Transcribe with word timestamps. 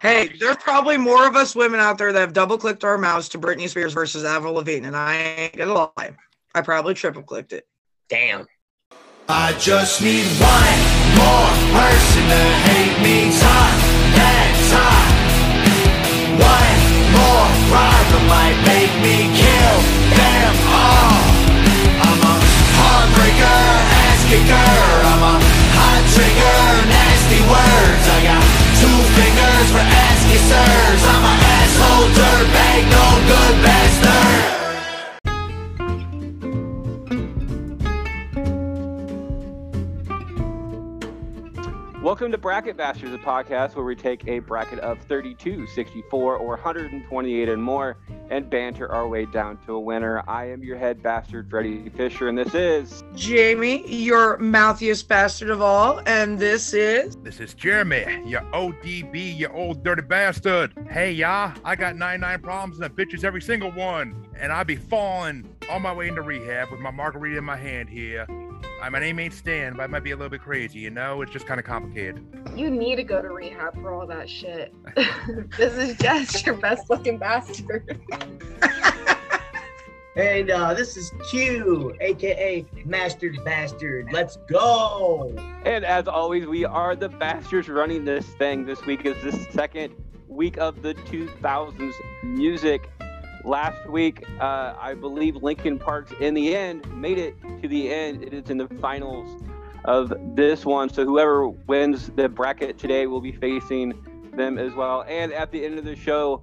Hey, 0.00 0.28
there's 0.38 0.56
probably 0.56 0.98
more 0.98 1.26
of 1.26 1.36
us 1.36 1.56
women 1.56 1.80
out 1.80 1.96
there 1.96 2.12
that 2.12 2.20
have 2.20 2.34
double 2.34 2.58
clicked 2.58 2.84
our 2.84 2.98
mouse 2.98 3.30
to 3.30 3.38
Britney 3.38 3.66
Spears 3.66 3.94
versus 3.94 4.24
Avril 4.24 4.52
Lavigne, 4.52 4.86
and 4.86 4.94
I 4.94 5.16
ain't 5.16 5.56
gonna 5.56 5.72
lie. 5.72 6.14
I 6.54 6.60
probably 6.60 6.92
triple 6.92 7.22
clicked 7.22 7.54
it. 7.54 7.66
Damn. 8.10 8.46
I 9.26 9.56
just 9.58 10.02
need 10.02 10.28
one 10.36 10.80
more 11.16 11.52
person 11.72 12.22
to 12.28 12.42
hate 12.68 12.96
me 13.00 13.32
time 13.40 13.80
that 14.20 14.52
time. 14.68 15.16
One 16.44 16.78
more 17.16 17.48
rival 17.72 18.22
might 18.28 18.58
make 18.68 18.92
me 19.00 19.32
kill 19.32 19.76
them 20.12 20.54
all. 20.76 21.24
I'm 22.04 22.20
a 22.20 22.36
heartbreaker, 22.76 23.64
ass 23.96 24.20
kicker. 24.28 24.76
I'm 25.08 25.24
a 25.24 25.34
hot 25.72 26.04
trigger, 26.12 26.84
nasty 26.84 27.40
words. 27.48 28.06
I 28.12 28.20
got 28.28 28.65
two 28.80 28.98
fingers 29.16 29.68
for 29.72 29.80
ass 29.80 30.20
kissers. 30.28 31.02
I'm 31.08 31.24
a 31.24 31.34
asshole 31.56 32.08
dirtbag, 32.18 32.82
no 32.92 33.06
good 33.30 33.56
bastard. 33.64 34.65
Welcome 42.06 42.30
to 42.30 42.38
Bracket 42.38 42.76
Bastards, 42.76 43.12
a 43.12 43.18
podcast 43.18 43.74
where 43.74 43.84
we 43.84 43.96
take 43.96 44.28
a 44.28 44.38
bracket 44.38 44.78
of 44.78 45.00
32, 45.00 45.66
64, 45.66 46.36
or 46.36 46.50
128 46.50 47.48
and 47.48 47.60
more 47.60 47.96
and 48.30 48.48
banter 48.48 48.88
our 48.92 49.08
way 49.08 49.24
down 49.26 49.58
to 49.66 49.72
a 49.72 49.80
winner. 49.80 50.22
I 50.28 50.48
am 50.48 50.62
your 50.62 50.78
head 50.78 51.02
bastard, 51.02 51.50
Freddie 51.50 51.88
Fisher, 51.88 52.28
and 52.28 52.38
this 52.38 52.54
is. 52.54 53.02
Jamie, 53.16 53.84
your 53.92 54.36
mouthiest 54.38 55.08
bastard 55.08 55.50
of 55.50 55.60
all, 55.60 56.00
and 56.06 56.38
this 56.38 56.72
is. 56.72 57.16
This 57.24 57.40
is 57.40 57.54
Jeremy, 57.54 58.04
your 58.24 58.42
ODB, 58.52 59.36
you 59.36 59.48
old 59.48 59.82
dirty 59.82 60.02
bastard. 60.02 60.78
Hey, 60.88 61.10
y'all, 61.10 61.58
I 61.64 61.74
got 61.74 61.96
99 61.96 62.40
problems 62.40 62.78
and 62.78 62.88
the 62.88 63.04
bitches 63.04 63.24
every 63.24 63.42
single 63.42 63.72
one. 63.72 64.28
And 64.38 64.52
I 64.52 64.62
be 64.62 64.76
falling 64.76 65.56
on 65.68 65.82
my 65.82 65.92
way 65.92 66.06
into 66.06 66.22
rehab 66.22 66.70
with 66.70 66.78
my 66.78 66.92
margarita 66.92 67.38
in 67.38 67.44
my 67.44 67.56
hand 67.56 67.88
here. 67.88 68.28
My 68.90 69.00
name 69.00 69.18
ain't 69.18 69.34
Stan, 69.34 69.74
but 69.74 69.82
I 69.82 69.86
might 69.88 70.04
be 70.04 70.12
a 70.12 70.16
little 70.16 70.30
bit 70.30 70.42
crazy, 70.42 70.78
you 70.78 70.90
know? 70.90 71.22
It's 71.22 71.32
just 71.32 71.46
kind 71.46 71.58
of 71.58 71.66
complicated. 71.66 72.24
You 72.54 72.70
need 72.70 72.96
to 72.96 73.02
go 73.02 73.20
to 73.20 73.28
rehab 73.28 73.74
for 73.80 73.92
all 73.92 74.06
that 74.06 74.30
shit. 74.30 74.72
this 75.56 75.74
is 75.74 75.96
just 75.96 76.46
your 76.46 76.54
best 76.54 76.88
looking 76.88 77.18
bastard. 77.18 78.00
And 80.16 80.50
uh, 80.50 80.72
this 80.72 80.96
is 80.96 81.12
Q, 81.28 81.94
aka 82.00 82.64
Mastered 82.86 83.36
Bastard. 83.44 84.08
Let's 84.12 84.38
go. 84.48 85.30
And 85.66 85.84
as 85.84 86.08
always, 86.08 86.46
we 86.46 86.64
are 86.64 86.96
the 86.96 87.10
bastards 87.10 87.68
running 87.68 88.06
this 88.06 88.24
thing. 88.24 88.64
This 88.64 88.82
week 88.86 89.04
is 89.04 89.22
the 89.22 89.32
second 89.52 89.94
week 90.26 90.56
of 90.56 90.80
the 90.80 90.94
2000s 90.94 91.92
music. 92.22 92.88
Last 93.46 93.88
week, 93.88 94.24
uh, 94.40 94.74
I 94.78 94.94
believe 94.94 95.36
Linkin 95.36 95.78
Park's, 95.78 96.12
in 96.20 96.34
the 96.34 96.56
end, 96.56 96.84
made 96.92 97.16
it 97.16 97.36
to 97.62 97.68
the 97.68 97.92
end. 97.92 98.24
It 98.24 98.34
is 98.34 98.50
in 98.50 98.58
the 98.58 98.66
finals 98.80 99.40
of 99.84 100.12
this 100.34 100.66
one. 100.66 100.88
So 100.88 101.04
whoever 101.04 101.48
wins 101.48 102.10
the 102.16 102.28
bracket 102.28 102.76
today 102.76 103.06
will 103.06 103.20
be 103.20 103.30
facing 103.30 103.94
them 104.34 104.58
as 104.58 104.74
well. 104.74 105.04
And 105.06 105.32
at 105.32 105.52
the 105.52 105.64
end 105.64 105.78
of 105.78 105.84
the 105.84 105.94
show, 105.94 106.42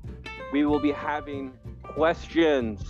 we 0.54 0.66
will 0.66 0.80
be 0.80 0.94
having 0.94 1.52
questions. 1.84 2.82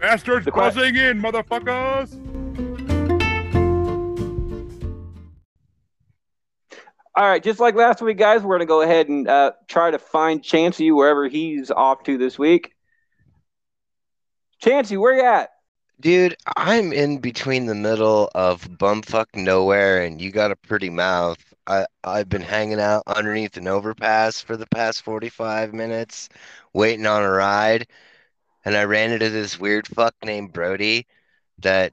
Bastards 0.00 0.44
The 0.44 0.50
que- 0.50 0.60
buzzing 0.60 0.96
in, 0.96 1.22
motherfuckers! 1.22 2.18
All 7.18 7.28
right, 7.28 7.42
just 7.42 7.58
like 7.58 7.74
last 7.74 8.00
week, 8.00 8.16
guys, 8.16 8.42
we're 8.42 8.50
going 8.50 8.60
to 8.60 8.66
go 8.66 8.80
ahead 8.80 9.08
and 9.08 9.26
uh, 9.26 9.50
try 9.66 9.90
to 9.90 9.98
find 9.98 10.40
Chancey 10.40 10.92
wherever 10.92 11.26
he's 11.26 11.68
off 11.68 12.04
to 12.04 12.16
this 12.16 12.38
week. 12.38 12.76
Chancey, 14.60 14.96
where 14.96 15.16
you 15.16 15.24
at? 15.24 15.50
Dude, 15.98 16.36
I'm 16.56 16.92
in 16.92 17.18
between 17.18 17.66
the 17.66 17.74
middle 17.74 18.30
of 18.36 18.62
bumfuck 18.70 19.34
nowhere 19.34 20.04
and 20.04 20.20
you 20.20 20.30
got 20.30 20.52
a 20.52 20.56
pretty 20.56 20.90
mouth. 20.90 21.38
I 21.66 21.86
I've 22.04 22.28
been 22.28 22.40
hanging 22.40 22.78
out 22.78 23.02
underneath 23.08 23.56
an 23.56 23.66
overpass 23.66 24.40
for 24.40 24.56
the 24.56 24.68
past 24.68 25.02
45 25.02 25.74
minutes, 25.74 26.28
waiting 26.72 27.06
on 27.06 27.24
a 27.24 27.28
ride, 27.28 27.88
and 28.64 28.76
I 28.76 28.84
ran 28.84 29.10
into 29.10 29.28
this 29.28 29.58
weird 29.58 29.88
fuck 29.88 30.14
named 30.24 30.52
Brody 30.52 31.08
that 31.62 31.92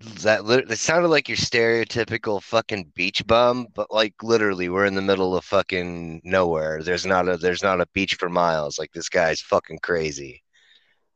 that 0.00 0.44
it 0.46 0.78
sounded 0.78 1.08
like 1.08 1.28
your 1.28 1.38
stereotypical 1.38 2.42
fucking 2.42 2.92
beach 2.94 3.26
bum, 3.26 3.66
but 3.74 3.90
like 3.90 4.14
literally 4.22 4.68
we're 4.68 4.86
in 4.86 4.94
the 4.94 5.02
middle 5.02 5.36
of 5.36 5.44
fucking 5.44 6.20
nowhere. 6.24 6.82
There's 6.82 7.06
not 7.06 7.28
a 7.28 7.36
there's 7.36 7.62
not 7.62 7.80
a 7.80 7.86
beach 7.94 8.14
for 8.14 8.28
miles. 8.28 8.78
Like 8.78 8.92
this 8.92 9.08
guy's 9.08 9.40
fucking 9.40 9.78
crazy. 9.82 10.42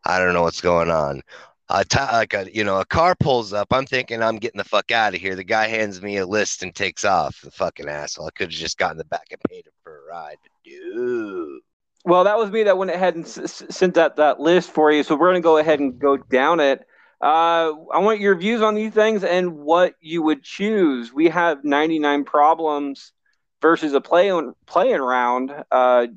I 0.05 0.19
don't 0.19 0.35
know 0.35 0.43
what's 0.43 0.61
going 0.63 0.91
on 0.91 1.23
a 1.71 1.85
like 2.13 2.35
a 2.35 2.53
you 2.53 2.65
know 2.65 2.81
a 2.81 2.85
car 2.85 3.15
pulls 3.15 3.53
up 3.53 3.73
i'm 3.73 3.87
thinking 3.87 4.23
i'm 4.23 4.39
getting 4.39 4.59
the 4.59 4.65
fuck 4.65 4.91
out 4.91 5.15
of 5.15 5.21
here 5.21 5.37
the 5.37 5.45
guy 5.45 5.69
hands 5.69 6.03
me 6.03 6.17
a 6.17 6.27
list 6.27 6.63
and 6.63 6.75
takes 6.75 7.05
off 7.05 7.41
the 7.43 7.51
fucking 7.51 7.89
asshole 7.89 8.27
i 8.27 8.31
could 8.31 8.51
have 8.51 8.61
just 8.61 8.77
gotten 8.77 8.99
the 8.99 9.05
back 9.05 9.27
and 9.31 9.41
paid 9.49 9.67
him 9.67 9.73
for 9.83 9.99
a 9.99 10.11
ride 10.11 10.37
but 10.43 10.51
dude 10.65 11.61
Well, 12.05 12.25
that 12.25 12.39
was 12.39 12.51
me 12.51 12.65
that 12.65 12.79
went 12.79 12.91
ahead 12.91 13.15
and 13.15 13.25
s- 13.25 13.63
sent 13.71 13.95
that, 13.95 14.17
that 14.17 14.41
list 14.41 14.71
for 14.71 14.91
you. 14.91 15.03
So 15.03 15.15
we're 15.15 15.31
going 15.31 15.43
to 15.43 15.47
go 15.47 15.59
ahead 15.59 15.81
and 15.81 15.99
go 15.99 16.17
down 16.17 16.59
it. 16.59 16.87
Uh, 17.21 17.73
I 17.93 17.99
want 17.99 18.21
your 18.21 18.35
views 18.35 18.63
on 18.63 18.75
these 18.75 18.93
things 18.93 19.25
and 19.25 19.59
what 19.59 19.95
you 20.01 20.23
would 20.23 20.43
choose. 20.43 21.13
We 21.13 21.29
have 21.29 21.65
99 21.65 22.25
problems 22.25 23.13
versus 23.61 23.93
a 23.93 24.01
play 24.01 24.31
on 24.31 24.55
playing 24.67 25.01
round. 25.01 25.53
Uh, 25.71 26.09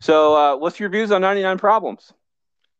so, 0.00 0.34
uh, 0.36 0.56
what's 0.56 0.78
your 0.80 0.88
views 0.90 1.10
on 1.10 1.20
99 1.22 1.58
problems? 1.58 2.12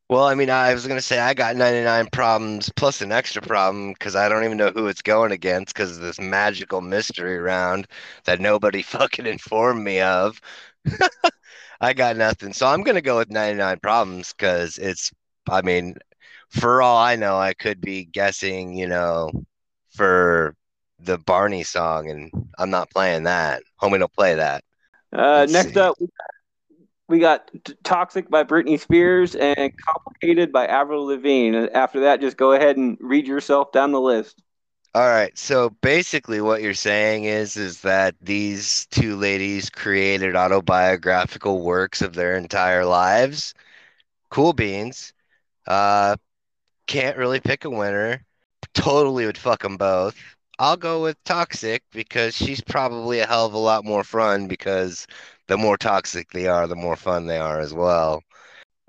well 0.09 0.25
i 0.25 0.35
mean 0.35 0.51
i 0.51 0.73
was 0.73 0.87
gonna 0.87 1.01
say 1.01 1.19
i 1.19 1.35
got 1.35 1.57
99 1.57 2.07
problems 2.13 2.71
plus 2.77 3.01
an 3.01 3.13
extra 3.13 3.43
problem 3.43 3.93
because 3.93 4.15
i 4.17 4.29
don't 4.29 4.45
even 4.45 4.57
know 4.57 4.71
who 4.71 4.87
it's 4.89 5.03
going 5.03 5.33
against 5.33 5.75
because 5.75 5.97
of 5.97 6.03
this 6.03 6.21
magical 6.21 6.81
mystery 6.81 7.39
round 7.39 7.87
that 8.25 8.41
nobody 8.41 8.83
fucking 8.83 9.27
informed 9.27 9.83
me 9.83 10.01
of 10.01 10.41
i 11.81 11.93
got 11.93 12.17
nothing 12.17 12.53
so 12.53 12.67
i'm 12.67 12.83
gonna 12.83 13.01
go 13.01 13.19
with 13.19 13.31
99 13.31 13.79
problems 13.81 14.33
because 14.33 14.79
it's 14.79 15.13
i 15.51 15.63
mean 15.63 15.97
for 16.51 16.83
all 16.83 16.97
I 16.97 17.17
know, 17.17 17.37
I 17.37 17.55
could 17.55 17.81
be 17.81 18.05
guessing, 18.05 18.75
you 18.75 18.87
know, 18.87 19.31
for 19.91 20.55
the 20.99 21.19
Barney 21.19 21.63
song, 21.63 22.11
and 22.11 22.31
I'm 22.59 22.71
not 22.71 22.91
playing 22.91 23.25
that. 23.25 23.63
Homie, 23.81 23.99
don't 23.99 24.13
play 24.13 24.35
that. 24.35 24.65
Uh, 25.13 25.47
next 25.49 25.75
see. 25.75 25.81
up, 25.81 25.97
we 26.01 26.07
got, 26.07 26.31
we 27.09 27.19
got 27.19 27.51
T- 27.65 27.75
Toxic 27.85 28.29
by 28.31 28.45
Britney 28.45 28.79
Spears 28.79 29.35
and 29.35 29.73
Complicated 29.79 30.53
by 30.53 30.67
Avril 30.67 31.07
Lavigne. 31.07 31.57
And 31.57 31.71
After 31.71 32.01
that, 32.01 32.21
just 32.21 32.37
go 32.37 32.53
ahead 32.53 32.77
and 32.77 32.97
read 33.01 33.27
yourself 33.27 33.73
down 33.73 33.93
the 33.93 34.01
list. 34.01 34.43
All 34.95 35.07
right, 35.07 35.37
so 35.37 35.71
basically, 35.83 36.41
what 36.41 36.63
you're 36.63 36.73
saying 36.73 37.25
is 37.25 37.59
is 37.59 37.83
that 37.83 38.15
these 38.23 38.87
two 38.87 39.17
ladies 39.17 39.69
created 39.69 40.35
autobiographical 40.35 41.63
works 41.63 42.01
of 42.01 42.15
their 42.15 42.35
entire 42.37 42.87
lives. 42.87 43.53
Cool 44.31 44.55
beans. 44.55 45.13
Uh, 45.67 46.17
can't 46.87 47.17
really 47.17 47.41
pick 47.41 47.65
a 47.65 47.71
winner. 47.71 48.25
Totally 48.75 49.27
would 49.27 49.39
fuck 49.39 49.63
them 49.63 49.77
both. 49.77 50.17
I'll 50.59 50.77
go 50.77 51.03
with 51.03 51.23
Toxic 51.25 51.83
because 51.93 52.35
she's 52.35 52.61
probably 52.63 53.21
a 53.21 53.27
hell 53.27 53.47
of 53.47 53.53
a 53.53 53.59
lot 53.59 53.85
more 53.85 54.05
fun 54.05 54.49
because 54.49 55.07
the 55.49 55.57
more 55.59 55.77
toxic 55.77 56.31
they 56.31 56.47
are, 56.47 56.67
the 56.67 56.77
more 56.77 56.97
fun 56.97 57.27
they 57.27 57.39
are 57.39 57.61
as 57.61 57.75
well. 57.75 58.23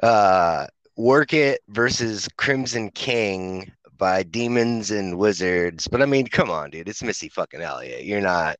Uh, 0.01 0.67
Work 0.95 1.33
It 1.33 1.61
versus 1.69 2.27
Crimson 2.37 2.89
King 2.91 3.71
by 3.97 4.23
Demons 4.23 4.91
and 4.91 5.17
Wizards. 5.17 5.87
But 5.87 6.01
I 6.01 6.05
mean, 6.05 6.27
come 6.27 6.49
on, 6.49 6.71
dude. 6.71 6.87
It's 6.87 7.03
Missy 7.03 7.29
fucking 7.29 7.61
Elliott. 7.61 8.05
You're 8.05 8.21
not 8.21 8.57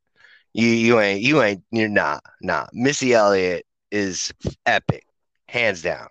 you 0.54 0.68
you 0.68 1.00
ain't 1.00 1.22
you 1.22 1.42
ain't 1.42 1.64
you're 1.72 1.88
not 1.88 2.24
not. 2.42 2.70
Missy 2.74 3.14
Elliott 3.14 3.66
is 3.92 4.34
epic. 4.66 5.06
Hands 5.48 5.82
down. 5.82 6.10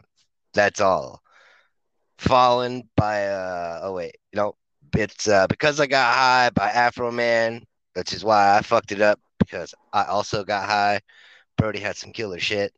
That's 0.54 0.80
all. 0.80 1.20
Fallen 2.18 2.88
by 2.96 3.26
uh 3.28 3.80
oh 3.84 3.92
wait, 3.94 4.16
no, 4.32 4.56
it's 4.94 5.28
uh 5.28 5.46
because 5.48 5.80
I 5.80 5.86
got 5.86 6.14
high 6.14 6.50
by 6.50 6.70
Afroman, 6.70 7.62
which 7.94 8.12
is 8.12 8.24
why 8.24 8.56
I 8.56 8.62
fucked 8.62 8.92
it 8.92 9.00
up 9.02 9.20
because 9.38 9.74
I 9.92 10.04
also 10.04 10.44
got 10.44 10.66
high. 10.68 11.00
Brody 11.56 11.80
had 11.80 11.96
some 11.96 12.12
killer 12.12 12.38
shit. 12.38 12.72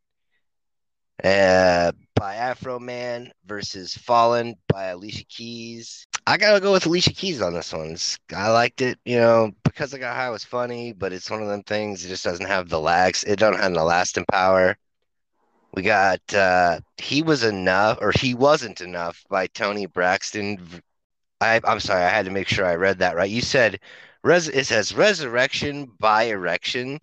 Uh, 1.23 1.91
by 2.15 2.37
Afroman 2.37 3.31
versus 3.45 3.97
Fallen 3.97 4.55
by 4.69 4.87
Alicia 4.87 5.25
Keys. 5.25 6.07
I 6.27 6.37
gotta 6.37 6.61
go 6.61 6.73
with 6.73 6.87
Alicia 6.87 7.13
Keys 7.13 7.43
on 7.43 7.55
this 7.55 7.73
one. 7.73 7.87
It's- 7.87 8.19
I 8.35 8.51
liked 8.51 8.83
it, 8.83 8.99
you 9.05 9.17
know, 9.17 9.53
because 9.65 9.95
I 9.95 9.99
got 9.99 10.15
high 10.15 10.31
was 10.31 10.45
funny, 10.45 10.93
but 10.93 11.13
it's 11.13 11.31
one 11.31 11.43
of 11.43 11.49
them 11.49 11.63
things. 11.65 12.05
It 12.05 12.09
just 12.09 12.25
doesn't 12.25 12.47
have 12.47 12.69
the 12.69 12.79
lags. 12.81 13.25
It 13.25 13.37
don't 13.39 13.59
have 13.59 13.75
the 13.75 13.83
lasting 13.83 14.27
power. 14.31 14.77
We 15.75 15.83
got 15.83 16.35
uh, 16.35 16.81
he 16.99 17.23
was 17.23 17.43
enough, 17.45 17.99
or 18.01 18.13
he 18.13 18.35
wasn't 18.35 18.81
enough 18.81 19.25
by 19.31 19.47
Toni 19.49 19.87
Braxton. 19.87 20.83
I, 21.41 21.61
I'm 21.65 21.81
sorry, 21.81 22.05
I 22.05 22.09
had 22.11 22.27
to 22.27 22.31
make 22.33 22.49
sure 22.49 22.67
I 22.67 22.75
read 22.77 22.99
that 22.99 23.17
right. 23.17 23.31
You 23.31 23.43
said 23.43 23.81
res- 24.25 24.49
it 24.49 24.67
says 24.67 24.95
resurrection 24.95 25.87
by 25.99 26.25
erection. 26.25 27.01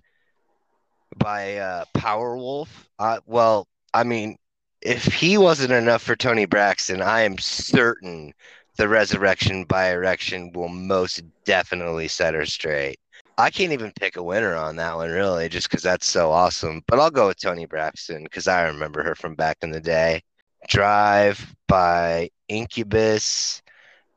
by 1.18 1.58
uh, 1.58 1.86
Powerwolf. 1.96 2.70
Uh, 3.00 3.20
well, 3.26 3.68
I 3.94 4.04
mean, 4.04 4.38
if 4.82 5.06
he 5.06 5.38
wasn't 5.38 5.72
enough 5.72 6.02
for 6.04 6.16
Toni 6.16 6.46
Braxton, 6.46 7.02
I 7.02 7.22
am 7.22 7.38
certain 7.38 8.34
the 8.78 8.88
Resurrection 8.90 9.64
by 9.66 9.92
Erection 9.92 10.52
will 10.54 10.70
most 10.70 11.22
definitely 11.46 12.08
set 12.10 12.34
her 12.34 12.46
straight. 12.46 13.00
I 13.38 13.50
can't 13.50 13.74
even 13.74 13.92
pick 13.92 14.16
a 14.16 14.24
winner 14.24 14.56
on 14.56 14.78
that 14.78 14.96
one, 14.96 15.12
really, 15.12 15.50
just 15.50 15.70
because 15.70 15.84
that's 15.84 16.06
so 16.06 16.32
awesome. 16.32 16.82
But 16.88 17.00
I'll 17.00 17.12
go 17.12 17.28
with 17.28 17.40
Toni 17.40 17.66
Braxton 17.66 18.24
because 18.24 18.48
I 18.48 18.64
remember 18.64 19.04
her 19.04 19.16
from 19.16 19.36
back 19.36 19.58
in 19.62 19.72
the 19.72 19.82
day. 19.82 20.22
Drive 20.68 21.56
by 21.68 22.30
Incubus 22.48 23.62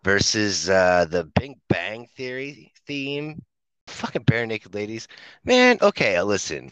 versus 0.05 0.71
uh, 0.71 1.07
the 1.11 1.25
Big 1.39 1.55
Bang 1.69 2.07
Theory 2.17 2.73
theme. 2.87 3.43
Fucking 3.89 4.25
Barenaked 4.25 4.75
Ladies. 4.75 5.09
Man, 5.45 5.79
okay, 5.83 6.21
listen. 6.23 6.71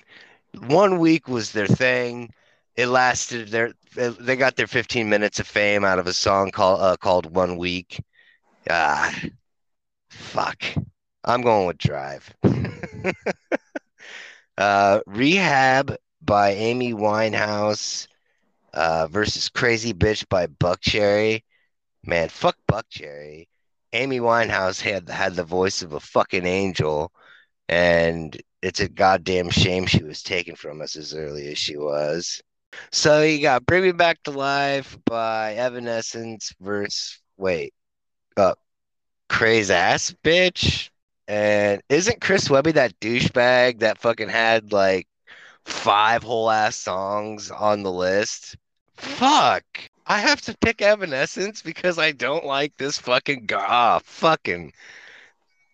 One 0.68 0.98
week 0.98 1.28
was 1.28 1.52
their 1.52 1.66
thing. 1.66 2.32
It 2.76 2.86
lasted 2.88 3.48
their 3.48 3.72
they 3.94 4.36
got 4.36 4.56
their 4.56 4.66
15 4.66 5.08
minutes 5.08 5.40
of 5.40 5.46
fame 5.46 5.84
out 5.84 5.98
of 5.98 6.06
a 6.06 6.12
song 6.12 6.50
called 6.50 6.80
uh, 6.80 6.96
called 6.96 7.34
One 7.34 7.56
Week. 7.56 8.00
Ah, 8.68 9.18
fuck. 10.10 10.62
I'm 11.26 11.42
going 11.42 11.66
with 11.66 11.78
Drive. 11.78 12.32
uh, 14.58 15.00
Rehab 15.06 15.96
by 16.22 16.50
Amy 16.50 16.94
Winehouse 16.94 18.06
uh, 18.72 19.08
versus 19.08 19.48
Crazy 19.48 19.92
Bitch 19.92 20.28
by 20.28 20.46
Buckcherry. 20.46 21.42
Man, 22.04 22.28
fuck 22.28 22.56
Buckcherry. 22.70 23.48
Amy 23.92 24.20
Winehouse 24.20 24.80
had 24.80 25.08
had 25.08 25.34
the 25.34 25.42
voice 25.42 25.82
of 25.82 25.94
a 25.94 26.00
fucking 26.00 26.46
angel, 26.46 27.10
and 27.68 28.40
it's 28.62 28.80
a 28.80 28.88
goddamn 28.88 29.50
shame 29.50 29.86
she 29.86 30.04
was 30.04 30.22
taken 30.22 30.54
from 30.54 30.80
us 30.80 30.94
as 30.94 31.12
early 31.12 31.48
as 31.48 31.58
she 31.58 31.76
was. 31.76 32.40
So 32.92 33.22
you 33.22 33.40
got 33.40 33.66
"Bring 33.66 33.82
Me 33.82 33.92
Back 33.92 34.22
to 34.24 34.30
Life" 34.30 34.96
by 35.06 35.54
Evanescence 35.54 36.52
versus 36.60 37.20
wait, 37.36 37.74
uh, 38.36 38.54
Crazy 39.28 39.72
Ass 39.74 40.14
Bitch. 40.22 40.90
And 41.28 41.82
isn't 41.88 42.20
Chris 42.20 42.48
Webby 42.48 42.72
that 42.72 42.98
douchebag 43.00 43.80
that 43.80 43.98
fucking 43.98 44.28
had 44.28 44.72
like 44.72 45.08
five 45.64 46.22
whole 46.22 46.50
ass 46.50 46.76
songs 46.76 47.50
on 47.50 47.82
the 47.82 47.92
list? 47.92 48.56
Fuck. 48.96 49.64
I 50.06 50.18
have 50.18 50.40
to 50.42 50.56
pick 50.58 50.82
Evanescence 50.82 51.62
because 51.62 51.98
I 51.98 52.12
don't 52.12 52.44
like 52.44 52.76
this 52.76 52.98
fucking 52.98 53.46
guy. 53.46 53.64
Ah, 53.66 54.00
fucking 54.04 54.72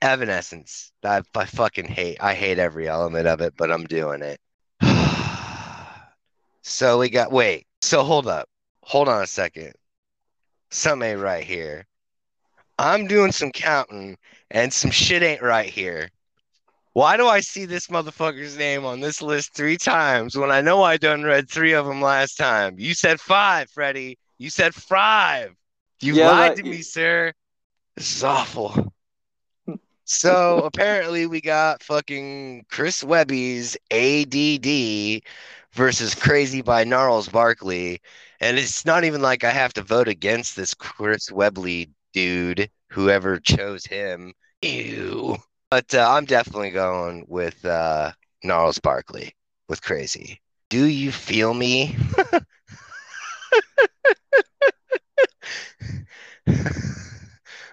Evanescence. 0.00 0.90
I, 1.04 1.20
I 1.34 1.44
fucking 1.44 1.86
hate. 1.86 2.16
I 2.20 2.34
hate 2.34 2.58
every 2.58 2.88
element 2.88 3.26
of 3.26 3.42
it, 3.42 3.54
but 3.58 3.70
I'm 3.70 3.84
doing 3.84 4.22
it. 4.22 4.40
so 6.62 6.98
we 6.98 7.10
got. 7.10 7.30
Wait. 7.30 7.66
So 7.82 8.02
hold 8.02 8.26
up. 8.26 8.48
Hold 8.84 9.08
on 9.08 9.22
a 9.22 9.26
second. 9.26 9.74
Something 10.70 11.18
right 11.18 11.44
here. 11.44 11.86
I'm 12.78 13.06
doing 13.06 13.32
some 13.32 13.52
counting, 13.52 14.16
and 14.52 14.72
some 14.72 14.92
shit 14.92 15.24
ain't 15.24 15.42
right 15.42 15.70
here. 15.70 16.10
Why 16.94 17.16
do 17.16 17.26
I 17.28 17.40
see 17.40 17.66
this 17.66 17.88
motherfucker's 17.88 18.56
name 18.58 18.84
on 18.86 19.00
this 19.00 19.22
list 19.22 19.54
three 19.54 19.78
times 19.78 20.36
when 20.36 20.50
I 20.52 20.60
know 20.62 20.82
I 20.82 20.98
done 20.98 21.24
read 21.24 21.50
three 21.50 21.72
of 21.72 21.86
them 21.86 22.02
last 22.02 22.36
time? 22.36 22.76
You 22.78 22.94
said 22.94 23.20
five, 23.20 23.70
Freddie. 23.70 24.18
You 24.38 24.50
said 24.50 24.74
five. 24.74 25.54
You 26.00 26.16
Yeah, 26.16 26.26
lied 26.26 26.56
to 26.56 26.64
me, 26.64 26.82
sir. 26.82 27.32
This 27.96 28.16
is 28.16 28.24
awful. 28.24 28.92
So 30.04 30.64
apparently 30.64 31.26
we 31.26 31.40
got 31.40 31.82
fucking 31.82 32.66
Chris 32.70 33.02
Webby's 33.04 33.76
ADD 33.90 35.22
versus 35.72 36.14
Crazy 36.14 36.62
by 36.62 36.84
Gnarls 36.84 37.28
Barkley. 37.28 38.00
And 38.40 38.58
it's 38.58 38.84
not 38.84 39.04
even 39.04 39.22
like 39.22 39.44
I 39.44 39.50
have 39.50 39.72
to 39.74 39.82
vote 39.82 40.08
against 40.08 40.56
this 40.56 40.74
Chris 40.74 41.30
Webby 41.30 41.90
dude, 42.12 42.70
whoever 42.92 43.40
chose 43.40 43.84
him. 43.84 44.34
Ew. 44.60 45.36
But 45.70 45.94
uh, 45.94 46.06
I'm 46.10 46.26
definitely 46.26 46.70
going 46.70 47.24
with 47.28 47.64
uh, 47.64 48.12
Gnarls 48.44 48.78
Barkley 48.78 49.34
with 49.68 49.82
Crazy. 49.82 50.40
Do 50.68 50.84
you 50.84 51.10
feel 51.10 51.54
me? 51.54 51.96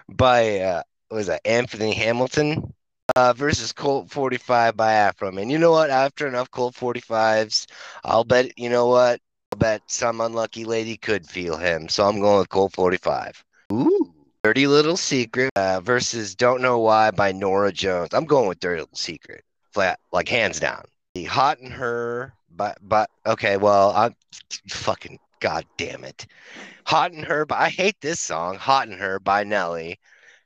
by 0.08 0.60
uh, 0.60 0.82
was 1.10 1.26
that 1.26 1.42
Anthony 1.44 1.92
Hamilton 1.94 2.72
uh, 3.16 3.32
versus 3.32 3.72
Colt 3.72 4.10
45 4.10 4.76
by 4.76 4.92
Afro. 4.92 5.28
And 5.28 5.50
you 5.50 5.58
know 5.58 5.72
what? 5.72 5.90
After 5.90 6.26
enough 6.26 6.50
Colt 6.50 6.74
45s, 6.74 7.66
I'll 8.04 8.24
bet 8.24 8.58
you 8.58 8.70
know 8.70 8.86
what? 8.86 9.20
I'll 9.52 9.58
bet 9.58 9.82
some 9.86 10.20
unlucky 10.20 10.64
lady 10.64 10.96
could 10.96 11.26
feel 11.26 11.56
him. 11.56 11.88
So 11.88 12.06
I'm 12.06 12.20
going 12.20 12.38
with 12.38 12.48
Colt 12.48 12.72
45. 12.72 13.44
Ooh. 13.72 13.99
Dirty 14.42 14.66
Little 14.66 14.96
Secret 14.96 15.50
uh, 15.56 15.80
versus 15.80 16.34
Don't 16.34 16.62
Know 16.62 16.78
Why 16.78 17.10
by 17.10 17.30
Norah 17.30 17.72
Jones. 17.72 18.08
I'm 18.12 18.24
going 18.24 18.48
with 18.48 18.58
Dirty 18.58 18.80
Little 18.80 18.96
Secret. 18.96 19.44
Flat, 19.74 20.00
like 20.12 20.28
hands 20.28 20.58
down. 20.58 20.84
The 21.14 21.24
Hot 21.24 21.58
and 21.58 21.72
Her 21.72 22.32
but 22.50 22.78
but 22.82 23.10
okay, 23.26 23.56
well 23.56 23.92
I'm 23.92 24.14
fucking 24.68 25.18
god 25.40 25.64
damn 25.76 26.04
it. 26.04 26.26
Hot 26.86 27.12
and 27.12 27.24
Her, 27.24 27.44
but 27.44 27.58
I 27.58 27.68
hate 27.68 27.96
this 28.00 28.20
song, 28.20 28.56
Hot 28.56 28.88
and 28.88 28.98
Her 28.98 29.20
by 29.20 29.44
Nelly. 29.44 29.98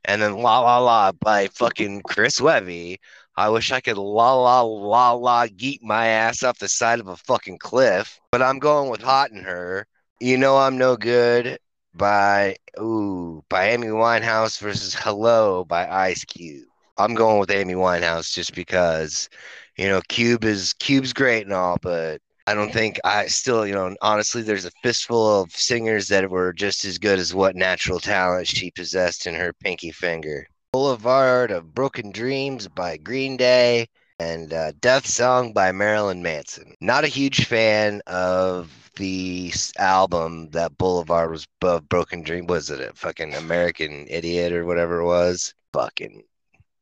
And 0.03 0.21
then 0.21 0.37
La 0.37 0.59
La 0.59 0.79
La 0.79 1.11
by 1.13 1.47
fucking 1.47 2.01
Chris 2.01 2.39
Webby. 2.39 2.99
I 3.37 3.49
wish 3.49 3.71
I 3.71 3.81
could 3.81 3.97
la 3.97 4.33
la 4.35 4.61
la 4.61 5.11
la 5.13 5.47
geek 5.47 5.81
my 5.83 6.07
ass 6.07 6.43
off 6.43 6.59
the 6.59 6.69
side 6.69 6.99
of 6.99 7.07
a 7.07 7.17
fucking 7.17 7.57
cliff. 7.57 8.19
But 8.31 8.41
I'm 8.41 8.59
going 8.59 8.89
with 8.89 9.01
Hot 9.01 9.31
and 9.31 9.45
Her. 9.45 9.87
You 10.19 10.37
know 10.37 10.57
I'm 10.57 10.77
no 10.77 10.95
good 10.95 11.59
by 11.95 12.55
ooh 12.79 13.43
by 13.49 13.69
Amy 13.69 13.87
Winehouse 13.87 14.59
versus 14.59 14.93
Hello 14.93 15.63
by 15.63 15.87
Ice 15.87 16.23
Cube. 16.25 16.67
I'm 16.97 17.15
going 17.15 17.39
with 17.39 17.51
Amy 17.51 17.73
Winehouse 17.73 18.33
just 18.33 18.55
because, 18.55 19.29
you 19.77 19.87
know, 19.87 20.01
Cube 20.07 20.45
is 20.45 20.73
Cube's 20.73 21.13
great 21.13 21.43
and 21.45 21.53
all, 21.53 21.77
but 21.81 22.21
I 22.47 22.53
don't 22.53 22.71
think 22.71 22.99
I 23.03 23.27
still, 23.27 23.65
you 23.65 23.73
know, 23.73 23.95
honestly, 24.01 24.41
there's 24.41 24.65
a 24.65 24.71
fistful 24.83 25.41
of 25.41 25.51
singers 25.51 26.07
that 26.09 26.29
were 26.29 26.53
just 26.53 26.85
as 26.85 26.97
good 26.97 27.19
as 27.19 27.33
what 27.33 27.55
natural 27.55 27.99
talent 27.99 28.47
she 28.47 28.71
possessed 28.71 29.25
in 29.25 29.33
her 29.33 29.51
pinky 29.53 29.91
finger. 29.91 30.47
Boulevard 30.71 31.51
of 31.51 31.73
Broken 31.73 32.11
Dreams 32.11 32.67
by 32.67 32.97
Green 32.97 33.35
Day 33.35 33.87
and 34.19 34.53
uh, 34.53 34.73
Death 34.79 35.07
Song 35.07 35.53
by 35.53 35.71
Marilyn 35.71 36.21
Manson. 36.21 36.75
Not 36.81 37.03
a 37.03 37.07
huge 37.07 37.45
fan 37.45 38.01
of 38.07 38.84
the 38.95 39.53
album 39.77 40.49
that 40.51 40.77
Boulevard 40.77 41.31
was 41.31 41.47
of 41.61 41.87
Broken 41.89 42.21
Dream. 42.23 42.47
Was 42.47 42.69
it 42.69 42.79
a 42.79 42.93
fucking 42.93 43.33
American 43.35 44.07
Idiot 44.09 44.53
or 44.53 44.65
whatever 44.65 44.99
it 45.01 45.05
was? 45.05 45.53
Fucking 45.73 46.23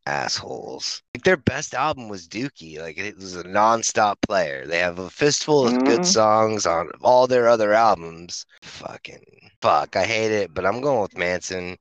assholes. 0.05 1.01
Like 1.15 1.23
their 1.23 1.37
best 1.37 1.73
album 1.73 2.09
was 2.09 2.27
Dookie. 2.27 2.79
Like 2.79 2.97
it 2.97 3.15
was 3.17 3.35
a 3.35 3.43
non-stop 3.47 4.19
player. 4.21 4.65
They 4.65 4.79
have 4.79 4.99
a 4.99 5.09
fistful 5.09 5.65
of 5.67 5.83
good 5.83 6.01
Mhm. 6.01 6.05
songs 6.05 6.65
on 6.65 6.91
all 7.01 7.27
their 7.27 7.47
other 7.47 7.73
albums. 7.73 8.45
Fucking 8.61 9.51
fuck. 9.61 9.95
I 9.95 10.05
hate 10.05 10.31
it, 10.31 10.53
but 10.53 10.65
I'm 10.65 10.81
going 10.81 11.01
with 11.01 11.17
Manson. 11.17 11.77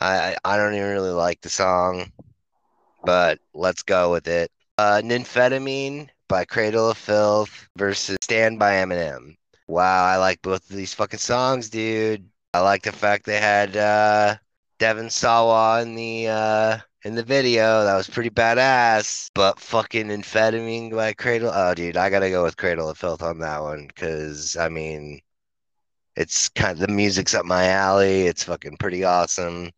I 0.00 0.36
I 0.44 0.54
I 0.54 0.56
don't 0.56 0.74
even 0.74 0.90
really 0.90 1.10
like 1.10 1.40
the 1.40 1.50
song, 1.50 2.10
but 3.04 3.38
let's 3.54 3.82
go 3.82 4.10
with 4.12 4.28
it. 4.28 4.50
Uh, 4.78 5.00
Nymphetamine 5.02 6.08
by 6.28 6.44
Cradle 6.44 6.90
of 6.90 6.98
Filth 6.98 7.68
versus 7.76 8.16
Stand 8.22 8.58
by 8.58 8.72
Eminem. 8.74 9.36
Wow, 9.68 10.04
I 10.04 10.16
like 10.16 10.42
both 10.42 10.68
of 10.70 10.76
these 10.76 10.94
fucking 10.94 11.18
songs, 11.18 11.70
dude. 11.70 12.28
I 12.54 12.60
like 12.60 12.82
the 12.82 12.92
fact 12.92 13.24
they 13.26 13.38
had 13.40 13.76
uh 13.76 14.36
Devon 14.78 15.10
Sawa 15.10 15.82
in 15.82 15.94
the 15.94 16.28
uh 16.28 16.78
in 17.04 17.14
the 17.14 17.22
video. 17.24 17.84
That 17.84 17.96
was 17.96 18.08
pretty 18.08 18.30
badass. 18.30 19.30
But 19.34 19.60
fucking 19.60 20.08
Amphetamine 20.08 20.92
by 20.92 21.12
Cradle. 21.14 21.50
Oh, 21.52 21.74
dude, 21.74 21.96
I 21.96 22.10
gotta 22.10 22.30
go 22.30 22.44
with 22.44 22.56
Cradle 22.56 22.88
of 22.90 22.98
Filth 22.98 23.22
on 23.22 23.38
that 23.40 23.62
one 23.62 23.86
because 23.88 24.56
I 24.56 24.68
mean, 24.68 25.20
it's 26.16 26.48
kind 26.50 26.72
of 26.72 26.86
the 26.86 26.92
music's 26.92 27.34
up 27.34 27.44
my 27.46 27.66
alley. 27.68 28.22
It's 28.26 28.44
fucking 28.44 28.76
pretty 28.78 29.04
awesome. 29.04 29.70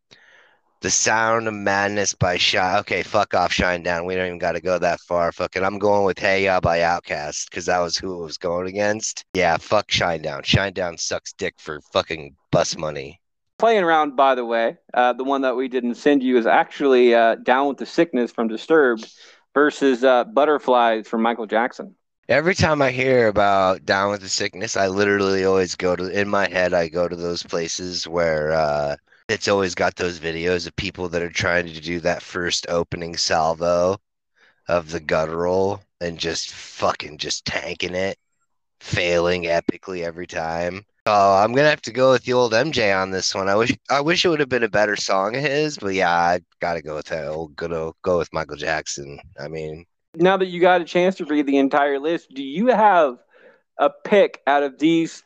The 0.80 0.90
Sound 0.90 1.48
of 1.48 1.54
Madness 1.54 2.14
by 2.14 2.36
Shine. 2.36 2.78
Okay, 2.78 3.02
fuck 3.02 3.34
off, 3.34 3.52
Shinedown. 3.52 4.06
We 4.06 4.14
don't 4.14 4.26
even 4.26 4.38
got 4.38 4.52
to 4.52 4.60
go 4.60 4.78
that 4.78 5.00
far. 5.00 5.32
Fucking, 5.32 5.64
I'm 5.64 5.80
going 5.80 6.04
with 6.04 6.20
Hey 6.20 6.44
Ya 6.44 6.60
by 6.60 6.78
Outkast 6.78 7.50
because 7.50 7.66
that 7.66 7.80
was 7.80 7.96
who 7.96 8.14
it 8.14 8.24
was 8.24 8.38
going 8.38 8.68
against. 8.68 9.24
Yeah, 9.34 9.56
fuck 9.56 9.88
Shinedown. 9.88 10.44
Shine 10.44 10.72
Down 10.72 10.96
sucks 10.96 11.32
dick 11.32 11.54
for 11.58 11.80
fucking 11.92 12.36
bus 12.52 12.76
money. 12.76 13.20
Playing 13.58 13.82
around, 13.82 14.14
by 14.14 14.36
the 14.36 14.44
way, 14.44 14.76
uh, 14.94 15.14
the 15.14 15.24
one 15.24 15.40
that 15.40 15.56
we 15.56 15.66
didn't 15.66 15.96
send 15.96 16.22
you 16.22 16.38
is 16.38 16.46
actually 16.46 17.12
uh, 17.12 17.34
Down 17.34 17.66
with 17.66 17.78
the 17.78 17.86
Sickness 17.86 18.30
from 18.30 18.46
Disturbed 18.46 19.12
versus 19.54 20.04
uh, 20.04 20.22
Butterflies 20.22 21.08
from 21.08 21.22
Michael 21.22 21.46
Jackson. 21.46 21.96
Every 22.28 22.54
time 22.54 22.82
I 22.82 22.92
hear 22.92 23.26
about 23.26 23.84
Down 23.84 24.12
with 24.12 24.20
the 24.20 24.28
Sickness, 24.28 24.76
I 24.76 24.86
literally 24.86 25.44
always 25.44 25.74
go 25.74 25.96
to, 25.96 26.06
in 26.06 26.28
my 26.28 26.48
head, 26.48 26.72
I 26.72 26.86
go 26.86 27.08
to 27.08 27.16
those 27.16 27.42
places 27.42 28.06
where 28.06 28.52
uh, 28.52 28.94
it's 29.28 29.48
always 29.48 29.74
got 29.74 29.96
those 29.96 30.18
videos 30.20 30.66
of 30.66 30.76
people 30.76 31.08
that 31.10 31.22
are 31.22 31.30
trying 31.30 31.66
to 31.66 31.80
do 31.80 32.00
that 32.00 32.22
first 32.22 32.66
opening 32.68 33.16
salvo 33.16 33.98
of 34.68 34.90
the 34.90 35.00
guttural. 35.00 35.82
and 36.00 36.18
just 36.18 36.50
fucking 36.52 37.18
just 37.18 37.44
tanking 37.44 37.94
it, 37.94 38.18
failing 38.80 39.44
epically 39.44 40.04
every 40.04 40.26
time. 40.26 40.84
Oh, 41.06 41.36
I'm 41.36 41.52
gonna 41.54 41.70
have 41.70 41.82
to 41.82 41.92
go 41.92 42.12
with 42.12 42.24
the 42.24 42.34
old 42.34 42.52
MJ 42.52 42.92
on 42.92 43.10
this 43.10 43.34
one. 43.34 43.48
I 43.48 43.56
wish 43.56 43.72
I 43.90 44.00
wish 44.00 44.24
it 44.24 44.28
would 44.28 44.40
have 44.40 44.48
been 44.48 44.62
a 44.64 44.68
better 44.68 44.96
song 44.96 45.34
of 45.36 45.42
his, 45.42 45.78
but 45.78 45.94
yeah, 45.94 46.10
I 46.12 46.40
gotta 46.60 46.82
go 46.82 46.96
with 46.96 47.06
that 47.06 47.26
old 47.26 47.56
good 47.56 47.72
old 47.72 47.96
go 48.02 48.18
with 48.18 48.32
Michael 48.32 48.56
Jackson. 48.56 49.18
I 49.40 49.48
mean, 49.48 49.86
Now 50.14 50.36
that 50.36 50.46
you 50.46 50.60
got 50.60 50.80
a 50.82 50.84
chance 50.84 51.16
to 51.16 51.24
read 51.24 51.46
the 51.46 51.58
entire 51.58 51.98
list, 51.98 52.28
do 52.34 52.42
you 52.42 52.68
have 52.68 53.18
a 53.78 53.90
pick 53.90 54.40
out 54.46 54.62
of 54.62 54.78
these 54.78 55.22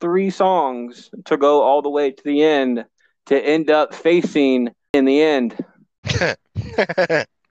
33 0.00 0.30
songs 0.30 1.10
to 1.26 1.36
go 1.36 1.62
all 1.62 1.82
the 1.82 1.90
way 1.90 2.10
to 2.10 2.24
the 2.24 2.42
end 2.42 2.84
to 3.26 3.38
end 3.38 3.70
up 3.70 3.94
facing 3.94 4.70
in 4.92 5.04
the 5.04 5.22
end? 5.22 5.64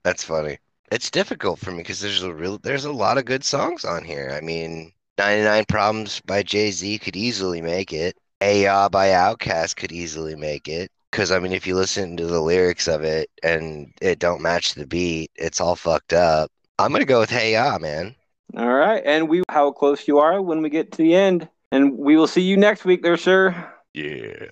That's 0.04 0.24
funny. 0.24 0.58
It's 0.92 1.12
difficult 1.12 1.60
for 1.60 1.72
me 1.72 1.78
because 1.78 2.00
there's 2.00 2.24
a 2.24 2.34
real 2.34 2.58
there's 2.58 2.86
a 2.86 2.92
lot 2.92 3.18
of 3.18 3.26
good 3.26 3.44
songs 3.44 3.86
on 3.86 4.04
here. 4.04 4.34
I 4.36 4.42
mean, 4.42 4.92
99 5.20 5.66
Problems 5.68 6.22
by 6.22 6.42
Jay-Z 6.44 6.98
could 7.00 7.16
easily 7.16 7.62
make 7.62 7.94
it. 7.94 8.18
Hey 8.40 8.64
Ya 8.64 8.90
by 8.90 9.10
Outkast 9.10 9.76
could 9.76 9.92
easily 9.92 10.36
make 10.36 10.68
it. 10.68 10.92
Cause 11.12 11.32
I 11.32 11.40
mean 11.40 11.54
if 11.54 11.68
you 11.68 11.76
listen 11.76 12.18
to 12.18 12.26
the 12.26 12.42
lyrics 12.42 12.88
of 12.88 13.04
it 13.04 13.30
and 13.44 13.94
it 14.02 14.20
don't 14.20 14.42
match 14.42 14.74
the 14.74 14.88
beat, 14.88 15.32
it's 15.36 15.62
all 15.62 15.76
fucked 15.76 16.14
up. 16.14 16.52
I'm 16.80 16.92
gonna 16.92 17.06
go 17.06 17.20
with 17.20 17.30
Hey 17.30 17.54
Ya, 17.54 17.78
man. 17.78 18.16
All 18.58 18.74
right. 18.74 19.04
And 19.06 19.30
we 19.30 19.44
how 19.50 19.72
close 19.72 20.08
you 20.08 20.18
are 20.20 20.42
when 20.42 20.64
we 20.64 20.70
get 20.70 20.92
to 20.94 20.98
the 20.98 21.14
end. 21.14 21.48
And 21.72 21.98
we 21.98 22.16
will 22.16 22.28
see 22.28 22.42
you 22.42 22.58
next 22.58 22.84
week 22.86 23.04
there, 23.04 23.18
sir. 23.18 23.56
Yeah. 23.94 24.48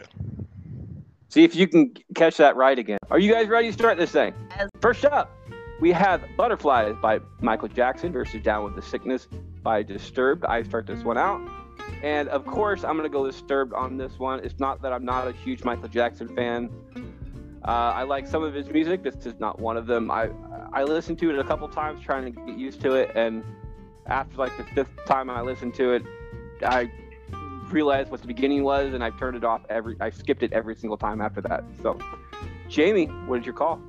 See 1.30 1.44
if 1.44 1.56
you 1.56 1.68
can 1.68 1.94
catch 2.16 2.38
that 2.38 2.56
right 2.56 2.78
again. 2.78 3.00
Are 3.10 3.20
you 3.20 3.34
guys 3.34 3.48
ready 3.48 3.68
to 3.68 3.74
start 3.74 3.98
this 3.98 4.12
thing? 4.12 4.34
First 4.82 5.04
up, 5.06 5.32
we 5.82 5.92
have 5.92 6.24
Butterflies 6.38 6.96
by 7.02 7.20
Michael 7.42 7.68
Jackson 7.68 8.12
versus 8.12 8.42
Down 8.44 8.64
with 8.64 8.76
the 8.76 8.82
Sickness 8.82 9.28
by 9.64 9.84
Disturbed. 9.84 10.46
I 10.46 10.64
start 10.64 10.86
this 10.88 11.04
one 11.04 11.18
out. 11.18 11.42
And 12.04 12.30
of 12.30 12.46
course, 12.46 12.84
I'm 12.84 12.98
going 12.98 13.10
to 13.10 13.14
go 13.14 13.26
Disturbed 13.26 13.74
on 13.74 13.98
this 13.98 14.20
one. 14.20 14.40
It's 14.44 14.60
not 14.60 14.82
that 14.84 14.94
I'm 14.94 15.06
not 15.06 15.28
a 15.28 15.32
huge 15.32 15.64
Michael 15.64 15.88
Jackson 15.88 16.34
fan. 16.36 16.70
Uh, 17.66 17.92
I 17.96 18.04
like 18.04 18.28
some 18.28 18.44
of 18.44 18.54
his 18.54 18.70
music. 18.70 19.04
This 19.04 19.26
is 19.26 19.40
not 19.40 19.60
one 19.60 19.76
of 19.76 19.88
them. 19.88 20.10
I 20.10 20.30
I 20.72 20.84
listened 20.84 21.20
to 21.20 21.30
it 21.30 21.40
a 21.40 21.44
couple 21.44 21.68
times 21.68 22.02
trying 22.04 22.26
to 22.26 22.32
get 22.32 22.58
used 22.58 22.82
to 22.82 22.94
it, 22.94 23.12
and 23.16 23.44
after 24.06 24.38
like 24.38 24.56
the 24.58 24.64
fifth 24.64 24.96
time 25.06 25.30
I 25.30 25.42
listened 25.42 25.74
to 25.76 25.92
it, 25.92 26.04
I 26.62 26.90
realized 27.72 28.12
what 28.12 28.22
the 28.22 28.28
beginning 28.28 28.64
was, 28.64 28.94
and 28.94 29.04
I've 29.04 29.18
turned 29.18 29.38
it 29.38 29.44
off 29.44 29.62
every. 29.70 29.96
I 30.00 30.10
skipped 30.10 30.44
it 30.44 30.54
every 30.54 30.76
single 30.76 30.98
time 30.98 31.22
after 31.22 31.42
that. 31.42 31.64
So, 31.82 31.98
Jamie, 32.70 33.06
what 33.06 33.40
is 33.40 33.46
your 33.46 33.56
call? 33.56 33.82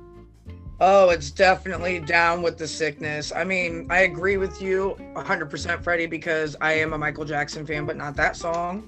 Oh, 0.81 1.09
it's 1.09 1.29
definitely 1.29 1.99
down 1.99 2.41
with 2.41 2.57
the 2.57 2.67
sickness. 2.67 3.33
I 3.35 3.43
mean, 3.43 3.87
I 3.89 4.01
agree 4.01 4.37
with 4.37 4.61
you 4.61 4.95
100%, 5.13 5.83
Freddie, 5.83 6.05
because 6.05 6.55
I 6.61 6.73
am 6.73 6.93
a 6.93 6.97
Michael 6.97 7.25
Jackson 7.25 7.65
fan, 7.65 7.85
but 7.85 7.97
not 7.97 8.15
that 8.15 8.37
song. 8.37 8.87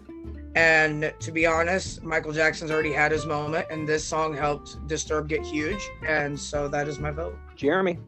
And 0.56 1.14
to 1.20 1.32
be 1.32 1.46
honest, 1.46 2.02
Michael 2.02 2.32
Jackson's 2.32 2.72
already 2.72 2.94
had 2.94 3.12
his 3.12 3.26
moment, 3.26 3.68
and 3.70 3.88
this 3.88 4.06
song 4.06 4.36
helped 4.36 4.86
Disturb 4.88 5.28
get 5.28 5.46
huge. 5.46 5.82
And 6.08 6.40
so 6.40 6.70
that 6.70 6.88
is 6.88 6.98
my 6.98 7.12
vote. 7.12 7.38
Jeremy. 7.58 8.00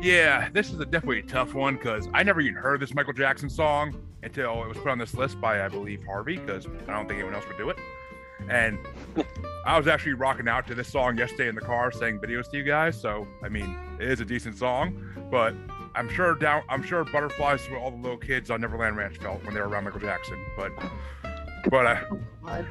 Yeah, 0.00 0.48
this 0.52 0.72
is 0.72 0.80
a 0.80 0.84
definitely 0.84 1.20
a 1.20 1.22
tough 1.22 1.54
one 1.54 1.76
because 1.76 2.08
I 2.12 2.22
never 2.22 2.40
even 2.40 2.54
heard 2.54 2.80
this 2.80 2.92
Michael 2.92 3.14
Jackson 3.14 3.48
song 3.48 4.00
until 4.26 4.62
it 4.62 4.68
was 4.68 4.76
put 4.76 4.88
on 4.88 4.98
this 4.98 5.14
list 5.14 5.40
by, 5.40 5.64
I 5.64 5.68
believe, 5.68 6.04
Harvey, 6.04 6.36
because 6.36 6.66
I 6.86 6.92
don't 6.92 7.06
think 7.08 7.18
anyone 7.20 7.34
else 7.34 7.46
would 7.48 7.56
do 7.56 7.70
it. 7.70 7.78
And 8.48 8.78
I 9.64 9.78
was 9.78 9.86
actually 9.88 10.12
rocking 10.12 10.46
out 10.48 10.66
to 10.66 10.74
this 10.74 10.88
song 10.88 11.16
yesterday 11.16 11.48
in 11.48 11.54
the 11.54 11.60
car, 11.60 11.90
saying 11.90 12.18
videos 12.18 12.50
to 12.50 12.58
you 12.58 12.64
guys. 12.64 13.00
So, 13.00 13.26
I 13.42 13.48
mean, 13.48 13.76
it 13.98 14.08
is 14.08 14.20
a 14.20 14.24
decent 14.24 14.56
song, 14.58 15.02
but 15.30 15.54
I'm 15.94 16.08
sure 16.10 16.34
down, 16.34 16.62
I'm 16.68 16.82
sure 16.82 17.04
butterflies 17.04 17.64
to 17.66 17.76
all 17.76 17.90
the 17.90 17.96
little 17.96 18.18
kids 18.18 18.50
on 18.50 18.60
Neverland 18.60 18.96
Ranch 18.96 19.16
felt 19.18 19.42
when 19.44 19.54
they 19.54 19.60
were 19.60 19.68
around 19.68 19.84
Michael 19.84 20.00
Jackson. 20.00 20.44
But, 20.56 20.72
but 21.70 21.86
I, 21.86 22.64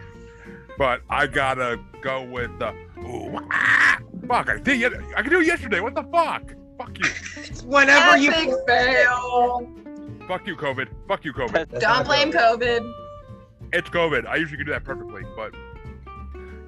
but 0.78 1.02
I 1.10 1.26
gotta 1.28 1.80
go 2.02 2.24
with 2.24 2.58
the. 2.60 2.74
Ooh, 3.00 3.38
ah, 3.52 4.00
fuck! 4.28 4.50
I 4.50 4.58
did. 4.60 4.82
it- 4.82 4.94
I 5.16 5.22
could 5.22 5.30
do 5.30 5.40
it 5.40 5.48
yesterday. 5.48 5.80
What 5.80 5.96
the 5.96 6.04
fuck? 6.04 6.54
Fuck 6.78 6.98
you. 7.00 7.10
Whenever 7.68 8.18
you 8.18 8.32
Epic 8.32 8.54
fail. 8.68 9.68
Fuck 10.28 10.48
you, 10.48 10.56
COVID. 10.56 10.88
Fuck 11.08 11.24
you, 11.26 11.34
COVID. 11.34 11.70
That's 11.70 11.84
Don't 11.84 12.06
blame 12.06 12.32
good. 12.32 12.42
COVID. 12.42 12.94
It's 13.74 13.90
COVID. 13.90 14.26
I 14.26 14.36
usually 14.38 14.58
can 14.58 14.66
do 14.66 14.72
that 14.74 14.84
perfectly, 14.84 15.24
but 15.36 15.54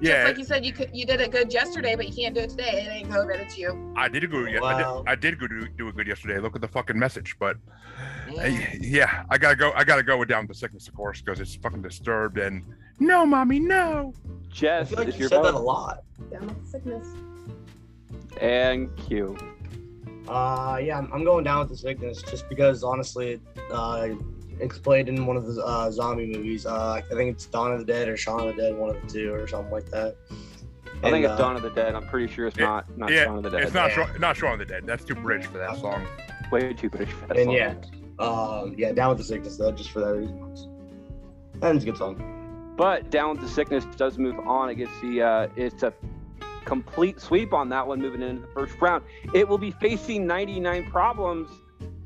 yeah, 0.00 0.24
like 0.24 0.38
you 0.38 0.44
said, 0.44 0.64
you 0.64 0.72
could 0.72 0.90
you 0.94 1.04
did 1.04 1.20
it 1.20 1.30
good 1.32 1.52
yesterday, 1.52 1.96
but 1.96 2.08
you 2.08 2.14
can't 2.14 2.34
do 2.34 2.40
it 2.42 2.50
today. 2.50 2.84
It 2.86 2.88
ain't 2.90 3.08
COVID. 3.08 3.40
It's 3.40 3.58
you. 3.58 3.92
I 3.96 4.08
did 4.08 4.30
go. 4.30 4.44
Yeah, 4.44 4.60
Wow. 4.60 5.02
I, 5.06 5.12
did, 5.14 5.28
I 5.28 5.30
did 5.32 5.40
go 5.40 5.48
do, 5.48 5.66
do 5.76 5.88
it 5.88 5.96
good 5.96 6.06
yesterday. 6.06 6.38
Look 6.38 6.54
at 6.54 6.60
the 6.60 6.68
fucking 6.68 6.98
message, 6.98 7.36
but 7.40 7.56
Yeah. 8.30 8.42
Eh, 8.42 8.76
yeah, 8.80 9.24
I 9.30 9.38
gotta 9.38 9.56
go. 9.56 9.72
I 9.72 9.82
gotta 9.84 10.02
go 10.04 10.24
down 10.24 10.42
with 10.46 10.56
the 10.56 10.60
sickness, 10.60 10.86
of 10.86 10.94
course, 10.94 11.20
because 11.20 11.40
it's 11.40 11.56
fucking 11.56 11.82
disturbed 11.82 12.38
and 12.38 12.62
no, 13.00 13.24
mommy, 13.24 13.60
no. 13.60 14.12
I 14.50 14.84
feel 14.84 14.98
like 14.98 15.08
you 15.08 15.14
your 15.14 15.28
said 15.28 15.44
that 15.44 15.54
a 15.54 15.58
lot. 15.58 16.02
Down 16.30 16.46
with 16.46 16.62
the 16.64 16.68
sickness. 16.68 17.06
And 18.40 18.94
Q. 18.96 19.36
Uh, 20.28 20.78
yeah, 20.82 20.98
I'm, 20.98 21.10
I'm 21.12 21.24
going 21.24 21.44
down 21.44 21.60
with 21.60 21.70
the 21.70 21.76
sickness 21.76 22.22
just 22.22 22.48
because 22.48 22.82
honestly, 22.82 23.40
uh, 23.72 24.08
it's 24.60 24.78
played 24.78 25.08
in 25.08 25.24
one 25.24 25.36
of 25.36 25.46
the 25.46 25.62
uh, 25.64 25.90
zombie 25.90 26.26
movies. 26.26 26.66
Uh, 26.66 27.00
I 27.10 27.14
think 27.14 27.30
it's 27.32 27.46
Dawn 27.46 27.72
of 27.72 27.78
the 27.78 27.84
Dead 27.84 28.08
or 28.08 28.16
Shaun 28.16 28.46
of 28.48 28.56
the 28.56 28.62
Dead, 28.62 28.76
one 28.76 28.94
of 28.94 29.00
the 29.00 29.08
two, 29.08 29.32
or 29.32 29.46
something 29.46 29.70
like 29.72 29.86
that. 29.90 30.16
I 31.02 31.10
think 31.10 31.24
it's 31.24 31.32
uh, 31.32 31.36
Dawn 31.38 31.56
of 31.56 31.62
the 31.62 31.70
Dead. 31.70 31.94
I'm 31.94 32.06
pretty 32.08 32.32
sure 32.32 32.46
it's 32.48 32.58
Yeah, 32.58 32.66
not 32.66 32.98
not 32.98 33.12
yeah, 33.12 33.24
Dawn 33.24 33.36
of 33.38 33.42
the 33.44 33.50
Dead. 33.50 33.62
It's 33.62 33.72
not 33.74 33.90
Yeah. 33.90 34.06
Shaun- 34.06 34.20
not 34.20 34.36
Shaun 34.36 34.52
of 34.54 34.58
the 34.58 34.64
Dead. 34.66 34.84
That's 34.86 35.04
too 35.04 35.14
British 35.14 35.46
for 35.46 35.58
that 35.58 35.76
song. 35.78 36.04
way 36.50 36.72
too 36.74 36.88
British 36.90 37.14
for 37.14 37.26
that 37.28 37.36
And 37.36 37.46
song. 37.46 37.54
yeah, 37.54 37.74
um, 38.18 38.74
yeah, 38.76 38.92
down 38.92 39.10
with 39.10 39.18
the 39.18 39.24
sickness 39.24 39.56
though, 39.56 39.70
just 39.72 39.90
for 39.92 40.00
that 40.00 40.14
reason. 40.14 40.44
And 41.62 41.76
it's 41.76 41.84
a 41.84 41.86
good 41.86 41.96
song. 41.96 42.74
But 42.76 43.10
Down 43.10 43.30
with 43.32 43.40
the 43.40 43.48
Sickness 43.48 43.84
does 43.96 44.18
move 44.18 44.38
on. 44.46 44.70
It 44.70 44.76
gets 44.76 44.92
the 45.00 45.20
uh, 45.22 45.48
it's 45.56 45.82
a 45.82 45.92
complete 46.68 47.18
sweep 47.18 47.54
on 47.54 47.70
that 47.70 47.86
one, 47.86 47.98
moving 47.98 48.20
into 48.20 48.42
the 48.42 48.52
first 48.52 48.78
round. 48.78 49.02
It 49.32 49.48
will 49.48 49.56
be 49.56 49.70
facing 49.70 50.26
99 50.26 50.90
Problems, 50.90 51.50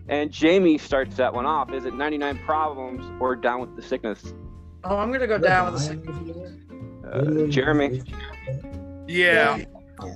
and 0.08 0.30
Jamie 0.30 0.78
starts 0.78 1.16
that 1.16 1.34
one 1.34 1.46
off. 1.46 1.72
Is 1.72 1.84
it 1.84 1.94
99 1.94 2.38
Problems 2.44 3.04
or 3.20 3.34
Down 3.34 3.60
with 3.60 3.74
the 3.74 3.82
Sickness? 3.82 4.34
Oh, 4.84 4.96
I'm 4.96 5.12
gonna 5.12 5.26
go 5.26 5.38
down 5.38 5.72
with 5.72 5.80
the 5.80 5.88
sickness. 5.88 6.52
Uh, 7.12 7.46
Jeremy. 7.48 8.02
Yeah, 9.06 9.64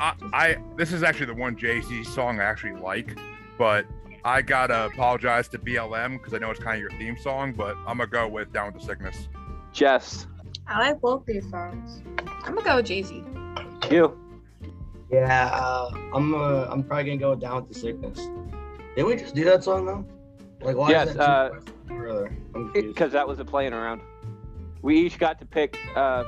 I, 0.01 0.15
I 0.33 0.57
this 0.77 0.93
is 0.93 1.03
actually 1.03 1.27
the 1.27 1.35
one 1.35 1.57
Jay 1.57 1.81
Z 1.81 2.05
song 2.05 2.41
I 2.41 2.45
actually 2.45 2.81
like, 2.81 3.17
but 3.59 3.87
I 4.25 4.43
gotta 4.43 4.87
apologize 4.87 5.49
to 5.51 5.59
BLM 5.59 6.19
because 6.19 6.35
I 6.35 6.39
know 6.39 6.51
it's 6.51 6.59
kind 6.59 6.77
of 6.77 6.81
your 6.81 6.99
theme 6.99 7.17
song, 7.17 7.53
but 7.53 7.77
I'm 7.87 7.99
gonna 7.99 8.07
go 8.07 8.27
with 8.27 8.53
Down 8.53 8.73
with 8.73 8.81
the 8.81 8.87
Sickness. 8.87 9.29
Jess. 9.73 10.27
I 10.67 10.81
like 10.81 11.01
both 11.01 11.25
these 11.27 11.49
songs. 11.49 12.03
I'm 12.45 12.55
gonna 12.55 12.63
go 12.63 12.77
with 12.77 12.87
Jay 12.87 13.03
Z. 13.03 13.23
You. 13.91 14.26
Yeah, 15.11 15.47
uh, 15.53 15.91
I'm 16.15 16.35
uh, 16.35 16.67
I'm 16.69 16.83
probably 16.83 17.05
gonna 17.05 17.17
go 17.19 17.35
down 17.35 17.57
with 17.63 17.69
the 17.73 17.79
sickness. 17.79 18.19
Didn't 18.97 19.07
we 19.09 19.17
just 19.17 19.35
do 19.35 19.45
that 19.45 19.63
song 19.63 19.87
though? 19.87 20.05
Like 20.63 20.77
why 20.77 20.91
Yes, 20.91 21.11
is 21.11 21.17
uh, 21.17 21.51
that 21.53 21.67
two 21.67 21.97
further? 21.97 22.27
I'm 22.55 22.65
confused. 22.73 22.89
Because 22.89 23.13
that 23.13 23.27
was 23.27 23.39
a 23.39 23.45
playing 23.45 23.73
around. 23.73 24.01
We 24.83 24.99
each 24.99 25.19
got 25.19 25.39
to 25.41 25.47
pick 25.47 25.79
uh, 25.95 26.25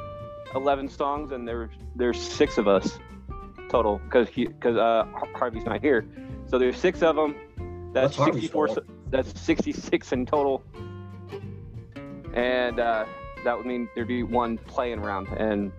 11 0.54 0.88
songs, 0.88 1.32
and 1.32 1.46
there 1.46 1.70
there's 1.96 2.20
six 2.20 2.58
of 2.58 2.68
us 2.68 2.98
total 3.68 3.98
because 4.04 4.28
because 4.30 4.76
uh, 4.76 5.06
Harvey's 5.34 5.64
not 5.64 5.80
here. 5.80 6.06
So 6.46 6.58
there's 6.58 6.76
six 6.76 7.02
of 7.02 7.16
them. 7.16 7.34
That's 7.92 8.16
Harvey's 8.16 8.42
64. 8.42 8.68
so- 8.68 8.82
That's 9.10 9.38
66 9.40 10.12
in 10.12 10.26
total. 10.26 10.62
And 12.34 12.78
uh, 12.78 13.06
that 13.44 13.56
would 13.56 13.66
mean 13.66 13.88
there'd 13.94 14.08
be 14.08 14.22
one 14.22 14.58
playing 14.58 14.98
around. 15.00 15.28
And 15.28 15.72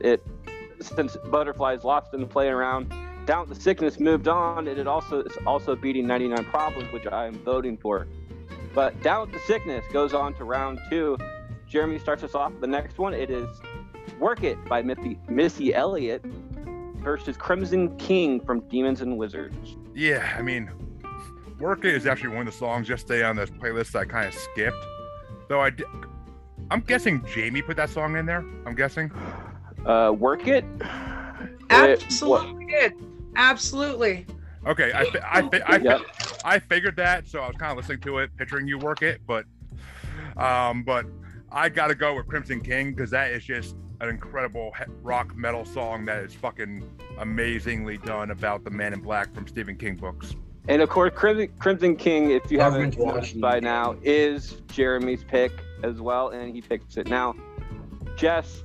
it 0.00 0.24
since 0.80 1.16
Butterflies 1.16 1.84
lost 1.84 2.14
in 2.14 2.20
the 2.20 2.26
playing 2.26 2.52
around, 2.52 2.92
Down 3.26 3.48
with 3.48 3.58
the 3.58 3.62
Sickness 3.62 4.00
moved 4.00 4.28
on, 4.28 4.68
and 4.68 4.78
it 4.78 4.86
also 4.86 5.20
it's 5.20 5.36
also 5.46 5.76
beating 5.76 6.06
99 6.06 6.44
Problems, 6.44 6.92
which 6.92 7.06
I 7.06 7.26
am 7.26 7.38
voting 7.40 7.76
for. 7.76 8.06
But 8.74 9.00
Down 9.02 9.22
with 9.22 9.32
the 9.32 9.40
Sickness 9.46 9.84
goes 9.92 10.14
on 10.14 10.34
to 10.34 10.44
round 10.44 10.80
two. 10.90 11.18
Jeremy 11.66 11.98
starts 11.98 12.22
us 12.22 12.34
off. 12.34 12.52
The 12.60 12.66
next 12.66 12.98
one 12.98 13.12
it 13.12 13.30
is 13.30 13.48
Work 14.18 14.42
It 14.42 14.62
by 14.66 14.82
Missy, 14.82 15.18
Missy 15.28 15.74
Elliott 15.74 16.24
versus 16.96 17.36
Crimson 17.36 17.96
King 17.98 18.40
from 18.40 18.60
Demons 18.68 19.00
and 19.00 19.18
Wizards. 19.18 19.76
Yeah, 19.94 20.34
I 20.36 20.42
mean, 20.42 20.70
Work 21.58 21.84
It 21.84 21.94
is 21.94 22.06
actually 22.06 22.30
one 22.30 22.46
of 22.46 22.52
the 22.52 22.58
songs 22.58 22.88
yesterday 22.88 23.24
on 23.24 23.36
this 23.36 23.50
playlist 23.50 23.92
that 23.92 24.00
I 24.00 24.04
kind 24.06 24.28
of 24.28 24.34
skipped. 24.34 24.84
Though 25.48 25.60
I, 25.60 25.72
I'm 26.70 26.80
guessing 26.80 27.24
Jamie 27.26 27.62
put 27.62 27.76
that 27.76 27.90
song 27.90 28.16
in 28.16 28.26
there. 28.26 28.44
I'm 28.64 28.74
guessing. 28.74 29.10
Uh, 29.86 30.12
Work 30.12 30.46
It. 30.46 30.64
It- 30.80 30.84
Absolutely 31.70 32.66
did. 32.66 32.92
Absolutely. 33.36 34.26
Okay, 34.66 34.90
I, 34.92 35.04
fi- 35.10 35.20
I, 35.24 35.42
fi- 35.48 35.62
I, 35.66 35.78
fi- 35.78 35.84
Yep. 35.84 36.00
I 36.44 36.58
figured 36.58 36.96
that, 36.96 37.28
so 37.28 37.40
I 37.40 37.46
was 37.48 37.56
kind 37.56 37.70
of 37.72 37.76
listening 37.78 38.00
to 38.00 38.18
it, 38.18 38.30
picturing 38.36 38.66
you 38.66 38.78
work 38.78 39.02
it, 39.02 39.20
but, 39.26 39.44
um, 40.36 40.82
but 40.82 41.06
I 41.50 41.68
gotta 41.68 41.94
go 41.94 42.14
with 42.16 42.26
Crimson 42.26 42.60
King 42.60 42.92
because 42.92 43.10
that 43.10 43.30
is 43.30 43.44
just 43.44 43.76
an 44.00 44.08
incredible 44.08 44.74
rock 45.02 45.34
metal 45.36 45.64
song 45.64 46.04
that 46.06 46.22
is 46.24 46.34
fucking 46.34 46.84
amazingly 47.18 47.98
done 47.98 48.30
about 48.30 48.64
the 48.64 48.70
Man 48.70 48.92
in 48.92 49.00
Black 49.00 49.32
from 49.34 49.46
Stephen 49.46 49.76
King 49.76 49.96
books. 49.96 50.34
And 50.68 50.82
of 50.82 50.88
course, 50.90 51.12
Crimson, 51.14 51.48
Crimson 51.58 51.96
King, 51.96 52.30
if 52.32 52.50
you 52.50 52.60
haven't 52.60 52.96
watched 52.98 53.40
by 53.40 53.60
now, 53.60 53.96
is 54.02 54.60
Jeremy's 54.68 55.24
pick 55.24 55.52
as 55.82 56.00
well, 56.00 56.28
and 56.30 56.54
he 56.54 56.60
picks 56.60 56.96
it. 56.96 57.08
Now, 57.08 57.34
Jess, 58.16 58.62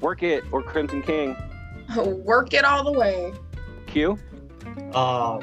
work 0.00 0.22
it 0.22 0.44
or 0.52 0.62
Crimson 0.62 1.02
King. 1.02 1.36
Work 1.96 2.54
it 2.54 2.64
all 2.64 2.84
the 2.84 2.92
way. 2.92 3.32
Q. 3.86 4.16
Um, 4.94 5.42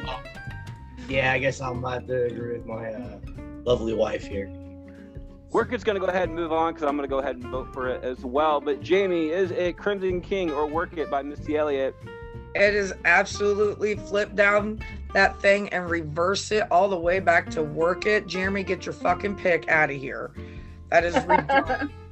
yeah, 1.10 1.34
I 1.34 1.40
guess 1.40 1.60
I'm 1.60 1.84
have 1.84 2.08
to 2.08 2.24
agree 2.24 2.58
with 2.58 2.66
my 2.66 2.94
uh, 2.94 3.20
lovely 3.66 3.94
wife 3.94 4.26
here. 4.26 4.50
Work 5.52 5.74
it's 5.74 5.84
going 5.84 6.00
to 6.00 6.00
go 6.00 6.12
ahead 6.12 6.30
and 6.30 6.36
move 6.36 6.54
on 6.54 6.74
because 6.74 6.88
I'm 6.88 6.96
going 6.96 7.08
to 7.08 7.14
go 7.14 7.20
ahead 7.20 7.36
and 7.36 7.46
vote 7.46 7.74
for 7.74 7.90
it 7.90 8.04
as 8.04 8.20
well. 8.24 8.62
But 8.62 8.82
Jamie, 8.82 9.30
is 9.30 9.52
it 9.52 9.78
Crimson 9.78 10.22
King 10.22 10.52
or 10.52 10.66
Work 10.66 10.98
It 10.98 11.10
by 11.10 11.22
Missy 11.22 11.58
Elliott? 11.58 11.96
It 12.56 12.74
is 12.74 12.94
absolutely 13.06 13.96
flip 13.96 14.36
down 14.36 14.80
that 15.14 15.40
thing 15.42 15.70
and 15.70 15.90
reverse 15.90 16.52
it 16.52 16.70
all 16.72 16.90
the 16.90 17.00
way 17.00 17.20
back 17.20 17.50
to 17.52 17.64
work 17.64 18.06
it. 18.06 18.28
Jeremy, 18.28 18.64
get 18.64 18.86
your 18.86 18.94
fucking 18.94 19.36
pick 19.36 19.68
out 19.70 19.90
of 19.90 19.98
here. 19.98 20.32
That 20.90 21.04
is 21.04 21.16
ridiculous. 21.26 21.90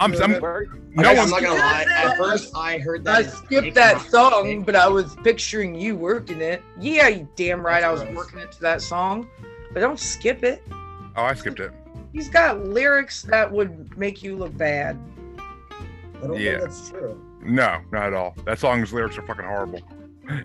I'm, 0.00 0.14
I'm 0.22 0.30
no 0.40 0.66
I 0.98 1.02
guess 1.14 1.18
one's 1.18 1.32
I'm 1.32 1.42
not 1.42 1.42
gonna 1.42 1.60
lie. 1.60 1.84
At 1.94 2.16
first, 2.18 2.56
I 2.56 2.78
heard 2.78 3.04
that. 3.04 3.16
I 3.16 3.22
skipped 3.24 3.74
that 3.74 4.00
song, 4.00 4.62
but 4.62 4.74
I 4.74 4.88
was 4.88 5.14
picturing 5.22 5.74
you 5.74 5.94
working 5.94 6.40
it. 6.40 6.62
Yeah, 6.80 7.08
you 7.08 7.28
damn 7.36 7.64
right 7.64 7.84
I 7.84 7.92
was 7.92 8.02
gross. 8.02 8.16
working 8.16 8.38
it 8.40 8.50
to 8.52 8.60
that 8.62 8.80
song. 8.80 9.28
But 9.72 9.80
don't 9.80 9.98
skip 10.00 10.42
it. 10.42 10.62
oh 10.70 11.22
I 11.22 11.34
skipped 11.34 11.60
it. 11.60 11.72
He's 12.12 12.28
got 12.28 12.64
lyrics 12.64 13.22
that 13.22 13.50
would 13.52 13.96
make 13.96 14.22
you 14.22 14.36
look 14.36 14.56
bad. 14.56 14.98
I 15.38 16.26
don't 16.26 16.40
Yeah. 16.40 16.52
think 16.58 16.62
that's 16.62 16.90
true. 16.90 17.22
No, 17.42 17.78
not 17.92 18.06
at 18.08 18.14
all. 18.14 18.34
That 18.46 18.58
song's 18.58 18.92
lyrics 18.92 19.16
are 19.18 19.22
fucking 19.26 19.44
horrible. 19.44 19.80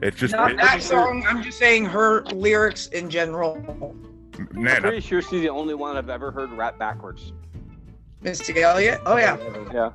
It's 0.01 0.17
just 0.17 0.33
Not 0.33 0.51
it, 0.51 0.57
that 0.57 0.81
song. 0.81 1.25
I'm 1.27 1.41
just 1.43 1.57
saying 1.59 1.85
her 1.85 2.24
lyrics 2.25 2.88
in 2.88 3.09
general. 3.09 3.95
I'm 4.38 4.81
pretty 4.81 5.00
sure 5.00 5.21
she's 5.21 5.41
the 5.41 5.50
only 5.50 5.75
one 5.75 5.95
I've 5.97 6.09
ever 6.09 6.29
heard 6.31 6.51
rap 6.51 6.77
backwards. 6.77 7.33
Missy 8.25 8.60
Elliott. 8.60 9.01
Oh 9.05 9.17
yeah. 9.17 9.38
Yeah. 9.72 9.91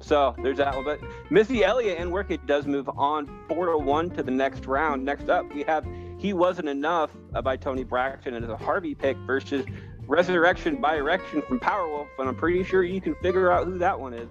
So 0.00 0.36
there's 0.42 0.58
that 0.58 0.76
one. 0.76 0.84
But 0.84 1.00
Missy 1.30 1.64
Elliott 1.64 1.98
and 1.98 2.12
Work 2.12 2.30
It 2.30 2.46
does 2.46 2.66
move 2.66 2.86
on 2.90 3.26
four 3.48 3.72
to 3.72 3.78
one 3.78 4.10
to 4.10 4.22
the 4.22 4.30
next 4.30 4.66
round. 4.66 5.02
Next 5.02 5.30
up, 5.30 5.50
we 5.54 5.62
have 5.62 5.86
He 6.18 6.34
Wasn't 6.34 6.68
Enough 6.68 7.10
uh, 7.34 7.40
by 7.40 7.56
Toni 7.56 7.82
Braxton 7.82 8.34
and 8.34 8.44
it's 8.44 8.52
a 8.52 8.58
Harvey 8.58 8.94
pick 8.94 9.16
versus 9.26 9.64
Resurrection 10.06 10.82
by 10.82 10.96
Erection 10.96 11.40
from 11.40 11.58
Powerwolf. 11.58 12.08
And 12.18 12.28
I'm 12.28 12.36
pretty 12.36 12.62
sure 12.62 12.84
you 12.84 13.00
can 13.00 13.14
figure 13.16 13.50
out 13.50 13.64
who 13.64 13.78
that 13.78 13.98
one 13.98 14.12
is. 14.12 14.28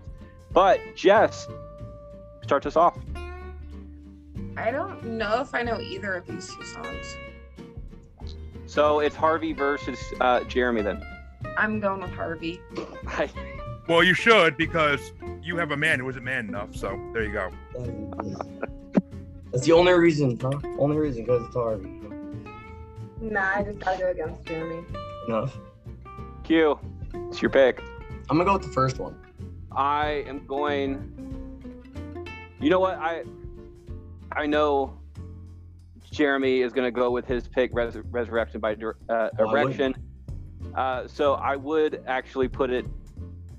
But 0.51 0.79
Jess, 0.95 1.47
starts 2.43 2.67
us 2.67 2.75
off. 2.75 2.95
I 4.55 4.69
don't 4.69 5.03
know 5.03 5.41
if 5.41 5.55
I 5.55 5.63
know 5.63 5.81
either 5.81 6.13
of 6.13 6.27
these 6.27 6.47
two 6.55 6.63
songs. 6.63 7.17
So 8.67 8.99
it's 8.99 9.15
Harvey 9.15 9.51
versus 9.51 9.99
uh, 10.21 10.43
Jeremy 10.43 10.83
then. 10.83 11.01
I'm 11.57 11.79
going 11.79 12.01
with 12.01 12.11
Harvey. 12.11 12.61
Well, 13.87 14.03
you 14.03 14.13
should 14.13 14.57
because 14.57 15.13
you 15.43 15.57
have 15.57 15.71
a 15.71 15.77
man 15.77 15.99
who 15.99 16.09
isn't 16.09 16.23
man 16.23 16.47
enough. 16.47 16.75
So 16.75 16.99
there 17.13 17.23
you 17.23 17.31
go. 17.31 17.51
That's 19.51 19.65
the 19.65 19.71
only 19.73 19.93
reason, 19.93 20.37
huh? 20.41 20.51
Only 20.79 20.97
reason 20.97 21.23
because 21.23 21.45
it's 21.45 21.55
Harvey. 21.55 21.89
Nah, 23.21 23.51
I 23.55 23.63
just 23.63 23.79
gotta 23.79 23.97
go 23.99 24.09
against 24.11 24.43
Jeremy. 24.45 24.83
Enough. 25.27 25.57
Q, 26.43 26.77
it's 27.29 27.41
your 27.41 27.51
pick. 27.51 27.81
I'm 28.29 28.37
gonna 28.37 28.45
go 28.45 28.53
with 28.53 28.63
the 28.63 28.69
first 28.73 28.99
one. 28.99 29.15
I 29.71 30.23
am 30.27 30.45
going. 30.45 31.11
You 32.59 32.69
know 32.69 32.79
what? 32.79 32.97
I 32.97 33.23
I 34.31 34.45
know 34.47 34.97
Jeremy 36.11 36.61
is 36.61 36.73
going 36.73 36.85
to 36.85 36.91
go 36.91 37.11
with 37.11 37.25
his 37.25 37.47
pick, 37.47 37.71
Res- 37.73 37.97
Resurrection 38.09 38.59
by 38.59 38.75
Dir- 38.75 38.95
uh, 39.09 39.29
Oh, 39.39 39.49
Erection. 39.51 39.95
Uh, 40.75 41.07
so 41.07 41.35
I 41.35 41.55
would 41.55 42.03
actually 42.05 42.47
put 42.47 42.69
it 42.69 42.85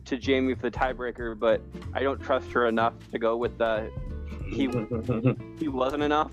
to 0.05 0.17
Jamie 0.17 0.55
for 0.55 0.71
the 0.71 0.79
tiebreaker, 0.79 1.39
but 1.39 1.61
I 1.95 2.03
don't 2.03 2.21
trust 2.21 2.51
her 2.53 2.67
enough 2.67 2.95
to 3.11 3.19
go 3.19 3.37
with 3.37 3.59
the 3.59 3.91
he 4.47 4.69
he 5.59 5.69
wasn't 5.69 6.03
enough. 6.03 6.31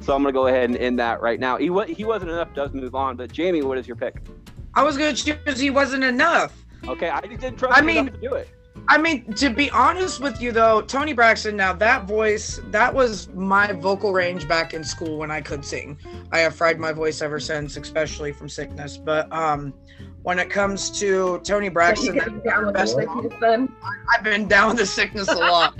So 0.00 0.14
I'm 0.14 0.22
going 0.22 0.32
to 0.32 0.38
go 0.38 0.46
ahead 0.46 0.70
and 0.70 0.78
end 0.78 0.98
that 1.00 1.20
right 1.20 1.40
now. 1.40 1.56
He 1.56 1.70
he 1.92 2.04
wasn't 2.04 2.30
enough 2.30 2.54
does 2.54 2.72
move 2.72 2.94
on, 2.94 3.16
but 3.16 3.32
Jamie, 3.32 3.62
what 3.62 3.78
is 3.78 3.88
your 3.88 3.96
pick? 3.96 4.22
I 4.74 4.84
was 4.84 4.96
gonna 4.96 5.14
choose 5.14 5.58
he 5.58 5.70
wasn't 5.70 6.04
enough. 6.04 6.64
Okay, 6.86 7.08
I 7.08 7.20
didn't 7.22 7.56
trust 7.56 7.76
I 7.76 7.82
you 7.82 7.88
enough 7.88 8.04
mean- 8.04 8.14
to 8.14 8.20
do 8.28 8.34
it. 8.34 8.48
I 8.86 8.96
mean, 8.96 9.32
to 9.34 9.50
be 9.50 9.68
honest 9.72 10.20
with 10.20 10.40
you 10.40 10.52
though, 10.52 10.80
Toni 10.82 11.12
Braxton, 11.12 11.56
now 11.56 11.72
that 11.74 12.04
voice, 12.06 12.60
that 12.70 12.94
was 12.94 13.28
my 13.34 13.72
vocal 13.72 14.12
range 14.12 14.46
back 14.46 14.72
in 14.72 14.84
school 14.84 15.18
when 15.18 15.30
I 15.32 15.40
could 15.40 15.64
sing. 15.64 15.98
I 16.30 16.38
have 16.38 16.54
fried 16.54 16.78
my 16.78 16.92
voice 16.92 17.20
ever 17.20 17.40
since, 17.40 17.76
especially 17.76 18.32
from 18.32 18.48
sickness. 18.48 18.96
But 18.96 19.30
um 19.32 19.74
when 20.28 20.38
it 20.38 20.50
comes 20.50 20.90
to 20.90 21.40
Toni 21.42 21.70
Braxton, 21.70 22.14
you 22.14 22.20
get 22.20 22.44
down 22.44 22.66
with 22.66 22.74
the 22.76 22.84
sickness 22.84 23.32
then? 23.40 23.74
I've 24.14 24.22
been 24.22 24.46
down 24.46 24.68
with 24.68 24.76
the 24.76 24.84
sickness 24.84 25.26
a 25.26 25.34
lot. 25.34 25.74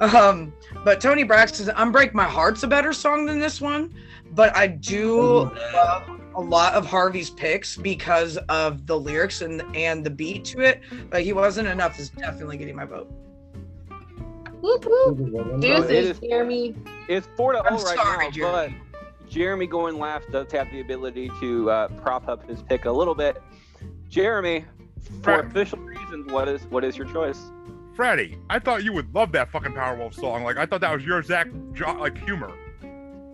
um, 0.00 0.52
but 0.84 1.00
Toni 1.00 1.22
Braxton, 1.22 1.68
"Unbreak 1.76 2.12
My 2.12 2.24
Heart's 2.24 2.64
a 2.64 2.66
better 2.66 2.92
song 2.92 3.26
than 3.26 3.38
this 3.38 3.60
one. 3.60 3.94
But 4.32 4.56
I 4.56 4.66
do 4.66 5.48
love 5.72 6.10
a 6.34 6.40
lot 6.40 6.74
of 6.74 6.86
Harvey's 6.86 7.30
picks 7.30 7.76
because 7.76 8.36
of 8.48 8.84
the 8.88 8.98
lyrics 8.98 9.42
and 9.42 9.62
and 9.76 10.04
the 10.04 10.10
beat 10.10 10.44
to 10.46 10.62
it. 10.62 10.80
But 11.08 11.22
he 11.22 11.32
wasn't 11.32 11.68
enough 11.68 12.00
is 12.00 12.10
definitely 12.10 12.56
getting 12.56 12.74
my 12.74 12.84
vote. 12.84 13.12
Whoop, 14.60 14.84
whoop. 14.84 15.60
Deuces, 15.60 15.90
is- 15.90 16.18
Jeremy. 16.18 16.74
It's 17.06 17.28
four 17.36 17.52
to 17.52 17.62
zero 17.62 17.74
right 17.76 17.96
sorry, 17.96 18.24
now, 18.24 18.30
Jeremy. 18.32 18.76
but 18.89 18.89
Jeremy 19.30 19.66
going 19.68 19.98
last 19.98 20.30
does 20.32 20.50
have 20.52 20.70
the 20.72 20.80
ability 20.80 21.30
to 21.40 21.70
uh, 21.70 21.88
prop 21.88 22.28
up 22.28 22.46
his 22.48 22.62
pick 22.62 22.84
a 22.84 22.90
little 22.90 23.14
bit. 23.14 23.40
Jeremy, 24.08 24.64
for 25.22 25.36
Right. 25.36 25.44
official 25.46 25.78
reasons, 25.78 26.30
what 26.32 26.48
is 26.48 26.62
what 26.64 26.84
is 26.84 26.96
your 26.96 27.06
choice? 27.12 27.40
Freddie, 27.94 28.36
I 28.50 28.58
thought 28.58 28.82
you 28.82 28.92
would 28.92 29.14
love 29.14 29.30
that 29.32 29.50
fucking 29.50 29.72
Powerwolf 29.72 30.14
song. 30.14 30.42
Like 30.42 30.56
I 30.56 30.66
thought 30.66 30.80
that 30.80 30.92
was 30.92 31.04
your 31.04 31.18
exact 31.20 31.50
jo- 31.72 31.94
like 31.94 32.18
humor. 32.18 32.52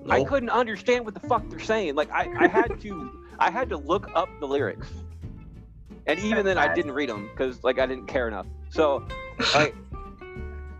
I 0.08 0.22
couldn't 0.22 0.50
understand 0.50 1.04
what 1.04 1.14
the 1.14 1.20
fuck 1.28 1.48
they're 1.48 1.58
saying. 1.58 1.94
Like 1.96 2.10
I, 2.12 2.28
I 2.38 2.46
had 2.46 2.78
to 2.82 3.24
I 3.38 3.50
had 3.50 3.68
to 3.70 3.76
look 3.78 4.10
up 4.14 4.28
the 4.38 4.46
lyrics, 4.46 4.88
and 6.06 6.18
even 6.20 6.44
then 6.44 6.58
I 6.58 6.72
didn't 6.74 6.92
read 6.92 7.08
them 7.08 7.28
because 7.32 7.64
like 7.64 7.78
I 7.78 7.86
didn't 7.86 8.06
care 8.06 8.28
enough. 8.28 8.46
So 8.70 9.06
like 9.54 9.74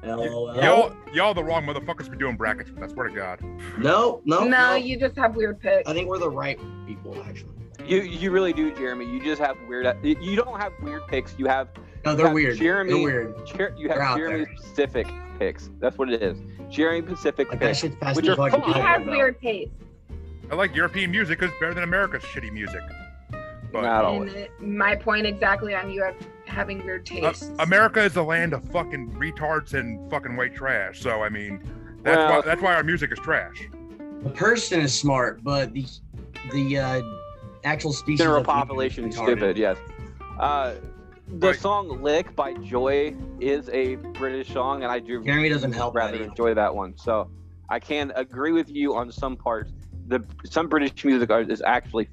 LOL. 0.06 0.54
Y'all, 0.56 0.92
y'all 1.12 1.34
the 1.34 1.42
wrong 1.44 1.64
motherfuckers 1.66 2.08
for 2.08 2.14
doing 2.16 2.36
brackets. 2.36 2.70
I 2.80 2.86
swear 2.88 3.08
to 3.08 3.14
God. 3.14 3.40
No, 3.78 4.20
no, 4.24 4.44
No, 4.44 4.74
you 4.74 4.98
just 4.98 5.16
have 5.16 5.36
weird 5.36 5.60
picks. 5.60 5.88
I 5.88 5.92
think 5.92 6.08
we're 6.08 6.18
the 6.18 6.30
right 6.30 6.58
people, 6.86 7.16
actually. 7.28 7.52
you 7.84 8.02
you 8.02 8.30
really 8.30 8.52
do, 8.52 8.74
Jeremy. 8.74 9.04
You 9.06 9.22
just 9.22 9.40
have 9.40 9.56
weird. 9.68 9.86
Uh, 9.86 9.94
you 10.02 10.36
don't 10.36 10.60
have 10.60 10.72
weird 10.82 11.06
picks. 11.08 11.34
You 11.38 11.46
have 11.46 11.68
No, 12.04 12.14
they're 12.14 12.26
Yeah, 12.26 12.32
weird. 12.32 12.56
Jeremy- 12.58 12.92
They're 12.92 13.02
weird. 13.02 13.46
Jer- 13.46 13.74
you 13.76 13.88
They're 13.88 13.98
Jeremy 14.16 14.44
there. 14.44 14.54
Pacific 14.56 15.06
picks. 15.38 15.70
That's 15.80 15.98
what 15.98 16.08
it 16.10 16.22
is. 16.22 16.38
Jeremy 16.70 17.02
Pacific 17.02 17.48
Like 17.50 17.60
picks. 17.60 17.78
shit's 17.78 17.96
fast 17.96 18.16
Which 18.16 18.28
are 18.28 18.36
fucking 18.36 18.60
fun. 18.60 18.72
he 18.74 18.80
has 18.80 19.04
weird 19.06 19.40
taste. 19.40 19.70
I 20.50 20.54
like 20.54 20.74
European 20.76 21.10
music 21.10 21.38
because 21.40 21.50
it's 21.52 21.60
better 21.60 21.74
than 21.74 21.82
America's 21.82 22.22
shitty 22.22 22.52
music. 22.52 22.80
But 23.72 23.82
Not 23.82 24.04
always. 24.04 24.32
it- 24.32 24.50
my 24.60 24.94
point 24.94 25.26
exactly 25.26 25.74
on 25.74 25.90
you 25.90 26.02
have, 26.04 26.14
having 26.46 26.85
weird 26.85 27.04
uh. 27.06 27.50
America 27.59 28.00
is 28.02 28.14
the 28.14 28.22
land 28.22 28.52
of 28.52 28.64
fucking 28.70 29.11
retards 29.12 29.74
and 29.74 30.11
fucking 30.11 30.37
white 30.37 30.54
trash. 30.54 31.00
So 31.00 31.22
I 31.22 31.28
mean, 31.28 31.61
that's 32.02 32.16
Well- 32.16 32.30
why 32.30 32.40
that's 32.42 32.62
why 32.62 32.74
our 32.74 32.82
music 32.82 33.12
is 33.12 33.18
trash. 33.18 33.68
The 34.22 34.30
person 34.30 34.80
is 34.80 34.98
smart, 34.98 35.42
but 35.44 35.72
the 35.72 35.85
the 36.52 36.78
uh, 36.78 37.02
actual 37.64 37.92
species 37.92 38.18
General 38.20 38.40
of 38.40 38.46
human 38.46 38.61
population 38.61 39.04
is 39.09 39.16
stupid. 39.16 39.56
Yes. 39.56 39.76
Uh, 40.38 40.74
the 41.28 41.48
Right. 41.48 41.56
song 41.59 42.02
"Lick" 42.02 42.35
by 42.37 42.54
Joy 42.54 43.14
is 43.40 43.68
a 43.70 43.96
British 43.96 44.48
song, 44.52 44.82
and 44.85 44.92
I 44.92 44.98
do 45.00 45.22
Jeremy 45.24 45.48
doesn't 45.48 45.72
help 45.72 45.94
that 45.94 45.98
rather 45.98 46.14
either. 46.16 46.24
enjoy 46.24 46.54
that 46.54 46.74
one. 46.74 46.96
So 46.96 47.28
I 47.68 47.80
can 47.80 48.12
agree 48.14 48.52
with 48.52 48.70
you 48.70 48.94
on 48.94 49.11
some 49.11 49.37
parts. 49.37 49.72
The 50.09 50.24
some 50.44 50.68
British 50.68 51.04
music 51.04 51.30
is 51.48 51.62
actually 51.62 52.09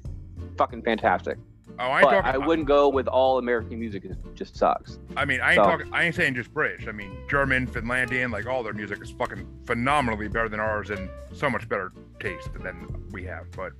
fucking 0.58 0.82
fantastic, 0.82 1.38
Oh, 1.78 1.82
I 1.84 1.98
ain't 2.00 2.04
but 2.08 2.10
talking. 2.22 2.42
I 2.42 2.46
wouldn't 2.46 2.68
go 2.68 2.88
with 2.88 3.08
all 3.08 3.38
American 3.38 3.80
music. 3.80 4.04
It 4.04 4.16
just 4.34 4.56
sucks. 4.56 4.98
I 5.16 5.24
mean, 5.24 5.40
I 5.40 5.50
ain't 5.52 5.56
So- 5.56 5.62
talking. 5.64 5.88
I 5.92 6.04
ain't 6.04 6.14
saying 6.14 6.34
just 6.36 6.52
British. 6.54 6.86
I 6.86 6.92
mean, 6.92 7.16
German, 7.28 7.66
Finlandian, 7.66 8.30
like 8.32 8.46
all 8.46 8.62
their 8.62 8.72
music 8.74 9.02
is 9.02 9.10
fucking 9.10 9.46
phenomenally 9.66 10.28
better 10.28 10.48
than 10.48 10.60
ours 10.60 10.90
and 10.90 11.08
so 11.32 11.50
much 11.50 11.68
better 11.68 11.92
taste 12.20 12.48
than 12.62 12.86
we 13.10 13.24
have. 13.24 13.50
But 13.56 13.72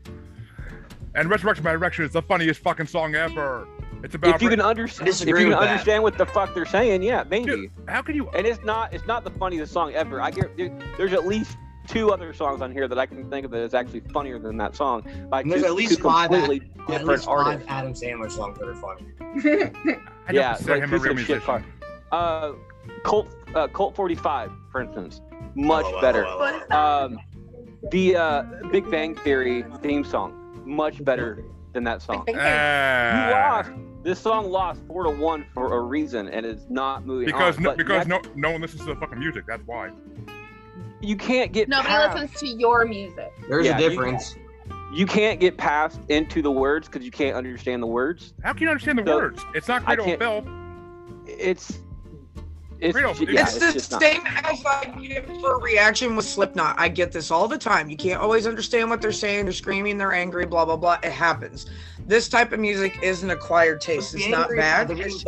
and 1.15 1.31
Resurrection 1.31 1.63
by 1.63 1.73
Erection 1.73 2.05
is 2.05 2.13
the 2.13 2.23
funniest 2.23 2.61
fucking 2.61 2.87
song 2.87 3.15
ever. 3.15 3.69
It's 4.03 4.15
about 4.17 4.35
If 4.35 4.43
you 4.43 4.51
can 4.51 4.61
understand, 4.61 5.09
if 5.09 5.21
you 5.21 5.27
can 5.35 5.49
with 5.49 5.59
that. 5.59 5.63
understand 5.71 6.03
what 6.03 6.19
the 6.19 6.27
fuck 6.27 6.53
they're 6.55 6.67
saying, 6.67 7.03
yeah, 7.03 7.25
maybe. 7.31 7.47
Dude, 7.47 7.71
how 7.89 8.03
can 8.03 8.15
you? 8.15 8.29
And 8.31 8.47
it's 8.47 8.63
not 8.65 8.93
it's 8.93 9.07
not 9.07 9.25
the 9.25 9.31
funniest 9.31 9.73
song 9.73 9.95
ever. 9.95 10.21
I 10.21 10.31
get 10.31 10.57
there- 10.57 10.77
there's 10.99 11.13
at 11.13 11.27
least 11.27 11.57
two 11.87 12.11
other 12.13 12.33
songs 12.33 12.61
on 12.63 12.73
here 12.73 12.89
that 12.89 12.99
I 12.99 13.07
can 13.07 13.29
think 13.31 13.45
of 13.45 13.51
that 13.53 13.61
is 13.63 13.75
actually 13.75 14.01
funnier 14.13 14.39
than 14.39 14.57
that 14.59 14.75
song. 14.77 15.03
By 15.31 15.41
And 15.43 15.51
there's 15.53 15.63
two- 15.63 15.69
at 15.69 15.75
least 15.75 15.97
two 15.99 16.03
five 16.03 16.31
completely 16.31 16.71
At 16.81 16.87
different 16.87 17.09
least 17.09 17.25
five 17.27 17.47
artists. 17.47 17.69
Adam 17.71 17.93
Sandler 17.95 18.31
songs 18.31 18.59
that 18.59 18.69
are 18.69 18.75
funny. 18.75 19.97
Yeah, 20.33 20.57
don't 20.57 20.69
like 20.69 20.83
him 20.83 20.85
a 20.85 20.97
piece 20.97 21.03
real 21.03 21.13
of 21.13 21.19
shit 21.21 21.29
musician. 21.47 21.65
Uh, 22.11 22.53
Colt 23.03 23.29
uh, 23.55 23.69
Colt 23.69 23.95
45, 23.95 24.51
for 24.73 24.81
instance, 24.81 25.21
much 25.55 25.85
LOL, 25.85 26.01
better. 26.01 26.23
LOL. 26.25 26.73
Um, 26.73 27.19
The 27.91 28.17
uh, 28.17 28.43
Big 28.73 28.91
Bang 28.91 29.15
Theory 29.17 29.65
theme 29.83 30.03
song, 30.05 30.63
much 30.65 31.05
better 31.05 31.45
than 31.75 31.85
that 31.85 32.01
song. 32.01 32.25
You 32.29 32.35
Ah. 32.39 33.31
lost. 33.67 33.71
This 34.03 34.19
song 34.19 34.51
lost 34.51 34.81
four 34.87 35.05
to 35.05 35.11
one 35.11 35.45
for 35.53 35.75
a 35.77 35.81
reason, 35.81 36.29
and 36.29 36.45
it's 36.47 36.65
not 36.71 37.05
moving 37.07 37.27
because 37.27 37.57
on. 37.59 37.63
no, 37.65 37.75
because 37.77 38.07
next- 38.07 38.27
no 38.35 38.49
no 38.49 38.51
one 38.53 38.61
listens 38.63 38.83
to 38.87 38.95
the 38.95 39.01
fucking 39.01 39.19
music. 39.19 39.45
That's 39.47 39.63
why. 39.67 39.91
You 41.05 41.17
can't 41.17 41.53
get 41.53 41.69
Nobody 41.69 41.89
past, 41.89 42.19
listens 42.19 42.41
to 42.41 42.47
your 42.59 42.85
music. 42.85 43.33
There's 43.49 43.67
Yeah, 43.67 43.77
a 43.77 43.81
difference. 43.89 44.37
You 44.93 45.07
can't 45.07 45.41
get 45.41 45.57
past 45.57 46.01
into 46.09 46.41
the 46.41 46.51
words 46.51 46.87
because 46.89 47.05
you 47.05 47.11
can't 47.11 47.37
understand 47.37 47.83
the 47.83 47.87
words. 47.87 48.33
How 48.43 48.53
can 48.53 48.63
you 48.63 48.69
understand 48.71 48.99
the 48.99 49.05
So, 49.05 49.17
words? 49.17 49.43
It's 49.55 49.67
not 49.69 49.83
I 49.83 49.97
Cradle 49.97 50.05
of 50.05 50.09
can't- 50.09 50.21
Filth. 50.21 50.47
It's 51.27 51.79
it's 52.81 52.97
yeah, 52.99 53.43
it's 53.45 53.57
it's, 53.57 53.67
the 53.67 53.73
just 53.73 53.93
not. 53.93 54.03
same 54.03 54.23
as 54.27 54.63
like 54.63 55.01
give 55.01 55.25
for 55.41 55.59
reaction 55.61 56.17
with 56.17 56.25
Slipknot. 56.27 56.75
I 56.79 56.89
get 56.89 57.13
this 57.13 57.31
all 57.31 57.49
the 57.49 57.57
time. 57.57 57.89
You 57.89 57.97
can't 57.97 58.21
always 58.21 58.47
understand 58.47 58.91
what 58.91 59.01
they're 59.01 59.13
saying. 59.13 59.45
They're 59.47 59.53
screaming. 59.55 59.97
They're 59.97 60.13
angry. 60.13 60.45
Blah 60.45 60.67
blah 60.67 60.77
blah. 60.77 60.99
It 61.03 61.13
happens. 61.13 61.67
This 62.07 62.29
type 62.29 62.53
of 62.53 62.61
music 62.61 62.99
is 63.03 63.23
an 63.23 63.31
acquired 63.31 63.81
taste. 63.81 64.15
It's 64.15 64.29
not 64.29 64.51
bad. 64.55 64.89
they're 64.89 65.07
It's 65.07 65.25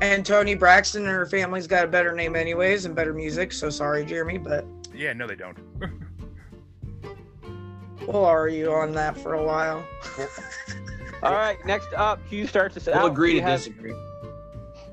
And 0.00 0.26
Toni 0.26 0.54
Braxton 0.54 1.02
and 1.02 1.10
her 1.12 1.26
family's 1.26 1.66
got 1.66 1.84
a 1.84 1.88
better 1.88 2.12
name 2.14 2.34
anyways 2.36 2.84
and 2.84 2.94
better 2.94 3.12
music. 3.12 3.52
So 3.52 3.70
sorry, 3.70 4.04
Jeremy, 4.04 4.38
but 4.38 4.64
Yeah, 4.94 5.12
no, 5.12 5.26
they 5.26 5.36
don't. 5.36 5.56
we'll 8.06 8.24
argue 8.24 8.70
on 8.72 8.92
that 8.92 9.16
for 9.16 9.34
a 9.34 9.42
while. 9.42 9.84
All 11.22 11.32
right, 11.32 11.56
next 11.64 11.88
up, 11.94 12.20
Q 12.28 12.46
starts 12.46 12.76
us 12.76 12.88
out. 12.88 12.96
We'll 13.02 13.12
agree 13.12 13.34
We 13.34 13.40
to 13.40 13.46
have- 13.46 13.58
disagree. 13.60 13.94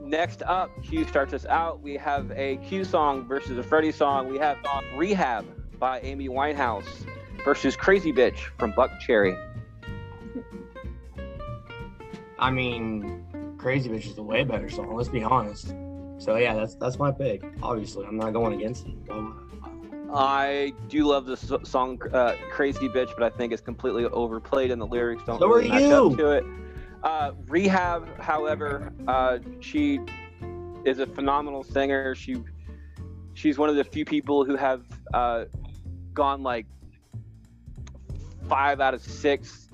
Next 0.01 0.43
up, 0.43 0.69
Q 0.83 1.05
starts 1.07 1.33
us 1.33 1.45
out. 1.45 1.81
We 1.81 1.95
have 1.95 2.31
a 2.31 2.57
Q 2.57 2.83
song 2.83 3.25
versus 3.27 3.57
a 3.57 3.63
Freddie 3.63 3.91
song. 3.93 4.29
We 4.29 4.37
have 4.39 4.57
Rehab 4.95 5.45
by 5.79 5.99
Amy 6.01 6.27
Winehouse 6.29 6.85
versus 7.45 7.75
Crazy 7.75 8.11
Bitch 8.13 8.37
from 8.57 8.71
Buckcherry. 8.73 9.37
I 12.39 12.49
mean, 12.51 13.23
Crazy 13.61 13.89
Bitch 13.89 14.07
is 14.09 14.17
a 14.17 14.23
way 14.23 14.43
better 14.43 14.69
song. 14.69 14.95
Let's 14.95 15.07
be 15.09 15.23
honest. 15.23 15.75
So 16.17 16.35
yeah, 16.37 16.55
that's 16.55 16.73
that's 16.75 16.97
my 16.97 17.11
pick. 17.11 17.43
Obviously, 17.61 18.05
I'm 18.07 18.17
not 18.17 18.33
going 18.33 18.53
against 18.53 18.87
it. 18.87 18.95
I 20.13 20.73
do 20.89 21.05
love 21.05 21.25
the 21.25 21.37
song 21.63 22.01
uh, 22.11 22.35
Crazy 22.49 22.89
Bitch, 22.89 23.11
but 23.17 23.23
I 23.23 23.29
think 23.37 23.53
it's 23.53 23.61
completely 23.61 24.05
overplayed 24.05 24.71
and 24.71 24.81
the 24.81 24.85
lyrics 24.87 25.23
don't 25.25 25.39
So 25.39 25.47
really 25.47 25.69
match 25.69 25.81
you. 25.83 25.93
up 26.11 26.17
to 26.17 26.31
it. 26.31 26.43
Uh, 27.03 27.31
Rehab, 27.47 28.19
however, 28.19 28.91
uh, 29.07 29.37
she 29.61 29.99
is 30.83 30.99
a 30.99 31.05
phenomenal 31.05 31.63
singer. 31.63 32.13
She 32.15 32.43
she's 33.35 33.57
one 33.57 33.69
of 33.69 33.75
the 33.75 33.83
few 33.83 34.03
people 34.05 34.43
who 34.43 34.55
have 34.55 34.83
uh, 35.13 35.45
gone 36.13 36.43
like 36.43 36.65
five 38.49 38.81
out 38.81 38.93
of 38.93 39.01
six, 39.01 39.69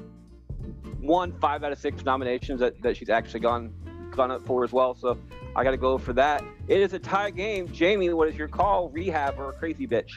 one 1.07 1.31
five 1.39 1.63
out 1.63 1.71
of 1.71 1.79
six 1.79 2.03
nominations 2.05 2.59
that, 2.59 2.79
that 2.83 2.95
she's 2.97 3.09
actually 3.09 3.39
gone 3.39 3.73
gone 4.11 4.29
up 4.31 4.45
for 4.45 4.63
as 4.63 4.71
well. 4.71 4.93
So 4.93 5.17
I 5.55 5.63
got 5.63 5.71
to 5.71 5.77
go 5.77 5.97
for 5.97 6.13
that. 6.13 6.43
It 6.67 6.79
is 6.81 6.93
a 6.93 6.99
tie 6.99 7.31
game. 7.31 7.71
Jamie, 7.71 8.13
what 8.13 8.27
is 8.29 8.35
your 8.35 8.47
call? 8.47 8.89
Rehab 8.89 9.39
or 9.39 9.53
Crazy 9.53 9.87
Bitch? 9.87 10.11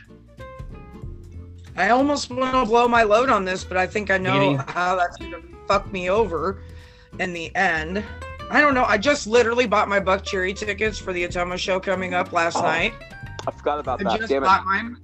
I 1.76 1.90
almost 1.90 2.30
want 2.30 2.52
to 2.52 2.64
blow 2.68 2.88
my 2.88 3.04
load 3.04 3.30
on 3.30 3.44
this, 3.44 3.64
but 3.64 3.76
I 3.76 3.86
think 3.86 4.10
I 4.10 4.18
know 4.18 4.38
Meaning? 4.38 4.58
how 4.58 4.96
that's 4.96 5.16
gonna 5.16 5.38
fuck 5.68 5.90
me 5.92 6.10
over 6.10 6.62
in 7.20 7.32
the 7.32 7.54
end. 7.54 8.02
I 8.50 8.60
don't 8.60 8.74
know. 8.74 8.84
I 8.84 8.98
just 8.98 9.26
literally 9.28 9.66
bought 9.66 9.88
my 9.88 10.00
Buckcherry 10.00 10.54
tickets 10.56 10.98
for 10.98 11.12
the 11.12 11.26
Atoma 11.26 11.56
show 11.56 11.78
coming 11.78 12.12
up 12.14 12.32
last 12.32 12.56
Oh, 12.56 12.62
night. 12.62 12.92
I 13.46 13.50
forgot 13.52 13.78
about 13.78 14.00
I 14.00 14.04
that. 14.10 14.18
just 14.18 14.30
Damn 14.30 14.42
it. 14.42 14.46
bought 14.46 14.64
mine. 14.64 14.96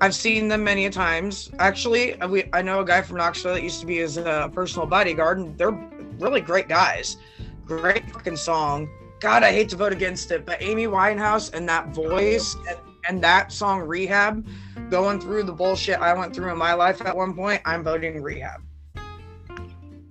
I've 0.00 0.14
seen 0.14 0.48
them 0.48 0.64
many 0.64 0.86
a 0.86 0.90
times. 0.90 1.50
Actually, 1.58 2.16
we, 2.28 2.44
I 2.52 2.62
know 2.62 2.80
a 2.80 2.84
guy 2.84 3.02
from 3.02 3.18
Knoxville 3.18 3.54
that 3.54 3.62
used 3.62 3.80
to 3.80 3.86
be 3.86 3.98
his 3.98 4.18
uh, 4.18 4.48
personal 4.48 4.86
bodyguard, 4.86 5.38
and 5.38 5.56
they're 5.56 5.78
really 6.18 6.40
great 6.40 6.68
guys. 6.68 7.16
Great 7.64 8.10
fucking 8.10 8.36
song. 8.36 8.88
God, 9.20 9.42
I 9.42 9.52
hate 9.52 9.68
to 9.70 9.76
vote 9.76 9.92
against 9.92 10.30
it, 10.30 10.44
but 10.44 10.60
Amy 10.62 10.86
Winehouse 10.86 11.54
and 11.54 11.68
that 11.68 11.94
voice 11.94 12.56
and, 12.68 12.78
and 13.08 13.24
that 13.24 13.52
song 13.52 13.80
Rehab, 13.80 14.46
going 14.90 15.20
through 15.20 15.44
the 15.44 15.52
bullshit 15.52 15.98
I 15.98 16.12
went 16.12 16.34
through 16.34 16.50
in 16.50 16.58
my 16.58 16.74
life 16.74 17.00
at 17.00 17.16
one 17.16 17.32
point, 17.34 17.62
I'm 17.64 17.82
voting 17.82 18.22
Rehab. 18.22 18.60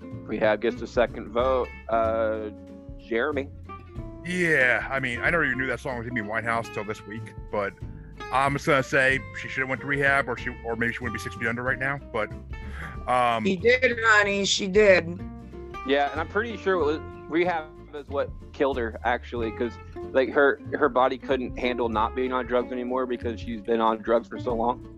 Rehab 0.01 0.61
gets 0.61 0.77
the 0.77 0.87
second 0.87 1.29
vote. 1.29 1.67
Uh, 1.89 2.49
Jeremy. 2.97 3.49
Yeah, 4.25 4.87
I 4.89 4.99
mean, 4.99 5.19
I 5.19 5.29
never 5.29 5.43
even 5.45 5.57
knew 5.57 5.67
that 5.67 5.81
song 5.81 5.97
was 5.99 6.07
Amy 6.07 6.21
Winehouse 6.21 6.73
till 6.73 6.85
this 6.85 7.05
week, 7.05 7.33
but 7.51 7.73
I'm 8.33 8.53
just 8.53 8.65
gonna 8.65 8.81
say 8.83 9.19
she 9.39 9.47
should 9.47 9.61
have 9.61 9.69
went 9.69 9.81
to 9.81 9.87
rehab, 9.87 10.27
or 10.27 10.35
she, 10.37 10.49
or 10.65 10.75
maybe 10.75 10.91
she 10.93 10.99
wouldn't 10.99 11.17
be 11.17 11.23
six 11.23 11.35
feet 11.35 11.47
under 11.47 11.61
right 11.63 11.77
now. 11.79 11.99
But 12.11 12.31
um, 13.07 13.45
She 13.45 13.55
did, 13.55 13.97
honey. 14.03 14.43
She 14.45 14.67
did. 14.67 15.19
Yeah, 15.87 16.11
and 16.11 16.19
I'm 16.19 16.27
pretty 16.27 16.57
sure 16.57 16.73
it 16.73 16.83
was 16.83 16.99
rehab 17.29 17.65
is 17.95 18.07
what 18.07 18.29
killed 18.53 18.77
her 18.77 18.99
actually, 19.03 19.51
because 19.51 19.73
like 20.13 20.29
her 20.31 20.59
her 20.73 20.89
body 20.89 21.17
couldn't 21.17 21.57
handle 21.57 21.89
not 21.89 22.15
being 22.15 22.33
on 22.33 22.45
drugs 22.47 22.71
anymore 22.71 23.05
because 23.05 23.39
she's 23.39 23.61
been 23.61 23.79
on 23.79 23.99
drugs 24.01 24.27
for 24.27 24.39
so 24.39 24.55
long. 24.55 24.89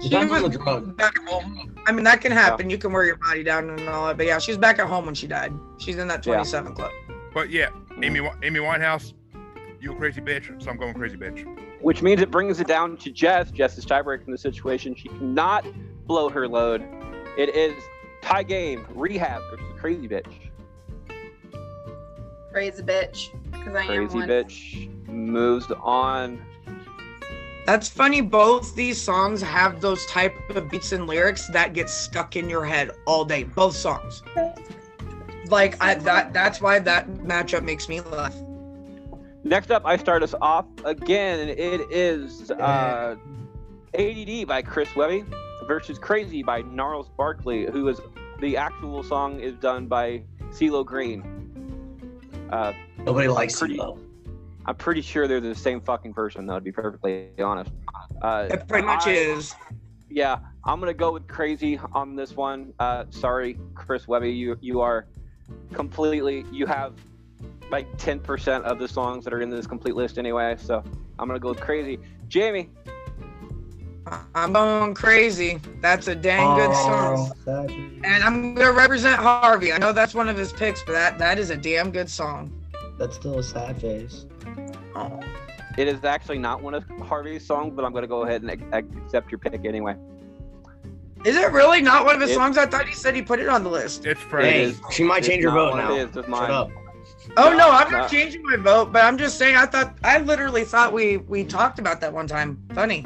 She 0.00 0.08
Depends 0.08 0.32
on 0.32 0.42
was 0.42 0.56
drug. 0.56 0.96
back 0.96 1.16
at 1.20 1.28
home. 1.28 1.76
I 1.86 1.92
mean, 1.92 2.04
that 2.04 2.20
can 2.22 2.32
happen. 2.32 2.70
You 2.70 2.78
can 2.78 2.92
wear 2.92 3.04
your 3.04 3.16
body 3.18 3.42
down 3.44 3.68
and 3.70 3.88
all 3.88 4.06
that, 4.08 4.16
but 4.16 4.26
yeah, 4.26 4.38
she's 4.38 4.56
back 4.56 4.78
at 4.78 4.86
home 4.88 5.04
when 5.06 5.14
she 5.14 5.26
died. 5.26 5.52
She's 5.78 5.98
in 5.98 6.08
that 6.08 6.24
Yeah. 6.26 6.34
27 6.34 6.74
club. 6.74 6.90
but 7.34 7.50
yeah, 7.50 7.68
Amy 8.02 8.18
Wi- 8.20 8.34
Amy 8.42 8.60
Winehouse, 8.60 9.12
you 9.80 9.92
a 9.92 9.96
crazy 9.96 10.20
bitch, 10.20 10.60
so 10.62 10.70
I'm 10.70 10.76
going 10.78 10.94
crazy 10.94 11.16
bitch. 11.16 11.46
Which 11.80 12.02
means 12.02 12.20
it 12.20 12.30
brings 12.30 12.60
it 12.60 12.66
down 12.66 12.96
to 12.98 13.10
Jess. 13.10 13.50
Jess 13.50 13.78
is 13.78 13.86
tiebreaker 13.86 14.26
in 14.26 14.32
the 14.32 14.38
situation. 14.38 14.94
She 14.94 15.08
cannot 15.08 15.66
blow 16.06 16.28
her 16.28 16.46
load. 16.46 16.82
It 17.38 17.54
is 17.54 17.74
tie 18.20 18.42
game. 18.42 18.86
Rehab 18.94 19.42
versus 19.50 19.66
crazy 19.78 20.08
bitch. 20.08 20.50
Crazy 22.52 22.82
bitch. 22.82 23.28
Because 23.50 23.74
I 23.74 23.82
am 23.82 23.86
Crazy 24.08 24.18
one. 24.18 24.28
bitch 24.28 25.08
moves 25.08 25.70
on. 25.82 26.44
That's 27.66 27.88
funny. 27.88 28.20
Both 28.20 28.74
these 28.74 29.00
songs 29.00 29.40
have 29.42 29.80
those 29.80 30.04
type 30.06 30.34
of 30.50 30.68
beats 30.68 30.92
and 30.92 31.06
lyrics 31.06 31.46
that 31.48 31.72
get 31.72 31.88
stuck 31.88 32.36
in 32.36 32.50
your 32.50 32.64
head 32.64 32.90
all 33.06 33.24
day. 33.24 33.44
Both 33.44 33.76
songs. 33.76 34.22
Like 35.46 35.82
I, 35.82 35.94
that. 35.94 36.32
That's 36.32 36.60
why 36.60 36.78
that 36.80 37.08
matchup 37.08 37.62
makes 37.62 37.88
me 37.88 38.00
laugh. 38.00 38.34
Next 39.42 39.70
up, 39.70 39.82
I 39.86 39.96
start 39.96 40.22
us 40.22 40.34
off 40.40 40.66
again, 40.84 41.48
it 41.48 41.90
is 41.90 42.50
uh, 42.50 43.16
ADD 43.98 44.46
by 44.46 44.60
Chris 44.62 44.94
Webby 44.94 45.24
versus 45.66 45.98
Crazy 45.98 46.42
by 46.42 46.60
Gnarls 46.62 47.08
Barkley, 47.16 47.64
who 47.66 47.88
is 47.88 48.00
the 48.40 48.56
actual 48.56 49.02
song 49.02 49.40
is 49.40 49.54
done 49.54 49.86
by 49.86 50.22
CeeLo 50.50 50.84
Green. 50.84 51.22
Uh, 52.50 52.72
Nobody 52.98 53.28
likes 53.28 53.58
Pretty- 53.58 53.76
though. 53.76 53.98
I'm 54.66 54.76
pretty 54.76 55.00
sure 55.00 55.26
they're 55.26 55.40
the 55.40 55.54
same 55.54 55.80
fucking 55.80 56.12
person, 56.12 56.44
though, 56.44 56.56
to 56.56 56.60
be 56.60 56.70
perfectly 56.70 57.30
honest. 57.38 57.70
Uh, 58.20 58.46
It 58.50 58.68
pretty 58.68 58.86
much 58.86 59.06
I- 59.06 59.12
is. 59.12 59.54
Yeah, 60.10 60.38
I'm 60.64 60.80
gonna 60.80 60.92
go 60.92 61.12
with 61.12 61.26
Crazy 61.28 61.80
on 61.94 62.14
this 62.14 62.36
one. 62.36 62.74
Uh, 62.78 63.04
sorry, 63.10 63.58
Chris 63.74 64.06
Webby, 64.06 64.32
you 64.32 64.58
you 64.60 64.80
are 64.82 65.06
completely 65.72 66.44
you 66.52 66.66
have 66.66 66.94
like 67.70 67.90
10% 67.98 68.62
of 68.62 68.78
the 68.78 68.88
songs 68.88 69.24
that 69.24 69.32
are 69.32 69.40
in 69.40 69.50
this 69.50 69.66
complete 69.66 69.94
list 69.94 70.18
anyway. 70.18 70.56
So 70.58 70.82
I'm 71.18 71.28
gonna 71.28 71.38
go 71.38 71.50
with 71.50 71.60
Crazy. 71.60 71.98
Jamie, 72.28 72.70
I'm 74.34 74.52
going 74.52 74.94
crazy. 74.94 75.60
That's 75.80 76.08
a 76.08 76.14
dang 76.14 76.56
good 76.56 76.70
oh, 76.72 77.32
song. 77.44 78.00
And 78.04 78.24
I'm 78.24 78.54
gonna 78.54 78.72
represent 78.72 79.16
Harvey. 79.16 79.72
I 79.72 79.78
know 79.78 79.92
that's 79.92 80.14
one 80.14 80.28
of 80.28 80.36
his 80.36 80.52
picks, 80.52 80.82
but 80.82 80.92
that 80.92 81.18
that 81.18 81.38
is 81.38 81.50
a 81.50 81.56
damn 81.56 81.90
good 81.90 82.08
song. 82.08 82.52
That's 82.98 83.16
still 83.16 83.38
a 83.38 83.42
sad 83.42 83.80
face. 83.80 84.26
Oh. 84.94 85.20
it 85.78 85.86
is 85.86 86.04
actually 86.04 86.38
not 86.38 86.62
one 86.62 86.74
of 86.74 86.84
Harvey's 87.02 87.46
songs, 87.46 87.72
but 87.74 87.84
I'm 87.84 87.92
gonna 87.92 88.06
go 88.08 88.22
ahead 88.24 88.42
and 88.42 88.50
ac- 88.50 88.64
ac- 88.72 88.98
accept 89.04 89.30
your 89.30 89.38
pick 89.38 89.64
anyway. 89.64 89.96
Is 91.24 91.36
it 91.36 91.52
really 91.52 91.80
not 91.80 92.04
one 92.04 92.14
of 92.14 92.20
his 92.20 92.30
It- 92.30 92.34
songs? 92.34 92.58
I 92.58 92.66
thought 92.66 92.88
he 92.88 92.94
said 92.94 93.14
he 93.14 93.22
put 93.22 93.38
it 93.38 93.48
on 93.48 93.62
the 93.62 93.70
list. 93.70 94.06
It's 94.06 94.20
It 94.20 94.28
Freddie. 94.28 94.72
Hey, 94.72 94.74
she 94.90 95.04
might 95.04 95.22
change 95.22 95.44
her 95.44 95.50
vote 95.50 95.76
now. 95.76 95.92
of 95.92 95.96
his, 96.08 96.16
it's 96.16 96.28
Shut 96.28 96.50
up. 96.50 96.70
Oh 97.36 97.50
No, 97.50 97.56
no, 97.58 97.70
I'm 97.70 97.90
no. 97.90 97.98
not 97.98 98.10
changing 98.10 98.42
my 98.42 98.56
vote, 98.56 98.92
but 98.92 99.04
I'm 99.04 99.16
just 99.18 99.38
saying 99.38 99.56
I 99.56 99.66
thought 99.66 99.96
I 100.02 100.18
literally 100.18 100.64
thought 100.64 100.92
we 100.92 101.18
we 101.18 101.44
talked 101.44 101.78
about 101.78 102.00
that 102.00 102.12
one 102.12 102.26
time. 102.26 102.62
Funny. 102.74 103.02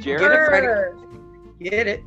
Jerry, 0.00 0.18
Get 0.20 0.32
it, 0.32 0.46
Freddie. 0.46 1.70
Get 1.70 1.86
it? 1.86 2.02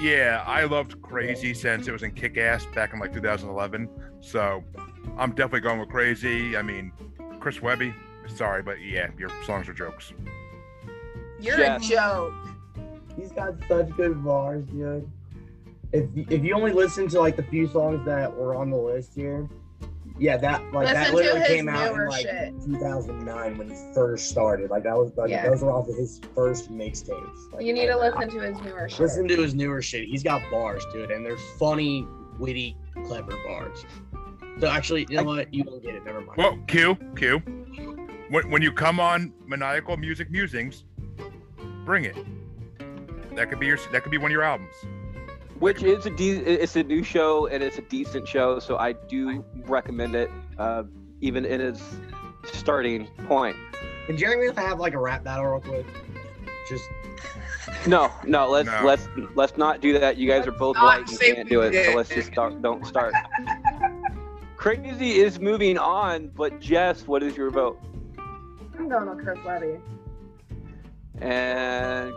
Yeah, 0.00 0.42
I 0.46 0.64
loved 0.64 1.00
Crazy 1.02 1.54
since 1.54 1.86
it 1.86 1.92
was 1.92 2.02
in 2.02 2.10
Kick 2.12 2.36
Ass 2.36 2.66
back 2.74 2.92
in 2.92 2.98
like 2.98 3.12
2011. 3.12 3.88
So 4.20 4.64
I'm 5.16 5.30
definitely 5.30 5.60
going 5.60 5.78
with 5.78 5.88
Crazy. 5.88 6.56
I 6.56 6.62
mean, 6.62 6.92
Chris 7.40 7.62
Webby, 7.62 7.94
sorry, 8.26 8.62
but 8.62 8.80
yeah, 8.82 9.08
your 9.16 9.30
songs 9.44 9.68
are 9.68 9.72
jokes. 9.74 10.12
You're 11.40 11.58
Yes. 11.58 11.86
a 11.86 11.88
joke. 11.94 12.34
He's 13.16 13.30
got 13.32 13.54
such 13.68 13.88
good 13.96 14.22
bars, 14.24 14.64
dude. 14.64 15.08
If 15.92 16.06
if 16.28 16.42
you 16.42 16.54
only 16.54 16.72
listen 16.72 17.06
to 17.08 17.20
like 17.20 17.36
the 17.36 17.44
few 17.44 17.68
songs 17.68 18.04
that 18.04 18.34
were 18.34 18.56
on 18.56 18.70
the 18.70 18.76
list 18.76 19.14
here, 19.14 19.48
Yeah, 20.18 20.36
that 20.36 20.62
like 20.72 20.86
that 20.86 21.12
Listen 21.12 21.26
to 21.26 21.34
literally 21.34 21.46
came 21.46 21.68
out 21.68 21.92
in 21.92 22.06
like 22.08 22.22
shit. 22.26 22.54
2009 22.64 23.58
when 23.58 23.68
he 23.68 23.74
first 23.94 24.28
started. 24.30 24.70
Like 24.70 24.84
that 24.84 24.96
was 24.96 25.12
like 25.16 25.30
Yeah. 25.30 25.48
those 25.48 25.62
were 25.62 25.72
off 25.72 25.88
of 25.88 25.96
his 25.96 26.20
first 26.34 26.70
mixtapes. 26.70 27.52
Like, 27.52 27.64
You 27.64 27.72
need 27.72 27.86
to 27.86 27.98
listen 27.98 28.30
to 28.30 28.40
his 28.40 28.60
newer 28.60 28.88
shit. 28.88 29.00
Listen 29.00 29.26
to 29.28 29.36
his 29.42 29.54
newer 29.54 29.82
shit. 29.82 30.06
He's 30.08 30.22
got 30.22 30.40
bars, 30.52 30.84
dude, 30.92 31.10
and 31.10 31.26
they're 31.26 31.36
funny, 31.58 32.06
witty, 32.38 32.76
clever 33.04 33.32
bars. 33.44 33.84
So 34.60 34.68
actually, 34.68 35.04
you 35.10 35.16
know 35.16 35.24
what? 35.24 35.52
You 35.52 35.64
won't 35.64 35.82
get 35.82 35.96
it. 35.96 36.04
Never 36.04 36.20
mind. 36.20 36.36
Well, 36.36 36.58
Q, 36.68 36.96
Q. 37.16 37.38
When, 38.30 38.50
when 38.50 38.62
you 38.62 38.70
come 38.72 39.00
on 39.00 39.32
Maniacal 39.46 39.96
Music 39.96 40.30
Musings, 40.30 40.84
bring 41.84 42.04
it. 42.04 42.16
That 43.34 43.50
could 43.50 43.58
be 43.58 43.66
your. 43.66 43.78
That 43.90 44.02
could 44.04 44.12
be 44.12 44.18
one 44.18 44.30
of 44.30 44.32
your 44.32 44.44
albums. 44.44 44.74
Which 45.60 45.82
is 45.82 46.04
a 46.06 46.10
de- 46.10 46.38
it's 46.38 46.76
a 46.76 46.82
new 46.82 47.02
show 47.02 47.46
and 47.46 47.62
it's 47.62 47.78
a 47.78 47.82
decent 47.82 48.26
show, 48.28 48.58
so 48.58 48.76
I 48.76 48.92
do 48.92 49.44
recommend 49.66 50.14
it, 50.14 50.30
uh, 50.58 50.82
even 51.20 51.44
in 51.44 51.60
its 51.60 51.82
starting 52.52 53.06
point. 53.26 53.56
Can 54.06 54.16
Jeremy 54.18 54.52
have 54.56 54.78
like 54.78 54.94
a 54.94 54.98
rap 54.98 55.24
battle 55.24 55.46
real 55.46 55.60
quick? 55.60 55.86
Just 56.68 56.84
No, 57.86 58.10
no, 58.24 58.48
let's 58.50 58.68
No. 58.68 58.80
let's 58.84 59.08
let's 59.34 59.56
not 59.56 59.80
do 59.80 59.98
that. 59.98 60.16
You 60.16 60.28
guys 60.28 60.46
are 60.46 60.52
both 60.52 60.76
Not 60.76 60.84
white 60.84 61.08
and 61.08 61.20
can't 61.20 61.48
do 61.48 61.60
we 61.60 61.66
it, 61.66 61.86
so 61.86 61.96
let's 61.96 62.08
just 62.08 62.32
start, 62.32 62.60
don't 62.60 62.86
start. 62.86 63.14
Crazy 64.56 65.18
is 65.18 65.40
moving 65.40 65.78
on, 65.78 66.28
but 66.28 66.60
Jess, 66.60 67.06
what 67.06 67.22
is 67.22 67.36
your 67.36 67.50
vote? 67.50 67.78
I'm 68.78 68.88
going 68.88 69.08
with 69.08 69.24
Chris 69.24 69.38
Levy. 69.46 69.78
And 71.20 72.12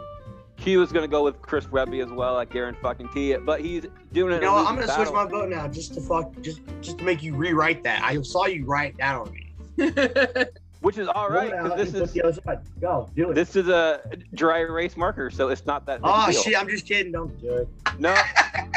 Q 0.58 0.82
is 0.82 0.92
gonna 0.92 1.08
go 1.08 1.24
with 1.24 1.42
Chris 1.42 1.72
Webby 1.72 2.00
as 2.02 2.10
well, 2.10 2.34
like 2.34 2.52
Garen 2.52 2.76
fucking 2.82 3.10
T. 3.10 3.36
But 3.38 3.62
he's 3.62 3.86
doing 4.12 4.34
it. 4.34 4.36
you 4.38 4.42
know, 4.42 4.54
what? 4.54 4.68
I'm 4.68 4.76
gonna 4.76 4.88
battle. 4.88 5.06
switch 5.06 5.14
my 5.16 5.26
vote 5.26 5.50
now, 5.50 5.68
just 5.68 5.94
to 5.94 6.02
fuck, 6.02 6.32
just 6.42 6.62
just 6.82 6.98
to 6.98 7.04
make 7.04 7.22
you 7.24 7.36
rewrite 7.36 7.84
that. 7.84 8.04
I 8.04 8.20
saw 8.22 8.46
you 8.46 8.66
write 8.66 8.98
that 8.98 9.16
on 9.16 9.32
me. 9.32 9.54
which 10.82 10.98
is 10.98 11.08
all 11.08 11.30
right 11.30 11.52
Go 11.52 11.58
because 11.64 11.72
out 11.72 11.78
this 11.78 11.94
is 11.94 12.12
the 12.12 12.24
other 12.24 12.42
side. 12.42 12.60
Go 12.82 13.10
do 13.16 13.32
it. 13.32 13.34
this 13.36 13.56
is 13.56 13.68
a 13.68 14.02
dry 14.34 14.60
erase 14.60 14.98
marker, 14.98 15.30
so 15.30 15.50
it's 15.50 15.66
not 15.66 15.86
that. 15.86 16.00
oh 16.04 16.32
deal. 16.32 16.42
shit! 16.42 16.60
I'm 16.60 16.68
just 16.68 16.86
kidding. 16.88 17.12
Don't 17.12 17.40
do 17.40 17.54
it. 17.54 17.68
No, 18.00 18.16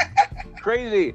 crazy 0.61 1.13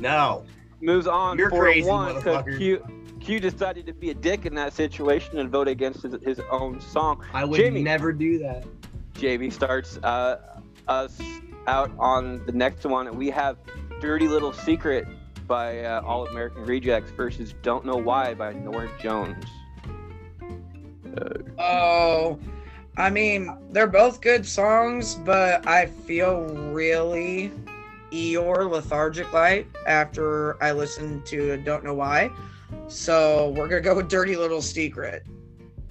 No. 0.00 0.44
moves 0.80 1.06
on 1.06 1.36
You're 1.38 1.50
crazy, 1.50 1.88
one 1.88 2.14
because 2.16 2.44
motherfucker. 2.44 2.58
Q 2.58 2.86
Q 3.20 3.40
decided 3.40 3.86
to 3.86 3.92
be 3.92 4.10
a 4.10 4.14
dick 4.14 4.46
in 4.46 4.54
that 4.54 4.72
situation 4.72 5.38
and 5.38 5.48
vote 5.50 5.66
against 5.66 6.02
his, 6.02 6.14
his 6.22 6.40
own 6.50 6.80
song. 6.80 7.24
I 7.32 7.44
would 7.44 7.58
Jamie. 7.58 7.82
never 7.82 8.12
do 8.12 8.38
that. 8.40 8.64
JV 9.14 9.52
starts 9.52 9.98
uh, 9.98 10.60
us 10.88 11.20
out 11.66 11.90
on 11.98 12.44
the 12.46 12.52
next 12.52 12.84
one. 12.84 13.16
We 13.16 13.30
have 13.30 13.56
"Dirty 14.00 14.28
Little 14.28 14.52
Secret" 14.52 15.06
by 15.46 15.84
uh, 15.84 16.02
All 16.02 16.26
American 16.26 16.64
Rejects 16.64 17.10
versus 17.10 17.54
"Don't 17.62 17.84
Know 17.84 17.96
Why" 17.96 18.34
by 18.34 18.52
Norah 18.52 18.90
Jones. 19.00 19.44
Oh, 21.58 22.38
I 22.96 23.10
mean, 23.10 23.56
they're 23.70 23.86
both 23.86 24.20
good 24.20 24.46
songs, 24.46 25.14
but 25.14 25.66
I 25.66 25.86
feel 25.86 26.44
really 26.72 27.52
Eeyore 28.12 28.70
lethargic 28.70 29.32
light 29.32 29.66
after 29.86 30.62
I 30.62 30.72
listened 30.72 31.26
to 31.26 31.56
Don't 31.58 31.84
Know 31.84 31.94
Why. 31.94 32.30
So 32.88 33.50
we're 33.56 33.68
gonna 33.68 33.80
go 33.80 33.96
with 33.96 34.08
Dirty 34.08 34.36
Little 34.36 34.62
Secret. 34.62 35.26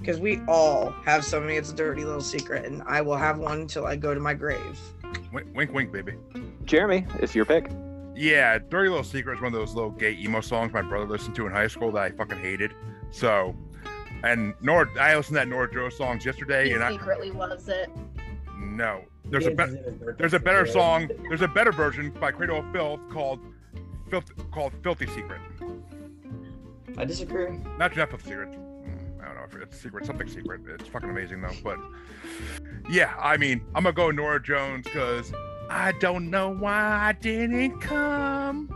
Because 0.04 0.20
we 0.20 0.42
all 0.50 0.90
have 1.06 1.24
something 1.24 1.56
that's 1.56 1.72
a 1.72 1.76
dirty 1.76 2.04
little 2.04 2.20
secret, 2.20 2.66
and 2.66 2.84
I 2.86 3.00
will 3.00 3.16
have 3.16 3.38
one 3.38 3.62
until 3.62 3.86
I 3.86 3.96
go 3.96 4.14
to 4.14 4.20
my 4.20 4.34
grave. 4.34 4.78
Wink, 5.32 5.48
wink, 5.56 5.72
wink, 5.72 5.94
baby. 5.94 6.16
Jeremy, 6.66 7.06
it's 7.20 7.34
your 7.34 7.46
pick. 7.46 7.70
Yeah, 8.14 8.60
Dirty 8.60 8.90
Little 8.90 9.06
Secret 9.06 9.36
is 9.36 9.42
one 9.42 9.54
of 9.54 9.60
those 9.60 9.74
little 9.74 9.92
gay 9.92 10.12
emo 10.20 10.42
songs 10.42 10.74
my 10.74 10.82
brother 10.82 11.06
listened 11.06 11.36
to 11.38 11.46
in 11.48 11.54
high 11.54 11.68
school 11.68 11.90
that 11.94 12.02
I 12.04 12.10
fucking 12.12 12.38
hated. 12.38 12.74
So, 13.12 13.56
and 14.26 14.54
Norah, 14.60 14.90
I 15.00 15.16
listened 15.16 15.36
to 15.36 15.40
that 15.40 15.48
Nora 15.48 15.72
Joe 15.74 15.88
songs 15.90 16.26
yesterday, 16.26 16.68
He 16.68 16.74
and 16.74 16.84
I 16.84 16.92
secretly 16.92 17.32
loves 17.32 17.70
it. 17.70 17.90
no, 18.60 19.06
there's 19.24 19.48
a 19.48 19.52
Yes, 19.52 19.58
be- 19.58 19.64
it's 19.64 19.74
in 19.74 19.84
his 19.86 19.94
birthday 19.96 20.16
there's 20.20 20.34
a 20.34 20.40
better 20.40 20.66
secret. 20.66 20.74
song. 20.74 21.10
There's 21.30 21.42
a 21.42 21.48
better 21.48 21.72
version 21.72 22.10
by 22.20 22.32
Cradle 22.34 22.60
of 22.60 22.72
Filth 22.74 23.00
called 23.10 23.40
Filth 24.10 24.32
called 24.52 24.74
Filthy 24.84 25.08
Secret. 25.08 25.40
I 26.98 27.06
disagree. 27.06 27.52
Not 27.80 27.96
not 27.96 28.10
Filthy 28.10 28.30
Secret. 28.30 28.60
I 29.34 29.40
don't 29.42 29.52
know 29.52 29.62
if 29.62 29.68
it's 29.68 29.82
secret, 29.82 30.06
something 30.06 30.28
secret. 30.28 30.62
It's 30.68 30.88
fucking 30.90 31.10
amazing 31.10 31.42
though. 31.42 31.50
But 31.64 31.78
yeah, 32.90 33.14
I 33.20 33.38
mean, 33.38 33.62
I'm 33.74 33.84
gonna 33.84 33.94
go 33.94 34.12
Norah 34.12 34.42
Jones 34.42 34.86
because 34.86 35.34
I 35.70 35.94
don't 35.94 36.30
know 36.30 36.50
why 36.54 36.72
I 37.10 37.14
didn't 37.14 37.80
come. 37.80 38.70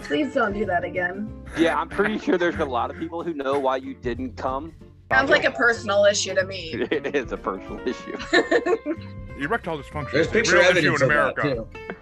Please 0.00 0.34
don't 0.34 0.52
do 0.54 0.64
that 0.66 0.82
again. 0.82 1.32
Yeah, 1.56 1.78
I'm 1.78 1.88
pretty 1.88 2.18
sure 2.18 2.36
there's 2.38 2.56
a 2.56 2.64
lot 2.64 2.90
of 2.90 2.98
people 2.98 3.22
who 3.22 3.34
know 3.34 3.58
why 3.58 3.76
you 3.76 3.94
didn't 3.94 4.36
come. 4.36 4.72
Sounds 5.12 5.30
like 5.30 5.44
a 5.44 5.50
personal 5.50 6.04
issue 6.04 6.34
to 6.34 6.44
me. 6.44 6.72
It 6.90 7.14
is 7.14 7.32
a 7.32 7.36
personal 7.36 7.80
issue. 7.86 8.16
Erectile 9.38 9.78
dysfunction 9.78 10.12
There's 10.12 10.26
is 10.26 10.32
a 10.32 10.34
picture 10.34 10.56
real 10.56 10.62
issue 10.62 10.70
evidence 10.94 11.02
in 11.02 11.02
of 11.02 11.08
that 11.08 11.38
America. 11.38 11.42
too. 11.54 11.68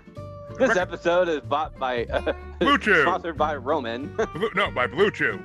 This 0.58 0.76
episode 0.76 1.28
is 1.28 1.40
bought 1.42 1.78
by 1.78 2.04
uh, 2.06 2.32
BlueChew. 2.60 3.02
sponsored 3.02 3.38
by 3.38 3.54
Roman. 3.54 4.08
Blue, 4.34 4.50
no, 4.56 4.72
by 4.72 4.88
BlueChew. 4.88 5.40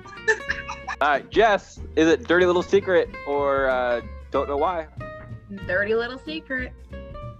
All 1.04 1.10
right, 1.10 1.30
Jess, 1.30 1.82
is 1.98 2.08
it 2.08 2.30
Dirty 2.30 2.46
Little 2.46 2.64
Secret 2.64 3.10
or 3.28 3.68
uh, 3.68 4.00
Don't 4.32 4.48
Know 4.48 4.56
Why? 4.56 4.88
Dirty 5.68 5.96
little 5.96 6.18
secret. 6.18 6.72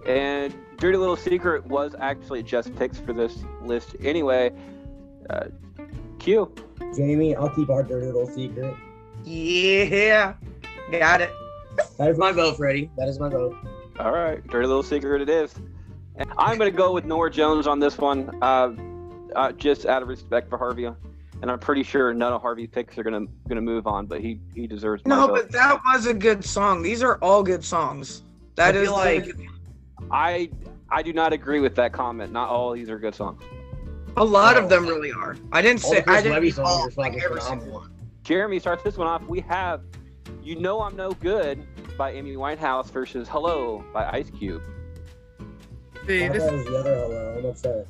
And 0.04 0.54
Dirty 0.76 0.98
Little 0.98 1.16
Secret 1.16 1.64
was 1.64 1.94
actually 1.98 2.42
Jess 2.42 2.68
picks 2.68 3.00
for 3.00 3.14
this 3.14 3.42
list 3.62 3.96
anyway. 4.02 4.52
Uh, 5.30 5.46
Q. 6.18 6.54
Jamie, 6.94 7.34
I'll 7.34 7.48
keep 7.48 7.70
our 7.70 7.82
dirty 7.82 8.04
little 8.04 8.26
secret. 8.26 8.76
Yeah, 9.24 10.34
got 10.90 11.22
it. 11.22 11.30
That 11.96 12.10
is 12.10 12.18
my 12.18 12.32
vote, 12.32 12.58
Freddie. 12.58 12.90
That 12.98 13.08
is 13.08 13.18
my 13.18 13.30
vote. 13.30 13.56
All 13.98 14.12
right, 14.12 14.46
Dirty 14.46 14.66
Little 14.66 14.82
Secret 14.82 15.22
it 15.22 15.30
is. 15.30 15.54
And 16.16 16.30
I'm 16.36 16.58
going 16.58 16.70
to 16.70 16.76
go 16.76 16.92
with 16.92 17.06
Norah 17.06 17.30
Jones 17.30 17.66
on 17.66 17.80
this 17.80 17.96
one, 17.96 18.30
uh, 18.42 18.74
uh, 19.34 19.52
just 19.52 19.86
out 19.86 20.02
of 20.02 20.08
respect 20.08 20.50
for 20.50 20.58
Harvey. 20.58 20.86
And 21.44 21.50
I'm 21.50 21.58
pretty 21.58 21.82
sure 21.82 22.14
none 22.14 22.32
of 22.32 22.40
Harvey's 22.40 22.70
picks 22.70 22.96
are 22.96 23.02
going 23.02 23.26
to 23.26 23.30
going 23.46 23.56
to 23.56 23.60
move 23.60 23.86
on, 23.86 24.06
but 24.06 24.22
he 24.22 24.40
he 24.54 24.66
deserves 24.66 25.02
No, 25.04 25.26
vote. 25.26 25.34
but 25.34 25.52
that 25.52 25.78
was 25.84 26.06
a 26.06 26.14
good 26.14 26.42
song. 26.42 26.80
These 26.80 27.02
are 27.02 27.18
all 27.20 27.42
good 27.42 27.62
songs. 27.62 28.22
That 28.54 28.74
I 28.74 28.78
is 28.78 28.90
like 28.90 29.26
like- 29.26 29.48
I 30.10 30.50
I 30.90 31.02
do 31.02 31.12
not 31.12 31.34
agree 31.34 31.60
with 31.60 31.74
that 31.74 31.92
comment. 31.92 32.32
Not 32.32 32.48
all 32.48 32.72
these 32.72 32.88
are 32.88 32.98
good 32.98 33.14
songs. 33.14 33.42
a 34.16 34.24
lot 34.24 34.56
Oh. 34.56 34.60
of 34.62 34.70
them 34.70 34.86
really 34.86 35.12
are. 35.12 35.36
I 35.52 35.60
didn't 35.60 35.84
All 35.84 35.90
say 35.92 36.00
the 36.00 36.10
I 36.12 36.22
didn't 36.22 36.32
Levy 36.32 36.46
mean 36.46 36.52
songs 36.54 36.96
all, 36.96 37.04
like 37.04 37.22
every 37.22 37.42
single 37.42 37.72
one. 37.74 37.90
Jeremy 38.22 38.58
starts 38.58 38.82
this 38.82 38.96
one 38.96 39.06
off. 39.06 39.22
We 39.28 39.40
have 39.40 39.82
"You 40.42 40.58
Know 40.58 40.80
I'm 40.80 40.96
No 40.96 41.10
Good" 41.12 41.62
by 41.98 42.12
Amy 42.12 42.36
Winehouse 42.36 42.90
versus 42.90 43.28
"Hello" 43.28 43.84
by 43.92 44.08
Ice 44.12 44.30
Cube. 44.30 44.62
See, 46.06 46.26
this, 46.26 46.42
is 46.42 46.64
the 46.64 46.78
other 46.78 46.94
hello. 46.94 47.34
I'm 47.38 47.44
upset. 47.44 47.86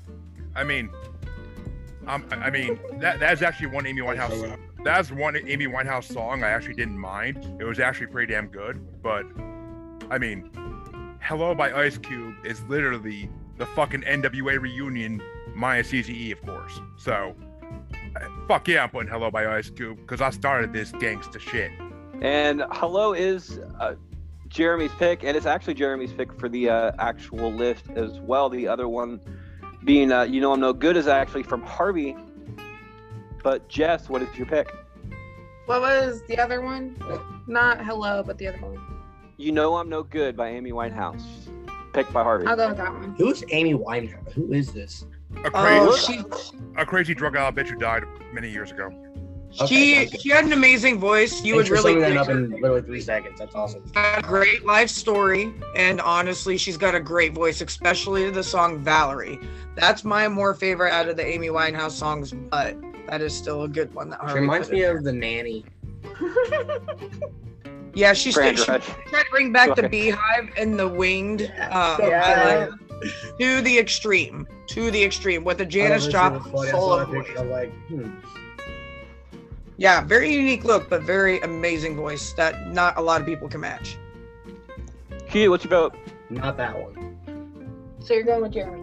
I 0.56 0.64
mean, 0.64 0.90
um, 2.06 2.26
I 2.30 2.36
I 2.36 2.50
mean 2.50 2.78
that 3.00 3.20
that's 3.20 3.42
actually 3.42 3.68
one 3.68 3.86
Amy 3.86 4.00
Winehouse. 4.00 4.58
That's 4.84 5.10
one 5.10 5.36
Amy 5.36 5.66
Winehouse 5.66 6.12
song 6.12 6.44
I 6.44 6.50
actually 6.50 6.74
didn't 6.74 6.98
mind. 6.98 7.60
It 7.60 7.64
was 7.64 7.78
actually 7.80 8.08
pretty 8.08 8.32
damn 8.32 8.48
good. 8.48 9.02
But 9.02 9.24
I 10.10 10.18
mean, 10.18 10.50
"Hello" 11.20 11.54
by 11.54 11.72
Ice 11.72 11.98
Cube 11.98 12.34
is 12.44 12.62
literally 12.64 13.30
the 13.56 13.66
fucking 13.66 14.02
NWA 14.02 14.60
reunion 14.60 15.22
minus 15.54 15.92
Eazy-E, 15.92 16.32
of 16.32 16.42
course. 16.42 16.80
So, 16.96 17.34
fuck 18.48 18.68
yeah, 18.68 18.82
I'm 18.82 18.90
putting 18.90 19.10
"Hello" 19.10 19.30
by 19.30 19.46
Ice 19.56 19.70
Cube 19.70 19.98
because 19.98 20.20
I 20.20 20.30
started 20.30 20.72
this 20.72 20.92
gangsta 20.92 21.40
shit. 21.40 21.72
And 22.20 22.64
"Hello" 22.70 23.12
is 23.12 23.60
uh, 23.80 23.94
Jeremy's 24.48 24.92
pick, 24.98 25.24
and 25.24 25.36
it's 25.36 25.46
actually 25.46 25.74
Jeremy's 25.74 26.12
pick 26.12 26.32
for 26.38 26.48
the 26.48 26.68
uh, 26.68 26.92
actual 26.98 27.52
list 27.52 27.86
as 27.96 28.20
well. 28.20 28.48
The 28.48 28.68
other 28.68 28.88
one 28.88 29.20
being 29.84 30.10
uh, 30.12 30.22
"You 30.22 30.40
Know 30.40 30.52
I'm 30.52 30.60
No 30.60 30.72
Good" 30.72 30.96
is 30.96 31.06
actually 31.06 31.42
from 31.42 31.62
Harvey. 31.62 32.16
But 33.42 33.68
Jess, 33.68 34.08
what 34.08 34.22
is 34.22 34.34
your 34.36 34.46
pick? 34.46 34.68
What 35.66 35.80
was 35.80 36.22
the 36.28 36.38
other 36.38 36.60
one? 36.62 36.96
Not 37.46 37.84
hello, 37.84 38.22
but 38.22 38.38
the 38.38 38.48
other 38.48 38.58
one. 38.58 38.78
"You 39.36 39.52
Know 39.52 39.76
I'm 39.76 39.88
No 39.88 40.02
Good" 40.02 40.36
by 40.36 40.48
Amy 40.48 40.72
Winehouse, 40.72 41.22
picked 41.92 42.12
by 42.12 42.22
Harvey. 42.22 42.46
I'll 42.46 42.56
go 42.56 42.68
with 42.68 42.76
that 42.78 42.92
one. 42.92 43.14
Who's 43.18 43.44
Amy 43.50 43.74
Winehouse? 43.74 44.32
Who 44.32 44.52
is 44.52 44.72
this? 44.72 45.06
A 45.44 45.50
crazy, 45.50 45.78
Oh, 45.80 45.96
she 45.96 46.22
a 46.76 46.86
crazy 46.86 47.14
drug 47.14 47.36
addict 47.36 47.68
who 47.68 47.76
died 47.76 48.04
many 48.32 48.48
years 48.48 48.70
ago. 48.70 48.90
Okay, 49.60 49.66
she 49.66 50.06
okay. 50.06 50.18
she 50.18 50.28
had 50.30 50.44
an 50.44 50.52
amazing 50.52 50.98
voice. 50.98 51.42
You 51.44 51.54
Thanks 51.54 51.70
would 51.70 51.78
really 51.78 51.92
summing 51.94 52.00
that 52.00 52.08
dig 52.08 52.16
up 52.18 52.28
in 52.28 52.50
literally 52.60 52.82
three 52.82 53.00
seconds. 53.00 53.38
That's 53.38 53.54
awesome. 53.54 53.84
got 53.92 54.18
a 54.18 54.22
great 54.22 54.64
life 54.64 54.90
story, 54.90 55.52
and 55.76 56.00
honestly, 56.00 56.56
she's 56.56 56.76
got 56.76 56.94
a 56.94 57.00
great 57.00 57.32
voice, 57.34 57.60
especially 57.60 58.28
the 58.30 58.42
song 58.42 58.78
Valerie. 58.78 59.38
That's 59.76 60.04
my 60.04 60.28
more 60.28 60.54
favorite 60.54 60.92
out 60.92 61.08
of 61.08 61.16
the 61.16 61.26
Amy 61.26 61.48
Winehouse 61.48 61.92
songs, 61.92 62.32
but 62.32 62.76
that 63.08 63.20
is 63.20 63.32
still 63.32 63.62
a 63.62 63.68
good 63.68 63.94
one. 63.94 64.10
That 64.10 64.20
She 64.20 64.26
Harvey 64.26 64.40
reminds 64.40 64.70
me 64.70 64.82
of 64.82 65.04
the 65.04 65.12
nanny. 65.12 65.64
Yeah, 67.94 68.12
she's 68.12 68.34
Fran 68.34 68.56
she 68.56 68.62
Drescher. 68.64 68.82
tried 69.08 69.22
to 69.22 69.30
bring 69.30 69.52
back 69.52 69.76
the 69.76 69.88
beehive 69.88 70.50
and 70.56 70.78
the 70.78 70.88
winged. 70.88 71.42
Um, 71.42 71.98
Yeah. 72.00 72.22
I 72.24 72.66
like 72.66 72.70
to 73.38 73.60
the 73.60 73.78
extreme, 73.78 74.46
to 74.68 74.90
the 74.90 75.02
extreme 75.02 75.44
with 75.44 75.58
the 75.58 75.64
I 75.64 75.68
Janis 75.68 76.06
Joplin 76.06 76.42
it's 76.42 76.50
funny. 76.50 76.68
I 76.68 76.70
saw 76.72 76.78
solo 76.80 77.04
voice. 77.04 77.26
picture, 77.26 77.44
like, 77.44 77.72
hmm. 77.86 78.10
Yeah, 79.76 80.02
very 80.02 80.32
unique 80.32 80.64
look, 80.64 80.88
but 80.88 81.02
very 81.02 81.40
amazing 81.40 81.96
voice 81.96 82.32
that 82.34 82.68
not 82.68 82.96
a 82.96 83.00
lot 83.00 83.20
of 83.20 83.26
people 83.26 83.48
can 83.48 83.60
match. 83.60 83.96
Q, 85.28 85.50
what's 85.50 85.64
your 85.64 85.70
vote? 85.70 85.96
Not 86.30 86.56
that 86.58 86.74
one. 86.76 87.18
So 88.00 88.14
you're 88.14 88.22
going 88.22 88.42
with 88.42 88.52
Jeremy. 88.52 88.82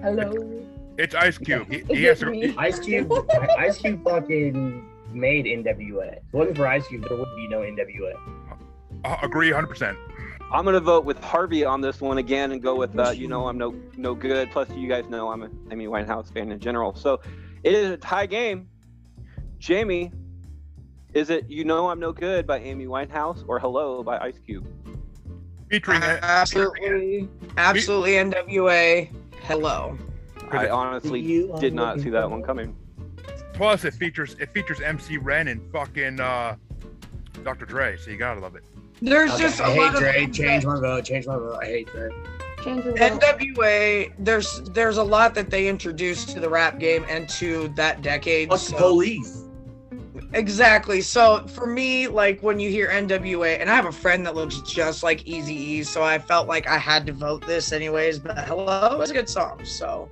Hello. 0.00 0.64
It's 0.96 1.14
Ice 1.14 1.38
Cube. 1.38 1.70
He, 1.70 1.78
Is 1.78 1.86
he 1.88 2.04
has 2.04 2.18
to, 2.20 2.26
me? 2.26 2.54
Ice 2.56 2.78
Cube, 2.78 3.12
Ice 3.58 3.78
Cube 3.78 4.02
fucking 4.02 4.88
made 5.12 5.44
NWA. 5.44 6.12
If 6.12 6.16
it 6.18 6.22
wasn't 6.32 6.56
for 6.56 6.66
Ice 6.66 6.86
Cube, 6.88 7.04
there 7.08 7.18
would 7.18 7.36
be 7.36 7.48
no 7.48 7.60
NWA. 7.60 8.12
uh, 9.04 9.16
agree 9.22 9.50
100%. 9.50 9.96
I'm 10.50 10.64
gonna 10.64 10.80
vote 10.80 11.04
with 11.04 11.22
Harvey 11.22 11.64
on 11.66 11.82
this 11.82 12.00
one 12.00 12.16
again 12.16 12.52
and 12.52 12.62
go 12.62 12.74
with 12.74 12.98
uh, 12.98 13.10
you 13.10 13.28
know 13.28 13.48
I'm 13.48 13.58
no 13.58 13.74
no 13.98 14.14
good. 14.14 14.50
Plus 14.50 14.70
you 14.70 14.88
guys 14.88 15.04
know 15.10 15.28
I'm 15.28 15.42
a 15.42 15.50
Amy 15.70 15.86
Winehouse 15.88 16.32
fan 16.32 16.50
in 16.50 16.58
general. 16.58 16.94
So 16.94 17.20
it 17.64 17.74
is 17.74 17.90
a 17.90 17.98
tie 17.98 18.24
game. 18.24 18.66
Jamie, 19.58 20.12
is 21.14 21.30
it 21.30 21.48
you 21.48 21.64
know 21.64 21.88
I'm 21.90 21.98
no 22.00 22.12
good 22.12 22.46
by 22.46 22.58
Amy 22.60 22.86
Winehouse 22.86 23.44
or 23.48 23.58
Hello 23.58 24.02
by 24.02 24.18
Ice 24.18 24.38
Cube? 24.44 24.66
Featuring, 25.70 26.02
Uh, 26.02 26.18
Absolutely, 26.22 27.28
absolutely 27.56 28.12
NWA. 28.12 29.10
Hello. 29.42 29.98
I 30.50 30.68
honestly 30.68 31.20
You 31.20 31.54
did 31.60 31.74
not 31.74 32.00
see 32.00 32.08
that 32.10 32.30
one 32.30 32.42
coming. 32.42 32.74
plus 33.52 33.84
it 33.84 33.92
features 33.94 34.36
it 34.40 34.50
features 34.54 34.80
MC 34.80 35.18
Ren 35.18 35.48
and 35.48 35.60
fucking 35.72 36.20
uh, 36.20 36.56
Dr. 37.44 37.66
Dre, 37.66 37.96
so 37.96 38.10
you 38.10 38.16
gotta 38.16 38.40
love 38.40 38.54
it. 38.56 38.64
There's 39.02 39.30
Okay, 39.32 39.42
just 39.42 39.60
a 39.60 39.64
I 39.64 39.70
hate 39.72 39.80
lot 39.80 39.94
of 39.94 40.00
Dre. 40.00 40.12
things 40.12 40.36
Change 40.36 40.64
my 40.66 40.80
vote. 40.80 41.04
Change 41.04 41.26
my 41.26 41.36
vote. 41.36 41.58
I 41.62 41.66
hate 41.66 41.88
Dre. 41.88 42.10
Change 42.64 42.84
your. 42.84 42.94
NWA. 42.96 44.12
There's 44.18 44.62
there's 44.70 44.96
a 44.96 45.02
lot 45.02 45.34
that 45.34 45.50
they 45.50 45.68
introduced 45.68 46.30
to 46.30 46.40
the 46.40 46.48
rap 46.48 46.78
game 46.78 47.04
and 47.08 47.28
to 47.30 47.68
that 47.76 48.00
decade. 48.02 48.48
Fuck 48.48 48.58
so- 48.60 48.76
police. 48.78 49.44
Exactly. 50.32 51.00
So 51.00 51.46
for 51.46 51.66
me, 51.66 52.06
like 52.06 52.42
when 52.42 52.60
you 52.60 52.70
hear 52.70 52.88
NWA, 52.88 53.60
and 53.60 53.70
I 53.70 53.74
have 53.74 53.86
a 53.86 53.92
friend 53.92 54.26
that 54.26 54.34
looks 54.34 54.60
just 54.60 55.02
like 55.02 55.26
Easy 55.26 55.54
E, 55.54 55.82
so 55.82 56.02
I 56.02 56.18
felt 56.18 56.46
like 56.46 56.66
I 56.66 56.76
had 56.78 57.06
to 57.06 57.12
vote 57.12 57.46
this 57.46 57.72
anyways. 57.72 58.18
But 58.18 58.38
Hello 58.40 59.00
is 59.00 59.10
a 59.10 59.14
good 59.14 59.28
song, 59.28 59.64
so 59.64 60.10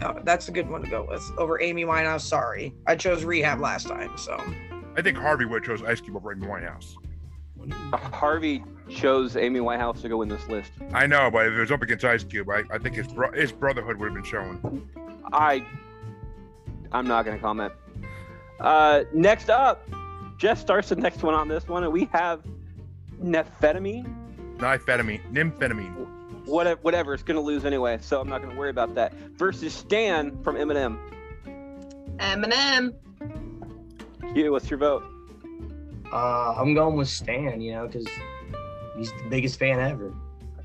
uh, 0.00 0.14
that's 0.24 0.48
a 0.48 0.52
good 0.52 0.68
one 0.68 0.82
to 0.82 0.90
go 0.90 1.06
with 1.08 1.24
over 1.38 1.60
Amy 1.62 1.84
Winehouse. 1.84 2.22
Sorry, 2.22 2.74
I 2.86 2.96
chose 2.96 3.24
Rehab 3.24 3.60
last 3.60 3.86
time, 3.86 4.16
so 4.16 4.42
I 4.96 5.02
think 5.02 5.16
Harvey 5.16 5.44
would 5.44 5.62
chose 5.62 5.82
Ice 5.82 6.00
Cube 6.00 6.16
over 6.16 6.32
Amy 6.32 6.46
Winehouse. 6.46 6.94
Harvey 7.92 8.64
chose 8.88 9.36
Amy 9.36 9.60
Winehouse 9.60 10.00
to 10.02 10.08
go 10.08 10.22
in 10.22 10.28
this 10.28 10.48
list. 10.48 10.72
I 10.92 11.06
know, 11.06 11.30
but 11.30 11.46
if 11.46 11.52
it 11.52 11.60
was 11.60 11.70
up 11.70 11.82
against 11.82 12.04
Ice 12.04 12.24
Cube, 12.24 12.48
I, 12.50 12.62
I 12.70 12.78
think 12.78 12.96
his 12.96 13.06
bro- 13.06 13.32
his 13.32 13.52
brotherhood 13.52 13.98
would 13.98 14.06
have 14.06 14.14
been 14.14 14.24
shown. 14.24 14.88
I 15.32 15.64
I'm 16.90 17.06
not 17.06 17.24
gonna 17.24 17.38
comment. 17.38 17.72
Uh, 18.60 19.04
next 19.12 19.50
up, 19.50 19.88
Jeff 20.38 20.58
starts 20.58 20.88
the 20.88 20.96
next 20.96 21.22
one 21.22 21.34
on 21.34 21.48
this 21.48 21.68
one, 21.68 21.84
and 21.84 21.92
we 21.92 22.06
have 22.12 22.42
Nephetamine. 23.22 24.14
Niphetamine, 24.58 25.20
nymphetamine. 25.32 26.46
Whatever, 26.46 26.80
whatever, 26.82 27.14
it's 27.14 27.22
gonna 27.22 27.40
lose 27.40 27.64
anyway, 27.64 27.98
so 28.00 28.20
I'm 28.20 28.28
not 28.28 28.42
gonna 28.42 28.56
worry 28.56 28.70
about 28.70 28.94
that. 28.94 29.12
Versus 29.36 29.74
Stan 29.74 30.42
from 30.42 30.56
Eminem. 30.56 30.98
Eminem. 32.18 32.94
Hugh, 34.34 34.52
what's 34.52 34.68
your 34.70 34.78
vote? 34.78 35.04
Uh, 36.12 36.54
I'm 36.56 36.74
going 36.74 36.96
with 36.96 37.08
Stan. 37.08 37.60
You 37.60 37.72
know, 37.72 37.86
because 37.86 38.06
he's 38.96 39.12
the 39.12 39.28
biggest 39.28 39.58
fan 39.58 39.78
ever. 39.78 40.14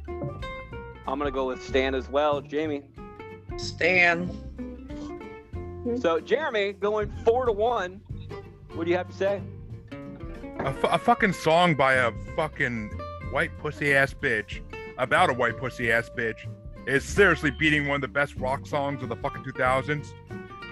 I'm 0.08 1.20
gonna 1.20 1.32
go 1.32 1.48
with 1.48 1.62
Stan 1.64 1.96
as 1.96 2.10
well. 2.10 2.42
Jamie. 2.42 2.84
Stan. 3.58 4.30
Mm-hmm. 5.86 5.98
So 5.98 6.20
Jeremy 6.20 6.74
going 6.74 7.12
four 7.26 7.46
to 7.46 7.52
one. 7.52 8.02
What 8.74 8.86
do 8.86 8.92
you 8.92 8.98
have 8.98 9.10
to 9.10 9.16
say? 9.16 9.42
A, 10.60 10.98
fucking 10.98 11.34
song 11.34 11.76
by 11.76 11.96
a 11.96 12.12
fucking 12.36 12.90
white 13.32 13.52
pussy 13.60 13.94
ass 13.94 14.14
bitch 14.14 14.62
about 14.98 15.30
a 15.30 15.34
white 15.34 15.58
pussy 15.58 15.92
ass 15.92 16.10
bitch 16.16 16.48
is 16.88 17.04
seriously 17.04 17.52
beating 17.52 17.88
one 17.88 17.96
of 17.96 18.02
the 18.02 18.08
best 18.08 18.36
rock 18.36 18.66
songs 18.66 19.02
of 19.04 19.10
the 19.10 19.16
fucking 19.16 19.44
2000s. 19.44 20.14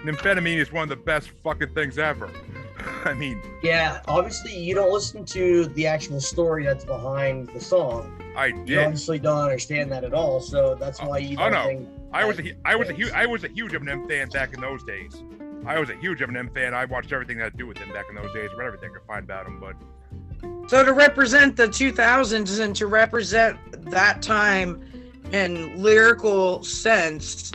Nymphetamine 0.06 0.58
is 0.58 0.71
one 0.71 0.84
of 0.84 0.89
the 0.89 0.95
best 0.95 1.32
fucking 1.43 1.74
things 1.74 1.97
ever. 1.97 2.30
I 3.06 3.13
mean, 3.13 3.41
Yeah, 3.63 4.02
obviously 4.08 4.56
you 4.58 4.74
don't 4.76 4.91
listen 4.91 5.26
to 5.26 5.65
the 5.67 5.88
actual 5.88 6.19
story 6.21 6.63
that's 6.63 6.86
behind 6.86 7.50
the 7.50 7.60
song. 7.62 8.21
I 8.36 8.47
You 8.47 8.65
did. 8.65 8.78
obviously 8.80 9.19
don't 9.19 9.39
understand 9.39 9.91
that 9.91 10.04
at 10.04 10.13
all, 10.13 10.39
so 10.39 10.76
that's 10.76 11.00
uh, 11.02 11.06
why 11.06 11.17
you 11.19 11.38
Oh, 11.39 11.50
don't 11.50 11.52
no. 11.54 11.65
think. 11.65 11.89
I 12.13 12.26
was 12.26 12.39
a, 12.39 12.54
I 12.65 12.76
was 12.76 12.89
a 12.89 12.93
huge 12.93 13.12
I 13.12 13.26
was 13.26 13.43
a 13.43 13.47
huge 13.47 13.71
Eminem 13.71 14.08
fan 14.08 14.30
back 14.30 14.54
in 14.54 14.62
those 14.62 14.84
days. 14.84 15.24
I 15.65 15.80
was 15.80 15.89
a 15.89 15.95
huge 15.95 16.19
Eminem 16.19 16.54
fan. 16.54 16.74
I 16.74 16.86
watched 16.86 17.12
everything 17.12 17.38
that 17.38 17.45
had 17.45 17.54
to 17.54 17.58
do 17.58 17.67
with 17.67 17.78
him 17.78 17.91
back 17.93 18.06
in 18.10 18.15
those 18.15 18.34
days. 18.34 18.50
Read 18.58 18.67
everything 18.67 18.89
I 18.89 18.93
could 18.93 19.08
find 19.08 19.24
about 19.24 19.45
him. 19.45 19.60
But 19.60 20.69
So 20.69 20.84
to 20.84 20.93
represent 20.93 21.56
the 21.56 21.67
2000s 21.67 22.60
and 22.60 22.76
to 22.76 22.88
represent 22.88 23.58
that 23.91 24.21
time 24.21 24.84
in 25.32 25.82
lyrical 25.82 26.63
sense, 26.63 27.52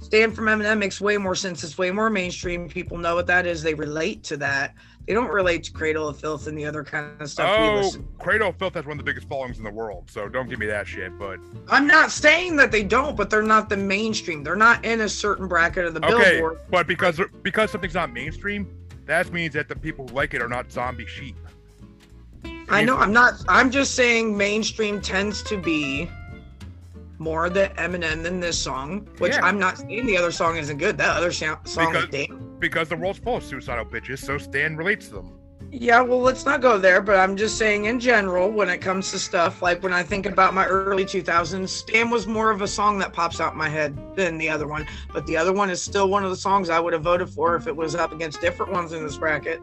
Stan 0.00 0.32
from 0.32 0.46
Eminem 0.46 0.78
makes 0.78 1.00
way 1.00 1.16
more 1.16 1.34
sense. 1.34 1.64
It's 1.64 1.78
way 1.78 1.90
more 1.90 2.10
mainstream. 2.10 2.68
People 2.68 2.98
know 2.98 3.14
what 3.14 3.26
that 3.28 3.46
is. 3.46 3.62
They 3.62 3.74
relate 3.74 4.22
to 4.24 4.36
that. 4.36 4.74
They 5.06 5.14
don't 5.14 5.28
relate 5.28 5.62
to 5.64 5.72
Cradle 5.72 6.08
of 6.08 6.18
Filth 6.18 6.48
and 6.48 6.58
the 6.58 6.64
other 6.64 6.82
kind 6.82 7.20
of 7.20 7.30
stuff. 7.30 7.48
oh. 7.48 7.92
Cradle 8.18 8.48
of 8.48 8.56
Filth 8.56 8.74
has 8.74 8.86
one 8.86 8.98
of 8.98 8.98
the 8.98 9.04
biggest 9.04 9.28
followings 9.28 9.58
in 9.58 9.64
the 9.64 9.70
world. 9.70 10.10
So 10.10 10.28
don't 10.28 10.48
give 10.48 10.58
me 10.58 10.66
that 10.66 10.88
shit. 10.88 11.16
But 11.16 11.38
I'm 11.68 11.86
not 11.86 12.10
saying 12.10 12.56
that 12.56 12.72
they 12.72 12.82
don't, 12.82 13.16
but 13.16 13.30
they're 13.30 13.42
not 13.42 13.68
the 13.68 13.76
mainstream. 13.76 14.42
They're 14.42 14.56
not 14.56 14.84
in 14.84 15.02
a 15.02 15.08
certain 15.08 15.46
bracket 15.46 15.84
of 15.84 15.94
the 15.94 16.04
okay, 16.04 16.32
Billboard. 16.32 16.58
but 16.70 16.88
because 16.88 17.20
because 17.42 17.70
something's 17.70 17.94
not 17.94 18.12
mainstream, 18.12 18.68
that 19.04 19.32
means 19.32 19.54
that 19.54 19.68
the 19.68 19.76
people 19.76 20.08
who 20.08 20.14
like 20.14 20.34
it 20.34 20.42
are 20.42 20.48
not 20.48 20.72
zombie 20.72 21.06
sheep. 21.06 21.36
I 22.68 22.82
know. 22.82 22.96
I'm 22.96 23.12
not. 23.12 23.34
I'm 23.48 23.70
just 23.70 23.94
saying 23.94 24.36
mainstream 24.36 25.00
tends 25.00 25.40
to 25.44 25.60
be 25.60 26.10
more 27.18 27.48
the 27.48 27.70
Eminem 27.76 28.22
than 28.22 28.40
this 28.40 28.58
song, 28.58 29.08
which 29.18 29.32
Yeah. 29.34 29.44
I'm 29.44 29.58
not 29.58 29.78
saying 29.78 30.06
the 30.06 30.16
other 30.16 30.30
song 30.30 30.56
isn't 30.56 30.78
good. 30.78 30.98
That 30.98 31.16
other 31.16 31.32
song, 31.32 31.58
song 31.64 31.94
is 31.94 32.04
Because- 32.06 32.26
damn. 32.28 32.58
Because 32.58 32.88
the 32.88 32.96
world's 32.96 33.18
full 33.18 33.36
of 33.36 33.42
suicidal 33.44 33.84
bitches, 33.84 34.18
so 34.18 34.38
Stan 34.38 34.76
relates 34.76 35.08
to 35.08 35.16
them. 35.16 35.32
Yeah, 35.72 36.00
well, 36.00 36.20
let's 36.20 36.46
not 36.46 36.60
go 36.62 36.78
there, 36.78 37.02
but 37.02 37.16
I'm 37.18 37.36
just 37.36 37.58
saying 37.58 37.86
in 37.86 37.98
general, 38.00 38.50
when 38.50 38.68
it 38.70 38.78
comes 38.78 39.10
to 39.10 39.18
stuff, 39.18 39.62
like 39.62 39.82
when 39.82 39.92
I 39.92 40.02
think 40.02 40.24
about 40.24 40.54
my 40.54 40.64
early 40.66 41.04
2000s, 41.04 41.70
Stan 41.72 42.08
was 42.08 42.26
more 42.26 42.50
of 42.50 42.62
a 42.62 42.68
song 42.68 42.98
that 43.00 43.12
pops 43.12 43.40
out 43.40 43.52
in 43.52 43.58
my 43.58 43.68
head 43.68 43.96
than 44.14 44.38
the 44.38 44.48
other 44.48 44.66
one. 44.66 44.86
But 45.12 45.26
the 45.26 45.36
other 45.36 45.52
one 45.52 45.68
is 45.68 45.82
still 45.82 46.08
one 46.08 46.24
of 46.24 46.30
the 46.30 46.36
songs 46.36 46.70
I 46.70 46.78
would 46.80 46.92
have 46.92 47.02
voted 47.02 47.28
for 47.28 47.56
if 47.56 47.66
it 47.66 47.74
was 47.76 47.94
up 47.94 48.12
against 48.12 48.40
different 48.40 48.72
ones 48.72 48.92
in 48.92 49.02
this 49.04 49.16
bracket. 49.18 49.60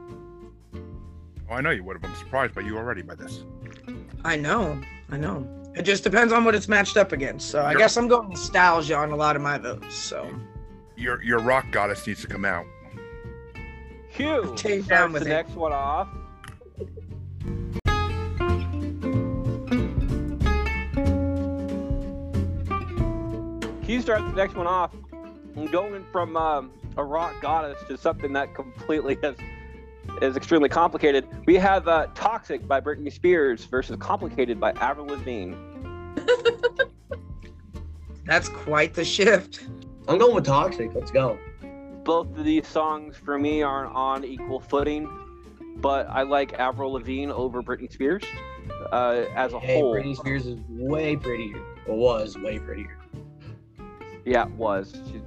Oh, 1.49 1.53
I 1.55 1.61
know 1.61 1.69
you 1.71 1.83
would 1.83 1.97
have. 2.01 2.11
I'm 2.11 2.17
surprised 2.17 2.53
by 2.53 2.61
you 2.61 2.77
already 2.77 3.01
by 3.01 3.15
this. 3.15 3.43
I 4.25 4.35
know, 4.35 4.79
I 5.09 5.17
know. 5.17 5.47
It 5.75 5.83
just 5.83 6.03
depends 6.03 6.31
on 6.31 6.43
what 6.45 6.53
it's 6.55 6.67
matched 6.67 6.97
up 6.97 7.12
against. 7.12 7.49
So 7.49 7.63
I 7.65 7.71
Sure. 7.71 7.79
guess 7.79 7.97
I'm 7.97 8.07
going 8.07 8.29
nostalgia 8.29 8.95
on 8.95 9.12
a 9.12 9.15
lot 9.15 9.36
of 9.36 9.41
my 9.41 9.57
votes. 9.57 9.95
So 9.95 10.29
Your 10.95 11.21
your 11.23 11.39
rock 11.39 11.65
goddess 11.71 12.05
needs 12.05 12.21
to 12.21 12.27
come 12.27 12.45
out. 12.45 12.65
Hugh 14.09 14.53
Take 14.55 14.83
starts 14.86 14.88
down 14.88 15.12
the 15.13 15.21
it. 15.21 15.27
next 15.27 15.51
one 15.55 15.73
off. 15.73 16.07
Hugh 23.83 24.01
starts 24.01 24.23
the 24.23 24.33
next 24.36 24.55
one 24.55 24.65
off. 24.67 24.91
I'm 25.57 25.67
Going 25.67 26.05
from 26.12 26.38
um, 26.38 26.71
a 26.97 27.03
rock 27.03 27.33
goddess 27.41 27.77
to 27.89 27.97
something 27.97 28.31
that 28.33 28.55
completely 28.55 29.17
is, 29.21 29.36
is 30.21 30.36
extremely 30.38 30.69
complicated. 30.69 31.28
We 31.45 31.56
have 31.56 31.88
uh, 31.88 32.08
"Toxic" 32.15 32.67
by 32.67 32.80
Britney 32.82 33.12
Spears 33.12 33.65
versus 33.65 33.97
"Complicated" 33.99 34.60
by 34.60 34.71
Avril 34.73 35.08
Lavigne. 35.08 35.56
that's 38.26 38.49
quite 38.49 38.93
the 38.93 39.04
shift. 39.06 39.67
I'm 40.08 40.17
going 40.17 40.36
with 40.36 40.45
Toxic. 40.45 40.93
Let's 40.93 41.12
go. 41.12 41.38
both 42.04 42.28
of 42.38 42.43
these 42.43 42.67
songs 42.67 43.15
for 43.17 43.38
me 43.39 43.62
are 43.62 43.86
on 43.88 44.23
equal 44.26 44.60
footing, 44.60 45.10
but 45.78 46.08
I 46.10 46.23
like 46.23 46.54
Avril 46.60 46.93
Lavigne 46.93 47.32
over 47.32 47.62
Britney 47.63 47.91
Spears 47.91 48.23
uh, 48.91 49.24
as 49.36 49.53
a 49.53 49.59
Hey, 49.59 49.80
whole. 49.80 49.93
Britney 49.95 50.16
Spears 50.16 50.45
is 50.45 50.59
way 50.70 51.16
prettier. 51.16 51.61
Or 51.88 51.97
was 51.97 52.38
way 52.38 52.59
prettier. 52.59 52.97
Yeah, 54.26 54.43
it 54.45 54.51
was. 54.51 54.93
She, 55.07 55.22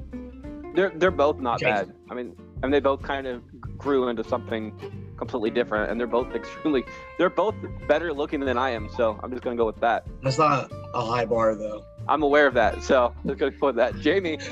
they're 0.74 0.91
they're 0.91 1.11
both 1.11 1.39
not 1.39 1.57
Okay. 1.62 1.70
bad. 1.70 1.93
I 2.11 2.14
mean, 2.14 2.34
and 2.62 2.72
they 2.72 2.80
both 2.80 3.02
kind 3.02 3.26
of 3.26 3.42
grew 3.78 4.09
into 4.09 4.24
something 4.24 4.72
completely 5.16 5.50
different, 5.50 5.90
and 5.90 5.98
they're 5.98 6.07
both 6.07 6.34
extremely. 6.34 6.84
They're 7.18 7.30
both 7.30 7.54
better 7.88 8.12
looking 8.12 8.40
than 8.40 8.59
I 8.59 8.70
am, 8.70 8.88
so 8.96 9.18
I'm 9.22 9.30
just 9.30 9.42
gonna 9.42 9.57
go 9.57 9.66
with 9.66 9.80
that. 9.80 10.07
That's 10.22 10.38
not 10.38 10.70
a 10.94 11.04
high 11.04 11.24
bar 11.24 11.54
though. 11.54 11.84
I'm 12.09 12.22
aware 12.22 12.46
of 12.46 12.54
that, 12.54 12.82
so 12.82 13.14
let's 13.24 13.40
go 13.40 13.50
with 13.61 13.76
that. 13.76 13.98
Jamie, 14.00 14.38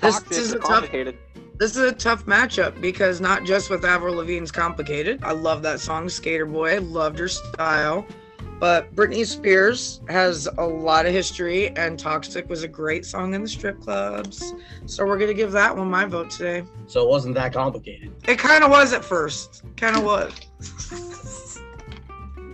This 0.00 0.14
toxic 0.14 0.32
is 0.32 0.52
a 0.52 0.58
tough 0.58 0.68
complicated. 0.68 1.18
this 1.58 1.76
is 1.76 1.82
a 1.90 1.92
tough 1.92 2.24
matchup 2.26 2.80
because 2.80 3.20
not 3.20 3.44
just 3.44 3.68
with 3.70 3.84
Avril 3.84 4.14
Lavigne's 4.14 4.52
complicated. 4.52 5.20
I 5.24 5.32
love 5.32 5.62
that 5.62 5.80
song, 5.80 6.08
Skater 6.08 6.46
Boy. 6.46 6.80
Loved 6.80 7.18
her 7.18 7.28
style. 7.28 8.06
But 8.58 8.92
Britney 8.94 9.24
Spears 9.24 10.00
has 10.08 10.48
a 10.58 10.66
lot 10.66 11.06
of 11.06 11.12
history, 11.12 11.68
and 11.76 11.96
Toxic 11.98 12.48
was 12.48 12.64
a 12.64 12.68
great 12.68 13.06
song 13.06 13.34
in 13.34 13.42
the 13.42 13.48
strip 13.48 13.80
clubs. 13.80 14.52
So 14.86 15.06
we're 15.06 15.18
gonna 15.18 15.34
give 15.34 15.52
that 15.52 15.76
one 15.76 15.88
my 15.88 16.04
vote 16.06 16.30
today. 16.30 16.64
So 16.86 17.02
it 17.04 17.08
wasn't 17.08 17.34
that 17.36 17.52
complicated. 17.52 18.12
It 18.26 18.38
kind 18.38 18.64
of 18.64 18.70
was 18.70 18.92
at 18.92 19.04
first. 19.04 19.62
Kind 19.76 19.96
of 19.96 20.02
was. 20.04 20.32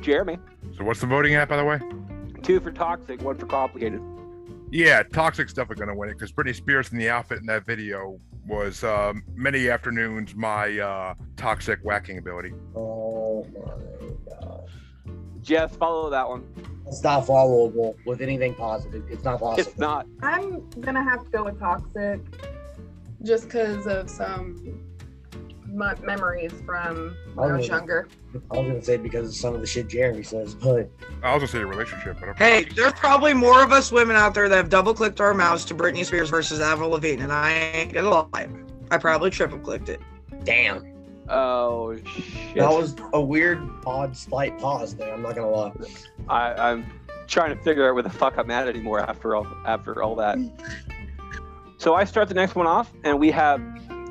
Jeremy, 0.02 0.36
So 0.76 0.84
what's 0.84 1.00
the 1.00 1.06
voting 1.06 1.34
at, 1.34 1.48
by 1.48 1.56
the 1.56 1.64
way? 1.64 1.80
two 2.42 2.60
for 2.60 2.70
toxic, 2.70 3.22
one 3.22 3.38
for 3.38 3.46
complicated. 3.46 4.02
Yeah, 4.70 5.02
Toxic's 5.02 5.54
definitely 5.54 5.86
going 5.86 5.94
to 5.94 5.98
win 5.98 6.10
it 6.10 6.18
because 6.18 6.30
Britney 6.30 6.54
Spears 6.54 6.92
in 6.92 6.98
the 6.98 7.08
outfit 7.08 7.38
in 7.38 7.46
that 7.46 7.64
video 7.64 8.20
was 8.46 8.84
um, 8.84 9.22
many 9.34 9.70
afternoons 9.70 10.34
my 10.34 10.78
uh, 10.78 11.14
toxic 11.38 11.78
whacking 11.82 12.18
ability. 12.18 12.52
Oh 12.76 13.46
my 13.54 14.10
gosh. 14.40 14.70
Jess, 15.44 15.76
follow 15.76 16.10
that 16.10 16.28
one. 16.28 16.44
It's 16.86 17.02
not 17.02 17.26
followable 17.26 17.96
with 18.04 18.20
anything 18.20 18.54
positive. 18.54 19.04
It's 19.10 19.24
not 19.24 19.40
possible. 19.40 19.70
It's 19.70 19.78
not. 19.78 20.06
I'm 20.22 20.68
gonna 20.80 21.02
have 21.02 21.24
to 21.24 21.30
go 21.30 21.44
with 21.44 21.58
toxic, 21.60 22.20
just 23.22 23.44
because 23.44 23.86
of 23.86 24.08
some 24.10 24.80
m- 25.68 25.94
memories 26.02 26.52
from 26.64 27.16
when 27.34 27.50
I 27.52 27.56
was 27.56 27.68
younger. 27.68 28.08
I 28.50 28.58
was 28.58 28.66
gonna 28.68 28.82
say 28.82 28.96
because 28.96 29.28
of 29.28 29.34
some 29.34 29.54
of 29.54 29.60
the 29.60 29.66
shit 29.66 29.88
Jeremy 29.88 30.22
says, 30.22 30.54
but 30.54 30.90
I 31.22 31.34
was 31.34 31.40
going 31.40 31.40
to 31.40 31.46
say 31.48 31.58
a 31.60 31.66
relationship, 31.66 32.16
but 32.20 32.28
okay. 32.30 32.62
Hey, 32.62 32.64
there's 32.74 32.92
probably 32.94 33.34
more 33.34 33.62
of 33.62 33.70
us 33.72 33.92
women 33.92 34.16
out 34.16 34.34
there 34.34 34.48
that 34.48 34.56
have 34.56 34.68
double 34.68 34.94
clicked 34.94 35.20
our 35.20 35.34
mouse 35.34 35.64
to 35.66 35.74
Britney 35.74 36.04
Spears 36.04 36.30
versus 36.30 36.60
Avril 36.60 36.90
Lavigne, 36.90 37.22
and 37.22 37.32
I 37.32 37.52
ain't 37.52 37.92
gonna 37.92 38.10
lie. 38.10 38.48
I 38.90 38.98
probably 38.98 39.30
triple 39.30 39.58
clicked 39.58 39.88
it. 39.88 40.00
damn. 40.44 40.93
Oh 41.28 41.96
shit! 41.96 42.56
That 42.56 42.70
was 42.70 42.96
a 43.12 43.20
weird, 43.20 43.58
odd, 43.86 44.16
slight 44.16 44.58
pause 44.58 44.94
there. 44.94 45.12
I'm 45.12 45.22
not 45.22 45.34
gonna 45.34 45.50
lie. 45.50 45.72
I, 46.28 46.70
I'm 46.70 46.86
trying 47.26 47.56
to 47.56 47.62
figure 47.62 47.88
out 47.88 47.94
where 47.94 48.02
the 48.02 48.10
fuck 48.10 48.36
I'm 48.36 48.50
at 48.50 48.68
anymore 48.68 49.00
after 49.00 49.34
all 49.34 49.46
after 49.66 50.02
all 50.02 50.14
that. 50.16 50.38
So 51.78 51.94
I 51.94 52.04
start 52.04 52.28
the 52.28 52.34
next 52.34 52.54
one 52.54 52.66
off, 52.66 52.92
and 53.04 53.18
we 53.18 53.30
have 53.30 53.60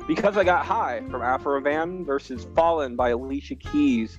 "Because 0.06 0.36
I 0.36 0.44
Got 0.44 0.66
High" 0.66 1.00
from 1.10 1.20
Afroman 1.22 2.04
versus 2.04 2.46
"Fallen" 2.54 2.96
by 2.96 3.10
Alicia 3.10 3.54
Keys, 3.54 4.16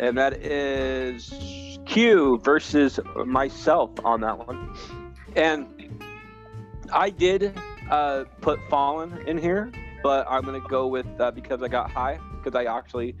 and 0.00 0.18
that 0.18 0.44
is 0.44 1.78
Q 1.86 2.38
versus 2.38 2.98
myself 3.26 3.90
on 4.04 4.20
that 4.22 4.46
one. 4.46 4.76
And 5.36 5.66
I 6.92 7.10
did 7.10 7.56
uh, 7.90 8.24
put 8.40 8.58
"Fallen" 8.68 9.16
in 9.26 9.38
here, 9.38 9.70
but 10.02 10.26
I'm 10.28 10.44
gonna 10.44 10.60
go 10.60 10.86
with 10.86 11.06
uh, 11.18 11.30
"Because 11.30 11.62
I 11.62 11.68
Got 11.68 11.90
High" 11.90 12.18
because 12.42 12.54
I 12.54 12.64
actually 12.64 13.14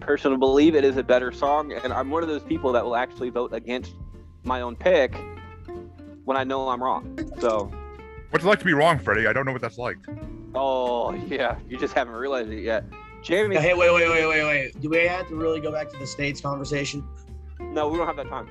personally 0.00 0.36
believe 0.36 0.74
it 0.74 0.84
is 0.84 0.96
a 0.96 1.02
better 1.02 1.32
song, 1.32 1.72
and 1.72 1.92
I'm 1.92 2.10
one 2.10 2.22
of 2.22 2.28
those 2.28 2.42
people 2.42 2.72
that 2.72 2.84
will 2.84 2.96
actually 2.96 3.30
vote 3.30 3.52
against 3.52 3.94
my 4.44 4.60
own 4.60 4.76
pick 4.76 5.14
when 6.24 6.36
I 6.36 6.44
know 6.44 6.68
I'm 6.68 6.82
wrong. 6.82 7.18
So, 7.40 7.70
What's 8.30 8.44
it 8.44 8.48
like 8.48 8.58
to 8.58 8.64
be 8.64 8.74
wrong, 8.74 8.98
Freddie? 8.98 9.26
I 9.26 9.32
don't 9.32 9.46
know 9.46 9.52
what 9.52 9.62
that's 9.62 9.78
like. 9.78 9.96
oh 10.54 11.12
yeah, 11.28 11.56
you 11.68 11.78
just 11.78 11.94
haven't 11.94 12.14
realized 12.14 12.50
it 12.50 12.62
yet. 12.62 12.84
Jamie, 13.22 13.56
Hey, 13.56 13.74
wait, 13.74 13.92
wait, 13.92 14.08
wait, 14.08 14.26
wait, 14.26 14.44
wait. 14.44 14.80
Do 14.80 14.88
we 14.88 14.98
have 14.98 15.26
to 15.28 15.34
really 15.34 15.60
go 15.60 15.72
back 15.72 15.88
to 15.90 15.98
the 15.98 16.06
states 16.06 16.40
conversation? 16.40 17.02
no, 17.58 17.88
we 17.88 17.96
don't 17.98 18.06
have 18.06 18.16
that 18.16 18.28
time. 18.28 18.48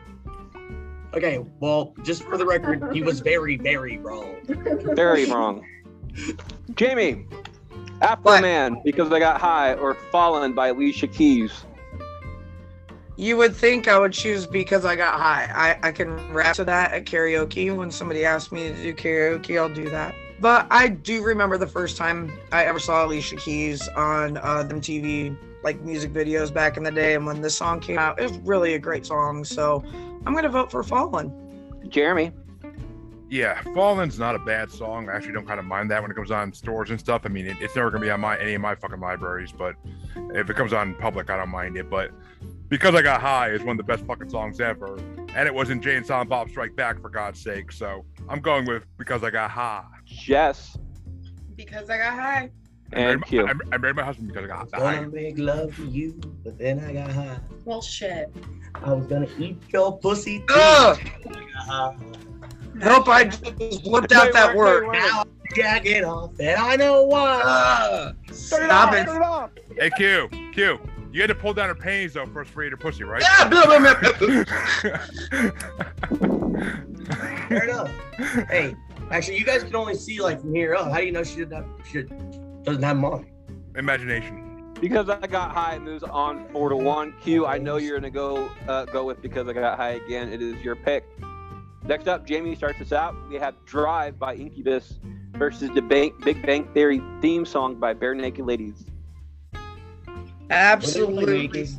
Okay, 1.13 1.39
well, 1.61 1.93
just 2.03 2.23
for 2.23 2.37
the 2.37 2.45
record, 2.45 2.93
he 2.93 3.01
was 3.01 3.21
very, 3.21 3.55
very 3.55 3.97
wrong. 3.99 4.35
Very 4.95 5.25
wrong. 5.25 5.65
Jamie, 6.75 7.25
Afro 8.01 8.23
What? 8.23 8.41
Man, 8.41 8.81
because 8.83 9.11
I 9.11 9.19
got 9.19 9.39
high, 9.39 9.73
or 9.75 9.93
Fallen 9.93 10.53
by 10.53 10.69
Alicia 10.69 11.07
Keys. 11.07 11.65
You 13.17 13.37
would 13.37 13.55
think 13.55 13.87
I 13.87 13.97
would 13.97 14.11
choose 14.11 14.45
because 14.45 14.83
I 14.83 14.95
got 14.95 15.19
high. 15.19 15.49
I, 15.53 15.87
I 15.87 15.91
can 15.93 16.33
rap 16.33 16.55
to 16.57 16.65
that 16.65 16.91
at 16.91 17.05
karaoke. 17.05 17.73
When 17.75 17.89
somebody 17.89 18.25
asks 18.25 18.51
me 18.51 18.67
to 18.67 18.75
do 18.75 18.93
karaoke, 18.93 19.57
I'll 19.57 19.73
do 19.73 19.89
that. 19.89 20.13
But 20.41 20.67
I 20.69 20.89
do 20.89 21.23
remember 21.23 21.57
the 21.57 21.67
first 21.67 21.95
time 21.95 22.37
I 22.51 22.65
ever 22.65 22.79
saw 22.79 23.05
Alicia 23.05 23.37
Keys 23.37 23.87
on 23.89 24.37
uh, 24.37 24.63
them 24.63 24.81
TV 24.81 25.37
like 25.63 25.81
music 25.81 26.11
videos 26.11 26.53
back 26.53 26.75
in 26.75 26.83
the 26.83 26.91
day, 26.91 27.15
and 27.15 27.25
when 27.25 27.41
this 27.41 27.55
song 27.55 27.79
came 27.79 27.97
out, 27.97 28.19
it 28.19 28.29
was 28.29 28.37
really 28.39 28.73
a 28.73 28.79
great 28.79 29.05
song. 29.05 29.45
So 29.45 29.83
I'm 30.25 30.35
gonna 30.35 30.49
vote 30.49 30.69
for 30.69 30.83
Fallen. 30.83 31.33
Jeremy, 31.87 32.31
Yeah, 33.29 33.59
Fallen's 33.73 34.19
not 34.19 34.35
a 34.35 34.39
bad 34.39 34.69
song. 34.71 35.09
I 35.09 35.13
actually 35.15 35.33
don't 35.33 35.47
kind 35.47 35.59
of 35.59 35.65
mind 35.65 35.89
that 35.91 36.01
when 36.01 36.11
it 36.11 36.13
comes 36.13 36.29
on 36.31 36.53
stores 36.53 36.91
and 36.91 36.99
stuff. 36.99 37.23
I 37.25 37.29
mean, 37.29 37.47
it, 37.47 37.57
it's 37.59 37.75
never 37.75 37.89
gonna 37.89 38.03
be 38.03 38.11
on 38.11 38.19
my 38.21 38.37
any 38.37 38.53
of 38.53 38.61
my 38.61 38.75
fucking 38.75 38.99
libraries, 38.99 39.51
but 39.51 39.75
if 40.33 40.49
it 40.49 40.55
comes 40.55 40.73
on 40.73 40.93
public, 40.95 41.29
I 41.31 41.37
don't 41.37 41.49
mind 41.49 41.75
it. 41.75 41.89
But 41.89 42.11
because 42.69 42.93
I 42.93 43.01
got 43.01 43.21
high 43.21 43.49
is 43.49 43.61
one 43.61 43.71
of 43.71 43.77
the 43.77 43.83
best 43.83 44.05
fucking 44.05 44.29
songs 44.29 44.59
ever, 44.61 44.97
and 45.35 45.47
it 45.47 45.53
was 45.53 45.71
in 45.71 45.81
Jay 45.81 45.95
and 45.95 46.05
Silent 46.05 46.29
Bob 46.29 46.49
Strike 46.49 46.75
Back 46.75 47.01
for 47.01 47.09
God's 47.09 47.41
sake. 47.41 47.71
So 47.71 48.05
I'm 48.29 48.41
going 48.41 48.65
with 48.65 48.83
because 48.97 49.23
I 49.23 49.31
got 49.31 49.49
high. 49.49 49.85
Jess, 50.05 50.77
Because 51.55 51.89
I 51.89 51.97
got 51.97 52.13
high. 52.13 52.51
I 52.93 52.95
married 52.95 53.11
and 53.13 53.21
my- 53.21 53.27
Q. 53.27 53.47
I, 53.47 53.53
I 53.73 53.77
married 53.79 53.95
my 53.95 54.03
husband 54.03 54.27
because 54.27 54.43
I 54.43 54.47
got 54.47 54.69
I 54.73 54.77
high. 54.79 54.95
Gonna 54.97 55.07
make 55.07 55.39
love 55.39 55.75
to 55.77 55.85
you, 55.87 56.13
but 56.43 56.59
then 56.59 56.79
I 56.79 56.93
got 56.93 57.11
high. 57.11 57.39
Well, 57.65 57.81
shit. 57.81 58.31
I 58.75 58.93
was 58.93 59.07
gonna 59.07 59.27
eat 59.39 59.57
your 59.69 59.97
pussy. 59.97 60.43
too. 60.47 60.93
Ugh! 62.81 62.83
Uh, 62.83 62.89
Nope, 62.89 63.07
I 63.07 63.23
just 63.25 63.85
whipped 63.85 64.11
out 64.11 64.33
that 64.33 64.55
word. 64.55 64.91
now 64.91 65.21
I'm 65.21 65.29
jacking 65.55 66.03
off, 66.03 66.31
and 66.39 66.55
I 66.57 66.75
know 66.75 67.03
why. 67.03 67.41
Ugh. 67.43 68.15
Stop 68.31 68.93
it. 68.93 69.07
Hey 69.79 69.89
Q, 69.91 70.29
Q, 70.53 70.79
you 71.11 71.21
had 71.21 71.27
to 71.27 71.35
pull 71.35 71.53
down 71.53 71.69
her 71.69 71.75
panties 71.75 72.13
though 72.13 72.25
first 72.25 72.51
for 72.51 72.63
you 72.63 72.69
to 72.69 72.77
pussy, 72.77 73.03
right? 73.03 73.21
Yeah, 73.21 73.47
blah, 73.47 73.65
blah, 73.65 73.79
blah, 73.79 74.11
blah. 74.19 74.43
Fair 77.47 77.63
enough. 77.69 77.91
Hey, 78.49 78.75
actually, 79.11 79.37
you 79.37 79.45
guys 79.45 79.63
can 79.63 79.75
only 79.75 79.95
see 79.95 80.21
like 80.21 80.41
from 80.41 80.53
here 80.53 80.75
up. 80.75 80.91
How 80.91 80.97
do 80.99 81.05
you 81.05 81.11
know 81.11 81.23
she 81.23 81.37
did 81.37 81.49
that? 81.51 81.65
She 81.89 82.03
doesn't 82.63 82.83
have 82.83 82.97
money. 82.97 83.25
Imagination. 83.75 84.73
Because 84.81 85.07
I 85.09 85.25
got 85.27 85.51
high, 85.51 85.75
it 85.75 85.81
moves 85.81 86.03
on 86.03 86.49
four 86.49 86.67
to 86.69 86.75
one. 86.75 87.13
Q, 87.21 87.45
I 87.45 87.57
know 87.57 87.77
you're 87.77 87.97
gonna 87.97 88.09
go 88.09 88.49
uh, 88.67 88.83
go 88.85 89.05
with 89.05 89.21
because 89.21 89.47
I 89.47 89.53
got 89.53 89.77
high 89.77 89.91
again. 89.91 90.33
It 90.33 90.41
is 90.41 90.61
your 90.61 90.75
pick. 90.75 91.05
Next 91.87 92.07
up, 92.07 92.25
Jamie 92.25 92.55
starts 92.55 92.81
us 92.81 92.91
out. 92.91 93.15
We 93.29 93.35
have 93.35 93.53
"Drive" 93.65 94.17
by 94.17 94.33
Incubus 94.35 94.99
versus 95.33 95.69
the 95.75 95.81
Bang, 95.81 96.13
Big 96.23 96.43
Bang 96.43 96.67
Theory 96.73 96.99
theme 97.21 97.45
song 97.45 97.75
by 97.75 97.93
Barenaked 97.93 98.43
Ladies. 98.43 98.85
Absolutely. 100.49 101.69